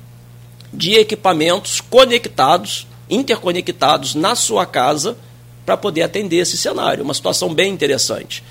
de 0.73 0.95
equipamentos 0.95 1.79
conectados, 1.79 2.85
interconectados 3.09 4.15
na 4.15 4.35
sua 4.35 4.65
casa 4.65 5.17
para 5.65 5.77
poder 5.77 6.03
atender 6.03 6.37
esse 6.37 6.57
cenário. 6.57 7.03
Uma 7.03 7.13
situação 7.13 7.53
bem 7.53 7.71
interessante. 7.71 8.43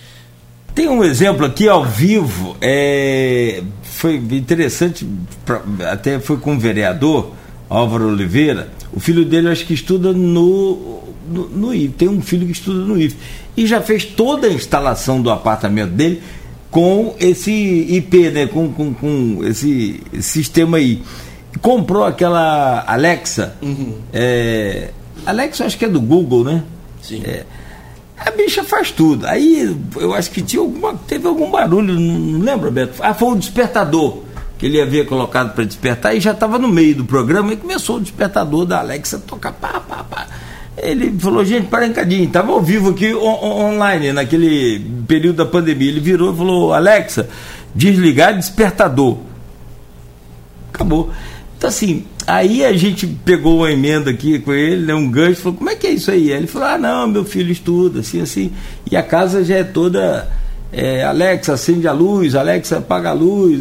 Tem 0.75 0.89
um 0.89 1.05
exemplo 1.05 1.47
aqui 1.47 1.69
ao 1.69 1.85
vivo, 1.85 2.57
é, 2.61 3.63
foi 3.83 4.17
interessante, 4.17 5.07
pra, 5.45 5.63
até 5.89 6.19
foi 6.19 6.37
com 6.37 6.57
o 6.57 6.59
vereador 6.59 7.31
Álvaro 7.69 8.09
Oliveira. 8.09 8.71
O 8.93 8.99
filho 8.99 9.25
dele 9.25 9.49
acho 9.49 9.65
que 9.67 9.75
estuda 9.75 10.13
no 10.13 11.14
no, 11.29 11.49
no 11.49 11.75
IF, 11.75 11.95
tem 11.95 12.09
um 12.09 12.21
filho 12.21 12.47
que 12.47 12.53
estuda 12.53 12.81
no 12.81 13.01
IF. 13.01 13.17
E 13.57 13.67
já 13.67 13.81
fez 13.81 14.05
toda 14.05 14.47
a 14.47 14.53
instalação 14.53 15.21
do 15.21 15.31
apartamento 15.31 15.93
dele 15.93 16.23
com 16.71 17.15
esse 17.21 17.53
IP, 17.53 18.31
né? 18.31 18.47
Com, 18.47 18.73
com, 18.73 18.93
com 18.95 19.41
esse, 19.45 20.01
sistema 20.21 20.79
aí. 20.79 21.03
Comprou 21.61 22.05
aquela 22.05 22.85
Alexa. 22.87 23.57
Uhum. 23.63 23.95
É, 24.13 24.91
Alexa 25.25 25.65
acho 25.65 25.79
que 25.79 25.85
é 25.85 25.89
do 25.89 26.01
Google, 26.01 26.45
né? 26.45 26.65
Sim. 27.01 27.23
É, 27.25 27.45
a 28.19 28.31
bicha 28.31 28.65
faz 28.65 28.91
tudo. 28.91 29.27
Aí 29.27 29.77
eu 29.97 30.15
acho 30.15 30.31
que 30.31 30.43
tinha 30.43 30.61
alguma, 30.61 30.95
teve 30.95 31.27
algum 31.27 31.51
barulho, 31.51 31.95
não, 31.95 32.41
lembro, 32.41 32.71
Beto. 32.71 33.03
Ah, 33.03 33.15
foi 33.15 33.29
o 33.29 33.37
despertador 33.37 34.23
que 34.59 34.67
ele 34.67 34.81
havia 34.81 35.05
colocado 35.05 35.55
para 35.55 35.65
despertar 35.65 36.17
e 36.17 36.21
já 36.21 36.31
estava 36.31 36.59
no 36.59 36.69
meio 36.69 36.95
do 36.95 37.05
programa 37.05 37.53
e 37.53 37.57
começou 37.57 37.97
o 37.97 38.01
despertador 38.01 38.65
da 38.65 38.79
Alexa 38.79 39.17
a 39.17 39.21
tocar 39.21 39.53
pá, 39.53 39.81
pá, 39.81 40.05
pá. 40.05 40.27
Ele 40.77 41.15
falou, 41.19 41.45
gente, 41.45 41.69
para 41.69 41.87
um 41.87 41.93
cadinho, 41.93 42.25
estava 42.25 42.53
ao 42.53 42.61
vivo 42.61 42.91
aqui 42.91 43.15
on 43.15 43.73
online, 43.73 44.13
naquele 44.13 44.81
período 45.07 45.37
da 45.37 45.47
pandemia. 45.47 45.89
Ele 45.89 46.01
virou 46.01 46.33
e 46.33 46.37
falou, 46.37 46.73
Alexa, 46.73 47.29
desligar 47.75 48.37
despertador. 48.37 49.19
Acabou. 50.73 51.11
Então 51.57 51.69
assim, 51.69 52.05
aí 52.27 52.65
a 52.65 52.73
gente 52.73 53.07
pegou 53.07 53.59
uma 53.59 53.71
emenda 53.71 54.11
aqui 54.11 54.39
com 54.39 54.53
ele, 54.53 54.85
né, 54.85 54.95
um 54.95 55.09
gancho, 55.09 55.41
falou, 55.41 55.57
como 55.57 55.71
é 55.71 55.77
que 55.77 55.87
é 55.87 55.91
isso? 55.91 56.11
Aí 56.11 56.31
ele 56.31 56.47
falou, 56.47 56.69
ah 56.69 56.79
não, 56.79 57.07
meu 57.07 57.25
filho 57.25 57.53
estuda, 57.53 58.01
assim, 58.01 58.21
assim. 58.21 58.53
E 58.91 58.97
a 58.97 59.03
casa 59.03 59.45
já 59.45 59.57
é 59.57 59.65
toda 59.65 60.29
é, 60.77 61.05
Alexa, 61.05 61.55
acende 61.55 61.87
a 61.87 61.93
luz, 61.93 62.35
Alexa, 62.35 62.79
apaga 62.79 63.11
a 63.11 63.13
luz. 63.13 63.61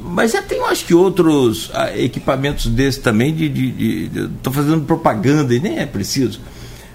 Mas 0.00 0.32
já 0.32 0.42
tem, 0.42 0.60
acho 0.64 0.84
que, 0.84 0.94
outros 0.94 1.70
ah, 1.74 1.96
equipamentos 1.96 2.66
desses 2.66 3.00
também. 3.00 3.34
De, 3.34 3.48
de, 3.48 4.08
de, 4.08 4.28
tô 4.42 4.52
fazendo 4.52 4.82
propaganda 4.82 5.54
e 5.54 5.60
nem 5.60 5.78
é 5.78 5.86
preciso. 5.86 6.40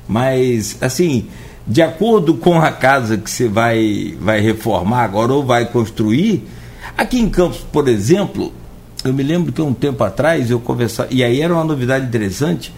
Mas, 0.07 0.77
assim, 0.81 1.27
de 1.65 1.81
acordo 1.81 2.35
com 2.35 2.59
a 2.59 2.71
casa 2.71 3.17
que 3.17 3.29
você 3.29 3.47
vai, 3.47 4.15
vai 4.19 4.41
reformar 4.41 5.03
agora 5.03 5.33
ou 5.33 5.43
vai 5.43 5.65
construir, 5.65 6.47
aqui 6.97 7.19
em 7.19 7.29
Campos, 7.29 7.59
por 7.71 7.87
exemplo, 7.87 8.51
eu 9.03 9.13
me 9.13 9.23
lembro 9.23 9.51
que 9.51 9.61
um 9.61 9.73
tempo 9.73 10.03
atrás 10.03 10.51
eu 10.51 10.59
conversava, 10.59 11.09
e 11.11 11.23
aí 11.23 11.41
era 11.41 11.53
uma 11.53 11.63
novidade 11.63 12.05
interessante, 12.05 12.73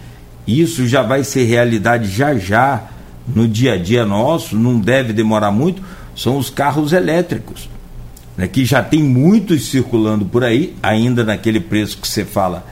e 0.46 0.60
isso 0.60 0.86
já 0.86 1.02
vai 1.02 1.24
ser 1.24 1.44
realidade 1.44 2.08
já 2.08 2.34
já 2.34 2.88
no 3.26 3.48
dia 3.48 3.74
a 3.74 3.76
dia 3.78 4.04
nosso, 4.04 4.56
não 4.56 4.78
deve 4.78 5.12
demorar 5.12 5.50
muito 5.50 5.82
são 6.14 6.36
os 6.36 6.50
carros 6.50 6.92
elétricos, 6.92 7.68
né, 8.36 8.46
que 8.46 8.64
já 8.64 8.82
tem 8.82 9.02
muitos 9.02 9.66
circulando 9.70 10.24
por 10.24 10.44
aí, 10.44 10.74
ainda 10.82 11.24
naquele 11.24 11.60
preço 11.60 11.98
que 11.98 12.08
você 12.08 12.24
fala, 12.24 12.64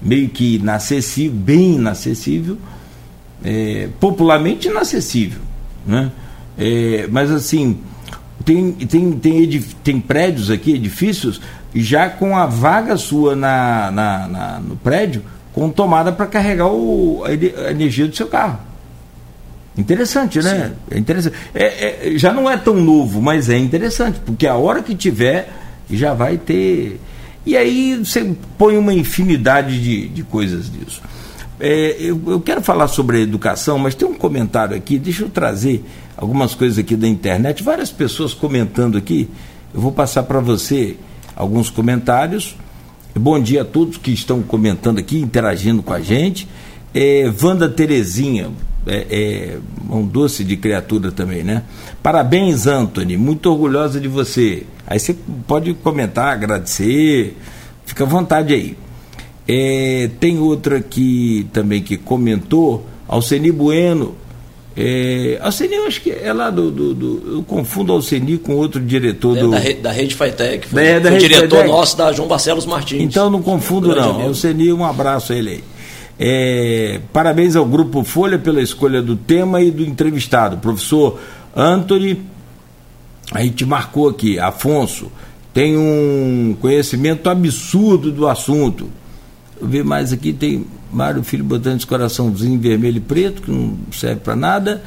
meio 0.00 0.28
que 0.28 0.56
inacessível, 0.56 1.38
bem 1.38 1.74
inacessível, 1.74 2.58
é, 3.44 3.88
popularmente 4.00 4.68
inacessível. 4.68 5.40
Né? 5.86 6.10
É, 6.56 7.08
mas 7.10 7.30
assim, 7.30 7.78
tem, 8.44 8.72
tem, 8.72 9.12
tem, 9.12 9.60
tem 9.82 10.00
prédios 10.00 10.50
aqui, 10.50 10.74
edifícios, 10.74 11.40
já 11.74 12.08
com 12.08 12.36
a 12.36 12.46
vaga 12.46 12.96
sua 12.96 13.36
na, 13.36 13.90
na, 13.90 14.28
na 14.28 14.60
no 14.60 14.76
prédio, 14.76 15.22
com 15.52 15.70
tomada 15.70 16.12
para 16.12 16.26
carregar 16.26 16.68
o, 16.68 17.22
a 17.24 17.70
energia 17.70 18.06
do 18.06 18.14
seu 18.14 18.26
carro. 18.26 18.67
Interessante, 19.78 20.40
né? 20.40 20.72
Sim. 20.74 20.96
É 20.96 20.98
interessante. 20.98 21.36
É, 21.54 22.14
é, 22.14 22.18
já 22.18 22.32
não 22.32 22.50
é 22.50 22.56
tão 22.56 22.74
novo, 22.74 23.22
mas 23.22 23.48
é 23.48 23.56
interessante, 23.56 24.18
porque 24.26 24.46
a 24.46 24.56
hora 24.56 24.82
que 24.82 24.94
tiver, 24.94 25.48
já 25.88 26.12
vai 26.12 26.36
ter. 26.36 27.00
E 27.46 27.56
aí 27.56 27.96
você 27.96 28.34
põe 28.58 28.76
uma 28.76 28.92
infinidade 28.92 29.80
de, 29.80 30.08
de 30.08 30.22
coisas 30.24 30.70
disso. 30.70 31.00
É, 31.60 31.96
eu, 32.00 32.20
eu, 32.26 32.40
quero 32.40 32.60
falar 32.60 32.88
sobre 32.88 33.18
a 33.18 33.20
educação, 33.20 33.78
mas 33.78 33.94
tem 33.94 34.06
um 34.06 34.14
comentário 34.14 34.76
aqui, 34.76 34.98
deixa 34.98 35.24
eu 35.24 35.28
trazer 35.28 35.84
algumas 36.16 36.54
coisas 36.54 36.78
aqui 36.78 36.94
da 36.94 37.08
internet, 37.08 37.62
várias 37.62 37.90
pessoas 37.90 38.34
comentando 38.34 38.98
aqui. 38.98 39.28
Eu 39.72 39.80
vou 39.80 39.92
passar 39.92 40.24
para 40.24 40.40
você 40.40 40.96
alguns 41.36 41.70
comentários. 41.70 42.56
Bom 43.14 43.40
dia 43.40 43.62
a 43.62 43.64
todos 43.64 43.96
que 43.96 44.12
estão 44.12 44.42
comentando 44.42 44.98
aqui, 44.98 45.18
interagindo 45.18 45.82
com 45.82 45.92
a 45.92 46.00
gente. 46.00 46.48
É, 46.94 47.30
Wanda 47.42 47.68
Terezinha, 47.68 48.50
é, 48.86 49.06
é, 49.10 49.58
um 49.90 50.06
doce 50.06 50.44
de 50.44 50.56
criatura 50.56 51.12
também, 51.12 51.42
né? 51.42 51.62
Parabéns, 52.02 52.66
Anthony, 52.66 53.16
muito 53.16 53.50
orgulhosa 53.50 54.00
de 54.00 54.08
você. 54.08 54.64
Aí 54.86 54.98
você 54.98 55.14
pode 55.46 55.74
comentar, 55.74 56.32
agradecer, 56.32 57.36
fica 57.84 58.04
à 58.04 58.06
vontade 58.06 58.54
aí. 58.54 58.76
É, 59.46 60.10
tem 60.20 60.38
outra 60.38 60.76
aqui 60.76 61.48
também 61.52 61.82
que 61.82 61.96
comentou, 61.96 62.86
Alceni 63.06 63.50
Bueno. 63.50 64.14
É, 64.76 65.38
Alceni, 65.42 65.74
eu 65.74 65.86
acho 65.86 66.00
que 66.00 66.10
é 66.10 66.32
lá 66.32 66.50
do, 66.50 66.70
do, 66.70 66.94
do 66.94 67.32
Eu 67.34 67.42
confundo 67.42 67.92
Alceni 67.92 68.38
com 68.38 68.54
outro 68.54 68.80
diretor 68.80 69.36
é, 69.36 69.40
do. 69.40 69.50
Da, 69.50 69.58
rede, 69.58 69.80
da 69.80 69.90
Rede 69.90 70.14
Fitec, 70.14 70.68
foi, 70.68 70.86
é, 70.86 71.00
da 71.00 71.10
foi 71.10 71.18
Rede 71.18 71.28
diretor 71.28 71.56
Fitec. 71.56 71.68
nosso 71.68 71.96
da 71.96 72.12
João 72.12 72.28
Barcelos 72.28 72.64
Martins. 72.64 73.02
Então 73.02 73.28
não 73.28 73.42
confundo, 73.42 73.94
não. 73.94 74.20
Alceni, 74.20 74.72
um 74.72 74.84
abraço 74.84 75.32
a 75.32 75.36
ele 75.36 75.50
aí. 75.50 75.64
É, 76.18 77.00
parabéns 77.12 77.54
ao 77.54 77.64
Grupo 77.64 78.02
Folha 78.02 78.38
pela 78.38 78.60
escolha 78.60 79.00
do 79.00 79.14
tema 79.14 79.60
e 79.60 79.70
do 79.70 79.84
entrevistado. 79.84 80.58
Professor 80.58 81.20
Anthony, 81.54 82.22
a 83.32 83.42
gente 83.42 83.64
marcou 83.64 84.08
aqui, 84.08 84.38
Afonso, 84.38 85.12
tem 85.54 85.76
um 85.76 86.56
conhecimento 86.60 87.28
absurdo 87.30 88.10
do 88.10 88.26
assunto. 88.26 88.88
Eu 89.60 89.68
vi 89.68 89.82
mais 89.82 90.12
aqui, 90.12 90.32
tem 90.32 90.66
Mário 90.92 91.22
Filho 91.22 91.44
botando 91.44 91.76
esse 91.76 91.86
coraçãozinho 91.86 92.58
vermelho 92.58 92.98
e 92.98 93.00
preto, 93.00 93.42
que 93.42 93.50
não 93.50 93.76
serve 93.92 94.20
para 94.20 94.34
nada. 94.34 94.82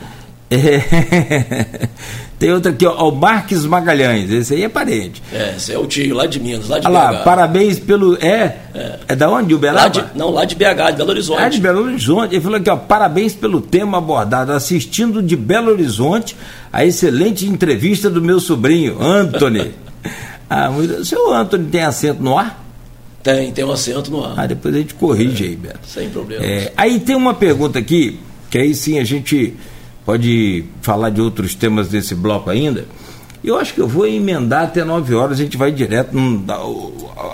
É. 0.52 1.88
Tem 2.38 2.52
outra 2.52 2.72
aqui, 2.72 2.88
ó, 2.88 3.07
o 3.07 3.15
Marques 3.15 3.64
Magalhães, 3.65 4.32
esse 4.32 4.56
aí 4.56 4.64
é 4.64 4.69
parente. 4.69 5.22
É, 5.32 5.53
esse 5.56 5.72
é 5.72 5.78
o 5.78 5.86
tio, 5.86 6.15
lá 6.15 6.26
de 6.26 6.40
Minas, 6.40 6.68
lá 6.68 6.80
de 6.80 6.88
Olha 6.88 6.94
lá, 6.94 7.18
parabéns 7.19 7.80
pelo. 7.80 8.15
É? 8.15 8.57
É, 8.73 8.99
é 9.10 9.15
da 9.15 9.30
onde? 9.30 9.53
Uberaba? 9.53 9.82
Lá 9.82 9.88
de, 9.88 10.03
não, 10.15 10.32
lá 10.32 10.44
de 10.44 10.56
BH, 10.56 10.91
de 10.91 10.98
Belo 10.98 11.10
Horizonte. 11.11 11.40
Ah, 11.40 11.49
de 11.49 11.60
Belo 11.60 11.84
Horizonte. 11.84 12.34
Ele 12.34 12.41
falou 12.41 12.57
aqui, 12.57 12.69
ó, 12.69 12.76
parabéns 12.76 13.36
pelo 13.36 13.61
tema 13.61 13.99
abordado, 13.99 14.52
assistindo 14.53 15.22
de 15.22 15.36
Belo 15.36 15.72
Horizonte 15.72 16.36
a 16.73 16.84
excelente 16.84 17.45
entrevista 17.45 18.10
do 18.10 18.22
meu 18.22 18.40
sobrinho, 18.40 18.99
Anthony. 18.99 19.73
ah, 20.49 20.72
o 20.72 21.06
seu 21.06 21.32
Anthony 21.32 21.65
tem 21.65 21.84
acento 21.84 22.23
no 22.23 22.36
ar? 22.38 22.60
Tem, 23.22 23.52
tem 23.52 23.64
um 23.64 23.72
acento 23.72 24.10
no 24.10 24.26
ar. 24.26 24.34
Ah, 24.36 24.48
depois 24.48 24.73
a 24.73 24.80
gente 24.80 24.95
corrige 24.95 25.44
é, 25.44 25.48
aí, 25.49 25.56
Beto. 25.56 25.80
Sem 25.88 26.10
problema. 26.10 26.44
É, 26.44 26.73
aí 26.76 26.99
tem 26.99 27.15
uma 27.15 27.36
pergunta 27.36 27.78
aqui, 27.78 28.19
que 28.49 28.57
aí 28.57 28.73
sim 28.73 28.98
a 28.98 29.03
gente 29.03 29.53
pode 30.06 30.65
falar 30.82 31.10
de 31.10 31.22
outros 31.22 31.56
temas 31.56 31.88
desse 31.88 32.15
bloco 32.15 32.49
ainda. 32.49 32.86
Eu 33.44 33.57
acho 33.57 33.73
que 33.73 33.82
eu 33.82 33.88
vou 33.88 34.06
emendar 34.06 34.65
até 34.65 34.84
9 34.84 35.15
horas, 35.15 35.40
a 35.40 35.44
gente 35.44 35.57
vai 35.57 35.72
direto. 35.72 36.15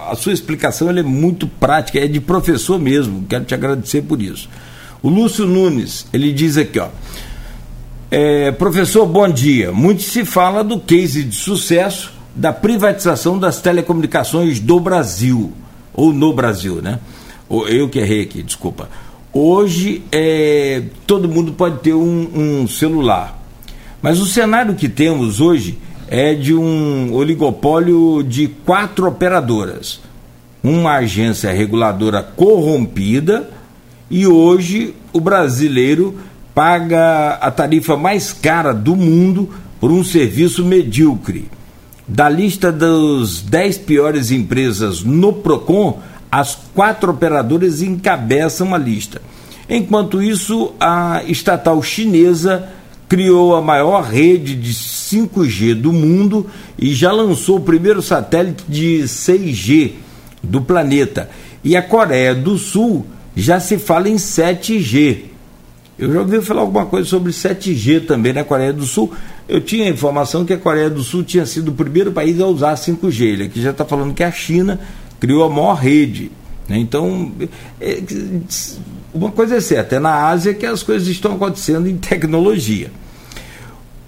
a 0.09 0.15
sua 0.15 0.31
explicação 0.31 0.89
é 0.89 1.03
muito 1.03 1.47
prática, 1.47 1.99
é 1.99 2.07
de 2.07 2.21
professor 2.21 2.79
mesmo. 2.79 3.25
Quero 3.27 3.43
te 3.43 3.53
agradecer 3.53 4.03
por 4.03 4.21
isso. 4.21 4.49
O 5.01 5.09
Lúcio 5.09 5.45
Nunes, 5.45 6.07
ele 6.13 6.31
diz 6.31 6.57
aqui, 6.57 6.79
ó. 6.79 6.87
É, 8.09 8.51
professor, 8.51 9.05
bom 9.05 9.27
dia. 9.27 9.71
Muito 9.73 10.01
se 10.01 10.23
fala 10.23 10.63
do 10.63 10.79
case 10.79 11.23
de 11.25 11.35
sucesso 11.35 12.13
da 12.33 12.53
privatização 12.53 13.37
das 13.37 13.59
telecomunicações 13.59 14.59
do 14.59 14.79
Brasil. 14.79 15.51
Ou 15.93 16.13
no 16.13 16.31
Brasil, 16.33 16.81
né? 16.81 16.99
Eu 17.49 17.89
que 17.89 17.99
errei 17.99 18.21
aqui, 18.21 18.43
desculpa. 18.43 18.89
Hoje 19.39 20.01
é, 20.11 20.81
todo 21.05 21.29
mundo 21.29 21.51
pode 21.51 21.77
ter 21.81 21.93
um, 21.93 22.63
um 22.63 22.67
celular. 22.67 23.39
Mas 24.01 24.19
o 24.19 24.25
cenário 24.25 24.73
que 24.73 24.89
temos 24.89 25.39
hoje 25.39 25.77
é 26.07 26.33
de 26.33 26.55
um 26.55 27.13
oligopólio 27.13 28.23
de 28.23 28.47
quatro 28.47 29.07
operadoras. 29.07 29.99
Uma 30.63 30.93
agência 30.93 31.51
reguladora 31.51 32.23
corrompida 32.23 33.47
e 34.09 34.25
hoje 34.25 34.95
o 35.13 35.19
brasileiro 35.19 36.17
paga 36.55 37.33
a 37.33 37.51
tarifa 37.51 37.95
mais 37.95 38.33
cara 38.33 38.73
do 38.73 38.95
mundo 38.95 39.51
por 39.79 39.91
um 39.91 40.03
serviço 40.03 40.65
medíocre. 40.65 41.45
Da 42.07 42.27
lista 42.27 42.71
das 42.71 43.43
dez 43.43 43.77
piores 43.77 44.31
empresas 44.31 45.03
no 45.03 45.31
Procon, 45.31 46.01
as 46.31 46.57
quatro 46.73 47.11
operadoras 47.11 47.81
encabeçam 47.81 48.73
a 48.73 48.77
lista. 48.77 49.21
Enquanto 49.69 50.21
isso, 50.21 50.73
a 50.79 51.23
estatal 51.27 51.81
chinesa 51.83 52.69
criou 53.07 53.55
a 53.55 53.61
maior 53.61 54.03
rede 54.03 54.55
de 54.55 54.73
5G 54.73 55.73
do 55.75 55.93
mundo 55.93 56.47
e 56.77 56.93
já 56.93 57.11
lançou 57.11 57.57
o 57.57 57.61
primeiro 57.61 58.01
satélite 58.01 58.63
de 58.67 59.03
6G 59.03 59.93
do 60.43 60.61
planeta. 60.61 61.29
E 61.63 61.75
a 61.75 61.81
Coreia 61.81 62.35
do 62.35 62.57
Sul 62.57 63.05
já 63.35 63.59
se 63.59 63.77
fala 63.77 64.09
em 64.09 64.15
7G. 64.15 65.19
Eu 65.97 66.13
já 66.13 66.19
ouvi 66.19 66.41
falar 66.41 66.61
alguma 66.61 66.85
coisa 66.85 67.09
sobre 67.09 67.31
7G 67.31 68.05
também 68.05 68.33
na 68.33 68.43
Coreia 68.43 68.71
do 68.71 68.85
Sul. 68.85 69.11
Eu 69.49 69.61
tinha 69.61 69.85
a 69.85 69.89
informação 69.89 70.45
que 70.45 70.53
a 70.53 70.57
Coreia 70.57 70.89
do 70.89 71.01
Sul 71.01 71.23
tinha 71.23 71.45
sido 71.45 71.69
o 71.69 71.73
primeiro 71.73 72.11
país 72.11 72.39
a 72.39 72.45
usar 72.45 72.75
5G. 72.75 73.21
Ele 73.21 73.43
aqui 73.45 73.61
já 73.61 73.71
está 73.71 73.83
falando 73.83 74.13
que 74.13 74.23
a 74.23 74.31
China 74.31 74.79
criou 75.19 75.43
a 75.43 75.49
maior 75.49 75.75
rede. 75.75 76.31
Né? 76.67 76.77
Então, 76.77 77.31
é, 77.79 78.01
uma 79.13 79.31
coisa 79.31 79.55
é 79.55 79.61
certa, 79.61 79.95
é 79.95 79.99
na 79.99 80.27
Ásia 80.27 80.53
que 80.53 80.65
as 80.65 80.83
coisas 80.83 81.07
estão 81.07 81.35
acontecendo 81.35 81.87
em 81.87 81.97
tecnologia. 81.97 82.91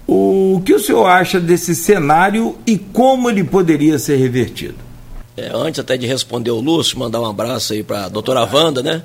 O 0.06 0.60
que 0.64 0.74
o 0.74 0.80
senhor 0.80 1.06
acha 1.06 1.38
desse 1.38 1.74
cenário 1.74 2.58
e 2.66 2.76
como 2.76 3.30
ele 3.30 3.44
poderia 3.44 3.98
ser 3.98 4.16
revertido? 4.16 4.74
É, 5.36 5.50
antes 5.54 5.78
até 5.78 5.96
de 5.96 6.06
responder 6.06 6.50
o 6.50 6.60
Lúcio, 6.60 6.98
mandar 6.98 7.20
um 7.20 7.26
abraço 7.26 7.72
aí 7.72 7.82
para 7.82 8.06
a 8.06 8.08
doutora 8.08 8.42
Wanda, 8.44 8.82
né? 8.82 9.02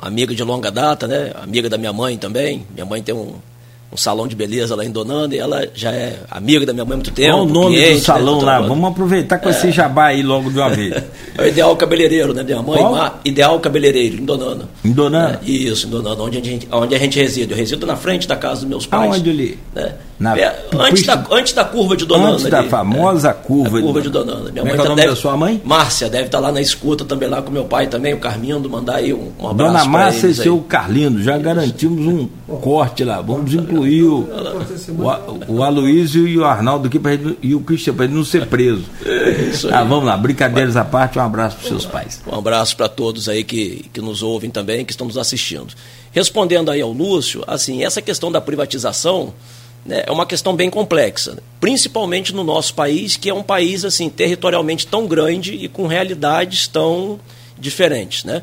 amiga 0.00 0.34
de 0.34 0.42
longa 0.42 0.70
data, 0.70 1.06
né? 1.06 1.32
Amiga 1.42 1.68
da 1.68 1.76
minha 1.76 1.92
mãe 1.92 2.16
também. 2.16 2.66
Minha 2.72 2.86
mãe 2.86 3.02
tem 3.02 3.14
um, 3.14 3.34
um 3.92 3.96
salão 3.96 4.28
de 4.28 4.36
beleza 4.36 4.76
lá 4.76 4.84
em 4.84 4.90
Donanda 4.90 5.34
e 5.34 5.38
ela 5.38 5.66
já 5.74 5.90
é 5.90 6.20
amiga 6.30 6.64
da 6.64 6.72
minha 6.72 6.84
mãe 6.84 6.94
há 6.94 6.96
muito 6.96 7.10
tempo. 7.10 7.32
Qual 7.32 7.46
o 7.46 7.48
nome 7.48 7.74
cliente, 7.74 7.90
do 7.90 7.98
né, 7.98 8.04
salão 8.04 8.38
né, 8.38 8.44
lá? 8.44 8.60
Vamos 8.60 8.90
aproveitar 8.90 9.38
com 9.38 9.48
é. 9.48 9.52
esse 9.52 9.72
jabá 9.72 10.06
aí 10.06 10.22
logo 10.22 10.50
de 10.50 10.58
uma 10.58 10.70
vez. 10.74 10.92
é 11.36 11.42
o 11.42 11.46
Ideal 11.46 11.76
Cabeleireiro, 11.76 12.32
né? 12.32 12.42
Minha 12.44 12.62
mãe, 12.62 12.78
Qual? 12.78 13.20
Ideal 13.24 13.58
Cabeleireiro, 13.58 14.16
em 14.16 14.24
Donanda. 14.24 14.68
Em 14.84 14.92
Donanda? 14.92 15.40
É, 15.44 15.50
isso, 15.50 15.88
em 15.88 15.90
Donanda, 15.90 16.22
onde 16.22 16.38
a, 16.38 16.42
gente, 16.42 16.68
onde 16.70 16.94
a 16.94 16.98
gente 16.98 17.18
reside. 17.18 17.50
Eu 17.50 17.56
resido 17.56 17.84
na 17.84 17.96
frente 17.96 18.28
da 18.28 18.36
casa 18.36 18.60
dos 18.60 18.68
meus 18.68 18.86
pais. 18.86 19.12
Aonde 19.12 19.30
ali? 19.30 19.58
Né? 19.74 19.94
Na, 20.20 20.38
é, 20.38 20.66
antes, 20.78 21.06
da, 21.06 21.26
antes 21.30 21.54
da 21.54 21.64
curva 21.64 21.96
de 21.96 22.04
Donanda. 22.04 22.34
Antes 22.34 22.50
da 22.50 22.62
famosa 22.64 23.32
curva, 23.32 23.78
a 23.78 23.80
curva 23.80 24.02
de, 24.02 24.10
Donanda. 24.10 24.52
Minha 24.52 24.62
Como 24.62 24.66
mãe 24.66 24.74
é, 24.74 24.76
é 24.76 24.80
o 24.82 24.84
nome 24.84 24.96
deve, 24.96 25.08
da 25.08 25.16
sua 25.16 25.34
mãe? 25.34 25.62
Márcia, 25.64 26.10
deve 26.10 26.26
estar 26.26 26.38
lá 26.38 26.52
na 26.52 26.60
escuta 26.60 27.06
também 27.06 27.26
lá 27.26 27.40
com 27.40 27.50
meu 27.50 27.64
pai 27.64 27.86
também, 27.86 28.12
o 28.12 28.18
Carmindo, 28.18 28.68
mandar 28.68 28.96
aí 28.96 29.14
um, 29.14 29.32
um 29.38 29.48
abraço 29.48 29.72
Dona 29.72 29.84
Márcia 29.86 30.26
e 30.26 30.34
seu 30.34 30.58
Carlindo, 30.58 31.22
já 31.22 31.38
garantimos 31.38 32.06
um 32.06 32.28
corte 32.60 33.02
lá. 33.02 33.22
Vamos 33.22 33.54
incluir 33.54 34.02
o, 34.02 34.28
o, 35.48 35.54
o 35.56 35.62
Aloysio 35.62 36.28
e 36.28 36.36
o 36.36 36.44
Arnaldo 36.44 36.88
aqui 36.88 37.00
gente, 37.02 37.38
e 37.40 37.54
o 37.54 37.60
Cristian 37.60 37.94
para 37.94 38.04
ele 38.04 38.14
não 38.14 38.24
ser 38.24 38.44
preso. 38.44 38.84
Ah, 39.72 39.84
vamos 39.84 40.04
lá, 40.04 40.18
brincadeiras 40.18 40.76
à 40.76 40.84
parte, 40.84 41.18
um 41.18 41.22
abraço 41.22 41.56
para 41.56 41.68
seus 41.68 41.86
pais. 41.86 42.20
Um 42.30 42.36
abraço 42.36 42.76
para 42.76 42.90
todos 42.90 43.26
aí 43.26 43.42
que, 43.42 43.86
que 43.90 44.02
nos 44.02 44.22
ouvem 44.22 44.50
também, 44.50 44.84
que 44.84 44.92
estão 44.92 45.06
nos 45.06 45.16
assistindo. 45.16 45.72
Respondendo 46.12 46.70
aí 46.70 46.82
ao 46.82 46.92
Lúcio, 46.92 47.42
assim, 47.46 47.84
essa 47.84 48.02
questão 48.02 48.30
da 48.30 48.40
privatização 48.40 49.32
né, 49.84 50.04
é 50.06 50.10
uma 50.12 50.26
questão 50.26 50.54
bem 50.54 50.68
complexa, 50.68 51.38
principalmente 51.60 52.34
no 52.34 52.44
nosso 52.44 52.74
país, 52.74 53.16
que 53.16 53.30
é 53.30 53.34
um 53.34 53.42
país 53.42 53.84
assim 53.84 54.08
territorialmente 54.08 54.86
tão 54.86 55.06
grande 55.06 55.54
e 55.54 55.68
com 55.68 55.86
realidades 55.86 56.66
tão 56.68 57.18
diferentes, 57.58 58.24
né? 58.24 58.42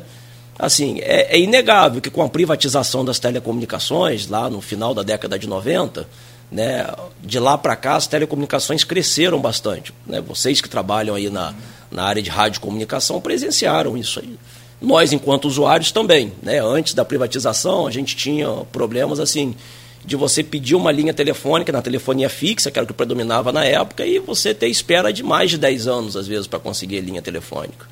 Assim, 0.58 0.98
é, 1.00 1.36
é, 1.36 1.38
inegável 1.38 2.00
que 2.00 2.10
com 2.10 2.20
a 2.20 2.28
privatização 2.28 3.04
das 3.04 3.20
telecomunicações, 3.20 4.26
lá 4.26 4.50
no 4.50 4.60
final 4.60 4.92
da 4.92 5.04
década 5.04 5.38
de 5.38 5.46
90, 5.46 6.08
né, 6.50 6.84
de 7.22 7.38
lá 7.38 7.56
para 7.56 7.76
cá 7.76 7.94
as 7.94 8.08
telecomunicações 8.08 8.82
cresceram 8.82 9.40
bastante. 9.40 9.94
Né? 10.04 10.20
Vocês 10.20 10.60
que 10.60 10.68
trabalham 10.68 11.14
aí 11.14 11.30
na, 11.30 11.54
na 11.92 12.02
área 12.02 12.20
de 12.20 12.28
radiocomunicação 12.28 13.20
presenciaram 13.20 13.96
isso 13.96 14.18
aí. 14.18 14.36
Nós, 14.80 15.12
enquanto 15.12 15.46
usuários, 15.46 15.92
também. 15.92 16.32
Né? 16.42 16.60
Antes 16.60 16.92
da 16.92 17.04
privatização, 17.04 17.86
a 17.86 17.90
gente 17.90 18.16
tinha 18.16 18.48
problemas 18.72 19.20
assim 19.20 19.54
de 20.04 20.16
você 20.16 20.42
pedir 20.42 20.74
uma 20.74 20.90
linha 20.90 21.12
telefônica 21.12 21.72
na 21.72 21.82
telefonia 21.82 22.28
fixa, 22.28 22.70
que 22.70 22.78
era 22.78 22.84
o 22.84 22.86
que 22.86 22.94
predominava 22.94 23.52
na 23.52 23.64
época, 23.64 24.06
e 24.06 24.18
você 24.18 24.54
ter 24.54 24.68
espera 24.68 25.12
de 25.12 25.22
mais 25.22 25.50
de 25.50 25.58
10 25.58 25.86
anos, 25.86 26.16
às 26.16 26.26
vezes, 26.26 26.46
para 26.46 26.58
conseguir 26.58 27.00
linha 27.00 27.20
telefônica. 27.20 27.86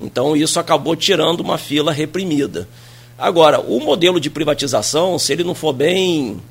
Então, 0.00 0.36
isso 0.36 0.58
acabou 0.58 0.96
tirando 0.96 1.40
uma 1.40 1.56
fila 1.56 1.92
reprimida. 1.92 2.68
Agora, 3.16 3.60
o 3.60 3.78
modelo 3.80 4.18
de 4.18 4.28
privatização, 4.28 5.18
se 5.18 5.32
ele 5.32 5.44
não 5.44 5.54
for 5.54 5.72
bem, 5.72 6.42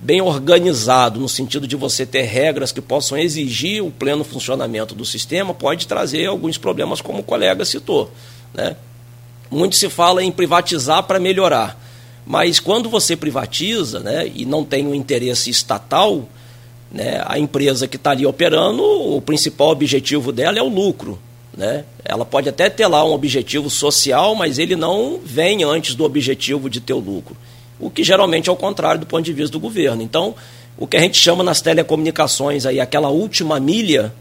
bem 0.00 0.20
organizado, 0.20 1.18
no 1.18 1.28
sentido 1.28 1.66
de 1.66 1.74
você 1.74 2.06
ter 2.06 2.22
regras 2.22 2.70
que 2.70 2.80
possam 2.80 3.18
exigir 3.18 3.82
o 3.82 3.90
pleno 3.90 4.22
funcionamento 4.22 4.94
do 4.94 5.04
sistema, 5.04 5.52
pode 5.52 5.86
trazer 5.86 6.26
alguns 6.26 6.56
problemas, 6.58 7.00
como 7.00 7.20
o 7.20 7.24
colega 7.24 7.64
citou. 7.64 8.10
Né? 8.54 8.76
Muito 9.50 9.76
se 9.76 9.88
fala 9.88 10.22
em 10.22 10.30
privatizar 10.30 11.02
para 11.02 11.18
melhorar. 11.18 11.85
Mas 12.26 12.58
quando 12.58 12.90
você 12.90 13.16
privatiza 13.16 14.00
né, 14.00 14.30
e 14.34 14.44
não 14.44 14.64
tem 14.64 14.84
um 14.86 14.94
interesse 14.94 15.48
estatal, 15.48 16.28
né, 16.90 17.22
a 17.24 17.38
empresa 17.38 17.86
que 17.86 17.96
está 17.96 18.10
ali 18.10 18.26
operando, 18.26 18.82
o 18.82 19.20
principal 19.22 19.68
objetivo 19.70 20.32
dela 20.32 20.58
é 20.58 20.62
o 20.62 20.68
lucro. 20.68 21.18
Né? 21.56 21.84
Ela 22.04 22.24
pode 22.24 22.48
até 22.48 22.68
ter 22.68 22.88
lá 22.88 23.04
um 23.04 23.12
objetivo 23.12 23.70
social, 23.70 24.34
mas 24.34 24.58
ele 24.58 24.74
não 24.74 25.20
vem 25.24 25.62
antes 25.62 25.94
do 25.94 26.04
objetivo 26.04 26.68
de 26.68 26.80
ter 26.80 26.92
o 26.92 26.98
lucro. 26.98 27.36
O 27.78 27.88
que 27.88 28.02
geralmente 28.02 28.48
é 28.48 28.52
o 28.52 28.56
contrário 28.56 29.00
do 29.00 29.06
ponto 29.06 29.22
de 29.22 29.32
vista 29.32 29.52
do 29.52 29.60
governo. 29.60 30.02
Então, 30.02 30.34
o 30.76 30.86
que 30.86 30.96
a 30.96 31.00
gente 31.00 31.18
chama 31.18 31.44
nas 31.44 31.60
telecomunicações 31.60 32.66
aí, 32.66 32.80
aquela 32.80 33.08
última 33.08 33.60
milha, 33.60 34.12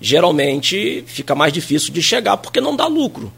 geralmente 0.00 1.04
fica 1.06 1.34
mais 1.34 1.52
difícil 1.52 1.92
de 1.92 2.02
chegar 2.02 2.36
porque 2.36 2.60
não 2.60 2.74
dá 2.74 2.86
lucro. 2.86 3.32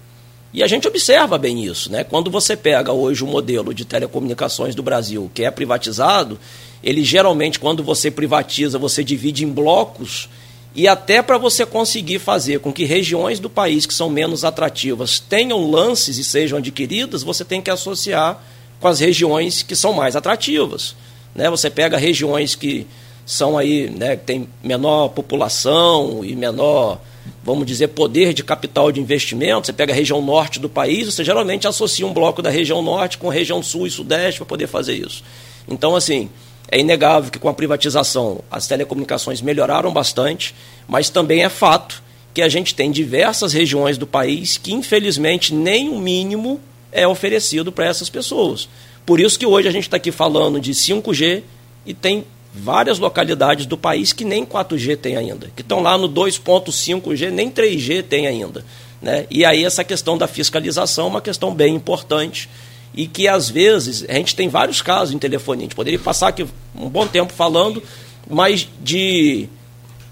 E 0.52 0.62
a 0.62 0.66
gente 0.66 0.88
observa 0.88 1.36
bem 1.36 1.64
isso, 1.64 1.92
né? 1.92 2.04
Quando 2.04 2.30
você 2.30 2.56
pega 2.56 2.92
hoje 2.92 3.22
o 3.22 3.26
modelo 3.26 3.74
de 3.74 3.84
telecomunicações 3.84 4.74
do 4.74 4.82
Brasil, 4.82 5.30
que 5.34 5.44
é 5.44 5.50
privatizado, 5.50 6.38
ele 6.82 7.04
geralmente, 7.04 7.58
quando 7.58 7.82
você 7.82 8.10
privatiza, 8.10 8.78
você 8.78 9.04
divide 9.04 9.44
em 9.44 9.48
blocos 9.48 10.28
e 10.74 10.86
até 10.86 11.22
para 11.22 11.38
você 11.38 11.66
conseguir 11.66 12.18
fazer 12.18 12.60
com 12.60 12.72
que 12.72 12.84
regiões 12.84 13.40
do 13.40 13.50
país 13.50 13.84
que 13.84 13.92
são 13.92 14.08
menos 14.08 14.44
atrativas 14.44 15.18
tenham 15.18 15.70
lances 15.70 16.18
e 16.18 16.24
sejam 16.24 16.58
adquiridas, 16.58 17.22
você 17.22 17.44
tem 17.44 17.60
que 17.60 17.70
associar 17.70 18.42
com 18.78 18.88
as 18.88 19.00
regiões 19.00 19.62
que 19.62 19.74
são 19.74 19.92
mais 19.92 20.14
atrativas. 20.14 20.94
Né? 21.34 21.50
Você 21.50 21.68
pega 21.68 21.96
regiões 21.96 22.54
que 22.54 22.86
são 23.26 23.58
aí, 23.58 23.90
né, 23.90 24.16
que 24.16 24.24
tem 24.24 24.48
menor 24.62 25.08
população 25.08 26.24
e 26.24 26.34
menor 26.34 27.00
vamos 27.42 27.66
dizer, 27.66 27.88
poder 27.88 28.32
de 28.32 28.42
capital 28.42 28.92
de 28.92 29.00
investimento, 29.00 29.66
você 29.66 29.72
pega 29.72 29.92
a 29.92 29.96
região 29.96 30.20
norte 30.20 30.58
do 30.58 30.68
país, 30.68 31.06
você 31.06 31.24
geralmente 31.24 31.66
associa 31.66 32.06
um 32.06 32.12
bloco 32.12 32.42
da 32.42 32.50
região 32.50 32.82
norte 32.82 33.18
com 33.18 33.28
região 33.28 33.62
sul 33.62 33.86
e 33.86 33.90
sudeste 33.90 34.40
para 34.40 34.46
poder 34.46 34.66
fazer 34.66 34.94
isso. 34.94 35.22
Então, 35.68 35.96
assim, 35.96 36.28
é 36.70 36.78
inegável 36.78 37.30
que 37.30 37.38
com 37.38 37.48
a 37.48 37.54
privatização 37.54 38.40
as 38.50 38.66
telecomunicações 38.66 39.40
melhoraram 39.40 39.92
bastante, 39.92 40.54
mas 40.86 41.08
também 41.08 41.42
é 41.42 41.48
fato 41.48 42.02
que 42.34 42.42
a 42.42 42.48
gente 42.48 42.74
tem 42.74 42.90
diversas 42.90 43.52
regiões 43.52 43.98
do 43.98 44.06
país 44.06 44.56
que, 44.56 44.72
infelizmente, 44.72 45.54
nem 45.54 45.88
o 45.88 45.98
mínimo 45.98 46.60
é 46.92 47.06
oferecido 47.06 47.72
para 47.72 47.86
essas 47.86 48.08
pessoas. 48.08 48.68
Por 49.04 49.20
isso 49.20 49.38
que 49.38 49.46
hoje 49.46 49.68
a 49.68 49.70
gente 49.70 49.84
está 49.84 49.96
aqui 49.96 50.12
falando 50.12 50.60
de 50.60 50.72
5G 50.72 51.42
e 51.86 51.94
tem 51.94 52.24
várias 52.58 52.98
localidades 52.98 53.66
do 53.66 53.76
país 53.76 54.12
que 54.12 54.24
nem 54.24 54.44
4G 54.44 54.96
tem 54.96 55.16
ainda, 55.16 55.50
que 55.54 55.62
estão 55.62 55.80
lá 55.80 55.96
no 55.96 56.08
2.5G, 56.08 57.30
nem 57.30 57.50
3G 57.50 58.02
tem 58.02 58.26
ainda. 58.26 58.64
Né? 59.00 59.26
E 59.30 59.44
aí 59.44 59.64
essa 59.64 59.84
questão 59.84 60.18
da 60.18 60.26
fiscalização 60.26 61.06
é 61.06 61.08
uma 61.08 61.20
questão 61.20 61.54
bem 61.54 61.74
importante 61.74 62.48
e 62.92 63.06
que 63.06 63.28
às 63.28 63.48
vezes 63.48 64.04
a 64.08 64.14
gente 64.14 64.34
tem 64.34 64.48
vários 64.48 64.82
casos 64.82 65.14
em 65.14 65.18
telefonia, 65.18 65.62
a 65.62 65.66
gente 65.66 65.76
poderia 65.76 65.98
passar 65.98 66.28
aqui 66.28 66.46
um 66.74 66.88
bom 66.88 67.06
tempo 67.06 67.32
falando, 67.32 67.82
mas 68.28 68.68
de 68.82 69.48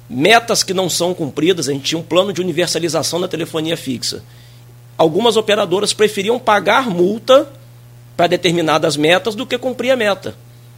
metas 0.09 0.62
que 0.62 0.73
não 0.73 0.89
são 0.89 1.12
cumpridas, 1.12 1.68
a 1.68 1.73
gente 1.73 1.85
tinha 1.85 1.98
um 1.98 2.02
plano 2.02 2.32
de 2.32 2.40
universalização 2.40 3.20
da 3.20 3.27
telefonia 3.27 3.77
fixa. 3.77 4.23
Algumas 4.97 5.36
operadoras 5.36 5.93
preferiam 5.93 6.39
pagar 6.39 6.89
multa 6.89 7.51
para 8.16 8.28
determinadas 8.28 8.97
metas 8.97 9.35
do 9.35 9.44
que 9.44 9.59
cumprir 9.59 9.90
a 9.90 9.97
meta. 9.97 10.35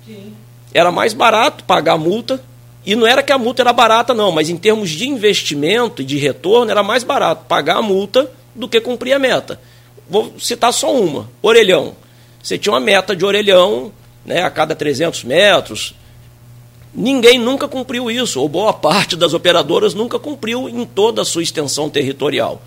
Sim 0.07 0.33
era 0.73 0.93
mais 0.93 1.13
barato 1.13 1.65
pagar 1.65 1.95
a 1.95 1.99
multa. 1.99 2.43
E 2.85 2.95
não 2.97 3.07
era 3.07 3.23
que 3.23 3.33
a 3.33 3.39
multa 3.39 3.63
era 3.63 3.73
barata, 3.73 4.15
não, 4.15 4.33
mas 4.33 4.49
em 4.49 4.57
termos 4.57 4.91
de 4.91 5.09
investimento 5.09 6.01
e 6.01 6.05
de 6.05 6.17
retorno, 6.17 6.71
era 6.71 6.83
mais 6.83 7.05
barato 7.05 7.45
pagar 7.47 7.77
a 7.77 7.83
multa 7.83 8.31
do 8.55 8.69
que 8.69 8.81
cumprir 8.81 9.13
a 9.13 9.19
meta. 9.19 9.61
Vou 10.09 10.33
citar 10.39 10.73
só 10.73 10.95
uma: 10.95 11.29
orelhão. 11.43 11.95
Você 12.43 12.57
tinha 12.57 12.73
uma 12.73 12.81
meta 12.81 13.15
de 13.15 13.25
orelhão 13.25 13.93
né, 14.25 14.43
a 14.43 14.51
cada 14.51 14.75
300 14.75 15.25
metros. 15.25 15.95
Ninguém 16.95 17.39
nunca 17.39 17.69
cumpriu 17.69 18.11
isso, 18.11 18.41
ou 18.41 18.49
boa 18.49 18.73
parte 18.73 19.17
das 19.17 19.35
operadoras 19.35 19.93
nunca 19.93 20.19
cumpriu 20.19 20.69
em 20.69 20.85
toda 20.87 21.23
a 21.23 21.25
sua 21.25 21.43
extensão 21.43 21.91
territorial. 21.91 22.63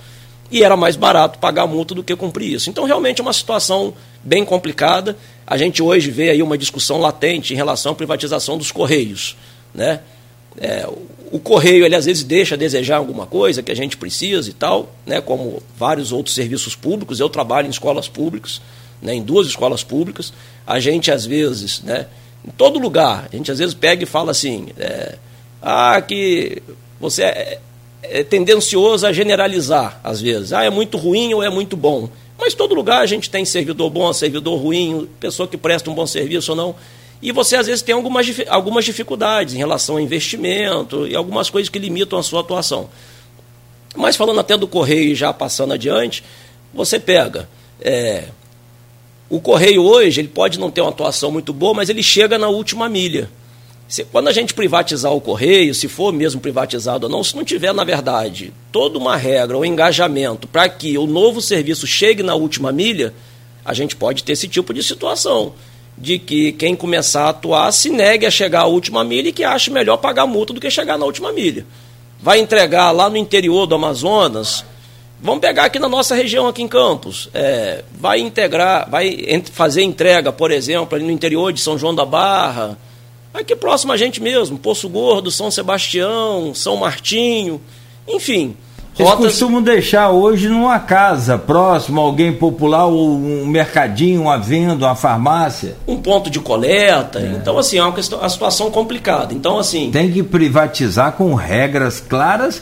E 0.52 0.64
era 0.64 0.78
mais 0.78 0.95
barato 0.95 1.40
pagar 1.40 1.64
a 1.64 1.68
multa 1.68 1.95
do 1.95 2.03
que 2.03 2.15
cumprir 2.15 2.53
isso. 2.53 2.69
Então, 2.69 2.86
realmente 2.86 3.19
é 3.19 3.23
uma 3.23 3.34
situação 3.34 3.94
bem 4.23 4.45
complicada. 4.45 5.18
A 5.45 5.57
gente 5.57 5.81
hoje 5.81 6.11
vê 6.11 6.30
aí 6.30 6.41
uma 6.41 6.57
discussão 6.57 6.99
latente 6.99 7.53
em 7.53 7.56
relação 7.56 7.91
à 7.91 7.95
privatização 7.95 8.57
dos 8.57 8.72
Correios. 8.72 9.35
Né? 9.73 9.99
É, 10.57 10.88
o 11.31 11.39
Correio, 11.39 11.85
ele 11.85 11.95
às 11.95 12.06
vezes 12.06 12.23
deixa 12.23 12.56
a 12.56 12.57
desejar 12.57 12.98
alguma 12.98 13.26
coisa 13.26 13.64
que 13.64 13.72
a 13.72 13.76
gente 13.76 13.98
precisa 13.98 14.49
e 14.49 14.53
tal, 14.53 14.93
né? 15.06 15.22
como 15.22 15.61
vários 15.77 16.11
outros 16.11 16.35
serviços 16.35 16.76
públicos. 16.76 17.19
Eu 17.19 17.30
trabalho 17.30 17.68
em 17.68 17.72
escolas 17.72 18.07
públicas, 18.07 18.61
né? 19.02 19.14
em 19.14 19.23
duas 19.23 19.48
escolas 19.48 19.84
públicas. 19.84 20.34
A 20.65 20.80
gente, 20.80 21.11
às 21.11 21.26
vezes, 21.26 21.81
né? 21.81 22.07
em 22.45 22.52
todo 22.52 22.80
lugar, 22.80 23.27
a 23.31 23.35
gente 23.35 23.52
às 23.52 23.60
vezes 23.60 23.73
pega 23.73 24.03
e 24.03 24.06
fala 24.06 24.31
assim: 24.31 24.69
é, 24.77 25.18
ah, 25.61 26.02
que 26.02 26.61
você 26.99 27.23
é, 27.23 27.60
é 28.03 28.23
tendencioso 28.23 29.06
a 29.06 29.14
generalizar, 29.14 29.99
às 30.03 30.22
vezes. 30.22 30.53
Ah, 30.53 30.64
é 30.64 30.69
muito 30.69 30.98
ruim 30.98 31.34
ou 31.34 31.43
é 31.43 31.49
muito 31.49 31.77
bom. 31.77 32.10
Mas 32.41 32.55
todo 32.55 32.73
lugar 32.73 33.03
a 33.03 33.05
gente 33.05 33.30
tem 33.30 33.45
servidor 33.45 33.91
bom, 33.91 34.11
servidor 34.11 34.59
ruim, 34.59 35.07
pessoa 35.19 35.47
que 35.47 35.55
presta 35.55 35.91
um 35.91 35.93
bom 35.93 36.07
serviço 36.07 36.53
ou 36.53 36.57
não. 36.57 36.76
E 37.22 37.31
você 37.31 37.55
às 37.55 37.68
vezes 37.68 37.84
tem 37.84 37.93
algumas, 37.93 38.26
algumas 38.49 38.84
dificuldades 38.84 39.53
em 39.53 39.59
relação 39.59 39.95
ao 39.95 40.01
investimento 40.01 41.07
e 41.07 41.15
algumas 41.15 41.51
coisas 41.51 41.69
que 41.69 41.77
limitam 41.77 42.18
a 42.18 42.23
sua 42.23 42.39
atuação. 42.39 42.89
Mas 43.95 44.15
falando 44.15 44.39
até 44.39 44.57
do 44.57 44.68
correio 44.68 45.15
já 45.15 45.31
passando 45.31 45.73
adiante, 45.73 46.23
você 46.73 46.99
pega 46.99 47.47
é, 47.80 48.30
O 49.30 49.39
Correio 49.39 49.84
hoje, 49.84 50.19
ele 50.19 50.27
pode 50.27 50.59
não 50.59 50.72
ter 50.72 50.81
uma 50.81 50.89
atuação 50.89 51.31
muito 51.31 51.53
boa, 51.53 51.76
mas 51.76 51.89
ele 51.89 52.01
chega 52.01 52.39
na 52.39 52.49
última 52.49 52.89
milha. 52.89 53.30
Se, 53.91 54.05
quando 54.05 54.30
a 54.30 54.31
gente 54.31 54.53
privatizar 54.53 55.11
o 55.11 55.19
Correio, 55.19 55.76
se 55.76 55.89
for 55.89 56.13
mesmo 56.13 56.39
privatizado 56.39 57.07
ou 57.07 57.11
não, 57.11 57.22
se 57.26 57.35
não 57.35 57.43
tiver, 57.43 57.73
na 57.73 57.84
verdade, 57.84 58.53
toda 58.72 58.97
uma 58.97 59.18
regra 59.18 59.57
ou 59.57 59.63
um 59.63 59.65
engajamento 59.65 60.47
para 60.47 60.69
que 60.69 60.97
o 60.97 61.05
novo 61.05 61.41
serviço 61.41 61.85
chegue 61.85 62.23
na 62.23 62.34
última 62.34 62.72
milha, 62.72 63.13
a 63.65 63.73
gente 63.73 63.93
pode 63.97 64.23
ter 64.23 64.31
esse 64.31 64.47
tipo 64.47 64.73
de 64.73 64.81
situação. 64.81 65.51
De 65.97 66.18
que 66.18 66.53
quem 66.53 66.73
começar 66.73 67.26
a 67.26 67.30
atuar 67.31 67.69
se 67.73 67.89
negue 67.89 68.26
a 68.26 68.31
chegar 68.31 68.61
à 68.61 68.65
última 68.65 69.03
milha 69.03 69.27
e 69.27 69.34
que 69.34 69.43
ache 69.43 69.69
melhor 69.69 69.97
pagar 69.97 70.26
multa 70.26 70.53
do 70.53 70.61
que 70.61 70.72
chegar 70.72 70.97
na 70.97 71.05
última 71.05 71.34
milha. 71.34 71.65
Vai 72.18 72.39
entregar 72.39 72.91
lá 72.91 73.09
no 73.09 73.18
interior 73.18 73.65
do 73.65 73.76
Amazonas, 73.76 74.63
Vamos 75.23 75.41
pegar 75.41 75.65
aqui 75.65 75.77
na 75.77 75.88
nossa 75.88 76.15
região, 76.15 76.47
aqui 76.47 76.63
em 76.63 76.68
Campos. 76.68 77.30
É, 77.31 77.84
vai 77.93 78.19
integrar, 78.19 78.89
vai 78.89 79.43
fazer 79.51 79.84
entrega, 79.84 80.31
por 80.31 80.49
exemplo, 80.49 80.95
ali 80.95 81.03
no 81.03 81.11
interior 81.11 81.53
de 81.53 81.59
São 81.59 81.77
João 81.77 81.93
da 81.93 82.05
Barra, 82.05 82.76
aqui 83.34 83.56
próximo 83.56 83.91
a 83.91 83.98
gente 83.98 84.22
mesmo, 84.22 84.58
Poço 84.58 84.88
Gordo, 84.90 85.32
São 85.32 85.49
Sebastião, 85.52 86.53
São 86.53 86.78
Martinho, 86.78 87.62
enfim. 88.08 88.56
Eles 88.99 89.10
rotas... 89.10 89.28
costumam 89.28 89.62
deixar 89.62 90.10
hoje 90.10 90.49
numa 90.49 90.78
casa 90.78 91.38
próxima, 91.38 92.02
alguém 92.02 92.34
popular, 92.34 92.86
ou 92.86 93.16
um 93.16 93.48
mercadinho, 93.48 94.24
uma 94.24 94.38
venda, 94.38 94.86
uma 94.86 94.95
farmácia. 94.95 95.78
Um 95.88 95.98
ponto 95.98 96.30
de 96.30 96.40
coleta. 96.40 97.20
É. 97.20 97.38
Então, 97.38 97.58
assim, 97.58 97.78
é 97.78 97.84
uma, 97.84 97.94
questão, 97.94 98.20
uma 98.20 98.30
situação 98.30 98.70
complicada. 98.70 99.34
Então, 99.34 99.58
assim. 99.58 99.90
Tem 99.91 100.12
que 100.12 100.22
privatizar 100.22 101.14
com 101.14 101.34
regras 101.34 102.02
claras 102.02 102.62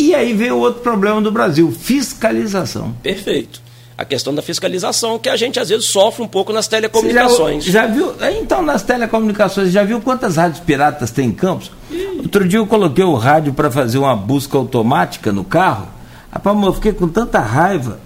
e 0.00 0.14
aí 0.14 0.32
vem 0.32 0.50
o 0.50 0.58
outro 0.58 0.80
problema 0.80 1.20
do 1.20 1.30
Brasil, 1.30 1.70
fiscalização. 1.70 2.94
Perfeito. 3.02 3.60
A 4.00 4.04
questão 4.06 4.34
da 4.34 4.40
fiscalização, 4.40 5.18
que 5.18 5.28
a 5.28 5.36
gente 5.36 5.60
às 5.60 5.68
vezes 5.68 5.84
sofre 5.84 6.22
um 6.22 6.26
pouco 6.26 6.54
nas 6.54 6.66
telecomunicações. 6.66 7.66
Já, 7.66 7.82
já, 7.82 7.86
viu? 7.86 8.14
Então, 8.40 8.62
nas 8.62 8.82
telecomunicações, 8.82 9.70
já 9.70 9.84
viu 9.84 10.00
quantas 10.00 10.36
rádios 10.36 10.58
piratas 10.60 11.10
tem 11.10 11.28
em 11.28 11.32
Campos? 11.32 11.70
Outro 12.16 12.48
dia 12.48 12.60
eu 12.60 12.66
coloquei 12.66 13.04
o 13.04 13.12
rádio 13.12 13.52
para 13.52 13.70
fazer 13.70 13.98
uma 13.98 14.16
busca 14.16 14.56
automática 14.56 15.30
no 15.30 15.44
carro. 15.44 15.86
Rapaz, 16.32 16.62
eu 16.62 16.72
fiquei 16.72 16.94
com 16.94 17.08
tanta 17.08 17.40
raiva. 17.40 18.00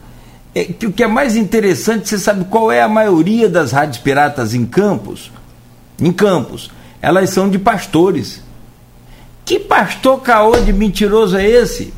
É, 0.52 0.64
que 0.64 0.84
o 0.84 0.92
que 0.92 1.04
é 1.04 1.06
mais 1.06 1.36
interessante, 1.36 2.08
você 2.08 2.18
sabe 2.18 2.44
qual 2.46 2.72
é 2.72 2.82
a 2.82 2.88
maioria 2.88 3.48
das 3.48 3.70
rádios 3.70 3.98
piratas 3.98 4.52
em 4.52 4.66
Campos? 4.66 5.30
Em 6.00 6.10
Campos. 6.10 6.72
Elas 7.00 7.30
são 7.30 7.48
de 7.48 7.60
pastores. 7.60 8.42
Que 9.44 9.60
pastor 9.60 10.20
caô 10.22 10.56
de 10.56 10.72
mentiroso 10.72 11.36
é 11.36 11.48
esse? 11.48 11.94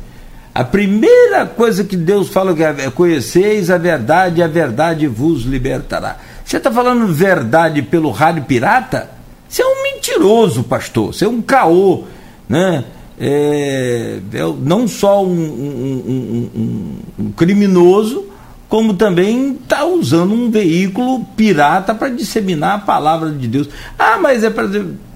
A 0.57 0.63
primeira 0.63 1.45
coisa 1.45 1.83
que 1.83 1.95
Deus 1.95 2.29
fala 2.29 2.51
que 2.55 2.63
é 2.63 2.89
conheceis 2.89 3.69
a 3.69 3.77
verdade 3.77 4.41
a 4.41 4.47
verdade 4.47 5.05
vos 5.05 5.43
libertará. 5.43 6.17
Você 6.43 6.57
está 6.57 6.71
falando 6.71 7.13
verdade 7.13 7.83
pelo 7.83 8.09
rádio 8.09 8.43
pirata? 8.45 9.07
Você 9.47 9.61
é 9.61 9.65
um 9.67 9.83
mentiroso, 9.83 10.63
pastor. 10.63 11.13
Você 11.13 11.25
é 11.25 11.27
um 11.27 11.43
caô, 11.43 12.05
né? 12.49 12.85
É, 13.21 14.17
é 14.33 14.39
não 14.59 14.87
só 14.87 15.23
um, 15.23 15.29
um, 15.29 16.49
um, 16.55 16.99
um 17.19 17.31
criminoso, 17.33 18.25
como 18.67 18.95
também 18.95 19.59
está 19.61 19.85
usando 19.85 20.33
um 20.33 20.49
veículo 20.49 21.23
pirata 21.35 21.93
para 21.93 22.09
disseminar 22.09 22.77
a 22.77 22.79
palavra 22.79 23.29
de 23.29 23.47
Deus. 23.47 23.69
Ah, 23.99 24.17
mas 24.19 24.43
é 24.43 24.49
para. 24.49 24.67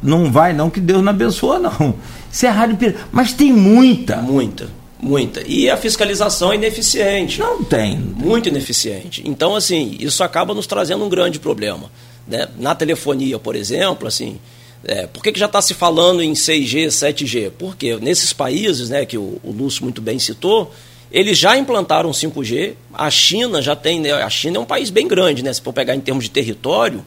Não 0.04 0.32
vai, 0.32 0.54
não, 0.54 0.70
que 0.70 0.80
Deus 0.80 1.02
não 1.02 1.10
abençoa, 1.10 1.58
não. 1.58 1.96
Isso 2.32 2.46
é 2.46 2.50
rádio 2.50 2.78
pirata. 2.78 3.00
Mas 3.12 3.34
tem 3.34 3.52
muita. 3.52 4.18
Muita, 4.18 4.68
muita. 5.02 5.42
E 5.48 5.70
a 5.70 5.76
fiscalização 5.76 6.52
é 6.52 6.56
ineficiente. 6.56 7.40
Não 7.40 7.64
tem. 7.64 7.98
Muito 7.98 8.50
ineficiente. 8.50 9.24
Então, 9.26 9.56
assim, 9.56 9.98
isso 10.00 10.24
acaba 10.24 10.54
nos 10.54 10.68
trazendo 10.68 11.04
um 11.04 11.10
grande 11.10 11.40
problema. 11.40 11.92
Né? 12.28 12.48
Na 12.58 12.76
telefonia, 12.76 13.40
por 13.40 13.56
exemplo, 13.56 14.08
assim. 14.08 14.40
É, 14.84 15.06
por 15.06 15.22
que, 15.22 15.32
que 15.32 15.40
já 15.40 15.46
está 15.46 15.62
se 15.62 15.74
falando 15.74 16.24
em 16.24 16.34
6G, 16.34 16.88
7G? 16.88 17.52
Porque 17.58 17.98
nesses 17.98 18.34
países, 18.34 18.90
né, 18.90 19.06
que 19.06 19.18
o, 19.18 19.40
o 19.44 19.52
Lúcio 19.52 19.84
muito 19.84 20.02
bem 20.02 20.18
citou, 20.18 20.74
eles 21.12 21.38
já 21.38 21.56
implantaram 21.56 22.10
5G, 22.10 22.74
a 22.94 23.10
China 23.12 23.62
já 23.62 23.76
tem, 23.76 24.00
né, 24.00 24.12
a 24.14 24.30
China 24.30 24.58
é 24.58 24.60
um 24.60 24.66
país 24.66 24.90
bem 24.90 25.08
grande, 25.08 25.44
né, 25.44 25.54
se 25.54 25.62
for 25.62 25.72
pegar 25.72 25.94
em 25.94 26.00
termos 26.00 26.24
de 26.24 26.32
território, 26.32 27.06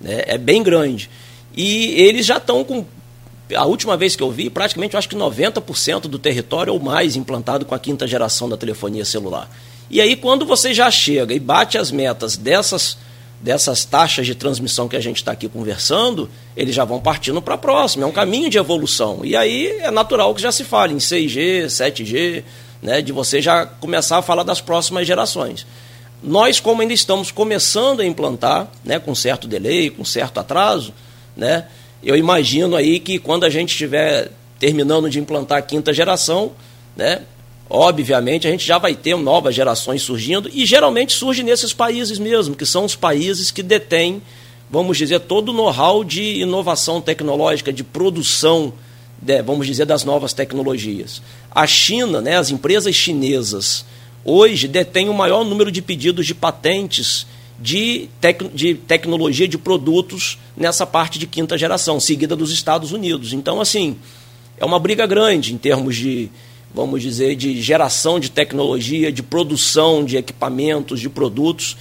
né, 0.00 0.22
é 0.26 0.38
bem 0.38 0.62
grande. 0.62 1.10
E 1.56 2.00
eles 2.00 2.26
já 2.26 2.36
estão 2.36 2.62
com 2.62 2.84
a 3.54 3.64
última 3.64 3.96
vez 3.96 4.16
que 4.16 4.22
eu 4.22 4.30
vi, 4.30 4.50
praticamente 4.50 4.94
eu 4.94 4.98
acho 4.98 5.08
que 5.08 5.16
90% 5.16 6.02
do 6.02 6.18
território 6.18 6.72
ou 6.72 6.80
mais 6.80 7.14
implantado 7.14 7.64
com 7.64 7.74
a 7.74 7.78
quinta 7.78 8.06
geração 8.06 8.48
da 8.48 8.56
telefonia 8.56 9.04
celular. 9.04 9.48
E 9.88 10.00
aí, 10.00 10.16
quando 10.16 10.44
você 10.44 10.74
já 10.74 10.90
chega 10.90 11.32
e 11.32 11.38
bate 11.38 11.78
as 11.78 11.92
metas 11.92 12.36
dessas, 12.36 12.98
dessas 13.40 13.84
taxas 13.84 14.26
de 14.26 14.34
transmissão 14.34 14.88
que 14.88 14.96
a 14.96 15.00
gente 15.00 15.18
está 15.18 15.30
aqui 15.30 15.48
conversando, 15.48 16.28
eles 16.56 16.74
já 16.74 16.84
vão 16.84 16.98
partindo 16.98 17.40
para 17.40 17.54
a 17.54 17.58
próxima. 17.58 18.04
É 18.04 18.06
um 18.06 18.12
caminho 18.12 18.50
de 18.50 18.58
evolução. 18.58 19.24
E 19.24 19.36
aí 19.36 19.78
é 19.80 19.90
natural 19.92 20.34
que 20.34 20.42
já 20.42 20.50
se 20.50 20.64
fale 20.64 20.92
em 20.92 20.98
6G, 20.98 21.66
7G, 21.66 22.42
né, 22.82 23.00
de 23.00 23.12
você 23.12 23.40
já 23.40 23.64
começar 23.64 24.18
a 24.18 24.22
falar 24.22 24.42
das 24.42 24.60
próximas 24.60 25.06
gerações. 25.06 25.64
Nós, 26.20 26.58
como 26.58 26.82
ainda 26.82 26.94
estamos 26.94 27.30
começando 27.30 28.00
a 28.00 28.06
implantar, 28.06 28.68
né, 28.84 28.98
com 28.98 29.14
certo 29.14 29.46
delay, 29.46 29.90
com 29.90 30.04
certo 30.04 30.40
atraso, 30.40 30.92
né, 31.36 31.66
eu 32.02 32.16
imagino 32.16 32.76
aí 32.76 33.00
que 33.00 33.18
quando 33.18 33.44
a 33.44 33.50
gente 33.50 33.70
estiver 33.70 34.30
terminando 34.58 35.08
de 35.10 35.18
implantar 35.18 35.58
a 35.58 35.62
quinta 35.62 35.92
geração, 35.92 36.52
né, 36.96 37.22
obviamente 37.68 38.46
a 38.46 38.50
gente 38.50 38.66
já 38.66 38.78
vai 38.78 38.94
ter 38.94 39.16
novas 39.16 39.54
gerações 39.54 40.02
surgindo 40.02 40.50
e 40.52 40.64
geralmente 40.64 41.12
surge 41.12 41.42
nesses 41.42 41.72
países 41.72 42.18
mesmo, 42.18 42.54
que 42.54 42.64
são 42.64 42.84
os 42.84 42.94
países 42.94 43.50
que 43.50 43.62
detêm, 43.62 44.22
vamos 44.70 44.96
dizer, 44.96 45.20
todo 45.20 45.50
o 45.50 45.52
know-how 45.52 46.04
de 46.04 46.40
inovação 46.40 47.00
tecnológica, 47.00 47.72
de 47.72 47.84
produção, 47.84 48.72
de, 49.20 49.42
vamos 49.42 49.66
dizer, 49.66 49.84
das 49.84 50.04
novas 50.04 50.32
tecnologias. 50.32 51.22
A 51.50 51.66
China, 51.66 52.20
né, 52.20 52.36
as 52.36 52.50
empresas 52.50 52.94
chinesas, 52.94 53.84
hoje 54.24 54.68
detêm 54.68 55.08
o 55.08 55.14
maior 55.14 55.44
número 55.44 55.70
de 55.70 55.82
pedidos 55.82 56.26
de 56.26 56.34
patentes 56.34 57.26
de, 57.58 58.08
tec 58.20 58.42
de 58.54 58.74
tecnologia 58.74 59.48
de 59.48 59.56
produtos 59.56 60.38
nessa 60.56 60.86
parte 60.86 61.18
de 61.18 61.26
quinta 61.26 61.56
geração, 61.56 61.98
seguida 61.98 62.36
dos 62.36 62.52
Estados 62.52 62.92
Unidos. 62.92 63.32
Então, 63.32 63.60
assim, 63.60 63.96
é 64.58 64.64
uma 64.64 64.78
briga 64.78 65.06
grande 65.06 65.54
em 65.54 65.58
termos 65.58 65.96
de, 65.96 66.30
vamos 66.74 67.02
dizer, 67.02 67.36
de 67.36 67.60
geração 67.60 68.20
de 68.20 68.30
tecnologia, 68.30 69.10
de 69.10 69.22
produção 69.22 70.04
de 70.04 70.16
equipamentos, 70.16 71.00
de 71.00 71.08
produtos. 71.08 71.76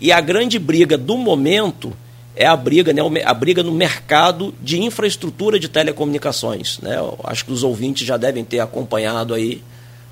E 0.00 0.10
a 0.12 0.20
grande 0.20 0.58
briga 0.58 0.96
do 0.96 1.16
momento 1.16 1.92
é 2.34 2.46
a 2.46 2.56
briga, 2.56 2.92
né, 2.92 3.02
a 3.24 3.34
briga 3.34 3.62
no 3.62 3.72
mercado 3.72 4.54
de 4.62 4.80
infraestrutura 4.80 5.58
de 5.58 5.68
telecomunicações. 5.68 6.78
Né? 6.80 6.96
Acho 7.24 7.44
que 7.44 7.52
os 7.52 7.62
ouvintes 7.62 8.06
já 8.06 8.16
devem 8.16 8.44
ter 8.44 8.60
acompanhado 8.60 9.34
aí 9.34 9.62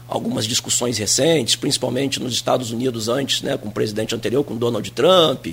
algumas 0.09 0.47
discussões 0.47 0.97
recentes, 0.97 1.55
principalmente 1.55 2.19
nos 2.19 2.33
Estados 2.33 2.73
Unidos 2.73 3.09
antes, 3.09 3.43
né, 3.43 3.59
com 3.59 3.69
o 3.69 3.73
presidente 3.73 4.15
anterior, 4.15 4.43
com 4.43 4.57
Donald 4.57 4.91
Trump, 4.93 5.49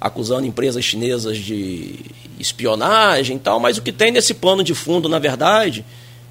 acusando 0.00 0.46
empresas 0.46 0.84
chinesas 0.84 1.36
de 1.36 1.96
espionagem 2.38 3.36
e 3.36 3.40
tal, 3.40 3.58
mas 3.58 3.78
o 3.78 3.82
que 3.82 3.90
tem 3.90 4.12
nesse 4.12 4.34
plano 4.34 4.62
de 4.62 4.74
fundo, 4.74 5.08
na 5.08 5.18
verdade, 5.18 5.84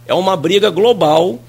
é 0.08 0.14
uma 0.14 0.38
briga 0.38 0.70
global 0.70 1.40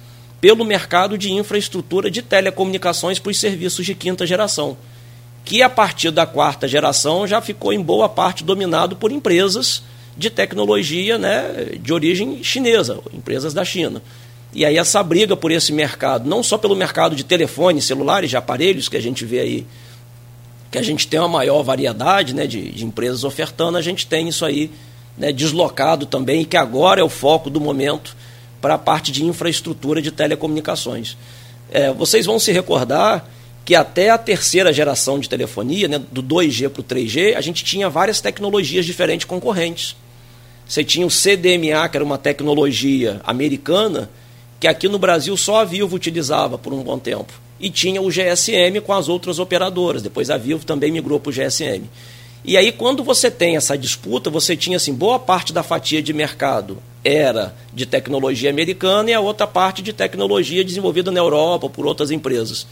pelo 0.40 0.65
mercado 0.65 1.16
de 1.16 1.32
infraestrutura 1.32 2.11
de 2.11 2.23
telecomunicações 2.23 3.19
para 3.19 3.31
os 3.31 3.39
serviços 3.39 3.86
de 3.86 3.94
quinta 3.94 4.27
geração, 4.27 4.77
que 5.44 5.62
a 5.62 5.70
partir 5.70 6.11
da 6.11 6.27
quarta 6.27 6.66
geração 6.66 7.27
já 7.27 7.40
ficou 7.40 7.73
em 7.73 7.81
boa 7.81 8.09
parte 8.09 8.43
dominado 8.43 8.97
por 8.97 9.12
empresas 9.12 9.82
de 10.16 10.31
tecnologia 10.31 11.19
né, 11.19 11.77
de 11.81 11.93
origem 11.93 12.43
chinesa, 12.43 12.98
empresas 13.12 13.53
da 13.53 13.65
China. 13.65 14.03
E 14.57 14.65
aí 14.65 14.78
essa 14.78 15.03
briga 15.03 15.37
por 15.37 15.53
esse 15.53 15.70
mercado, 15.70 16.27
não 16.27 16.43
só 16.43 16.57
pelo 16.57 16.74
mercado 16.74 17.15
de 17.15 17.23
telefones, 17.23 17.85
celulares, 17.85 18.31
de 18.31 18.39
aparelhos 18.39 18.89
que 18.89 18.97
a 18.97 19.03
gente 19.03 19.23
vê 19.23 19.41
aí, 19.41 19.66
que 20.70 20.78
a 20.78 20.83
gente 20.83 21.07
tem 21.07 21.20
uma 21.20 21.28
maior 21.28 21.62
variedade 21.62 22.35
né, 22.35 22.47
de, 22.47 22.70
de 22.73 22.83
empresas 22.83 23.23
ofertando, 23.23 23.77
a 23.77 23.83
gente 23.83 24.07
tem 24.07 24.28
isso 24.28 24.47
aí 24.47 24.70
né, 25.19 25.31
deslocado 25.31 26.07
também, 26.07 26.43
que 26.43 26.57
agora 26.57 27.03
é 27.03 27.05
o 27.05 27.09
foco 27.11 27.51
do 27.51 27.61
momento 27.61 28.16
para 28.59 28.77
a 28.77 28.78
parte 28.78 29.12
de 29.12 29.27
infraestrutura 29.27 30.01
de 30.01 30.11
telecomunicações. 30.11 31.19
É, 31.70 31.93
vocês 31.93 32.24
vão 32.24 32.39
se 32.39 32.51
recordar 32.51 33.28
que 33.62 33.74
até 33.74 34.09
a 34.09 34.16
terceira 34.16 34.73
geração 34.73 35.19
de 35.19 35.28
telefonia, 35.28 35.87
né, 35.87 36.01
do 36.11 36.23
2G 36.23 36.70
para 36.70 36.81
o 36.81 36.85
3G, 36.85 37.37
a 37.37 37.43
gente 37.43 37.62
tinha 37.62 37.91
várias 37.91 38.23
tecnologias 38.23 38.87
diferentes 38.87 39.27
concorrentes. 39.27 39.95
Você 40.66 40.83
tinha 40.83 41.07
o 41.07 41.11
CDMA, 41.11 41.87
que 41.91 41.99
era 41.99 42.03
uma 42.03 42.16
tecnologia 42.16 43.20
americana, 43.23 44.09
que 44.59 44.66
aqui 44.66 44.89
no 44.89 44.99
Brasil 44.99 45.37
só 45.37 45.61
a 45.61 45.65
Vivo 45.65 45.97
utilizava 45.97 46.57
por 46.57 46.73
um 46.73 46.83
bom 46.83 46.99
tempo. 46.99 47.33
E 47.59 47.70
tinha 47.70 48.03
o 48.03 48.09
GSM 48.09 48.81
com 48.85 48.93
as 48.93 49.09
outras 49.09 49.39
operadoras. 49.39 50.03
Depois 50.03 50.31
a 50.31 50.37
Vivo 50.37 50.65
também 50.65 50.91
migrou 50.91 51.19
para 51.19 51.31
o 51.31 51.33
GSM. 51.33 51.85
E 52.45 52.57
aí, 52.57 52.70
quando 52.70 53.03
você 53.03 53.31
tem 53.31 53.57
essa 53.57 53.77
disputa, 53.77 54.31
você 54.31 54.57
tinha 54.57 54.77
assim, 54.77 54.95
boa 54.95 55.19
parte 55.19 55.53
da 55.53 55.62
fatia 55.62 56.01
de 56.01 56.12
mercado 56.12 56.78
era 57.03 57.55
de 57.73 57.87
tecnologia 57.87 58.51
americana 58.51 59.11
e 59.11 59.15
a 59.15 59.20
outra 59.20 59.47
parte 59.47 59.81
de 59.81 59.93
tecnologia 59.93 60.65
desenvolvida 60.65 61.11
na 61.11 61.20
Europa 61.20 61.69
por 61.69 61.87
outras 61.87 62.11
empresas. 62.11 62.66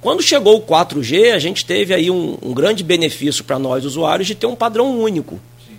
Quando 0.00 0.22
chegou 0.22 0.56
o 0.56 0.60
4G, 0.60 1.32
a 1.32 1.38
gente 1.38 1.64
teve 1.64 1.94
aí 1.94 2.10
um, 2.10 2.36
um 2.42 2.52
grande 2.52 2.84
benefício 2.84 3.44
para 3.44 3.58
nós 3.58 3.84
usuários 3.84 4.26
de 4.26 4.34
ter 4.34 4.46
um 4.46 4.54
padrão 4.54 4.98
único 4.98 5.40
Sim. 5.66 5.74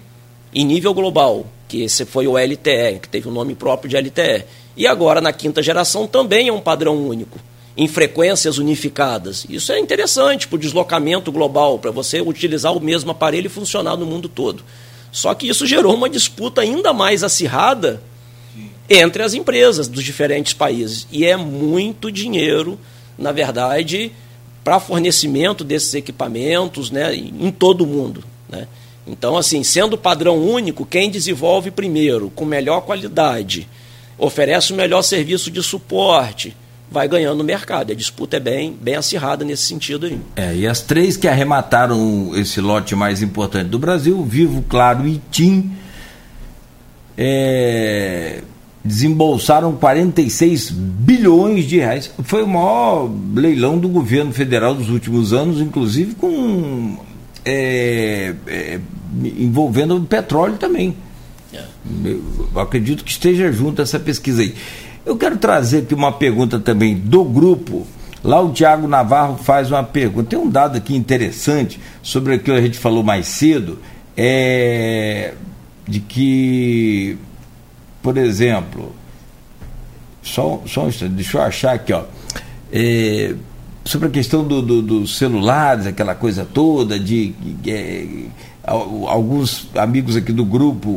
em 0.54 0.66
nível 0.66 0.94
global, 0.94 1.46
que 1.68 1.84
esse 1.84 2.06
foi 2.06 2.28
o 2.28 2.38
LTE, 2.38 3.00
que 3.02 3.10
teve 3.10 3.28
o 3.28 3.32
um 3.32 3.34
nome 3.34 3.56
próprio 3.56 3.90
de 3.90 3.98
LTE. 3.98 4.46
E 4.76 4.88
agora, 4.88 5.20
na 5.20 5.34
quinta 5.34 5.62
geração, 5.62 6.08
também 6.08 6.48
é 6.48 6.54
um 6.54 6.62
padrão 6.62 6.96
único, 6.96 7.38
em 7.76 7.88
frequências 7.88 8.58
unificadas. 8.58 9.46
Isso 9.50 9.72
é 9.72 9.80
interessante 9.80 10.48
para 10.48 10.56
o 10.56 10.60
deslocamento 10.60 11.32
global, 11.32 11.80
para 11.80 11.92
você 11.92 12.22
utilizar 12.22 12.76
o 12.76 12.80
mesmo 12.80 13.12
aparelho 13.12 13.48
e 13.48 13.50
funcionar 13.50 13.98
no 13.98 14.06
mundo 14.06 14.30
todo. 14.30 14.64
Só 15.12 15.34
que 15.34 15.48
isso 15.48 15.66
gerou 15.66 15.96
uma 15.96 16.10
disputa 16.10 16.62
ainda 16.62 16.94
mais 16.94 17.24
acirrada 17.24 18.02
entre 18.90 19.22
as 19.24 19.34
empresas 19.34 19.88
dos 19.88 20.04
diferentes 20.04 20.54
países. 20.54 21.08
E 21.12 21.26
é 21.26 21.36
muito 21.36 22.12
dinheiro, 22.12 22.80
na 23.18 23.32
verdade, 23.32 24.12
para 24.64 24.80
fornecimento 24.80 25.64
desses 25.64 25.94
equipamentos 25.94 26.92
né, 26.92 27.16
em 27.16 27.52
todo 27.52 27.84
o 27.84 27.88
mundo. 27.88 28.24
Né? 28.48 28.68
Então, 29.08 29.38
assim, 29.38 29.64
sendo 29.64 29.98
padrão 29.98 30.38
único, 30.38 30.86
quem 30.86 31.10
desenvolve 31.10 31.72
primeiro, 31.72 32.32
com 32.36 32.46
melhor 32.46 32.82
qualidade, 32.82 33.68
oferece 34.20 34.74
o 34.74 34.76
melhor 34.76 35.02
serviço 35.02 35.50
de 35.50 35.64
suporte, 35.64 36.56
vai 36.92 37.08
ganhando 37.08 37.38
no 37.38 37.44
mercado. 37.44 37.92
A 37.92 37.96
disputa 37.96 38.38
é 38.38 38.40
bem, 38.40 38.78
bem 38.80 38.96
acirrada 38.96 39.46
nesse 39.46 39.64
sentido 39.64 40.06
aí. 40.06 40.20
É, 40.36 40.56
e 40.56 40.68
as 40.68 40.82
três 40.82 41.16
que 41.16 41.28
arremataram 41.28 42.32
esse 42.36 42.60
lote 42.60 42.96
mais 42.96 43.22
importante 43.22 43.70
do 43.70 43.80
Brasil, 43.80 44.24
Vivo, 44.26 44.64
Claro 44.68 45.08
e 45.08 45.22
TIM, 45.32 45.72
é, 47.18 48.42
desembolsaram 48.84 49.74
46 49.74 50.72
bilhões 50.72 51.66
de 51.66 51.78
reais. 51.78 52.12
Foi 52.24 52.44
o 52.44 52.48
maior 52.48 53.10
leilão 53.36 53.78
do 53.78 53.88
governo 53.88 54.34
federal 54.34 54.74
dos 54.74 54.90
últimos 54.90 55.32
anos, 55.32 55.62
inclusive 55.62 56.16
com 56.16 56.98
é, 57.46 58.34
é, 58.48 58.80
envolvendo 59.24 59.96
o 59.96 60.02
petróleo 60.02 60.58
também. 60.58 60.96
É. 61.54 61.64
Eu 62.06 62.62
acredito 62.62 63.04
que 63.04 63.12
esteja 63.12 63.52
junto 63.52 63.82
essa 63.82 64.00
pesquisa 64.00 64.42
aí. 64.42 64.56
Eu 65.06 65.16
quero 65.18 65.38
trazer 65.38 65.80
aqui 65.80 65.94
uma 65.94 66.12
pergunta 66.12 66.60
também 66.60 66.96
do 66.96 67.24
grupo. 67.24 67.88
Lá 68.24 68.42
o 68.42 68.52
Tiago 68.52 68.88
Navarro 68.88 69.38
faz 69.38 69.72
uma 69.72 69.84
pergunta. 69.84 70.30
Tem 70.30 70.40
um 70.40 70.50
dado 70.50 70.78
aqui 70.78 70.96
interessante 70.96 71.80
sobre 72.02 72.36
o 72.36 72.40
que 72.40 72.52
a 72.52 72.62
gente 72.62 72.78
falou 72.78 73.02
mais 73.02 73.28
cedo, 73.28 73.80
é 74.16 75.34
de 75.88 76.00
que 76.00 77.18
por 78.02 78.18
exemplo, 78.18 78.94
só, 80.24 80.62
só 80.66 80.86
um 80.86 80.88
instante, 80.90 81.14
deixa 81.14 81.38
eu 81.38 81.42
achar 81.42 81.74
aqui, 81.74 81.94
ó. 81.94 82.04
É, 82.72 83.36
sobre 83.84 84.08
a 84.08 84.12
questão 84.12 84.44
dos 84.48 84.66
do, 84.66 84.82
do 84.82 85.08
celulares, 85.08 85.86
aquela 85.86 86.16
coisa 86.16 86.46
toda, 86.46 87.00
de, 87.00 87.34
é, 87.68 88.06
alguns 88.70 89.68
amigos 89.76 90.16
aqui 90.16 90.32
do 90.32 90.46
grupo, 90.46 90.90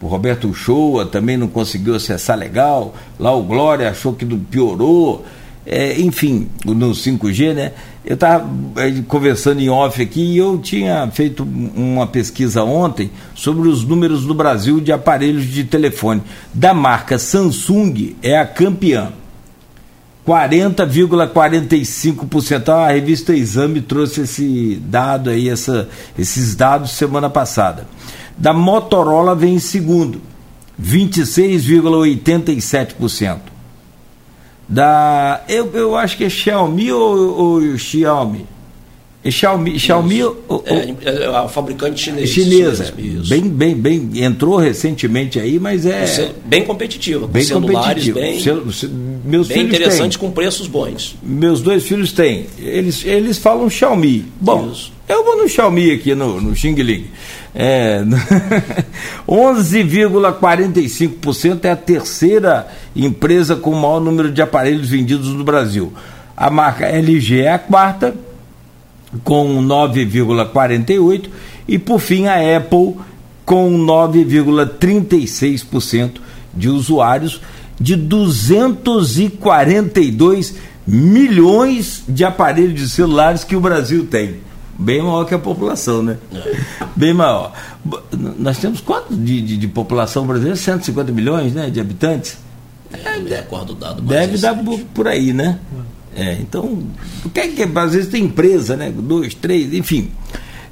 o 0.00 0.06
Roberto 0.06 0.48
Uchoa 0.48 1.06
também 1.06 1.36
não 1.36 1.46
conseguiu 1.46 1.94
acessar 1.94 2.36
legal, 2.36 2.94
lá 3.18 3.32
o 3.34 3.42
Glória 3.42 3.88
achou 3.88 4.12
que 4.12 4.24
piorou, 4.24 5.24
é, 5.64 6.00
enfim, 6.00 6.48
no 6.64 6.90
5G, 6.90 7.54
né? 7.54 7.72
Eu 8.04 8.14
estava 8.14 8.50
é, 8.76 8.90
conversando 9.06 9.60
em 9.60 9.68
off 9.68 10.02
aqui 10.02 10.20
e 10.20 10.38
eu 10.38 10.58
tinha 10.58 11.08
feito 11.12 11.44
uma 11.44 12.04
pesquisa 12.06 12.64
ontem 12.64 13.12
sobre 13.32 13.68
os 13.68 13.84
números 13.84 14.24
do 14.24 14.34
Brasil 14.34 14.80
de 14.80 14.90
aparelhos 14.90 15.44
de 15.44 15.62
telefone. 15.62 16.20
Da 16.52 16.74
marca 16.74 17.16
Samsung 17.16 18.16
é 18.20 18.36
a 18.36 18.44
campeã. 18.44 19.12
40,45%. 20.26 22.68
A 22.68 22.88
revista 22.88 23.34
Exame 23.34 23.80
trouxe 23.80 24.20
esse 24.22 24.74
dado 24.84 25.30
aí, 25.30 25.48
essa, 25.48 25.88
esses 26.18 26.54
dados 26.54 26.90
semana 26.92 27.30
passada. 27.30 27.88
Da 28.36 28.52
Motorola 28.52 29.34
vem 29.34 29.54
em 29.54 29.58
segundo, 29.58 30.20
26,87% 30.80 33.52
da. 34.72 35.44
Eu, 35.48 35.70
eu 35.74 35.96
acho 35.96 36.16
que 36.16 36.24
é 36.24 36.30
Xiaomi 36.30 36.90
ou, 36.90 37.38
ou 37.38 37.78
Xiaomi? 37.78 38.46
É 39.24 39.30
Xiaomi, 39.30 39.78
Xiaomi 39.78 40.24
ou, 40.24 40.64
é, 40.66 40.94
é, 41.04 41.26
a 41.26 41.46
fabricante 41.46 42.00
chinesa. 42.00 42.26
Chinesa. 42.26 42.94
Isso. 42.98 43.28
Bem, 43.28 43.42
bem, 43.42 43.74
bem. 43.74 44.10
Entrou 44.16 44.56
recentemente 44.56 45.38
aí, 45.38 45.60
mas 45.60 45.86
é. 45.86 46.32
Bem 46.44 46.64
competitiva. 46.64 47.28
Bem 47.28 47.46
competitivo. 47.46 48.18
Bem, 48.18 48.40
meus 49.24 49.48
bem 49.48 49.58
filhos 49.58 49.74
interessante 49.74 50.18
têm. 50.18 50.28
com 50.28 50.34
preços 50.34 50.66
bons. 50.66 51.14
Meus 51.22 51.60
dois 51.60 51.84
filhos 51.84 52.10
têm. 52.12 52.46
Eles, 52.58 53.04
eles 53.04 53.36
falam 53.38 53.68
Xiaomi. 53.70 54.26
Bom, 54.40 54.68
Isso. 54.70 54.92
eu 55.08 55.24
vou 55.24 55.36
no 55.36 55.48
Xiaomi 55.48 55.92
aqui 55.92 56.12
no, 56.14 56.40
no 56.40 56.54
Xing 56.56 56.74
Ling. 56.74 57.06
É, 57.54 58.02
11,45% 59.28 61.64
é 61.64 61.70
a 61.70 61.76
terceira 61.76 62.66
empresa 62.96 63.54
com 63.56 63.70
o 63.70 63.76
maior 63.76 64.00
número 64.00 64.32
de 64.32 64.40
aparelhos 64.40 64.88
vendidos 64.88 65.28
no 65.28 65.44
Brasil. 65.44 65.92
A 66.36 66.48
marca 66.50 66.86
LG 66.86 67.42
é 67.42 67.52
a 67.52 67.58
quarta, 67.58 68.14
com 69.22 69.62
9,48%, 69.62 71.28
e 71.68 71.78
por 71.78 72.00
fim 72.00 72.26
a 72.26 72.56
Apple 72.56 72.96
com 73.44 73.70
9,36% 73.86 76.12
de 76.54 76.68
usuários 76.68 77.40
de 77.80 77.96
242 77.96 80.54
milhões 80.86 82.04
de 82.08 82.24
aparelhos 82.24 82.80
de 82.80 82.88
celulares 82.88 83.42
que 83.44 83.56
o 83.56 83.60
Brasil 83.60 84.06
tem 84.06 84.40
bem 84.78 85.02
maior 85.02 85.24
que 85.24 85.34
a 85.34 85.38
população, 85.38 86.02
né? 86.02 86.18
É. 86.34 86.56
Bem 86.96 87.14
maior. 87.14 87.52
Nós 88.38 88.58
temos 88.58 88.80
quanto 88.80 89.14
de, 89.14 89.40
de, 89.40 89.56
de, 89.56 89.68
população 89.68 90.26
brasileira? 90.26 90.56
150 90.56 91.12
milhões 91.12 91.52
né, 91.52 91.70
de 91.70 91.80
habitantes? 91.80 92.38
É, 92.92 93.16
não 93.16 93.22
me 93.22 93.30
recordo 93.30 93.70
o 93.70 93.76
dado. 93.76 94.02
Deve 94.02 94.38
dar 94.38 94.54
por, 94.54 94.78
por, 94.94 95.08
aí, 95.08 95.32
né? 95.32 95.58
É, 96.14 96.34
então, 96.34 96.82
o 97.24 97.30
que 97.30 97.40
é 97.40 97.48
que 97.48 97.62
às 97.62 97.92
vezes 97.92 98.08
tem 98.08 98.24
empresa, 98.24 98.76
né? 98.76 98.92
Dois, 98.94 99.34
três, 99.34 99.72
enfim. 99.72 100.10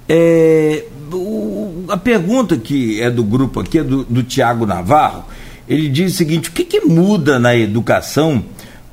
É, 0.08 0.84
o, 1.12 1.84
a 1.88 1.96
pergunta 1.96 2.56
que 2.56 3.00
é 3.00 3.10
do 3.10 3.24
grupo 3.24 3.60
aqui 3.60 3.78
é 3.78 3.84
do, 3.84 4.04
do 4.04 4.22
Tiago 4.22 4.66
Navarro. 4.66 5.24
Ele 5.70 5.88
diz 5.88 6.14
o 6.14 6.16
seguinte: 6.16 6.48
o 6.48 6.52
que, 6.52 6.64
que 6.64 6.80
muda 6.80 7.38
na 7.38 7.56
educação 7.56 8.44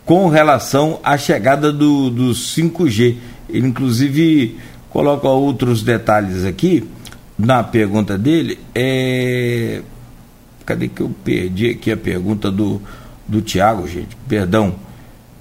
com 0.05 0.29
relação 0.29 0.99
à 1.03 1.17
chegada 1.17 1.73
do, 1.73 2.11
do 2.11 2.29
5G? 2.29 3.15
Ele, 3.49 3.67
inclusive, 3.67 4.59
coloca 4.91 5.27
outros 5.27 5.81
detalhes 5.81 6.45
aqui 6.45 6.87
na 7.37 7.63
pergunta 7.63 8.15
dele. 8.15 8.59
É... 8.75 9.81
Cadê 10.67 10.87
que 10.87 11.01
eu 11.01 11.09
perdi 11.23 11.71
aqui 11.71 11.91
a 11.91 11.97
pergunta 11.97 12.51
do, 12.51 12.79
do 13.27 13.41
Tiago, 13.41 13.87
gente? 13.87 14.15
Perdão. 14.27 14.75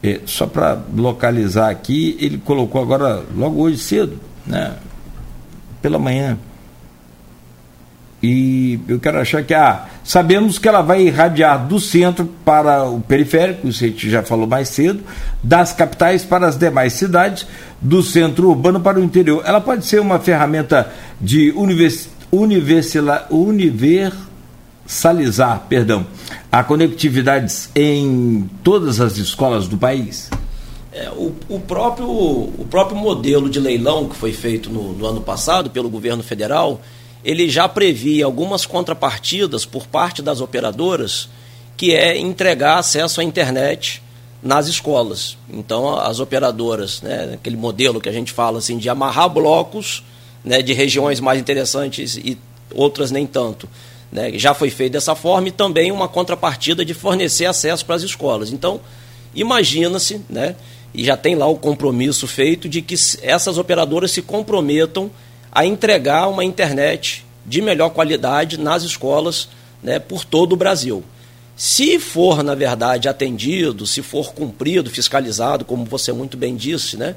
É, 0.02 0.20
só 0.24 0.46
para 0.46 0.80
localizar 0.94 1.68
aqui, 1.68 2.16
ele 2.20 2.38
colocou 2.38 2.80
agora, 2.80 3.24
logo 3.34 3.60
hoje 3.60 3.78
cedo, 3.78 4.18
né? 4.46 4.76
Pela 5.82 5.98
manhã. 5.98 6.38
E 8.28 8.80
eu 8.88 8.98
quero 8.98 9.20
achar 9.20 9.44
que 9.44 9.54
ah, 9.54 9.86
sabemos 10.02 10.58
que 10.58 10.66
ela 10.66 10.82
vai 10.82 11.02
irradiar 11.02 11.64
do 11.64 11.78
centro 11.78 12.28
para 12.44 12.82
o 12.82 13.00
periférico, 13.00 13.68
isso 13.68 13.84
a 13.84 13.86
gente 13.86 14.10
já 14.10 14.20
falou 14.20 14.48
mais 14.48 14.68
cedo, 14.68 14.98
das 15.40 15.72
capitais 15.72 16.24
para 16.24 16.48
as 16.48 16.58
demais 16.58 16.94
cidades, 16.94 17.46
do 17.80 18.02
centro 18.02 18.48
urbano 18.48 18.80
para 18.80 18.98
o 18.98 19.04
interior. 19.04 19.44
Ela 19.46 19.60
pode 19.60 19.86
ser 19.86 20.00
uma 20.00 20.18
ferramenta 20.18 20.92
de 21.20 21.52
univers, 21.52 22.08
universalizar, 23.30 25.60
perdão, 25.68 26.04
a 26.50 26.64
conectividades 26.64 27.70
em 27.76 28.50
todas 28.64 29.00
as 29.00 29.18
escolas 29.18 29.68
do 29.68 29.78
país? 29.78 30.30
É, 30.90 31.08
o, 31.10 31.32
o, 31.48 31.60
próprio, 31.60 32.08
o 32.08 32.66
próprio 32.68 32.96
modelo 32.96 33.48
de 33.48 33.60
leilão 33.60 34.08
que 34.08 34.16
foi 34.16 34.32
feito 34.32 34.68
no, 34.68 34.94
no 34.94 35.06
ano 35.06 35.20
passado 35.20 35.70
pelo 35.70 35.88
governo 35.88 36.24
federal 36.24 36.80
ele 37.26 37.50
já 37.50 37.68
previa 37.68 38.24
algumas 38.24 38.64
contrapartidas 38.64 39.66
por 39.66 39.84
parte 39.84 40.22
das 40.22 40.40
operadoras, 40.40 41.28
que 41.76 41.92
é 41.92 42.16
entregar 42.16 42.78
acesso 42.78 43.20
à 43.20 43.24
internet 43.24 44.00
nas 44.40 44.68
escolas. 44.68 45.36
Então, 45.52 45.98
as 45.98 46.20
operadoras, 46.20 47.02
né, 47.02 47.32
aquele 47.34 47.56
modelo 47.56 48.00
que 48.00 48.08
a 48.08 48.12
gente 48.12 48.32
fala 48.32 48.58
assim, 48.58 48.78
de 48.78 48.88
amarrar 48.88 49.28
blocos 49.28 50.04
né, 50.44 50.62
de 50.62 50.72
regiões 50.72 51.18
mais 51.18 51.40
interessantes 51.40 52.16
e 52.16 52.38
outras 52.72 53.10
nem 53.10 53.26
tanto. 53.26 53.68
Né, 54.12 54.38
já 54.38 54.54
foi 54.54 54.70
feito 54.70 54.92
dessa 54.92 55.16
forma 55.16 55.48
e 55.48 55.50
também 55.50 55.90
uma 55.90 56.06
contrapartida 56.06 56.84
de 56.84 56.94
fornecer 56.94 57.46
acesso 57.46 57.84
para 57.84 57.96
as 57.96 58.04
escolas. 58.04 58.52
Então, 58.52 58.80
imagina-se, 59.34 60.20
né, 60.30 60.54
e 60.94 61.04
já 61.04 61.16
tem 61.16 61.34
lá 61.34 61.48
o 61.48 61.56
compromisso 61.56 62.28
feito 62.28 62.68
de 62.68 62.80
que 62.82 62.94
essas 63.20 63.58
operadoras 63.58 64.12
se 64.12 64.22
comprometam 64.22 65.10
a 65.50 65.64
entregar 65.64 66.28
uma 66.28 66.44
internet 66.44 67.24
de 67.44 67.60
melhor 67.62 67.90
qualidade 67.90 68.58
nas 68.58 68.82
escolas 68.82 69.48
né, 69.82 69.98
por 69.98 70.24
todo 70.24 70.52
o 70.52 70.56
Brasil. 70.56 71.02
Se 71.56 71.98
for, 71.98 72.42
na 72.42 72.54
verdade, 72.54 73.08
atendido, 73.08 73.86
se 73.86 74.02
for 74.02 74.34
cumprido, 74.34 74.90
fiscalizado, 74.90 75.64
como 75.64 75.84
você 75.84 76.12
muito 76.12 76.36
bem 76.36 76.54
disse, 76.54 76.96
né? 76.96 77.16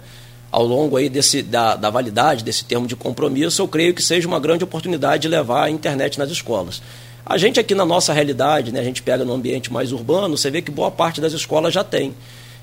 ao 0.51 0.65
longo 0.65 0.97
aí 0.97 1.10
desse, 1.10 1.41
da, 1.41 1.76
da 1.76 1.89
validade 1.89 2.43
desse 2.43 2.65
termo 2.65 2.88
de 2.88 2.95
compromisso, 2.95 3.61
eu 3.61 3.68
creio 3.68 3.93
que 3.93 4.01
seja 4.01 4.27
uma 4.27 4.39
grande 4.39 4.64
oportunidade 4.64 5.23
de 5.23 5.27
levar 5.27 5.65
a 5.65 5.69
internet 5.69 6.18
nas 6.18 6.30
escolas. 6.30 6.81
A 7.26 7.38
gente 7.38 7.60
aqui 7.60 7.76
na 7.76 7.85
nossa 7.85 8.11
realidade, 8.14 8.72
né, 8.72 8.80
a 8.80 8.84
gente 8.84 9.03
pega 9.03 9.23
no 9.23 9.34
ambiente 9.34 9.72
mais 9.72 9.91
urbano, 9.91 10.35
você 10.35 10.49
vê 10.49 10.61
que 10.61 10.72
boa 10.72 10.89
parte 10.89 11.22
das 11.22 11.34
escolas 11.34 11.73
já 11.73 11.84
tem. 11.84 12.15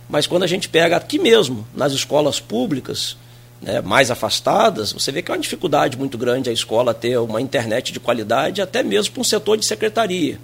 Mas 0.08 0.26
quando 0.26 0.42
a 0.42 0.46
gente 0.46 0.68
pega 0.68 0.96
aqui 0.96 1.18
mesmo, 1.18 1.66
nas 1.74 1.92
escolas 1.92 2.40
públicas, 2.40 3.16
né, 3.60 3.80
mais 3.80 4.10
afastadas, 4.10 4.92
você 4.92 5.10
vê 5.10 5.22
que 5.22 5.30
é 5.30 5.34
uma 5.34 5.40
dificuldade 5.40 5.96
muito 5.96 6.18
grande 6.18 6.50
a 6.50 6.52
escola 6.52 6.92
ter 6.92 7.18
uma 7.18 7.40
internet 7.40 7.92
de 7.92 8.00
qualidade, 8.00 8.60
até 8.60 8.82
mesmo 8.82 9.14
para 9.14 9.20
um 9.20 9.24
setor 9.24 9.56
de 9.56 9.64
secretaria, 9.64 10.38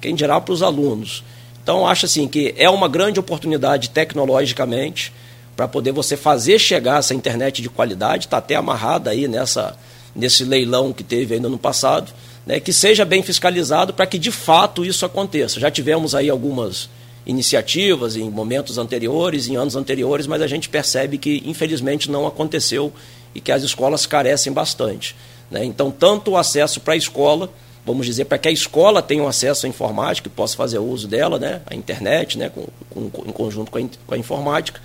quem 0.00 0.14
dirá 0.14 0.40
para 0.40 0.52
os 0.52 0.62
alunos. 0.62 1.24
Então, 1.62 1.86
acho 1.86 2.06
assim 2.06 2.26
que 2.26 2.54
é 2.56 2.68
uma 2.70 2.88
grande 2.88 3.20
oportunidade 3.20 3.90
tecnologicamente 3.90 5.12
para 5.56 5.66
poder 5.66 5.92
você 5.92 6.16
fazer 6.16 6.58
chegar 6.58 7.00
essa 7.00 7.14
internet 7.14 7.60
de 7.60 7.68
qualidade, 7.68 8.26
está 8.26 8.38
até 8.38 8.54
amarrada 8.54 9.10
aí 9.10 9.26
nessa, 9.26 9.76
nesse 10.14 10.44
leilão 10.44 10.92
que 10.92 11.02
teve 11.02 11.34
ainda 11.34 11.48
no 11.48 11.58
passado, 11.58 12.12
né, 12.46 12.60
que 12.60 12.72
seja 12.72 13.04
bem 13.04 13.22
fiscalizado 13.22 13.92
para 13.92 14.06
que 14.06 14.18
de 14.18 14.30
fato 14.30 14.84
isso 14.84 15.04
aconteça. 15.04 15.60
Já 15.60 15.70
tivemos 15.70 16.14
aí 16.14 16.30
algumas 16.30 16.88
iniciativas 17.28 18.16
em 18.16 18.28
momentos 18.30 18.78
anteriores, 18.78 19.48
em 19.48 19.56
anos 19.56 19.76
anteriores, 19.76 20.26
mas 20.26 20.40
a 20.40 20.46
gente 20.46 20.68
percebe 20.68 21.18
que 21.18 21.42
infelizmente 21.44 22.10
não 22.10 22.26
aconteceu 22.26 22.90
e 23.34 23.40
que 23.40 23.52
as 23.52 23.62
escolas 23.62 24.06
carecem 24.06 24.50
bastante. 24.50 25.14
Né? 25.50 25.62
Então, 25.64 25.90
tanto 25.90 26.32
o 26.32 26.36
acesso 26.38 26.80
para 26.80 26.94
a 26.94 26.96
escola, 26.96 27.50
vamos 27.84 28.06
dizer, 28.06 28.24
para 28.24 28.38
que 28.38 28.48
a 28.48 28.50
escola 28.50 29.02
tenha 29.02 29.22
um 29.22 29.28
acesso 29.28 29.66
à 29.66 29.68
informática 29.68 30.26
e 30.26 30.30
possa 30.30 30.56
fazer 30.56 30.78
uso 30.78 31.06
dela, 31.06 31.38
né? 31.38 31.60
a 31.66 31.74
internet, 31.74 32.38
né? 32.38 32.50
Com, 32.50 33.10
com, 33.10 33.28
em 33.28 33.32
conjunto 33.32 33.70
com 33.70 33.78
a, 33.78 33.82
com 34.06 34.14
a 34.14 34.18
informática, 34.18 34.80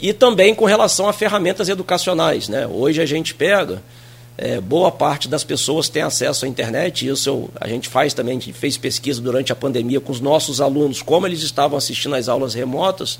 e 0.00 0.12
também 0.12 0.54
com 0.54 0.64
relação 0.64 1.06
a 1.06 1.12
ferramentas 1.12 1.68
educacionais. 1.68 2.48
Né? 2.48 2.66
Hoje 2.66 3.02
a 3.02 3.06
gente 3.06 3.34
pega, 3.34 3.82
é, 4.36 4.60
boa 4.60 4.90
parte 4.90 5.28
das 5.28 5.44
pessoas 5.44 5.88
tem 5.88 6.02
acesso 6.02 6.44
à 6.44 6.48
internet, 6.48 7.06
isso 7.06 7.28
eu, 7.28 7.50
a 7.60 7.68
gente 7.68 7.88
faz 7.88 8.12
também, 8.12 8.36
a 8.36 8.40
gente 8.40 8.52
fez 8.52 8.76
pesquisa 8.76 9.20
durante 9.20 9.52
a 9.52 9.56
pandemia 9.56 10.00
com 10.00 10.10
os 10.10 10.20
nossos 10.20 10.60
alunos, 10.60 11.02
como 11.02 11.26
eles 11.26 11.42
estavam 11.42 11.78
assistindo 11.78 12.16
às 12.16 12.28
aulas 12.28 12.52
remotas, 12.52 13.18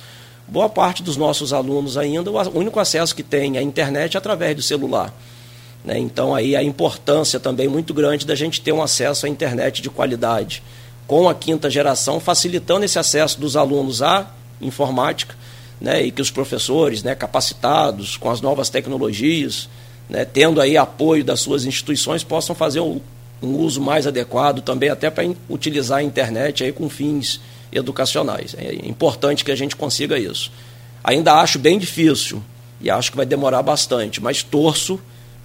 boa 0.49 0.69
parte 0.69 1.03
dos 1.03 1.17
nossos 1.17 1.53
alunos 1.53 1.97
ainda, 1.97 2.31
o 2.31 2.59
único 2.59 2.81
acesso 2.81 3.15
que 3.15 3.23
tem 3.23 3.57
à 3.57 3.63
internet 3.63 4.17
é 4.17 4.19
através 4.19 4.57
do 4.57 4.63
celular. 4.63 5.15
Né? 5.85 5.99
Então 5.99 6.35
aí 6.35 6.57
a 6.57 6.63
importância 6.63 7.39
também 7.39 7.69
muito 7.69 7.95
grande 7.95 8.27
da 8.27 8.35
gente 8.35 8.61
ter 8.61 8.73
um 8.73 8.83
acesso 8.83 9.27
à 9.27 9.29
internet 9.29 9.81
de 9.81 9.91
qualidade, 9.91 10.63
com 11.07 11.29
a 11.29 11.35
quinta 11.35 11.71
geração, 11.71 12.19
facilitando 12.19 12.85
esse 12.85 12.99
acesso 12.99 13.39
dos 13.39 13.57
alunos 13.57 14.03
à 14.03 14.27
informática, 14.61 15.37
né, 15.81 16.03
e 16.03 16.11
que 16.11 16.23
os 16.23 16.31
professores, 16.31 17.03
né, 17.03 17.15
capacitados 17.15 18.17
com 18.17 18.31
as 18.31 18.41
novas 18.41 18.71
tecnologias, 18.71 19.69
né, 20.15 20.25
tendo 20.25 20.61
aí 20.61 20.77
apoio 20.77 21.25
das 21.25 21.41
suas 21.41 21.65
instituições, 21.65 22.23
possam 22.23 22.55
fazer 22.55 22.79
um, 22.79 23.01
um 23.43 23.57
uso 23.57 23.81
mais 23.81 24.07
adequado 24.07 24.63
também 24.63 24.89
até 24.89 25.11
para 25.11 25.25
utilizar 25.51 25.99
a 25.99 26.03
internet 26.05 26.63
aí 26.63 26.71
com 26.71 26.89
fins 26.89 27.41
educacionais. 27.73 28.55
É 28.57 28.87
importante 28.87 29.45
que 29.45 29.51
a 29.51 29.57
gente 29.57 29.75
consiga 29.75 30.17
isso. 30.17 30.53
Ainda 31.03 31.35
acho 31.35 31.59
bem 31.59 31.81
difícil 31.81 32.41
e 32.81 32.89
acho 32.89 33.11
que 33.11 33.17
vai 33.17 33.27
demorar 33.27 33.61
bastante, 33.61 34.23
mas 34.23 34.45
torço 34.45 35.01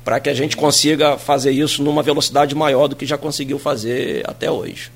para 0.05 0.19
que 0.19 0.29
a 0.29 0.35
gente 0.35 0.55
consiga 0.55 1.17
fazer 1.17 1.51
isso 1.51 1.81
numa 1.81 2.03
velocidade 2.03 2.53
maior 2.53 2.87
do 2.87 2.95
que 2.95 3.07
já 3.07 3.17
conseguiu 3.17 3.57
fazer 3.57 4.23
até 4.29 4.51
hoje. 4.51 4.91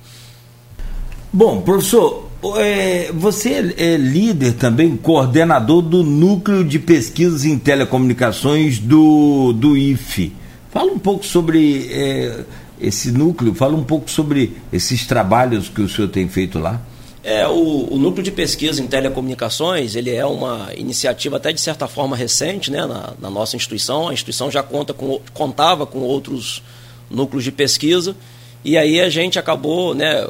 Bom, 1.35 1.61
professor, 1.61 2.29
é, 2.59 3.11
você 3.11 3.73
é 3.75 3.97
líder 3.97 4.53
também, 4.53 4.95
coordenador 4.95 5.81
do 5.81 6.03
Núcleo 6.03 6.63
de 6.63 6.77
Pesquisas 6.77 7.43
em 7.43 7.57
Telecomunicações 7.57 8.77
do, 8.77 9.51
do 9.51 9.75
IFE. 9.75 10.31
Fala 10.69 10.91
um 10.91 10.99
pouco 10.99 11.25
sobre 11.25 11.87
é, 11.91 12.43
esse 12.79 13.11
núcleo, 13.11 13.55
fala 13.55 13.75
um 13.75 13.83
pouco 13.83 14.11
sobre 14.11 14.57
esses 14.71 15.07
trabalhos 15.07 15.69
que 15.69 15.81
o 15.81 15.89
senhor 15.89 16.07
tem 16.09 16.29
feito 16.29 16.59
lá. 16.59 16.79
É, 17.23 17.47
o, 17.47 17.87
o, 17.91 17.97
Núcleo 17.97 18.21
de 18.23 18.31
Pesquisa 18.31 18.79
em 18.79 18.85
Telecomunicações, 18.85 19.95
ele 19.95 20.11
é 20.11 20.25
uma 20.27 20.69
iniciativa 20.77 21.37
até 21.37 21.51
de 21.51 21.61
certa 21.61 21.87
forma 21.87 22.15
recente 22.15 22.69
né, 22.69 22.85
na, 22.85 23.13
na 23.19 23.31
nossa 23.31 23.55
instituição. 23.55 24.07
A 24.07 24.13
instituição 24.13 24.51
já 24.51 24.61
conta 24.61 24.93
com, 24.93 25.19
contava 25.33 25.87
com 25.87 25.97
outros 26.01 26.61
núcleos 27.09 27.43
de 27.43 27.51
pesquisa, 27.51 28.15
e 28.63 28.77
aí 28.77 29.01
a 29.01 29.09
gente 29.09 29.39
acabou, 29.39 29.95
né, 29.95 30.27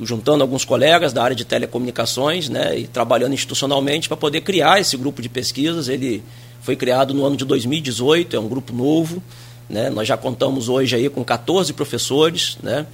juntando 0.00 0.42
alguns 0.42 0.64
colegas 0.64 1.12
da 1.12 1.22
área 1.22 1.36
de 1.36 1.44
telecomunicações 1.44 2.48
né, 2.48 2.78
e 2.78 2.86
trabalhando 2.86 3.32
institucionalmente 3.32 4.08
para 4.08 4.16
poder 4.16 4.42
criar 4.42 4.80
esse 4.80 4.96
grupo 4.96 5.22
de 5.22 5.28
pesquisas. 5.28 5.88
Ele 5.88 6.22
foi 6.60 6.76
criado 6.76 7.14
no 7.14 7.24
ano 7.24 7.36
de 7.36 7.44
2018, 7.44 8.36
é 8.36 8.40
um 8.40 8.48
grupo 8.48 8.72
novo. 8.72 9.22
Né, 9.68 9.90
nós 9.90 10.06
já 10.06 10.16
contamos 10.16 10.68
hoje 10.68 10.94
aí 10.94 11.08
com 11.08 11.24
14 11.24 11.72
professores, 11.72 12.56
né, 12.62 12.86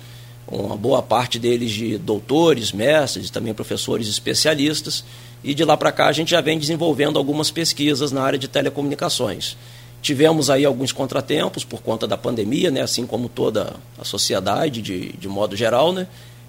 uma 0.46 0.76
boa 0.76 1.02
parte 1.02 1.38
deles 1.38 1.70
de 1.70 1.98
doutores, 1.98 2.72
mestres, 2.72 3.30
também 3.30 3.52
professores 3.52 4.08
especialistas. 4.08 5.04
E 5.44 5.54
de 5.54 5.64
lá 5.64 5.76
para 5.76 5.90
cá 5.90 6.06
a 6.06 6.12
gente 6.12 6.30
já 6.30 6.40
vem 6.40 6.58
desenvolvendo 6.58 7.18
algumas 7.18 7.50
pesquisas 7.50 8.12
na 8.12 8.22
área 8.22 8.38
de 8.38 8.48
telecomunicações. 8.48 9.56
Tivemos 10.00 10.50
aí 10.50 10.64
alguns 10.64 10.92
contratempos 10.92 11.64
por 11.64 11.80
conta 11.80 12.06
da 12.06 12.16
pandemia, 12.16 12.70
né, 12.70 12.80
assim 12.80 13.06
como 13.06 13.28
toda 13.28 13.74
a 13.98 14.04
sociedade 14.04 14.82
de, 14.82 15.12
de 15.12 15.28
modo 15.28 15.56
geral, 15.56 15.92
né, 15.92 16.06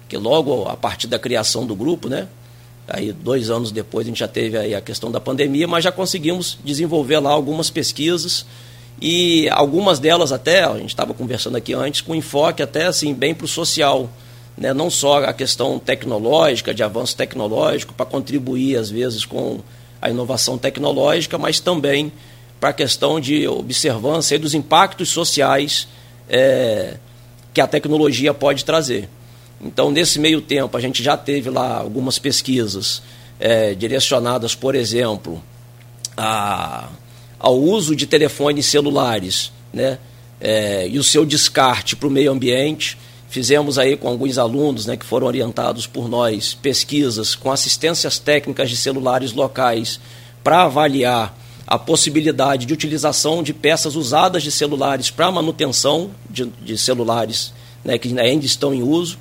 que 0.08 0.16
logo 0.16 0.68
a 0.68 0.76
partir 0.76 1.06
da 1.06 1.18
criação 1.18 1.66
do 1.66 1.74
grupo, 1.74 2.08
né? 2.08 2.28
Aí 2.86 3.12
dois 3.12 3.50
anos 3.50 3.72
depois 3.72 4.06
a 4.06 4.08
gente 4.08 4.18
já 4.18 4.28
teve 4.28 4.58
aí 4.58 4.74
a 4.74 4.80
questão 4.80 5.10
da 5.10 5.18
pandemia, 5.18 5.66
mas 5.66 5.84
já 5.84 5.90
conseguimos 5.90 6.58
desenvolver 6.62 7.18
lá 7.18 7.30
algumas 7.30 7.70
pesquisas 7.70 8.44
e 9.00 9.48
algumas 9.50 9.98
delas 9.98 10.32
até, 10.32 10.64
a 10.64 10.76
gente 10.76 10.90
estava 10.90 11.14
conversando 11.14 11.56
aqui 11.56 11.72
antes, 11.72 12.00
com 12.00 12.14
enfoque 12.14 12.62
até 12.62 12.86
assim 12.86 13.12
bem 13.12 13.34
para 13.34 13.44
o 13.44 13.48
social, 13.48 14.08
né? 14.56 14.72
não 14.72 14.90
só 14.90 15.24
a 15.24 15.32
questão 15.32 15.78
tecnológica, 15.78 16.72
de 16.72 16.82
avanço 16.82 17.16
tecnológico, 17.16 17.94
para 17.94 18.06
contribuir 18.06 18.76
às 18.76 18.90
vezes 18.90 19.24
com 19.24 19.60
a 20.00 20.10
inovação 20.10 20.58
tecnológica, 20.58 21.38
mas 21.38 21.60
também 21.60 22.12
para 22.60 22.70
a 22.70 22.72
questão 22.72 23.18
de 23.18 23.48
observância 23.48 24.38
dos 24.38 24.54
impactos 24.54 25.08
sociais 25.08 25.88
é, 26.28 26.96
que 27.52 27.60
a 27.60 27.66
tecnologia 27.66 28.32
pode 28.32 28.64
trazer. 28.64 29.08
Então, 29.60 29.90
nesse 29.90 30.18
meio 30.18 30.40
tempo, 30.40 30.76
a 30.76 30.80
gente 30.80 31.02
já 31.02 31.16
teve 31.16 31.50
lá 31.50 31.78
algumas 31.78 32.18
pesquisas 32.18 33.02
é, 33.38 33.74
direcionadas, 33.74 34.54
por 34.54 34.74
exemplo, 34.74 35.42
a, 36.16 36.88
ao 37.38 37.58
uso 37.58 37.94
de 37.94 38.06
telefones 38.06 38.66
celulares 38.66 39.52
né, 39.72 39.98
é, 40.40 40.88
e 40.88 40.98
o 40.98 41.04
seu 41.04 41.24
descarte 41.24 41.96
para 41.96 42.08
o 42.08 42.10
meio 42.10 42.30
ambiente. 42.30 42.98
Fizemos 43.28 43.78
aí 43.78 43.96
com 43.96 44.08
alguns 44.08 44.38
alunos 44.38 44.86
né, 44.86 44.96
que 44.96 45.04
foram 45.04 45.26
orientados 45.26 45.86
por 45.86 46.08
nós 46.08 46.54
pesquisas 46.54 47.34
com 47.34 47.50
assistências 47.50 48.18
técnicas 48.18 48.70
de 48.70 48.76
celulares 48.76 49.32
locais 49.32 49.98
para 50.42 50.62
avaliar 50.62 51.36
a 51.66 51.78
possibilidade 51.78 52.66
de 52.66 52.72
utilização 52.72 53.42
de 53.42 53.52
peças 53.54 53.96
usadas 53.96 54.42
de 54.42 54.52
celulares 54.52 55.10
para 55.10 55.32
manutenção 55.32 56.10
de, 56.28 56.44
de 56.62 56.76
celulares 56.76 57.52
né, 57.82 57.98
que 57.98 58.16
ainda 58.18 58.44
estão 58.44 58.72
em 58.72 58.82
uso 58.82 59.18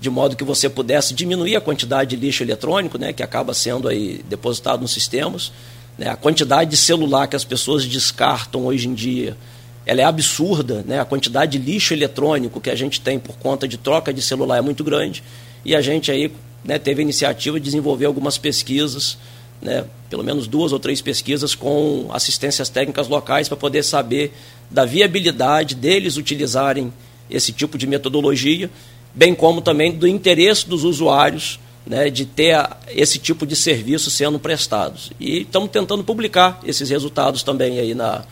de 0.00 0.08
modo 0.08 0.34
que 0.34 0.42
você 0.42 0.68
pudesse 0.68 1.12
diminuir 1.12 1.56
a 1.56 1.60
quantidade 1.60 2.16
de 2.16 2.16
lixo 2.16 2.42
eletrônico, 2.42 2.96
né, 2.96 3.12
que 3.12 3.22
acaba 3.22 3.52
sendo 3.52 3.86
aí 3.86 4.24
depositado 4.28 4.80
nos 4.80 4.92
sistemas. 4.92 5.52
Né, 5.98 6.08
a 6.08 6.16
quantidade 6.16 6.70
de 6.70 6.76
celular 6.78 7.26
que 7.26 7.36
as 7.36 7.44
pessoas 7.44 7.84
descartam 7.84 8.64
hoje 8.64 8.88
em 8.88 8.94
dia, 8.94 9.36
ela 9.84 10.00
é 10.00 10.04
absurda, 10.04 10.82
né, 10.86 10.98
a 10.98 11.04
quantidade 11.04 11.58
de 11.58 11.70
lixo 11.70 11.92
eletrônico 11.92 12.62
que 12.62 12.70
a 12.70 12.74
gente 12.74 12.98
tem 12.98 13.18
por 13.18 13.36
conta 13.36 13.68
de 13.68 13.76
troca 13.76 14.10
de 14.10 14.22
celular 14.22 14.56
é 14.56 14.62
muito 14.62 14.82
grande, 14.82 15.22
e 15.62 15.76
a 15.76 15.82
gente 15.82 16.10
aí 16.10 16.32
né, 16.64 16.78
teve 16.78 17.00
a 17.00 17.02
iniciativa 17.02 17.60
de 17.60 17.64
desenvolver 17.64 18.06
algumas 18.06 18.38
pesquisas, 18.38 19.18
né, 19.60 19.84
pelo 20.08 20.24
menos 20.24 20.46
duas 20.46 20.72
ou 20.72 20.78
três 20.78 21.02
pesquisas 21.02 21.54
com 21.54 22.08
assistências 22.10 22.70
técnicas 22.70 23.06
locais 23.06 23.48
para 23.48 23.56
poder 23.58 23.82
saber 23.82 24.32
da 24.70 24.86
viabilidade 24.86 25.74
deles 25.74 26.16
utilizarem 26.16 26.90
esse 27.28 27.52
tipo 27.52 27.76
de 27.76 27.86
metodologia 27.86 28.70
bem 29.14 29.34
como 29.34 29.60
também 29.60 29.92
do 29.92 30.06
interesse 30.06 30.68
dos 30.68 30.84
usuários 30.84 31.58
né, 31.86 32.10
de 32.10 32.24
ter 32.24 32.68
esse 32.88 33.18
tipo 33.18 33.46
de 33.46 33.56
serviço 33.56 34.10
sendo 34.10 34.38
prestados. 34.38 35.10
E 35.18 35.40
estamos 35.40 35.70
tentando 35.70 36.04
publicar 36.04 36.60
esses 36.64 36.88
resultados 36.90 37.42
também 37.42 37.78
aí 37.78 37.94
na, 37.94 38.24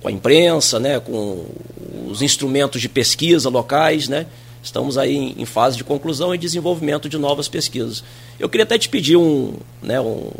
com 0.00 0.08
a 0.08 0.12
imprensa, 0.12 0.78
né, 0.78 1.00
com 1.00 1.44
os 2.08 2.22
instrumentos 2.22 2.80
de 2.80 2.88
pesquisa 2.88 3.48
locais, 3.48 4.08
né? 4.08 4.26
Estamos 4.62 4.96
aí 4.96 5.34
em, 5.36 5.44
fase 5.44 5.76
de 5.76 5.82
conclusão 5.82 6.32
e 6.32 6.38
desenvolvimento 6.38 7.08
de 7.08 7.18
novas 7.18 7.48
pesquisas. 7.48 8.04
Eu 8.38 8.48
queria 8.48 8.62
até 8.62 8.78
te 8.78 8.88
pedir 8.88 9.16
um, 9.16 9.54
né, 9.82 10.00
um, 10.00 10.30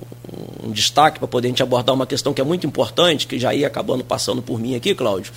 um 0.62 0.70
destaque 0.70 1.18
para 1.18 1.26
poder 1.26 1.48
a 1.48 1.50
gente 1.50 1.62
abordar 1.62 1.92
uma 1.92 2.06
questão 2.06 2.32
que 2.32 2.40
é 2.40 2.44
muito 2.44 2.64
importante, 2.64 3.26
que 3.26 3.36
já 3.36 3.52
ia 3.52 3.66
acabando 3.66 4.04
passando 4.04 4.40
por 4.40 4.60
mim 4.60 4.76
aqui, 4.76 4.94
Cláudio, 4.94 5.32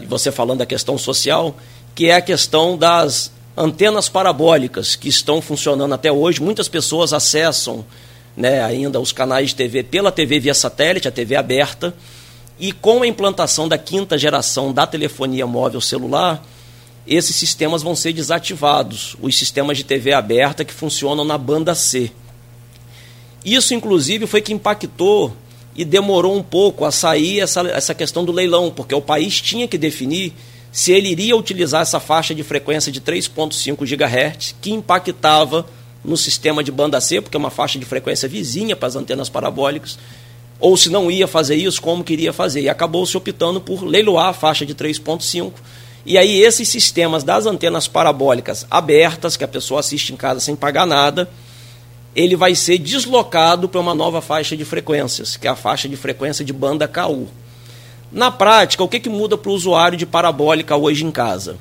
e 0.00 0.06
você 0.06 0.30
falando 0.30 0.60
da 0.60 0.66
questão 0.66 0.96
social, 0.96 1.56
que 1.92 2.06
é 2.06 2.14
a 2.14 2.20
questão 2.20 2.78
das 2.78 3.32
antenas 3.56 4.08
parabólicas 4.08 4.96
que 4.96 5.08
estão 5.08 5.40
funcionando 5.42 5.94
até 5.94 6.10
hoje. 6.10 6.42
Muitas 6.42 6.68
pessoas 6.68 7.12
acessam 7.12 7.84
né, 8.36 8.62
ainda 8.62 9.00
os 9.00 9.12
canais 9.12 9.50
de 9.50 9.56
TV 9.56 9.82
pela 9.82 10.12
TV 10.12 10.40
via 10.40 10.54
satélite, 10.54 11.08
a 11.08 11.12
TV 11.12 11.36
aberta. 11.36 11.94
E 12.58 12.72
com 12.72 13.02
a 13.02 13.06
implantação 13.06 13.68
da 13.68 13.78
quinta 13.78 14.18
geração 14.18 14.72
da 14.72 14.86
telefonia 14.86 15.46
móvel 15.46 15.80
celular, 15.80 16.44
esses 17.06 17.34
sistemas 17.34 17.82
vão 17.82 17.96
ser 17.96 18.12
desativados, 18.12 19.16
os 19.20 19.36
sistemas 19.36 19.78
de 19.78 19.84
TV 19.84 20.12
aberta 20.12 20.64
que 20.64 20.72
funcionam 20.72 21.24
na 21.24 21.38
banda 21.38 21.74
C. 21.74 22.12
Isso, 23.44 23.74
inclusive, 23.74 24.26
foi 24.26 24.42
que 24.42 24.52
impactou 24.52 25.34
e 25.74 25.84
demorou 25.84 26.36
um 26.36 26.42
pouco 26.42 26.84
a 26.84 26.92
sair 26.92 27.40
essa, 27.40 27.62
essa 27.68 27.94
questão 27.94 28.24
do 28.24 28.32
leilão, 28.32 28.70
porque 28.70 28.94
o 28.94 29.00
país 29.00 29.40
tinha 29.40 29.66
que 29.66 29.78
definir 29.78 30.34
se 30.72 30.92
ele 30.92 31.08
iria 31.08 31.36
utilizar 31.36 31.82
essa 31.82 31.98
faixa 31.98 32.34
de 32.34 32.42
frequência 32.42 32.92
de 32.92 33.00
3,5 33.00 33.84
GHz, 33.84 34.54
que 34.60 34.70
impactava 34.70 35.66
no 36.04 36.16
sistema 36.16 36.62
de 36.62 36.70
banda 36.70 37.00
C, 37.00 37.20
porque 37.20 37.36
é 37.36 37.38
uma 37.38 37.50
faixa 37.50 37.78
de 37.78 37.84
frequência 37.84 38.28
vizinha 38.28 38.76
para 38.76 38.88
as 38.88 38.96
antenas 38.96 39.28
parabólicas, 39.28 39.98
ou 40.58 40.76
se 40.76 40.88
não 40.88 41.10
ia 41.10 41.26
fazer 41.26 41.56
isso, 41.56 41.80
como 41.80 42.04
queria 42.04 42.32
fazer. 42.32 42.60
E 42.60 42.68
acabou 42.68 43.04
se 43.04 43.16
optando 43.16 43.60
por 43.60 43.82
leiloar 43.82 44.28
a 44.28 44.32
faixa 44.32 44.64
de 44.64 44.74
3,5. 44.74 45.52
E 46.04 46.16
aí, 46.16 46.40
esses 46.40 46.68
sistemas 46.68 47.24
das 47.24 47.46
antenas 47.46 47.88
parabólicas 47.88 48.66
abertas, 48.70 49.36
que 49.36 49.44
a 49.44 49.48
pessoa 49.48 49.80
assiste 49.80 50.12
em 50.12 50.16
casa 50.16 50.40
sem 50.40 50.54
pagar 50.54 50.86
nada, 50.86 51.28
ele 52.14 52.36
vai 52.36 52.54
ser 52.54 52.78
deslocado 52.78 53.68
para 53.68 53.80
uma 53.80 53.94
nova 53.94 54.20
faixa 54.20 54.56
de 54.56 54.64
frequências, 54.64 55.36
que 55.36 55.46
é 55.46 55.50
a 55.50 55.56
faixa 55.56 55.88
de 55.88 55.96
frequência 55.96 56.44
de 56.44 56.52
banda 56.52 56.86
KU. 56.88 57.28
Na 58.12 58.30
prática, 58.30 58.82
o 58.82 58.88
que, 58.88 58.98
que 58.98 59.08
muda 59.08 59.38
para 59.38 59.50
o 59.50 59.54
usuário 59.54 59.96
de 59.96 60.04
parabólica 60.04 60.76
hoje 60.76 61.04
em 61.04 61.10
casa? 61.10 61.56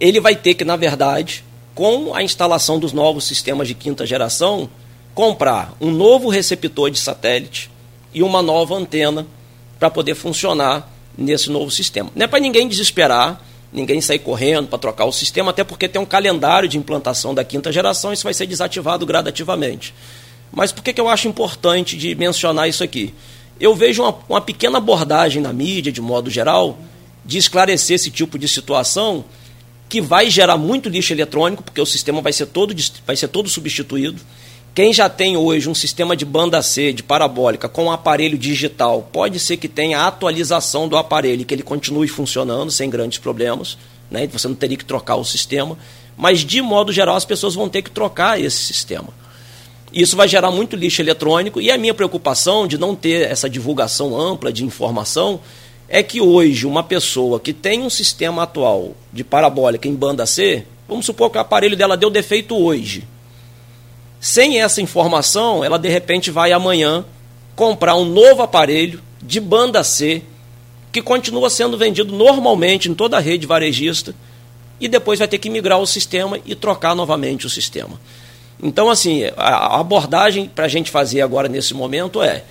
Ele 0.00 0.20
vai 0.20 0.34
ter 0.34 0.54
que, 0.54 0.64
na 0.64 0.74
verdade, 0.74 1.44
com 1.74 2.14
a 2.14 2.22
instalação 2.22 2.78
dos 2.78 2.92
novos 2.92 3.24
sistemas 3.24 3.68
de 3.68 3.74
quinta 3.74 4.04
geração, 4.04 4.68
comprar 5.14 5.74
um 5.80 5.90
novo 5.90 6.28
receptor 6.28 6.90
de 6.90 6.98
satélite 6.98 7.70
e 8.12 8.22
uma 8.22 8.42
nova 8.42 8.74
antena 8.74 9.26
para 9.78 9.90
poder 9.90 10.14
funcionar 10.14 10.90
nesse 11.16 11.50
novo 11.50 11.70
sistema. 11.70 12.10
Não 12.14 12.24
é 12.24 12.26
para 12.26 12.40
ninguém 12.40 12.68
desesperar, 12.68 13.40
ninguém 13.72 14.00
sair 14.00 14.18
correndo 14.18 14.68
para 14.68 14.78
trocar 14.78 15.04
o 15.04 15.12
sistema, 15.12 15.50
até 15.50 15.64
porque 15.64 15.88
tem 15.88 16.00
um 16.00 16.06
calendário 16.06 16.68
de 16.68 16.78
implantação 16.78 17.34
da 17.34 17.44
quinta 17.44 17.70
geração, 17.70 18.10
e 18.10 18.14
isso 18.14 18.24
vai 18.24 18.34
ser 18.34 18.46
desativado 18.46 19.06
gradativamente. 19.06 19.94
Mas 20.50 20.72
por 20.72 20.82
que, 20.82 20.92
que 20.92 21.00
eu 21.00 21.08
acho 21.08 21.28
importante 21.28 21.96
de 21.96 22.14
mencionar 22.14 22.68
isso 22.68 22.84
aqui? 22.84 23.14
Eu 23.62 23.76
vejo 23.76 24.02
uma, 24.02 24.18
uma 24.28 24.40
pequena 24.40 24.78
abordagem 24.78 25.40
na 25.40 25.52
mídia, 25.52 25.92
de 25.92 26.00
modo 26.00 26.28
geral, 26.28 26.76
de 27.24 27.38
esclarecer 27.38 27.94
esse 27.94 28.10
tipo 28.10 28.36
de 28.36 28.48
situação 28.48 29.24
que 29.88 30.00
vai 30.00 30.28
gerar 30.28 30.56
muito 30.56 30.88
lixo 30.88 31.12
eletrônico, 31.12 31.62
porque 31.62 31.80
o 31.80 31.86
sistema 31.86 32.20
vai 32.20 32.32
ser 32.32 32.46
todo, 32.46 32.74
vai 33.06 33.14
ser 33.14 33.28
todo 33.28 33.48
substituído. 33.48 34.20
Quem 34.74 34.92
já 34.92 35.08
tem 35.08 35.36
hoje 35.36 35.68
um 35.68 35.76
sistema 35.76 36.16
de 36.16 36.24
banda 36.24 36.60
C, 36.60 36.92
de 36.92 37.04
parabólica, 37.04 37.68
com 37.68 37.84
um 37.84 37.92
aparelho 37.92 38.36
digital, 38.36 39.08
pode 39.12 39.38
ser 39.38 39.56
que 39.58 39.68
tenha 39.68 40.00
a 40.00 40.08
atualização 40.08 40.88
do 40.88 40.96
aparelho, 40.96 41.44
que 41.44 41.54
ele 41.54 41.62
continue 41.62 42.08
funcionando 42.08 42.68
sem 42.72 42.90
grandes 42.90 43.20
problemas, 43.20 43.78
né? 44.10 44.26
você 44.26 44.48
não 44.48 44.56
teria 44.56 44.76
que 44.76 44.84
trocar 44.84 45.14
o 45.14 45.24
sistema. 45.24 45.78
Mas, 46.16 46.40
de 46.40 46.60
modo 46.60 46.90
geral, 46.90 47.14
as 47.14 47.24
pessoas 47.24 47.54
vão 47.54 47.68
ter 47.68 47.82
que 47.82 47.92
trocar 47.92 48.40
esse 48.40 48.58
sistema. 48.58 49.21
Isso 49.92 50.16
vai 50.16 50.26
gerar 50.26 50.50
muito 50.50 50.74
lixo 50.74 51.02
eletrônico 51.02 51.60
e 51.60 51.70
a 51.70 51.76
minha 51.76 51.92
preocupação 51.92 52.66
de 52.66 52.78
não 52.78 52.94
ter 52.94 53.30
essa 53.30 53.48
divulgação 53.48 54.18
ampla 54.18 54.52
de 54.52 54.64
informação 54.64 55.40
é 55.86 56.02
que 56.02 56.20
hoje 56.20 56.66
uma 56.66 56.82
pessoa 56.82 57.38
que 57.38 57.52
tem 57.52 57.82
um 57.82 57.90
sistema 57.90 58.44
atual 58.44 58.92
de 59.12 59.22
parabólica 59.22 59.86
em 59.86 59.94
banda 59.94 60.24
C, 60.24 60.64
vamos 60.88 61.04
supor 61.04 61.28
que 61.28 61.36
o 61.36 61.40
aparelho 61.40 61.76
dela 61.76 61.98
deu 61.98 62.08
defeito 62.08 62.56
hoje. 62.56 63.06
Sem 64.18 64.62
essa 64.62 64.80
informação, 64.80 65.62
ela 65.62 65.78
de 65.78 65.90
repente 65.90 66.30
vai 66.30 66.52
amanhã 66.52 67.04
comprar 67.54 67.94
um 67.94 68.06
novo 68.06 68.40
aparelho 68.40 69.02
de 69.22 69.38
banda 69.38 69.84
C 69.84 70.22
que 70.90 71.02
continua 71.02 71.50
sendo 71.50 71.76
vendido 71.76 72.14
normalmente 72.14 72.88
em 72.88 72.94
toda 72.94 73.18
a 73.18 73.20
rede 73.20 73.46
varejista 73.46 74.14
e 74.80 74.88
depois 74.88 75.18
vai 75.18 75.28
ter 75.28 75.38
que 75.38 75.50
migrar 75.50 75.78
o 75.78 75.86
sistema 75.86 76.38
e 76.46 76.54
trocar 76.54 76.94
novamente 76.94 77.46
o 77.46 77.50
sistema. 77.50 78.00
Então, 78.62 78.88
assim, 78.88 79.24
a 79.36 79.80
abordagem 79.80 80.48
para 80.48 80.66
a 80.66 80.68
gente 80.68 80.90
fazer 80.90 81.20
agora 81.20 81.48
nesse 81.48 81.74
momento 81.74 82.22
é 82.22 82.44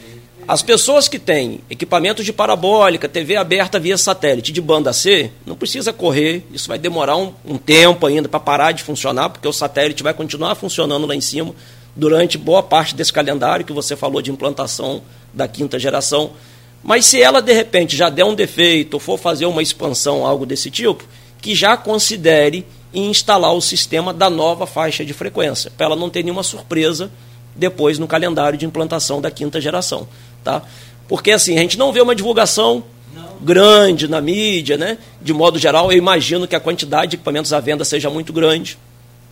as 0.47 0.61
pessoas 0.61 1.07
que 1.07 1.17
têm 1.17 1.61
equipamentos 1.69 2.25
de 2.25 2.33
parabólica, 2.33 3.07
TV 3.07 3.37
aberta 3.37 3.79
via 3.79 3.97
satélite 3.97 4.51
de 4.51 4.59
banda 4.59 4.91
C, 4.91 5.31
não 5.45 5.55
precisa 5.55 5.93
correr, 5.93 6.43
isso 6.51 6.67
vai 6.67 6.77
demorar 6.77 7.15
um, 7.15 7.31
um 7.45 7.57
tempo 7.57 8.05
ainda 8.05 8.27
para 8.27 8.39
parar 8.39 8.71
de 8.71 8.83
funcionar, 8.83 9.29
porque 9.29 9.47
o 9.47 9.53
satélite 9.53 10.03
vai 10.03 10.13
continuar 10.13 10.55
funcionando 10.55 11.07
lá 11.07 11.15
em 11.15 11.21
cima 11.21 11.55
durante 11.95 12.37
boa 12.37 12.63
parte 12.63 12.95
desse 12.95 13.13
calendário 13.13 13.65
que 13.65 13.71
você 13.71 13.95
falou 13.95 14.21
de 14.21 14.31
implantação 14.31 15.01
da 15.33 15.47
quinta 15.47 15.79
geração. 15.79 16.31
Mas 16.83 17.05
se 17.05 17.21
ela 17.21 17.41
de 17.41 17.53
repente 17.53 17.95
já 17.95 18.09
der 18.09 18.25
um 18.25 18.35
defeito 18.35 18.95
ou 18.95 18.99
for 18.99 19.17
fazer 19.17 19.45
uma 19.45 19.61
expansão, 19.61 20.25
algo 20.25 20.45
desse 20.45 20.71
tipo, 20.71 21.05
que 21.39 21.53
já 21.53 21.77
considere 21.77 22.65
e 22.93 22.99
instalar 22.99 23.53
o 23.53 23.61
sistema 23.61 24.13
da 24.13 24.29
nova 24.29 24.67
faixa 24.67 25.05
de 25.05 25.13
frequência, 25.13 25.71
para 25.75 25.85
ela 25.87 25.95
não 25.95 26.09
ter 26.09 26.23
nenhuma 26.23 26.43
surpresa 26.43 27.09
depois 27.55 27.97
no 27.97 28.07
calendário 28.07 28.57
de 28.57 28.65
implantação 28.65 29.21
da 29.21 29.31
quinta 29.31 29.59
geração. 29.59 30.07
Tá? 30.43 30.61
Porque 31.07 31.31
assim, 31.31 31.57
a 31.57 31.61
gente 31.61 31.77
não 31.77 31.91
vê 31.91 32.01
uma 32.01 32.15
divulgação 32.15 32.83
não. 33.13 33.37
grande 33.41 34.07
na 34.07 34.21
mídia, 34.21 34.77
né? 34.77 34.97
de 35.21 35.33
modo 35.33 35.59
geral, 35.59 35.91
eu 35.91 35.97
imagino 35.97 36.47
que 36.47 36.55
a 36.55 36.59
quantidade 36.59 37.11
de 37.11 37.15
equipamentos 37.17 37.53
à 37.53 37.59
venda 37.59 37.85
seja 37.85 38.09
muito 38.09 38.33
grande. 38.33 38.77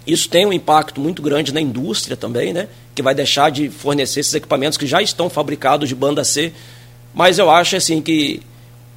Isso 0.07 0.29
tem 0.29 0.45
um 0.45 0.53
impacto 0.53 0.99
muito 0.99 1.21
grande 1.21 1.53
na 1.53 1.61
indústria 1.61 2.15
também, 2.15 2.53
né? 2.53 2.67
que 2.95 3.01
vai 3.01 3.13
deixar 3.13 3.51
de 3.51 3.69
fornecer 3.69 4.21
esses 4.21 4.33
equipamentos 4.33 4.77
que 4.77 4.87
já 4.87 5.01
estão 5.01 5.29
fabricados 5.29 5.87
de 5.87 5.95
banda 5.95 6.23
C. 6.23 6.53
Mas 7.13 7.39
eu 7.39 7.49
acho 7.49 7.75
assim 7.75 8.01
que 8.01 8.41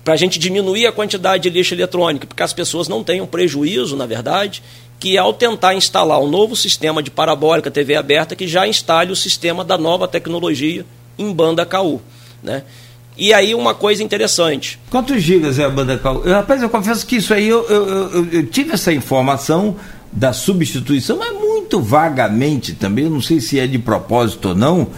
para 0.04 0.14
a 0.14 0.16
gente 0.16 0.38
diminuir 0.38 0.86
a 0.86 0.92
quantidade 0.92 1.44
de 1.44 1.50
lixo 1.50 1.74
eletrônico, 1.74 2.26
porque 2.26 2.42
as 2.42 2.52
pessoas 2.52 2.88
não 2.88 3.04
tenham 3.04 3.26
prejuízo, 3.26 3.96
na 3.96 4.06
verdade, 4.06 4.62
que 4.98 5.18
ao 5.18 5.32
tentar 5.32 5.74
instalar 5.74 6.20
um 6.20 6.28
novo 6.28 6.54
sistema 6.54 7.02
de 7.02 7.10
parabólica 7.10 7.70
TV 7.70 7.96
aberta, 7.96 8.36
que 8.36 8.46
já 8.46 8.66
instale 8.66 9.12
o 9.12 9.16
sistema 9.16 9.64
da 9.64 9.76
nova 9.76 10.06
tecnologia 10.06 10.84
em 11.18 11.32
banda 11.32 11.66
KU. 11.66 12.00
Né? 12.42 12.62
E 13.16 13.32
aí 13.32 13.54
uma 13.54 13.74
coisa 13.74 14.02
interessante. 14.02 14.78
Quantos 14.90 15.22
gigas 15.22 15.58
é 15.58 15.64
a 15.64 15.70
banda 15.70 15.98
KU? 15.98 16.22
Eu, 16.24 16.32
rapaz, 16.32 16.62
eu 16.62 16.70
confesso 16.70 17.06
que 17.06 17.16
isso 17.16 17.34
aí 17.34 17.48
eu, 17.48 17.64
eu, 17.68 18.28
eu, 18.32 18.46
tive 18.46 18.72
essa 18.72 18.92
informação 18.92 19.76
da 20.10 20.32
substituição, 20.32 21.18
mas 21.18 21.32
muito 21.32 21.80
vagamente 21.80 22.74
também, 22.74 23.04
eu 23.04 23.10
não 23.10 23.20
sei 23.20 23.40
se 23.40 23.58
é 23.58 23.66
de 23.66 23.78
propósito 23.78 24.50
ou 24.50 24.54
não, 24.54 24.88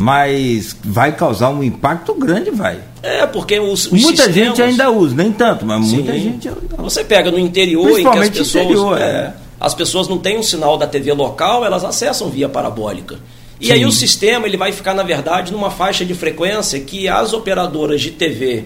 mas 0.00 0.74
vai 0.82 1.14
causar 1.14 1.50
um 1.50 1.62
impacto 1.62 2.14
grande, 2.14 2.50
vai. 2.50 2.78
É, 3.02 3.26
porque 3.26 3.60
os, 3.60 3.84
os 3.84 3.92
Muita 3.92 4.24
sistemas... 4.24 4.34
gente 4.34 4.62
ainda 4.62 4.90
usa, 4.90 5.14
nem 5.14 5.30
tanto, 5.30 5.66
mas 5.66 5.84
Sim. 5.84 5.96
muita 5.96 6.18
gente. 6.18 6.50
Você 6.78 7.04
pega 7.04 7.30
no 7.30 7.38
interior 7.38 8.00
em 8.00 8.10
que 8.10 8.18
as 8.18 8.30
pessoas. 8.30 8.64
Interior, 8.64 8.98
é, 8.98 9.04
é. 9.04 9.34
As 9.60 9.74
pessoas 9.74 10.08
não 10.08 10.16
têm 10.16 10.38
um 10.38 10.42
sinal 10.42 10.78
da 10.78 10.86
TV 10.86 11.12
local, 11.12 11.66
elas 11.66 11.84
acessam 11.84 12.30
via 12.30 12.48
parabólica. 12.48 13.18
E 13.60 13.66
Sim. 13.66 13.72
aí 13.72 13.84
o 13.84 13.92
sistema 13.92 14.46
ele 14.46 14.56
vai 14.56 14.72
ficar, 14.72 14.94
na 14.94 15.02
verdade, 15.02 15.52
numa 15.52 15.70
faixa 15.70 16.02
de 16.02 16.14
frequência 16.14 16.80
que 16.80 17.06
as 17.06 17.34
operadoras 17.34 18.00
de 18.00 18.10
TV 18.10 18.64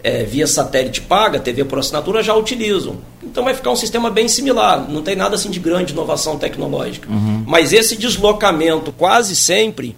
é, 0.00 0.22
via 0.22 0.46
satélite 0.46 1.00
paga, 1.00 1.40
TV 1.40 1.64
por 1.64 1.80
assinatura, 1.80 2.22
já 2.22 2.36
utilizam. 2.36 2.98
Então 3.20 3.42
vai 3.42 3.52
ficar 3.52 3.72
um 3.72 3.76
sistema 3.76 4.10
bem 4.10 4.28
similar, 4.28 4.88
não 4.88 5.02
tem 5.02 5.16
nada 5.16 5.34
assim 5.34 5.50
de 5.50 5.58
grande 5.58 5.92
inovação 5.92 6.38
tecnológica. 6.38 7.10
Uhum. 7.10 7.42
Mas 7.44 7.72
esse 7.72 7.96
deslocamento 7.96 8.92
quase 8.92 9.34
sempre 9.34 9.96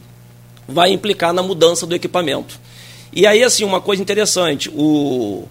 vai 0.67 0.93
implicar 0.93 1.33
na 1.33 1.43
mudança 1.43 1.87
do 1.87 1.95
equipamento. 1.95 2.59
E 3.13 3.27
aí, 3.27 3.43
assim, 3.43 3.65
uma 3.65 3.81
coisa 3.81 4.01
interessante, 4.01 4.71
o, 4.73 5.49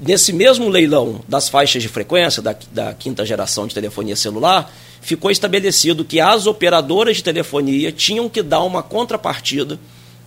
nesse 0.00 0.32
mesmo 0.32 0.68
leilão 0.68 1.20
das 1.28 1.48
faixas 1.48 1.82
de 1.82 1.88
frequência 1.88 2.42
da, 2.42 2.56
da 2.72 2.94
quinta 2.94 3.26
geração 3.26 3.66
de 3.66 3.74
telefonia 3.74 4.16
celular, 4.16 4.72
ficou 5.00 5.30
estabelecido 5.30 6.04
que 6.04 6.20
as 6.20 6.46
operadoras 6.46 7.16
de 7.16 7.24
telefonia 7.24 7.92
tinham 7.92 8.28
que 8.28 8.42
dar 8.42 8.62
uma 8.62 8.82
contrapartida, 8.82 9.78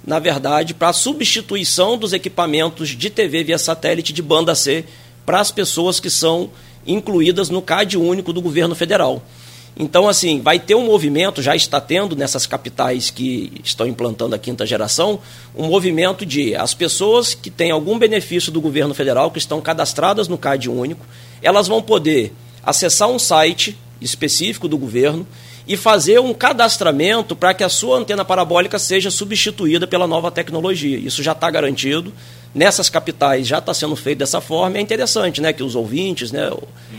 na 0.06 0.20
verdade, 0.20 0.74
para 0.74 0.90
a 0.90 0.94
substituição 0.94 1.98
dos 1.98 2.14
equipamentos 2.14 2.90
de 2.90 3.10
TV 3.10 3.44
via 3.44 3.58
satélite 3.58 4.14
de 4.14 4.22
banda 4.22 4.56
C 4.56 4.86
para 5.26 5.40
as 5.40 5.52
pessoas 5.52 6.00
que 6.00 6.10
são 6.10 6.50
incluídas 6.86 7.50
no 7.50 7.62
CAD 7.62 7.98
único 7.98 8.34
do 8.34 8.42
governo 8.42 8.76
federal. 8.76 9.22
Então, 9.78 10.08
assim, 10.08 10.42
vai 10.42 10.60
ter 10.60 10.76
um 10.76 10.86
movimento, 10.86 11.42
já 11.42 11.56
está 11.56 11.80
tendo 11.80 12.16
nessas 12.16 12.46
capitais 12.46 13.10
que 13.10 13.52
estão 13.64 13.88
implantando 13.88 14.36
a 14.36 14.40
quinta 14.40 14.66
geração, 14.66 15.20
um 15.56 15.68
movimento 15.68 16.26
de 16.26 16.56
as 16.56 16.74
pessoas 16.74 17.34
que 17.34 17.50
têm 17.50 17.72
algum 17.72 17.98
benefício 17.98 18.52
do 18.52 18.60
governo 18.60 18.94
federal, 18.94 19.32
que 19.32 19.40
estão 19.40 19.62
cadastradas 19.62 20.28
no 20.28 20.38
CAD 20.38 20.70
único, 20.70 21.06
elas 21.42 21.68
vão 21.68 21.82
poder 21.82 22.34
acessar 22.64 23.10
um 23.10 23.18
site 23.18 23.78
específico 24.02 24.68
do 24.68 24.78
governo 24.78 25.26
e 25.68 25.78
fazer 25.78 26.20
um 26.20 26.34
cadastramento 26.34 27.36
para 27.36 27.54
que 27.54 27.64
a 27.64 27.70
sua 27.70 27.98
antena 27.98 28.26
parabólica 28.26 28.78
seja 28.78 29.10
substituída 29.10 29.88
pela 29.88 30.08
nova 30.08 30.32
tecnologia. 30.32 30.98
Isso 30.98 31.24
já 31.24 31.32
está 31.32 31.50
garantido. 31.50 32.12
Nessas 32.54 32.90
capitais 32.90 33.48
já 33.48 33.60
está 33.60 33.74
sendo 33.74 33.96
feito 33.96 34.20
dessa 34.20 34.42
forma, 34.42 34.78
é 34.78 34.82
interessante 34.82 35.42
né, 35.42 35.54
que 35.54 35.64
os 35.64 35.76
ouvintes, 35.76 36.32
né, 36.32 36.52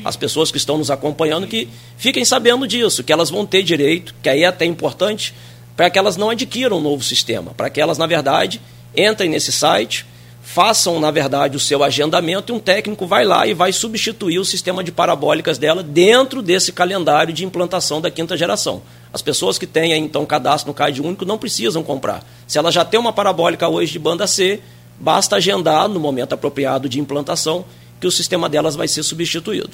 as 0.04 0.16
pessoas 0.16 0.50
que 0.50 0.56
estão 0.56 0.78
nos 0.78 0.90
acompanhando, 0.90 1.46
que 1.46 1.68
fiquem 1.96 2.24
sabendo 2.24 2.66
disso, 2.66 3.04
que 3.04 3.12
elas 3.12 3.30
vão 3.30 3.44
ter 3.44 3.62
direito, 3.62 4.14
que 4.22 4.28
aí 4.28 4.42
é 4.42 4.46
até 4.46 4.64
importante, 4.64 5.34
para 5.76 5.90
que 5.90 5.98
elas 5.98 6.16
não 6.16 6.30
adquiram 6.30 6.78
um 6.78 6.80
novo 6.80 7.02
sistema, 7.02 7.52
para 7.56 7.70
que 7.70 7.80
elas, 7.80 7.98
na 7.98 8.06
verdade, 8.06 8.60
entrem 8.96 9.30
nesse 9.30 9.52
site, 9.52 10.06
façam, 10.42 10.98
na 10.98 11.10
verdade, 11.10 11.56
o 11.56 11.60
seu 11.60 11.82
agendamento 11.84 12.52
e 12.52 12.56
um 12.56 12.58
técnico 12.58 13.06
vai 13.06 13.24
lá 13.24 13.46
e 13.46 13.54
vai 13.54 13.72
substituir 13.72 14.38
o 14.38 14.44
sistema 14.44 14.82
de 14.82 14.90
parabólicas 14.90 15.56
dela 15.56 15.82
dentro 15.82 16.42
desse 16.42 16.72
calendário 16.72 17.32
de 17.32 17.44
implantação 17.44 18.00
da 18.00 18.10
quinta 18.10 18.36
geração. 18.36 18.82
As 19.12 19.22
pessoas 19.22 19.56
que 19.56 19.66
têm, 19.66 19.92
então, 19.92 20.26
cadastro 20.26 20.68
no 20.68 20.74
CAD 20.74 21.00
único 21.00 21.24
não 21.24 21.38
precisam 21.38 21.82
comprar. 21.82 22.26
Se 22.46 22.58
ela 22.58 22.72
já 22.72 22.84
tem 22.84 22.98
uma 22.98 23.12
parabólica 23.12 23.68
hoje 23.68 23.92
de 23.92 23.98
banda 23.98 24.26
C, 24.26 24.60
basta 24.98 25.36
agendar 25.36 25.88
no 25.88 26.00
momento 26.00 26.32
apropriado 26.32 26.88
de 26.88 27.00
implantação 27.00 27.64
que 28.00 28.06
o 28.06 28.10
sistema 28.10 28.48
delas 28.48 28.74
vai 28.74 28.88
ser 28.88 29.02
substituído. 29.02 29.70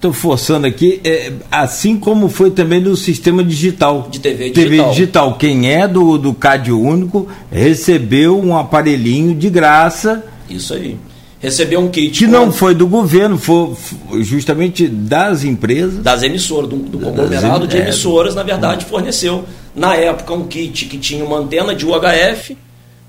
Estou 0.00 0.14
forçando 0.14 0.66
aqui, 0.66 0.98
é, 1.04 1.30
assim 1.50 1.98
como 1.98 2.30
foi 2.30 2.50
também 2.50 2.80
no 2.80 2.96
sistema 2.96 3.44
digital. 3.44 4.08
De 4.10 4.18
TV 4.18 4.50
digital. 4.50 4.64
TV 4.64 4.90
digital. 4.90 5.34
Quem 5.34 5.70
é 5.70 5.86
do, 5.86 6.16
do 6.16 6.32
CAD 6.32 6.72
único 6.72 7.28
recebeu 7.52 8.40
um 8.40 8.56
aparelhinho 8.56 9.34
de 9.34 9.50
graça. 9.50 10.24
Isso 10.48 10.72
aí. 10.72 10.96
Recebeu 11.38 11.80
um 11.80 11.88
kit. 11.88 12.18
Que 12.18 12.24
com... 12.24 12.32
não 12.32 12.50
foi 12.50 12.74
do 12.74 12.86
governo, 12.86 13.36
foi 13.36 13.74
justamente 14.20 14.88
das 14.88 15.44
empresas. 15.44 16.02
Das 16.02 16.22
emissoras, 16.22 16.68
do, 16.68 16.76
do 16.76 16.98
conglomerado 16.98 17.66
de 17.66 17.76
é. 17.76 17.82
emissoras, 17.82 18.34
na 18.34 18.42
verdade, 18.42 18.86
forneceu. 18.86 19.44
Na 19.74 19.94
época, 19.94 20.32
um 20.32 20.46
kit 20.46 20.86
que 20.86 20.96
tinha 20.96 21.22
uma 21.24 21.36
antena 21.36 21.74
de 21.74 21.84
UHF, 21.86 22.56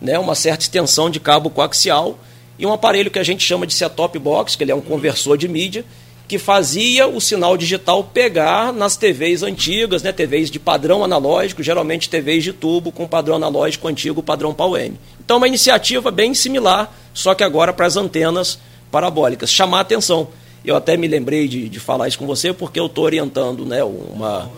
né, 0.02 0.18
uma 0.18 0.36
certa 0.36 0.64
extensão 0.64 1.10
de 1.10 1.20
cabo 1.20 1.50
coaxial 1.50 2.18
e 2.58 2.66
um 2.66 2.74
aparelho 2.74 3.12
que 3.12 3.20
a 3.20 3.24
gente 3.24 3.44
chama 3.44 3.68
de 3.68 3.74
set-top 3.74 4.18
box, 4.20 4.56
que 4.56 4.64
ele 4.64 4.72
é 4.72 4.76
um 4.76 4.82
conversor 4.82 5.38
de 5.38 5.48
mídia, 5.48 5.86
que 6.28 6.38
fazia 6.38 7.08
o 7.08 7.20
sinal 7.20 7.58
digital 7.58 8.04
pegar 8.04 8.72
nas 8.72 8.96
TVs 8.96 9.44
antigas, 9.44 10.02
né, 10.02 10.14
TVs 10.14 10.50
de 10.50 10.60
padrão 10.60 11.04
analógico, 11.04 11.62
geralmente 11.62 12.10
TVs 12.10 12.44
de 12.44 12.54
tubo 12.54 12.92
com 12.92 13.06
padrão 13.06 13.36
analógico 13.36 13.88
antigo, 13.88 14.24
padrão 14.24 14.54
PAL-M. 14.54 14.98
Então, 15.20 15.38
uma 15.38 15.48
iniciativa 15.48 16.10
bem 16.10 16.34
similar, 16.34 16.94
só 17.14 17.36
que 17.36 17.44
agora 17.44 17.74
para 17.74 17.86
as 17.86 17.98
antenas 17.98 18.58
parabólicas. 18.90 19.52
Chamar 19.52 19.82
atenção. 19.82 20.30
Eu 20.64 20.76
até 20.76 20.96
me 20.96 21.08
lembrei 21.08 21.48
de, 21.48 21.68
de 21.68 21.80
falar 21.80 22.08
isso 22.08 22.20
com 22.20 22.28
você, 22.28 22.54
porque 22.54 22.80
eu 22.80 22.86
estou 22.86 23.04
orientando 23.04 23.66
né, 23.66 23.84
uma, 23.84 24.50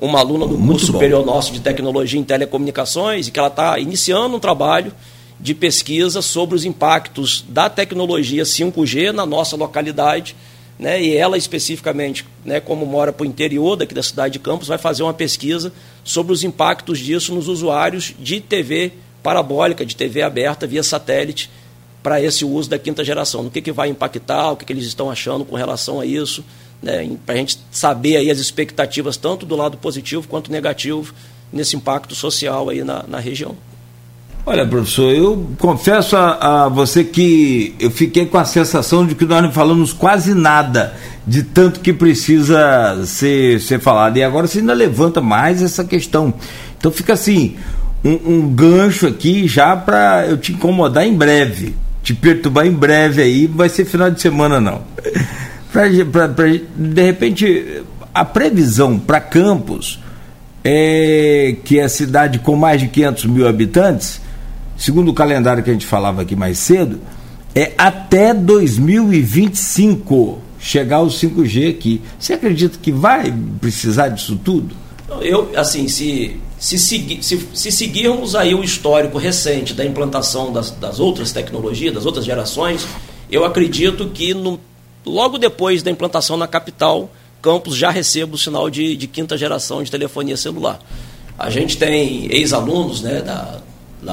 uma 0.00 0.18
aluna 0.18 0.46
do 0.46 0.56
curso 0.56 0.86
superior 0.86 1.24
nosso 1.24 1.52
de 1.52 1.60
tecnologia 1.60 2.18
em 2.18 2.24
telecomunicações, 2.24 3.28
e 3.28 3.30
que 3.30 3.38
ela 3.38 3.48
está 3.48 3.78
iniciando 3.78 4.36
um 4.36 4.40
trabalho 4.40 4.92
de 5.38 5.54
pesquisa 5.54 6.22
sobre 6.22 6.56
os 6.56 6.64
impactos 6.64 7.44
da 7.48 7.68
tecnologia 7.68 8.42
5G 8.42 9.12
na 9.12 9.26
nossa 9.26 9.56
localidade 9.56 10.34
né, 10.80 11.00
e 11.00 11.14
ela 11.14 11.36
especificamente, 11.36 12.24
né, 12.42 12.58
como 12.58 12.86
mora 12.86 13.12
para 13.12 13.24
o 13.24 13.26
interior 13.26 13.76
daqui 13.76 13.92
da 13.92 14.02
cidade 14.02 14.32
de 14.32 14.38
Campos, 14.38 14.66
vai 14.66 14.78
fazer 14.78 15.02
uma 15.02 15.12
pesquisa 15.12 15.70
sobre 16.02 16.32
os 16.32 16.42
impactos 16.42 16.98
disso 16.98 17.34
nos 17.34 17.48
usuários 17.48 18.14
de 18.18 18.40
TV 18.40 18.92
parabólica, 19.22 19.84
de 19.84 19.94
TV 19.94 20.22
aberta 20.22 20.66
via 20.66 20.82
satélite, 20.82 21.50
para 22.02 22.18
esse 22.22 22.46
uso 22.46 22.70
da 22.70 22.78
quinta 22.78 23.04
geração. 23.04 23.42
No 23.42 23.50
que, 23.50 23.60
que 23.60 23.70
vai 23.70 23.90
impactar, 23.90 24.52
o 24.52 24.56
que, 24.56 24.64
que 24.64 24.72
eles 24.72 24.86
estão 24.86 25.10
achando 25.10 25.44
com 25.44 25.54
relação 25.54 26.00
a 26.00 26.06
isso, 26.06 26.42
né, 26.82 27.10
para 27.24 27.34
a 27.34 27.38
gente 27.38 27.58
saber 27.70 28.16
aí 28.16 28.30
as 28.30 28.38
expectativas 28.38 29.16
tanto 29.16 29.44
do 29.44 29.56
lado 29.56 29.76
positivo 29.76 30.26
quanto 30.28 30.50
negativo 30.50 31.14
nesse 31.52 31.76
impacto 31.76 32.14
social 32.14 32.68
aí 32.68 32.82
na, 32.84 33.04
na 33.06 33.18
região. 33.18 33.56
Olha, 34.46 34.66
professor, 34.66 35.12
eu 35.12 35.46
confesso 35.58 36.16
a, 36.16 36.64
a, 36.64 36.68
você 36.68 37.04
que 37.04 37.74
eu 37.78 37.90
fiquei 37.90 38.24
com 38.24 38.38
a 38.38 38.44
sensação 38.44 39.06
de 39.06 39.14
que 39.14 39.26
nós 39.26 39.42
não 39.42 39.52
falamos 39.52 39.92
quase 39.92 40.34
nada 40.34 40.94
de 41.26 41.42
tanto 41.42 41.80
que 41.80 41.92
precisa 41.92 43.04
ser, 43.04 43.60
ser 43.60 43.78
falado. 43.80 44.16
E 44.16 44.22
agora 44.22 44.46
você 44.46 44.60
ainda 44.60 44.72
levanta 44.72 45.20
mais 45.20 45.62
essa 45.62 45.84
questão. 45.84 46.32
Então 46.78 46.90
fica 46.90 47.12
assim, 47.12 47.56
um, 48.02 48.18
um 48.26 48.48
gancho 48.48 49.06
aqui 49.06 49.46
já 49.46 49.76
para 49.76 50.26
eu 50.26 50.38
te 50.38 50.52
incomodar 50.52 51.06
em 51.06 51.14
breve, 51.14 51.74
te 52.02 52.14
perturbar 52.14 52.66
em 52.66 52.72
breve 52.72 53.20
aí, 53.20 53.46
vai 53.46 53.68
ser 53.68 53.84
final 53.84 54.10
de 54.10 54.20
semana 54.22 54.58
não. 54.58 54.82
Pra, 55.72 55.84
pra, 56.10 56.28
pra, 56.28 56.46
de 56.46 57.02
repente, 57.02 57.82
a 58.14 58.24
previsão 58.24 58.98
para 58.98 59.20
Campos, 59.20 59.98
é, 60.64 61.56
que 61.64 61.78
é 61.78 61.84
a 61.84 61.88
cidade 61.88 62.38
com 62.38 62.56
mais 62.56 62.80
de 62.80 62.88
500 62.88 63.24
mil 63.26 63.46
habitantes, 63.48 64.20
segundo 64.76 65.10
o 65.10 65.14
calendário 65.14 65.62
que 65.62 65.70
a 65.70 65.72
gente 65.72 65.86
falava 65.86 66.22
aqui 66.22 66.34
mais 66.36 66.58
cedo, 66.58 66.98
é 67.54 67.72
até 67.78 68.34
2025 68.34 70.38
chegar 70.58 70.96
ao 70.96 71.06
5G 71.06 71.70
aqui. 71.70 72.02
Você 72.18 72.32
acredita 72.34 72.78
que 72.80 72.92
vai 72.92 73.32
precisar 73.60 74.08
disso 74.08 74.38
tudo? 74.44 74.74
Eu, 75.22 75.50
assim, 75.56 75.88
se, 75.88 76.36
se, 76.58 76.78
segui, 76.78 77.22
se, 77.22 77.48
se 77.52 77.72
seguirmos 77.72 78.36
aí 78.36 78.54
o 78.54 78.62
histórico 78.62 79.18
recente 79.18 79.74
da 79.74 79.84
implantação 79.84 80.52
das, 80.52 80.70
das 80.70 81.00
outras 81.00 81.32
tecnologias, 81.32 81.94
das 81.94 82.06
outras 82.06 82.24
gerações, 82.24 82.86
eu 83.30 83.44
acredito 83.44 84.08
que 84.10 84.34
no, 84.34 84.60
logo 85.04 85.38
depois 85.38 85.82
da 85.82 85.90
implantação 85.90 86.36
na 86.36 86.46
capital, 86.46 87.10
Campos 87.42 87.74
já 87.74 87.90
receba 87.90 88.34
o 88.34 88.38
sinal 88.38 88.68
de, 88.68 88.96
de 88.96 89.06
quinta 89.06 89.36
geração 89.36 89.82
de 89.82 89.90
telefonia 89.90 90.36
celular. 90.36 90.78
A 91.38 91.48
gente 91.48 91.78
tem 91.78 92.26
ex-alunos 92.30 93.00
né, 93.00 93.22
da, 93.22 93.60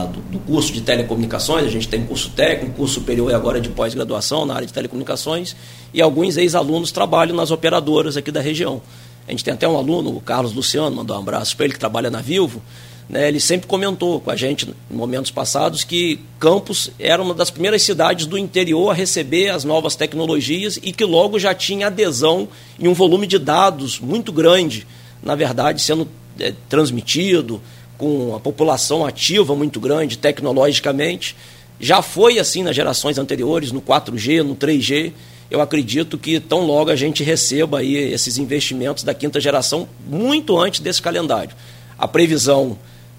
do, 0.05 0.21
do, 0.21 0.39
curso 0.39 0.71
de 0.71 0.81
telecomunicações, 0.81 1.65
a 1.65 1.69
gente 1.69 1.87
tem 1.87 2.05
curso 2.05 2.29
técnico, 2.29 2.75
curso 2.75 2.95
superior 2.95 3.31
e 3.31 3.33
agora 3.33 3.59
de 3.59 3.69
pós-graduação 3.69 4.45
na 4.45 4.55
área 4.55 4.67
de 4.67 4.71
telecomunicações, 4.71 5.55
e 5.93 6.01
alguns 6.01 6.37
ex-alunos 6.37 6.91
trabalham 6.91 7.35
nas 7.35 7.51
operadoras 7.51 8.15
aqui 8.15 8.31
da 8.31 8.39
região. 8.39 8.81
A 9.27 9.31
gente 9.31 9.43
tem 9.43 9.53
até 9.53 9.67
um 9.67 9.75
aluno, 9.75 10.15
o 10.15 10.21
Carlos 10.21 10.53
Luciano, 10.53 10.95
mandou 10.95 11.17
um 11.17 11.19
abraço 11.19 11.55
para 11.57 11.65
ele, 11.65 11.73
que 11.73 11.79
trabalha 11.79 12.09
na 12.09 12.21
Vivo, 12.21 12.61
né, 13.09 13.27
ele 13.27 13.39
sempre 13.39 13.67
comentou 13.67 14.19
com 14.19 14.29
a 14.29 14.35
gente 14.35 14.67
em 14.67 14.95
momentos 14.95 15.31
passados 15.31 15.83
que 15.83 16.19
Campos 16.39 16.91
era 16.99 17.21
uma 17.21 17.33
das 17.33 17.49
primeiras 17.49 17.81
cidades 17.81 18.25
do 18.25 18.37
interior 18.37 18.89
a 18.89 18.93
receber 18.93 19.49
as 19.49 19.63
novas 19.63 19.95
tecnologias 19.95 20.77
e 20.83 20.91
que 20.91 21.05
logo 21.05 21.39
já 21.39 21.53
tinha 21.53 21.87
adesão 21.87 22.49
em 22.77 22.87
um 22.87 22.93
volume 22.93 23.25
de 23.25 23.39
dados 23.39 23.99
muito 23.99 24.31
grande, 24.31 24.85
na 25.23 25.35
verdade, 25.35 25.81
sendo 25.81 26.07
é, 26.39 26.53
transmitido, 26.67 27.61
com 27.97 28.35
a 28.35 28.39
população 28.39 29.05
ativa 29.05 29.55
muito 29.55 29.79
grande 29.79 30.17
tecnologicamente. 30.17 31.35
Já 31.79 32.01
foi 32.01 32.39
assim 32.39 32.61
nas 32.61 32.75
gerações 32.75 33.17
anteriores, 33.17 33.71
no 33.71 33.81
4G, 33.81 34.43
no 34.43 34.55
3G. 34.55 35.13
Eu 35.49 35.61
acredito 35.61 36.17
que 36.17 36.39
tão 36.39 36.65
logo 36.65 36.91
a 36.91 36.95
gente 36.95 37.23
receba 37.23 37.79
aí 37.79 37.95
esses 37.95 38.37
investimentos 38.37 39.03
da 39.03 39.13
quinta 39.13 39.39
geração 39.39 39.87
muito 40.05 40.57
antes 40.59 40.79
desse 40.79 41.01
calendário. 41.01 41.55
A 41.97 42.07
previsão 42.07 42.77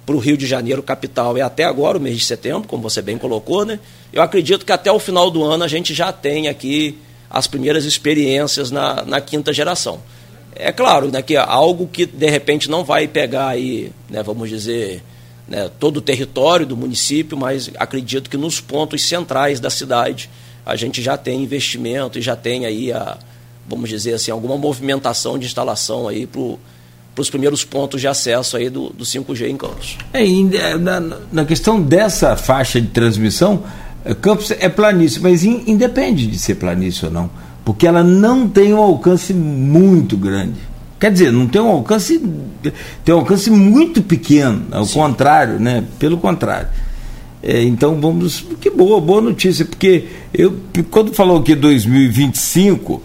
para 0.09 0.17
o 0.17 0.19
Rio 0.19 0.39
de 0.39 0.47
Janeiro, 0.47 0.83
capital, 0.83 1.37
é 1.37 1.43
até 1.43 1.65
agora, 1.65 1.99
o 1.99 2.01
mês 2.01 2.17
de 2.17 2.25
setembro, 2.25 2.67
como 2.67 2.83
você 2.83 3.03
bem 3.03 3.19
colocou, 3.19 3.67
né? 3.67 3.79
Eu 4.11 4.23
acredito 4.23 4.65
que 4.65 4.73
até 4.73 4.91
o 4.91 4.99
final 4.99 5.31
do 5.31 5.45
ano 5.45 5.63
a 5.63 5.69
gente 5.69 5.93
já 5.93 6.11
tem 6.11 6.49
aqui 6.49 6.97
as 7.29 7.47
primeiras 7.47 7.85
experiências 7.85 8.71
na, 8.71 9.05
na 9.05 9.21
quinta 9.21 9.53
geração. 9.53 10.01
É 10.57 10.73
claro 10.73 11.11
né, 11.13 11.21
que 11.21 11.37
é 11.37 11.39
algo 11.39 11.87
que 11.87 12.07
de 12.07 12.31
repente 12.31 12.71
não 12.71 12.85
vai 12.85 13.07
pegar 13.07 13.49
aí, 13.49 13.93
né, 14.09 14.23
vamos 14.23 14.49
dizer, 14.49 15.05
né, 15.47 15.71
todo 15.79 15.99
o 15.99 16.01
território 16.01 16.65
do 16.65 16.75
município, 16.75 17.37
mas 17.37 17.71
acredito 17.77 18.31
que 18.31 18.39
nos 18.39 18.63
pontos 18.63 19.07
centrais 19.07 19.61
da 19.61 19.69
cidade 19.69 20.31
a 20.65 20.75
gente 20.75 21.03
já 21.03 21.19
tem 21.19 21.43
investimento 21.43 22.19
e 22.19 22.23
já 22.23 22.35
tem 22.35 22.65
aí 22.65 22.91
a, 22.91 23.19
vamos 23.69 23.91
dizer 23.91 24.15
assim, 24.15 24.31
alguma 24.31 24.57
movimentação 24.57 25.39
de 25.39 25.45
instalação 25.45 26.09
aí 26.09 26.27
para 26.27 26.41
os 27.21 27.31
primeiros 27.31 27.65
pontos 27.65 28.01
de 28.01 28.09
acesso 28.09 28.57
aí 28.57 28.69
do, 28.71 28.91
do 28.91 29.05
5G 29.05 29.49
em 29.49 29.57
Campos. 29.57 29.97
É, 30.13 30.25
é, 30.25 30.77
na, 30.77 31.01
na 31.33 31.45
questão 31.45 31.81
dessa 31.81 32.37
faixa 32.37 32.81
de 32.81 32.89
transmissão, 32.89 33.65
é, 34.05 34.15
Campos 34.15 34.51
é 34.51 34.69
planície, 34.69 35.21
mas 35.21 35.45
in, 35.45 35.65
independe 35.67 36.27
de 36.27 36.39
ser 36.39 36.57
planície 36.57 37.05
ou 37.05 37.11
não 37.11 37.49
porque 37.69 37.87
ela 37.87 38.03
não 38.03 38.49
tem 38.49 38.73
um 38.73 38.79
alcance 38.79 39.35
muito 39.35 40.17
grande. 40.17 40.59
Quer 40.99 41.13
dizer, 41.13 41.31
não 41.31 41.47
tem 41.47 41.61
um 41.61 41.69
alcance, 41.69 42.19
tem 43.05 43.15
um 43.15 43.19
alcance 43.19 43.51
muito 43.51 44.01
pequeno, 44.01 44.65
ao 44.71 44.87
Sim. 44.87 44.95
contrário, 44.95 45.61
né? 45.61 45.85
Pelo 45.99 46.17
contrário. 46.17 46.69
É, 47.43 47.63
então 47.63 48.01
vamos, 48.01 48.43
que 48.59 48.71
boa, 48.71 49.03
boa 49.03 49.21
notícia, 49.21 49.67
porque 49.67 50.07
eu 50.33 50.59
quando 50.91 51.13
falou 51.13 51.43
que 51.43 51.55
2025, 51.55 53.03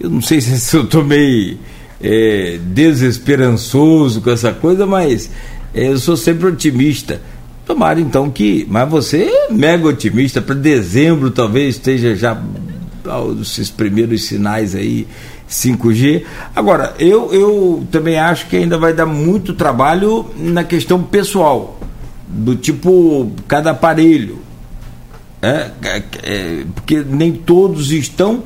eu 0.00 0.10
não 0.10 0.20
sei 0.20 0.40
se 0.40 0.76
eu 0.76 0.82
estou 0.82 1.04
meio 1.04 1.56
é, 2.02 2.58
desesperançoso 2.60 4.20
com 4.20 4.30
essa 4.30 4.52
coisa, 4.52 4.86
mas 4.86 5.30
é, 5.74 5.88
eu 5.88 5.98
sou 5.98 6.16
sempre 6.16 6.46
otimista. 6.46 7.20
Tomara 7.64 8.00
então 8.00 8.28
que, 8.28 8.66
mas 8.68 8.88
você 8.88 9.22
é 9.22 9.52
mega 9.52 9.86
otimista 9.86 10.42
para 10.42 10.54
dezembro 10.54 11.30
talvez 11.30 11.76
esteja 11.76 12.14
já 12.14 12.42
esses 13.40 13.70
primeiros 13.70 14.24
sinais 14.24 14.74
aí 14.74 15.06
5G. 15.48 16.24
Agora, 16.54 16.94
eu, 16.98 17.32
eu 17.32 17.86
também 17.90 18.18
acho 18.18 18.46
que 18.48 18.56
ainda 18.56 18.78
vai 18.78 18.92
dar 18.92 19.06
muito 19.06 19.54
trabalho 19.54 20.26
na 20.36 20.64
questão 20.64 21.02
pessoal, 21.02 21.78
do 22.26 22.56
tipo 22.56 23.30
cada 23.46 23.70
aparelho. 23.70 24.38
É, 25.40 25.70
é, 25.82 26.02
é, 26.22 26.64
porque 26.74 27.02
nem 27.02 27.32
todos 27.32 27.90
estão 27.90 28.44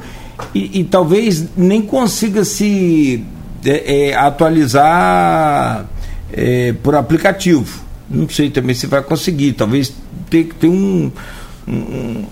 e, 0.55 0.81
e 0.81 0.85
talvez 0.85 1.47
nem 1.55 1.83
consiga 1.83 2.43
se 2.43 3.23
é, 3.71 4.15
atualizar 4.15 5.87
é, 6.33 6.73
por 6.83 6.95
aplicativo. 6.95 7.85
Não 8.09 8.29
sei 8.29 8.51
também 8.51 8.75
se 8.75 8.87
vai 8.87 9.03
conseguir. 9.03 9.53
Talvez 9.55 9.93
tenha 10.31 10.45
que 10.45 10.55
ter 10.55 10.69
um, 10.69 11.11
um, 11.67 12.25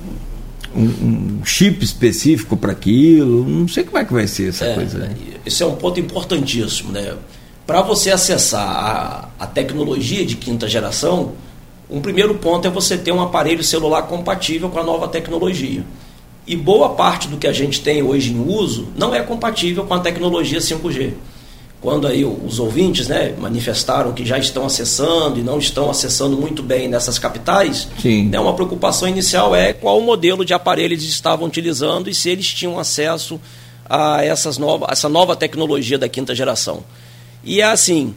um, 0.76 1.40
chip 1.44 1.84
específico 1.84 2.56
para 2.56 2.72
aquilo. 2.72 3.44
Não 3.44 3.68
sei 3.68 3.84
como 3.84 3.98
é 3.98 4.04
que 4.04 4.12
vai 4.12 4.26
ser 4.26 4.50
essa 4.50 4.64
é, 4.64 4.74
coisa. 4.74 5.10
Esse 5.44 5.62
é 5.62 5.66
um 5.66 5.74
ponto 5.74 5.98
importantíssimo, 5.98 6.92
né? 6.92 7.14
Para 7.66 7.82
você 7.82 8.10
acessar 8.10 8.66
a, 8.66 9.28
a 9.38 9.46
tecnologia 9.46 10.24
de 10.24 10.36
quinta 10.36 10.68
geração, 10.68 11.32
um 11.88 12.00
primeiro 12.00 12.34
ponto 12.34 12.68
é 12.68 12.70
você 12.70 12.96
ter 12.96 13.12
um 13.12 13.20
aparelho 13.20 13.64
celular 13.64 14.02
compatível 14.02 14.68
com 14.68 14.78
a 14.78 14.82
nova 14.82 15.08
tecnologia. 15.08 15.82
E 16.46 16.54
boa 16.54 16.90
parte 16.90 17.28
do 17.28 17.38
que 17.38 17.46
a 17.46 17.52
gente 17.52 17.80
tem 17.80 18.02
hoje 18.02 18.32
em 18.32 18.40
uso 18.40 18.88
não 18.96 19.14
é 19.14 19.20
compatível 19.22 19.84
com 19.84 19.94
a 19.94 20.00
tecnologia 20.00 20.58
5G. 20.58 21.12
Quando 21.80 22.06
aí 22.06 22.24
os 22.24 22.58
ouvintes 22.58 23.08
né, 23.08 23.34
manifestaram 23.38 24.12
que 24.12 24.24
já 24.24 24.38
estão 24.38 24.64
acessando 24.64 25.38
e 25.38 25.42
não 25.42 25.58
estão 25.58 25.90
acessando 25.90 26.36
muito 26.36 26.62
bem 26.62 26.88
nessas 26.88 27.18
capitais, 27.18 27.88
Sim. 28.00 28.28
Né, 28.28 28.40
uma 28.40 28.54
preocupação 28.54 29.06
inicial 29.06 29.54
é 29.54 29.72
qual 29.74 30.00
modelo 30.00 30.44
de 30.44 30.54
aparelho 30.54 30.94
eles 30.94 31.04
estavam 31.04 31.46
utilizando 31.46 32.08
e 32.08 32.14
se 32.14 32.30
eles 32.30 32.46
tinham 32.48 32.78
acesso 32.78 33.38
a 33.84 34.24
essas 34.24 34.56
nova, 34.56 34.86
essa 34.90 35.10
nova 35.10 35.36
tecnologia 35.36 35.98
da 35.98 36.08
quinta 36.08 36.34
geração. 36.34 36.82
E 37.44 37.60
é 37.60 37.64
assim, 37.64 38.14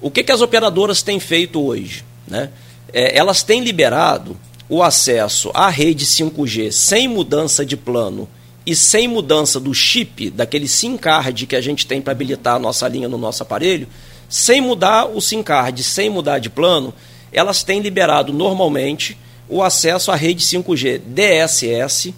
o 0.00 0.10
que, 0.10 0.24
que 0.24 0.32
as 0.32 0.40
operadoras 0.40 1.02
têm 1.02 1.20
feito 1.20 1.64
hoje? 1.64 2.04
Né? 2.26 2.50
É, 2.92 3.16
elas 3.16 3.42
têm 3.42 3.62
liberado 3.62 4.36
o 4.68 4.82
acesso 4.82 5.50
à 5.52 5.68
rede 5.68 6.06
5G 6.06 6.70
sem 6.72 7.06
mudança 7.06 7.64
de 7.64 7.76
plano 7.76 8.28
e 8.66 8.74
sem 8.74 9.06
mudança 9.06 9.60
do 9.60 9.74
chip, 9.74 10.30
daquele 10.30 10.66
SIM 10.66 10.96
card 10.96 11.46
que 11.46 11.56
a 11.56 11.60
gente 11.60 11.86
tem 11.86 12.00
para 12.00 12.12
habilitar 12.12 12.56
a 12.56 12.58
nossa 12.58 12.88
linha 12.88 13.08
no 13.08 13.18
nosso 13.18 13.42
aparelho, 13.42 13.86
sem 14.28 14.60
mudar 14.60 15.04
o 15.06 15.20
SIM 15.20 15.42
card, 15.42 15.82
sem 15.82 16.08
mudar 16.08 16.38
de 16.38 16.48
plano, 16.48 16.94
elas 17.30 17.62
têm 17.62 17.80
liberado 17.80 18.32
normalmente 18.32 19.18
o 19.48 19.62
acesso 19.62 20.10
à 20.10 20.16
rede 20.16 20.42
5G 20.42 21.00
DSS, 21.06 22.14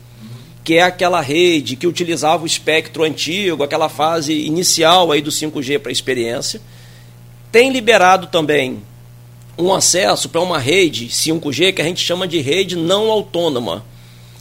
que 0.63 0.75
é 0.75 0.83
aquela 0.83 1.21
rede 1.21 1.75
que 1.75 1.87
utilizava 1.87 2.45
o 2.45 2.47
espectro 2.47 3.03
antigo, 3.03 3.63
aquela 3.63 3.89
fase 3.89 4.33
inicial 4.33 5.11
aí 5.11 5.21
do 5.21 5.31
5G 5.31 5.79
para 5.79 5.93
experiência. 5.93 6.61
Tem 7.51 7.71
liberado 7.71 8.29
também 8.29 8.83
um 9.59 9.73
acesso 9.73 10.29
para 10.29 10.41
uma 10.41 10.59
rede 10.59 11.09
5G 11.09 11.73
que 11.73 11.83
a 11.83 11.85
gente 11.85 12.05
chama 12.05 12.27
de 12.29 12.41
rede 12.41 12.77
não 12.77 13.11
autônoma, 13.11 13.85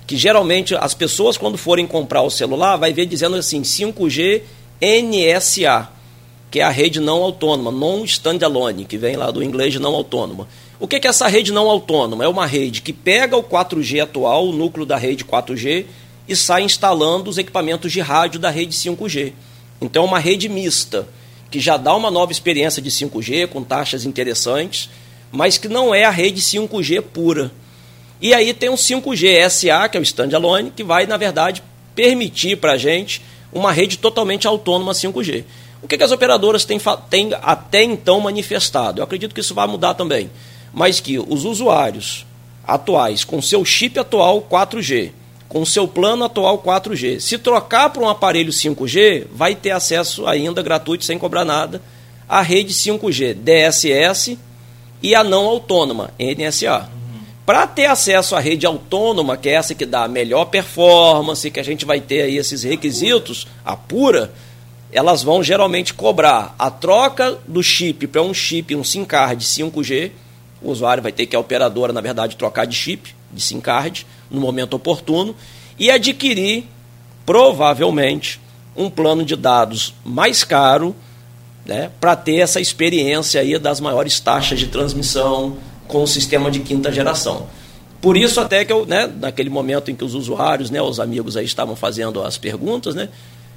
que 0.06 0.18
geralmente 0.18 0.76
as 0.76 0.94
pessoas 0.94 1.38
quando 1.38 1.58
forem 1.58 1.88
comprar 1.88 2.22
o 2.22 2.30
celular 2.30 2.76
vai 2.76 2.92
ver 2.92 3.06
dizendo 3.06 3.36
assim 3.36 3.62
5G 3.62 4.42
NSA, 4.82 5.90
que 6.52 6.60
é 6.60 6.64
a 6.64 6.70
rede 6.70 7.00
não 7.00 7.24
autônoma, 7.24 7.72
non 7.72 8.04
standalone, 8.04 8.86
que 8.86 8.98
vem 8.98 9.16
lá 9.16 9.32
do 9.32 9.42
inglês 9.42 9.72
de 9.72 9.80
não 9.80 9.96
autônoma. 9.96 10.48
O 10.80 10.88
que 10.88 10.98
é 10.98 11.08
essa 11.08 11.28
rede 11.28 11.54
não 11.54 11.70
autônoma? 11.70 12.26
É 12.26 12.28
uma 12.28 12.46
rede 12.46 12.82
que 12.82 12.92
pega 12.92 13.38
o 13.38 13.44
4G 13.44 14.04
atual, 14.04 14.48
o 14.48 14.52
núcleo 14.52 14.86
da 14.86 14.98
rede 14.98 15.24
4G, 15.24 15.86
e 16.28 16.36
sai 16.36 16.64
instalando 16.64 17.30
os 17.30 17.38
equipamentos 17.38 17.92
de 17.92 18.02
rádio 18.02 18.40
da 18.40 18.50
rede 18.50 18.76
5G. 18.76 19.32
Então 19.82 20.04
é 20.04 20.08
uma 20.08 20.20
rede 20.20 20.50
mista, 20.50 21.08
que 21.50 21.60
já 21.60 21.78
dá 21.78 21.96
uma 21.96 22.12
nova 22.12 22.32
experiência 22.32 22.82
de 22.82 22.92
5G, 22.92 23.48
com 23.48 23.64
taxas 23.64 24.06
interessantes, 24.06 24.90
mas 25.32 25.58
que 25.58 25.68
não 25.68 25.94
é 25.94 26.04
a 26.04 26.10
rede 26.10 26.42
5G 26.42 27.02
pura. 27.02 27.52
E 28.22 28.34
aí 28.34 28.54
tem 28.54 28.70
um 28.70 28.76
5G 28.76 29.50
SA, 29.50 29.90
que 29.90 29.98
é 29.98 30.00
o 30.00 30.04
standalone, 30.04 30.72
que 30.72 30.84
vai, 30.84 31.06
na 31.06 31.18
verdade, 31.18 31.62
permitir 31.94 32.58
para 32.58 32.74
a 32.74 32.78
gente 32.78 33.22
uma 33.52 33.72
rede 33.72 33.98
totalmente 33.98 34.48
autônoma 34.48 34.94
5G. 34.94 35.44
O 35.82 35.88
que, 35.88 35.98
que 35.98 36.04
as 36.04 36.12
operadoras 36.12 36.66
têm, 36.66 36.80
têm 37.10 37.30
até 37.42 37.84
então 37.84 38.20
manifestado? 38.20 39.00
Eu 39.00 39.04
acredito 39.04 39.36
que 39.36 39.42
isso 39.42 39.54
vai 39.54 39.68
mudar 39.68 39.94
também. 39.94 40.30
Mas 40.74 41.00
que 41.00 41.20
os 41.20 41.46
usuários 41.46 42.26
atuais, 42.68 43.24
com 43.24 43.42
seu 43.42 43.64
chip 43.64 44.00
atual 44.00 44.42
4G, 44.42 45.12
com 45.48 45.64
seu 45.64 45.88
plano 45.88 46.26
atual 46.26 46.58
4G, 46.60 47.20
se 47.20 47.38
trocar 47.38 47.90
para 47.92 48.02
um 48.02 48.10
aparelho 48.10 48.52
5G, 48.52 49.28
vai 49.32 49.54
ter 49.54 49.72
acesso 49.72 50.26
ainda 50.28 50.62
gratuito, 50.62 51.06
sem 51.06 51.20
cobrar 51.20 51.46
nada, 51.46 51.82
à 52.28 52.42
rede 52.42 52.74
5G 52.74 53.36
DSS 53.36 54.40
e 55.02 55.14
a 55.16 55.24
não 55.24 55.46
autônoma, 55.46 56.12
NSA. 56.20 56.90
Para 57.46 57.68
ter 57.68 57.86
acesso 57.86 58.36
à 58.36 58.40
rede 58.40 58.66
autônoma, 58.66 59.38
que 59.38 59.50
é 59.50 59.54
essa 59.54 59.76
que 59.76 59.86
dá 59.86 60.06
a 60.06 60.08
melhor 60.08 60.46
performance, 60.46 61.52
que 61.52 61.60
a 61.60 61.64
gente 61.64 61.86
vai 61.86 62.02
ter 62.02 62.24
aí 62.24 62.38
esses 62.38 62.64
requisitos, 62.64 63.48
a 63.64 63.76
pura, 63.76 64.34
elas 64.92 65.22
vão 65.22 65.44
geralmente 65.44 65.94
cobrar 65.94 66.56
a 66.58 66.72
troca 66.72 67.38
do 67.48 67.62
chip 67.62 68.08
para 68.08 68.24
um 68.24 68.34
chip, 68.34 68.76
um 68.76 68.84
SIM 68.84 69.06
card 69.06 69.46
5G. 69.46 70.12
O 70.60 70.72
usuário 70.72 71.04
vai 71.04 71.12
ter 71.12 71.28
que 71.28 71.36
a 71.36 71.40
operadora, 71.40 71.94
na 71.94 72.02
verdade, 72.02 72.36
trocar 72.36 72.66
de 72.66 72.76
chip, 72.76 73.14
de 73.32 73.42
SIM 73.42 73.62
card, 73.62 74.08
no 74.32 74.42
momento 74.42 74.74
oportuno, 74.76 75.36
e 75.78 75.92
adquirir, 75.92 76.64
provavelmente, 77.26 78.40
um 78.76 78.90
plano 78.90 79.24
de 79.24 79.36
dados 79.36 79.94
mais 80.04 80.44
caro, 80.44 80.96
né, 81.66 81.90
para 82.00 82.16
ter 82.16 82.38
essa 82.38 82.62
experiência 82.62 83.42
aí 83.42 83.58
das 83.58 83.80
maiores 83.80 84.20
taxas 84.20 84.60
de 84.60 84.68
transmissão 84.68 85.58
com 85.88 86.04
o 86.04 86.08
sistema 86.08 86.52
de 86.52 86.60
quinta 86.60 86.92
geração. 86.92 87.48
Por 88.02 88.16
isso 88.16 88.40
até 88.40 88.64
que 88.64 88.72
eu, 88.72 88.86
né, 88.86 89.10
naquele 89.20 89.50
momento 89.50 89.90
em 89.90 89.96
que 89.96 90.04
os 90.04 90.14
usuários, 90.14 90.70
né, 90.70 90.82
os 90.82 91.00
amigos 91.00 91.36
aí 91.36 91.46
estavam 91.46 91.76
fazendo 91.76 92.22
as 92.22 92.38
perguntas, 92.38 92.94
né, 92.94 93.10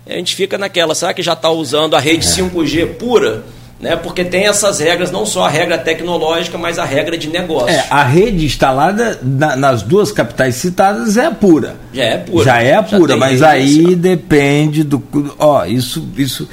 a 0.06 0.14
gente 0.14 0.34
fica 0.34 0.56
naquela, 0.56 0.94
será 0.94 1.12
que 1.12 1.22
já 1.22 1.34
está 1.34 1.50
usando 1.50 1.94
a 1.94 2.00
rede 2.00 2.26
5G 2.26 2.94
pura? 2.94 3.44
Né, 3.78 3.94
porque 3.94 4.24
tem 4.24 4.46
essas 4.46 4.80
regras, 4.80 5.12
não 5.12 5.24
só 5.24 5.44
a 5.44 5.48
regra 5.48 5.78
tecnológica, 5.78 6.58
mas 6.58 6.80
a 6.80 6.84
regra 6.84 7.16
de 7.16 7.28
negócio. 7.28 7.68
É, 7.68 7.86
a 7.88 8.02
rede 8.02 8.44
instalada 8.44 9.20
na, 9.22 9.54
nas 9.54 9.82
duas 9.82 10.10
capitais 10.10 10.56
citadas 10.56 11.16
é 11.16 11.30
pura. 11.30 11.76
Já 11.92 12.02
é 12.02 12.18
pura. 12.18 12.44
Já 12.44 12.60
é 12.60 12.82
pura, 12.82 13.12
já 13.12 13.16
mas 13.16 13.40
aí 13.40 13.94
depende 13.94 14.82
do. 14.82 15.00
Ó, 15.38 15.64
isso, 15.64 16.08
isso 16.16 16.48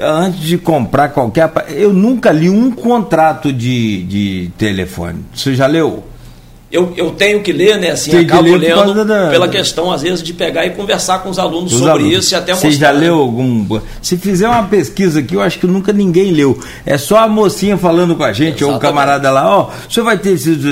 antes 0.00 0.40
de 0.40 0.58
comprar 0.58 1.10
qualquer. 1.10 1.50
Eu 1.68 1.92
nunca 1.92 2.30
li 2.30 2.48
um 2.48 2.70
contrato 2.70 3.52
de, 3.52 4.02
de 4.04 4.50
telefone. 4.56 5.24
Você 5.34 5.54
já 5.54 5.66
leu? 5.66 6.04
Eu, 6.70 6.92
eu 6.98 7.12
tenho 7.12 7.42
que 7.42 7.50
ler, 7.50 7.78
né? 7.78 7.92
Assim, 7.92 8.10
Tem 8.10 8.20
acabo 8.20 8.54
lendo 8.54 9.02
da... 9.02 9.30
pela 9.30 9.48
questão, 9.48 9.90
às 9.90 10.02
vezes, 10.02 10.22
de 10.22 10.34
pegar 10.34 10.66
e 10.66 10.70
conversar 10.70 11.20
com 11.20 11.30
os 11.30 11.38
alunos 11.38 11.72
os 11.72 11.78
sobre 11.78 12.02
alunos. 12.02 12.18
isso 12.18 12.34
e 12.34 12.36
até 12.36 12.52
mostrar. 12.52 12.70
Você 12.70 12.76
já 12.76 12.90
leu 12.90 13.14
algum. 13.14 13.80
Se 14.02 14.18
fizer 14.18 14.46
uma 14.46 14.64
pesquisa 14.64 15.20
aqui, 15.20 15.34
eu 15.34 15.40
acho 15.40 15.58
que 15.58 15.66
nunca 15.66 15.94
ninguém 15.94 16.30
leu. 16.30 16.60
É 16.84 16.98
só 16.98 17.20
a 17.20 17.28
mocinha 17.28 17.78
falando 17.78 18.14
com 18.14 18.22
a 18.22 18.34
gente, 18.34 18.62
Exatamente. 18.62 18.64
ou 18.64 18.76
o 18.76 18.80
camarada 18.80 19.30
lá, 19.30 19.48
ó, 19.48 19.70
oh, 19.70 19.88
o 19.88 19.92
senhor 19.92 20.04
vai 20.04 20.18
ter 20.18 20.34
isso, 20.34 20.50
isso, 20.50 20.68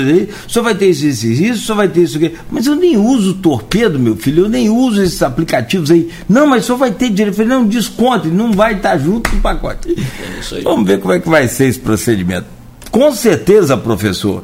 o 0.47 0.51
senhor 0.51 0.63
vai 0.63 0.75
ter 0.75 0.87
isso, 0.87 1.07
isso, 1.07 1.25
isso, 1.25 1.63
o 1.63 1.65
senhor 1.65 1.77
vai 1.77 1.87
ter 1.87 2.01
isso 2.01 2.17
aqui. 2.17 2.35
Mas 2.51 2.67
eu 2.67 2.75
nem 2.75 2.95
uso 2.95 3.33
torpedo, 3.33 3.97
meu 3.97 4.15
filho, 4.15 4.45
eu 4.45 4.49
nem 4.49 4.69
uso 4.69 5.01
esses 5.01 5.23
aplicativos 5.23 5.89
aí. 5.89 6.09
Não, 6.29 6.45
mas 6.45 6.63
o 6.63 6.65
senhor 6.67 6.77
vai 6.77 6.91
ter 6.91 7.09
direito. 7.09 7.29
Eu 7.39 7.45
falei, 7.45 7.57
não, 7.57 7.65
desconto, 7.65 8.27
não 8.27 8.51
vai 8.51 8.75
estar 8.75 8.99
junto 8.99 9.33
no 9.33 9.41
pacote. 9.41 9.95
É 9.97 10.61
Vamos 10.61 10.85
ver 10.85 10.99
como 10.99 11.13
é 11.13 11.19
que 11.19 11.27
vai 11.27 11.47
ser 11.47 11.65
esse 11.65 11.79
procedimento. 11.79 12.45
Com 12.91 13.11
certeza, 13.11 13.75
professor 13.75 14.43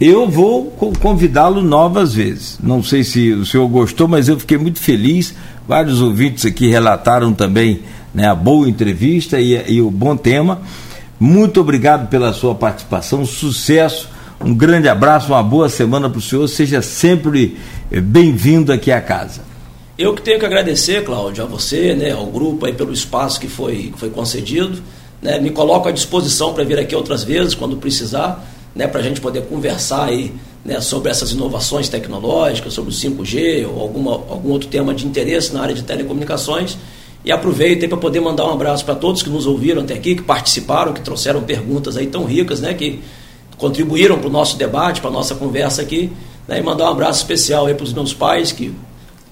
eu 0.00 0.26
vou 0.26 0.72
convidá-lo 0.98 1.60
novas 1.60 2.14
vezes. 2.14 2.58
Não 2.62 2.82
sei 2.82 3.04
se 3.04 3.32
o 3.32 3.44
senhor 3.44 3.68
gostou, 3.68 4.08
mas 4.08 4.28
eu 4.28 4.40
fiquei 4.40 4.56
muito 4.56 4.80
feliz. 4.80 5.34
Vários 5.68 6.00
ouvintes 6.00 6.46
aqui 6.46 6.68
relataram 6.68 7.34
também 7.34 7.82
né, 8.14 8.26
a 8.26 8.34
boa 8.34 8.66
entrevista 8.66 9.38
e, 9.38 9.74
e 9.74 9.82
o 9.82 9.90
bom 9.90 10.16
tema. 10.16 10.62
Muito 11.18 11.60
obrigado 11.60 12.08
pela 12.08 12.32
sua 12.32 12.54
participação, 12.54 13.26
sucesso, 13.26 14.08
um 14.42 14.54
grande 14.54 14.88
abraço, 14.88 15.32
uma 15.32 15.42
boa 15.42 15.68
semana 15.68 16.08
para 16.08 16.18
o 16.18 16.22
senhor. 16.22 16.48
Seja 16.48 16.80
sempre 16.80 17.58
eh, 17.92 18.00
bem-vindo 18.00 18.72
aqui 18.72 18.90
à 18.90 19.02
casa. 19.02 19.42
Eu 19.98 20.14
que 20.14 20.22
tenho 20.22 20.38
que 20.38 20.46
agradecer, 20.46 21.04
Cláudio, 21.04 21.44
a 21.44 21.46
você, 21.46 21.94
né, 21.94 22.12
ao 22.12 22.24
grupo 22.24 22.64
aí 22.64 22.72
pelo 22.72 22.90
espaço 22.90 23.38
que 23.38 23.48
foi, 23.48 23.92
foi 23.98 24.08
concedido. 24.08 24.82
Né, 25.20 25.38
me 25.38 25.50
coloco 25.50 25.90
à 25.90 25.92
disposição 25.92 26.54
para 26.54 26.64
vir 26.64 26.78
aqui 26.78 26.96
outras 26.96 27.22
vezes, 27.22 27.54
quando 27.54 27.76
precisar 27.76 28.42
né, 28.74 28.86
para 28.86 29.00
a 29.00 29.02
gente 29.02 29.20
poder 29.20 29.42
conversar 29.42 30.04
aí 30.04 30.32
né, 30.64 30.80
sobre 30.80 31.10
essas 31.10 31.32
inovações 31.32 31.88
tecnológicas, 31.88 32.72
sobre 32.72 32.90
o 32.90 32.94
5G 32.94 33.66
ou 33.68 33.80
alguma, 33.80 34.12
algum 34.12 34.50
outro 34.50 34.68
tema 34.68 34.94
de 34.94 35.06
interesse 35.06 35.52
na 35.52 35.62
área 35.62 35.74
de 35.74 35.82
telecomunicações. 35.82 36.76
E 37.24 37.30
aproveito 37.30 37.86
para 37.88 37.98
poder 37.98 38.20
mandar 38.20 38.46
um 38.46 38.52
abraço 38.52 38.84
para 38.84 38.94
todos 38.94 39.22
que 39.22 39.28
nos 39.28 39.46
ouviram 39.46 39.82
até 39.82 39.94
aqui, 39.94 40.14
que 40.14 40.22
participaram, 40.22 40.92
que 40.92 41.02
trouxeram 41.02 41.42
perguntas 41.42 41.96
aí 41.96 42.06
tão 42.06 42.24
ricas, 42.24 42.60
né, 42.60 42.72
que 42.74 43.00
contribuíram 43.58 44.18
para 44.18 44.28
o 44.28 44.30
nosso 44.30 44.56
debate, 44.56 45.00
para 45.00 45.10
a 45.10 45.12
nossa 45.12 45.34
conversa 45.34 45.82
aqui. 45.82 46.10
Né, 46.48 46.58
e 46.58 46.62
mandar 46.62 46.84
um 46.84 46.92
abraço 46.92 47.20
especial 47.20 47.66
aí 47.66 47.74
para 47.74 47.84
os 47.84 47.92
meus 47.92 48.14
pais, 48.14 48.52
que 48.52 48.74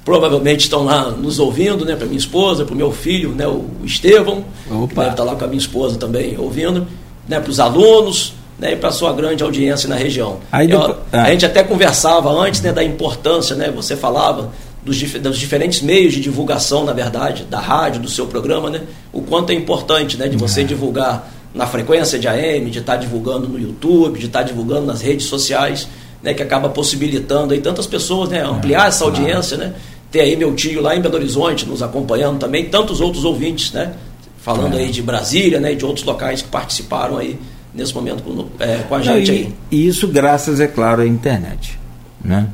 provavelmente 0.04 0.60
estão 0.60 0.84
lá 0.84 1.10
nos 1.10 1.38
ouvindo, 1.38 1.84
né, 1.84 1.96
para 1.96 2.06
minha 2.06 2.18
esposa, 2.18 2.64
para 2.64 2.74
o 2.74 2.76
meu 2.76 2.92
filho, 2.92 3.30
né, 3.30 3.46
o 3.46 3.66
Estevão, 3.84 4.44
Opa. 4.70 4.88
que 4.88 4.94
deve 4.94 5.10
estar 5.10 5.24
lá 5.24 5.34
com 5.34 5.44
a 5.44 5.48
minha 5.48 5.58
esposa 5.58 5.98
também 5.98 6.38
ouvindo, 6.38 6.86
né, 7.26 7.40
para 7.40 7.50
os 7.50 7.60
alunos, 7.60 8.32
né, 8.58 8.72
e 8.72 8.76
para 8.76 8.90
sua 8.90 9.12
grande 9.12 9.42
audiência 9.42 9.88
na 9.88 9.94
região. 9.94 10.38
Eu, 10.52 10.66
depois, 10.66 10.96
ah. 11.12 11.22
A 11.22 11.30
gente 11.30 11.46
até 11.46 11.62
conversava 11.62 12.30
antes 12.30 12.60
né, 12.60 12.72
da 12.72 12.82
importância, 12.82 13.54
né, 13.54 13.70
você 13.70 13.96
falava 13.96 14.50
dos, 14.84 15.00
dos, 15.00 15.38
diferentes 15.38 15.80
meios 15.80 16.12
de 16.12 16.20
divulgação, 16.20 16.84
na 16.84 16.92
verdade, 16.92 17.44
da 17.44 17.60
rádio, 17.60 18.00
do 18.00 18.08
seu 18.08 18.26
programa, 18.26 18.68
né, 18.68 18.82
o 19.12 19.22
quanto 19.22 19.50
é 19.50 19.54
importante 19.54 20.16
né, 20.16 20.26
de 20.26 20.36
você 20.36 20.62
é. 20.62 20.64
divulgar 20.64 21.32
na 21.54 21.66
frequência 21.66 22.18
de 22.18 22.26
AM, 22.26 22.70
de 22.70 22.80
estar 22.80 22.94
tá 22.94 22.98
divulgando 22.98 23.48
no 23.48 23.58
YouTube, 23.58 24.18
de 24.18 24.26
estar 24.26 24.40
tá 24.40 24.44
divulgando 24.44 24.86
nas 24.86 25.00
redes 25.00 25.26
sociais, 25.26 25.88
né, 26.22 26.34
que 26.34 26.42
acaba 26.42 26.68
possibilitando 26.68 27.54
aí 27.54 27.60
tantas 27.60 27.86
pessoas 27.86 28.28
né, 28.28 28.42
ampliar 28.44 28.86
é, 28.86 28.88
essa 28.88 29.04
audiência, 29.04 29.56
né? 29.56 29.72
Ter 30.10 30.20
aí 30.20 30.36
meu 30.36 30.54
tio 30.54 30.80
lá 30.80 30.96
em 30.96 31.00
Belo 31.00 31.16
Horizonte 31.16 31.66
nos 31.66 31.82
acompanhando 31.82 32.38
também, 32.38 32.64
tantos 32.64 33.00
outros 33.00 33.24
ouvintes, 33.24 33.72
né? 33.72 33.92
Falando 34.38 34.76
é. 34.76 34.80
aí 34.80 34.90
de 34.90 35.02
Brasília, 35.02 35.60
né? 35.60 35.72
E 35.72 35.76
de 35.76 35.84
outros 35.84 36.04
locais 36.04 36.40
que 36.40 36.48
participaram 36.48 37.18
aí 37.18 37.38
nesse 37.74 37.94
momento 37.94 38.22
com, 38.22 38.46
é, 38.58 38.78
com 38.78 38.94
a 38.94 39.02
gente 39.02 39.30
aí. 39.30 39.54
E 39.70 39.86
isso 39.86 40.08
graças, 40.08 40.60
é 40.60 40.66
claro, 40.66 41.02
à 41.02 41.06
internet, 41.06 41.78
né? 42.24 42.48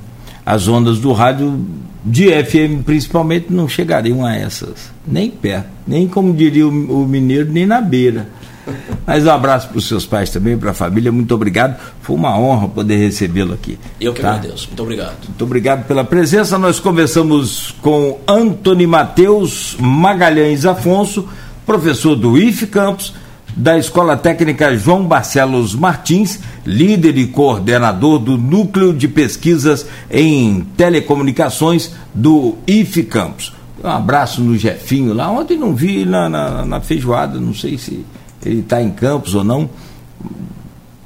As 0.44 0.68
ondas 0.68 0.98
do 0.98 1.12
rádio 1.12 1.64
de 2.04 2.28
FM 2.44 2.84
principalmente 2.84 3.46
não 3.50 3.66
chegariam 3.66 4.24
a 4.24 4.34
essas, 4.34 4.90
nem 5.06 5.30
perto, 5.30 5.68
nem 5.86 6.06
como 6.06 6.34
diria 6.34 6.66
o, 6.66 7.02
o 7.02 7.08
mineiro, 7.08 7.50
nem 7.50 7.66
na 7.66 7.80
beira. 7.80 8.28
Mas 9.06 9.24
um 9.26 9.30
abraço 9.30 9.68
para 9.68 9.78
os 9.78 9.86
seus 9.86 10.06
pais 10.06 10.30
também, 10.30 10.56
para 10.56 10.70
a 10.70 10.74
família. 10.74 11.12
Muito 11.12 11.34
obrigado. 11.34 11.78
Foi 12.00 12.16
uma 12.16 12.38
honra 12.38 12.68
poder 12.68 12.96
recebê-lo 12.96 13.54
aqui. 13.54 13.78
Eu 14.00 14.12
que 14.12 14.22
tá? 14.22 14.34
agradeço. 14.34 14.68
Muito 14.68 14.82
obrigado. 14.82 15.16
Muito 15.24 15.44
obrigado 15.44 15.86
pela 15.86 16.04
presença. 16.04 16.58
Nós 16.58 16.80
conversamos 16.80 17.74
com 17.82 18.18
Antony 18.26 18.86
Mateus 18.86 19.76
Magalhães 19.78 20.64
Afonso, 20.64 21.28
professor 21.66 22.16
do 22.16 22.38
IF 22.38 22.66
Campos, 22.66 23.12
da 23.56 23.78
Escola 23.78 24.16
Técnica 24.16 24.76
João 24.76 25.06
Barcelos 25.06 25.74
Martins, 25.74 26.40
líder 26.66 27.16
e 27.16 27.26
coordenador 27.26 28.18
do 28.18 28.36
Núcleo 28.36 28.92
de 28.92 29.06
Pesquisas 29.06 29.86
em 30.10 30.66
Telecomunicações 30.76 31.92
do 32.12 32.56
IF 32.66 33.02
Campos. 33.04 33.52
Um 33.82 33.88
abraço 33.88 34.40
no 34.40 34.56
Jefinho 34.56 35.12
lá. 35.12 35.30
Ontem 35.30 35.58
não 35.58 35.74
vi 35.74 36.04
na, 36.04 36.28
na, 36.28 36.64
na 36.64 36.80
feijoada, 36.80 37.38
não 37.38 37.54
sei 37.54 37.78
se 37.78 38.04
ele 38.44 38.60
está 38.60 38.82
em 38.82 38.90
Campos 38.90 39.34
ou 39.34 39.44
não. 39.44 39.68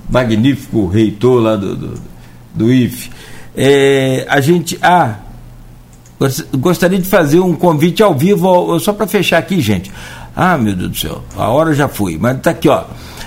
Magnífico 0.08 0.86
reitor 0.86 1.42
lá 1.42 1.56
do, 1.56 1.76
do, 1.76 1.94
do 2.54 2.72
IFE. 2.72 3.10
É, 3.54 4.26
a 4.28 4.40
gente. 4.40 4.78
Ah, 4.80 5.16
gostaria 6.56 6.98
de 6.98 7.08
fazer 7.08 7.40
um 7.40 7.54
convite 7.54 8.02
ao 8.02 8.14
vivo, 8.14 8.78
só 8.78 8.92
para 8.92 9.06
fechar 9.06 9.38
aqui, 9.38 9.60
gente. 9.60 9.90
Ah, 10.40 10.56
meu 10.56 10.72
Deus 10.72 10.90
do 10.92 10.96
céu, 10.96 11.24
a 11.36 11.48
hora 11.48 11.74
já 11.74 11.88
foi, 11.88 12.16
mas 12.16 12.36
está 12.36 12.52
aqui, 12.52 12.68
ó. 12.68 12.84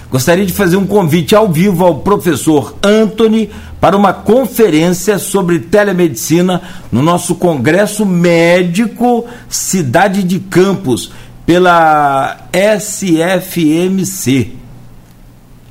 Gostaria 0.09 0.45
de 0.45 0.53
fazer 0.53 0.77
um 0.77 0.87
convite 0.87 1.35
ao 1.35 1.51
vivo 1.51 1.83
ao 1.83 1.95
professor 1.95 2.73
Anthony 2.81 3.49
para 3.81 3.97
uma 3.97 4.13
conferência 4.13 5.19
sobre 5.19 5.59
telemedicina 5.59 6.61
no 6.89 7.01
nosso 7.01 7.35
Congresso 7.35 8.05
Médico 8.05 9.25
Cidade 9.49 10.23
de 10.23 10.39
Campos 10.39 11.11
pela 11.45 12.47
SFMC. 12.79 14.53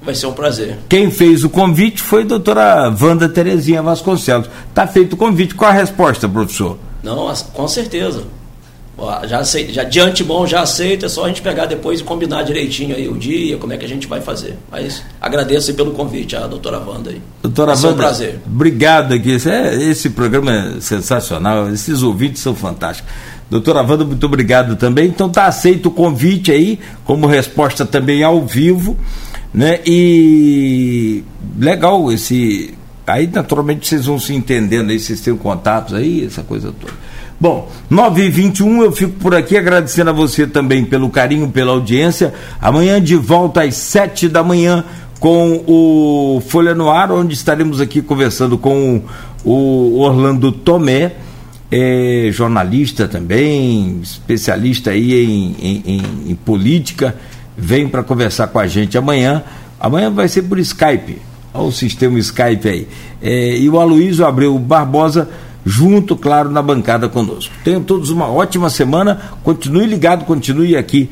Vai 0.03 0.15
ser 0.15 0.27
um 0.27 0.33
prazer. 0.35 0.77
Quem 0.91 1.11
fez 1.11 1.43
o 1.43 1.49
convite 1.49 2.03
foi 2.03 2.21
a 2.21 2.27
doutora 2.27 2.95
Wanda 3.01 3.31
Terezinha 3.31 3.81
Vasconcelos. 3.83 4.51
Está 4.69 4.87
feito 4.87 5.15
o 5.15 5.17
convite. 5.17 5.55
Qual 5.55 5.71
a 5.71 5.75
resposta, 5.75 6.29
professor? 6.29 6.77
Não, 7.03 7.33
com 7.55 7.67
certeza. 7.67 8.25
Já, 9.27 9.39
aceito, 9.39 9.73
já 9.73 9.83
de 9.83 9.99
antemão 9.99 10.47
já 10.47 10.61
aceito, 10.61 11.07
é 11.07 11.09
só 11.09 11.25
a 11.25 11.29
gente 11.29 11.41
pegar 11.41 11.67
depois 11.67 12.01
e 12.01 12.05
combinar 12.05 12.43
direitinho 12.43 12.95
aí 12.95 13.09
o 13.09 13.17
dia, 13.17 13.57
como 13.57 13.73
é 13.73 13.77
que 13.77 13.85
a 13.85 13.89
gente 13.89 14.07
vai 14.07 14.21
fazer. 14.21 14.57
Mas 14.71 15.03
agradeço 15.21 15.73
pelo 15.75 15.93
convite, 15.93 16.37
a 16.37 16.47
doutora 16.47 16.79
Wanda 16.79 17.11
aí. 17.11 17.21
Doutora 17.43 17.73
Wanda, 17.73 17.89
um 17.89 17.97
prazer. 17.97 18.41
Obrigado 18.47 19.15
aqui. 19.15 19.31
Esse, 19.31 19.51
é, 19.51 19.75
esse 19.83 20.11
programa 20.11 20.53
é 20.53 20.81
sensacional, 20.81 21.71
esses 21.71 22.03
ouvintes 22.03 22.43
são 22.43 22.55
fantásticos. 22.55 23.11
Doutora 23.51 23.83
Wanda, 23.83 24.05
muito 24.05 24.25
obrigado 24.27 24.77
também. 24.77 25.09
Então 25.09 25.29
tá 25.29 25.47
aceito 25.47 25.87
o 25.87 25.91
convite 25.91 26.53
aí, 26.53 26.79
como 27.05 27.27
resposta 27.27 27.85
também 27.85 28.23
ao 28.23 28.47
vivo, 28.47 28.97
né? 29.53 29.81
E 29.85 31.25
legal 31.59 32.13
esse. 32.13 32.75
Aí 33.07 33.27
naturalmente 33.27 33.89
vocês 33.89 34.07
vão 34.07 34.21
se 34.21 34.33
entendendo 34.35 34.91
aí, 34.91 35.01
vocês 35.01 35.21
têm 35.21 35.35
contatos 35.37 35.95
aí, 35.95 36.25
essa 36.25 36.43
coisa 36.43 36.73
toda. 36.79 36.93
Bom, 37.41 37.71
9 37.89 38.25
e 38.25 38.29
21 38.29 38.83
eu 38.83 38.93
fico 38.93 39.13
por 39.13 39.35
aqui 39.35 39.57
agradecendo 39.57 40.11
a 40.11 40.13
você 40.13 40.47
também 40.47 40.85
pelo 40.85 41.09
carinho, 41.09 41.49
pela 41.49 41.73
audiência. 41.73 42.35
Amanhã 42.61 43.01
de 43.01 43.17
volta 43.17 43.63
às 43.63 43.77
7 43.77 44.29
da 44.29 44.45
manhã 44.45 44.85
com 45.19 45.65
o 45.67 46.43
Folha 46.47 46.75
no 46.75 46.91
Ar, 46.91 47.11
onde 47.11 47.35
estaremos 47.35 47.81
aqui 47.81 48.03
conversando 48.03 48.59
com 48.59 49.03
o 49.45 49.99
Orlando 50.01 50.53
Tomé 50.53 51.13
é 51.71 52.31
jornalista 52.33 53.07
também, 53.07 54.01
especialista 54.03 54.91
aí 54.91 55.25
em, 55.25 55.57
em, 55.61 55.83
em, 55.87 56.31
em 56.33 56.35
política, 56.35 57.15
vem 57.57 57.89
para 57.89 58.03
conversar 58.03 58.49
com 58.49 58.59
a 58.59 58.67
gente 58.67 58.99
amanhã. 58.99 59.43
Amanhã 59.79 60.11
vai 60.11 60.27
ser 60.29 60.43
por 60.43 60.59
Skype, 60.59 61.19
olha 61.55 61.69
o 61.69 61.73
sistema 61.73 62.19
Skype 62.19 62.69
aí. 62.69 62.89
É, 63.23 63.57
e 63.57 63.69
o 63.69 63.79
Aloysio 63.79 64.27
Abreu 64.27 64.59
Barbosa, 64.59 65.29
junto, 65.65 66.17
claro, 66.17 66.51
na 66.51 66.63
bancada 66.63 67.09
conosco. 67.09 67.53
Tenham 67.65 67.83
todos 67.83 68.11
uma 68.11 68.29
ótima 68.29 68.71
semana, 68.71 69.21
continue 69.43 69.87
ligado, 69.87 70.25
continue 70.25 70.77
aqui 70.77 71.11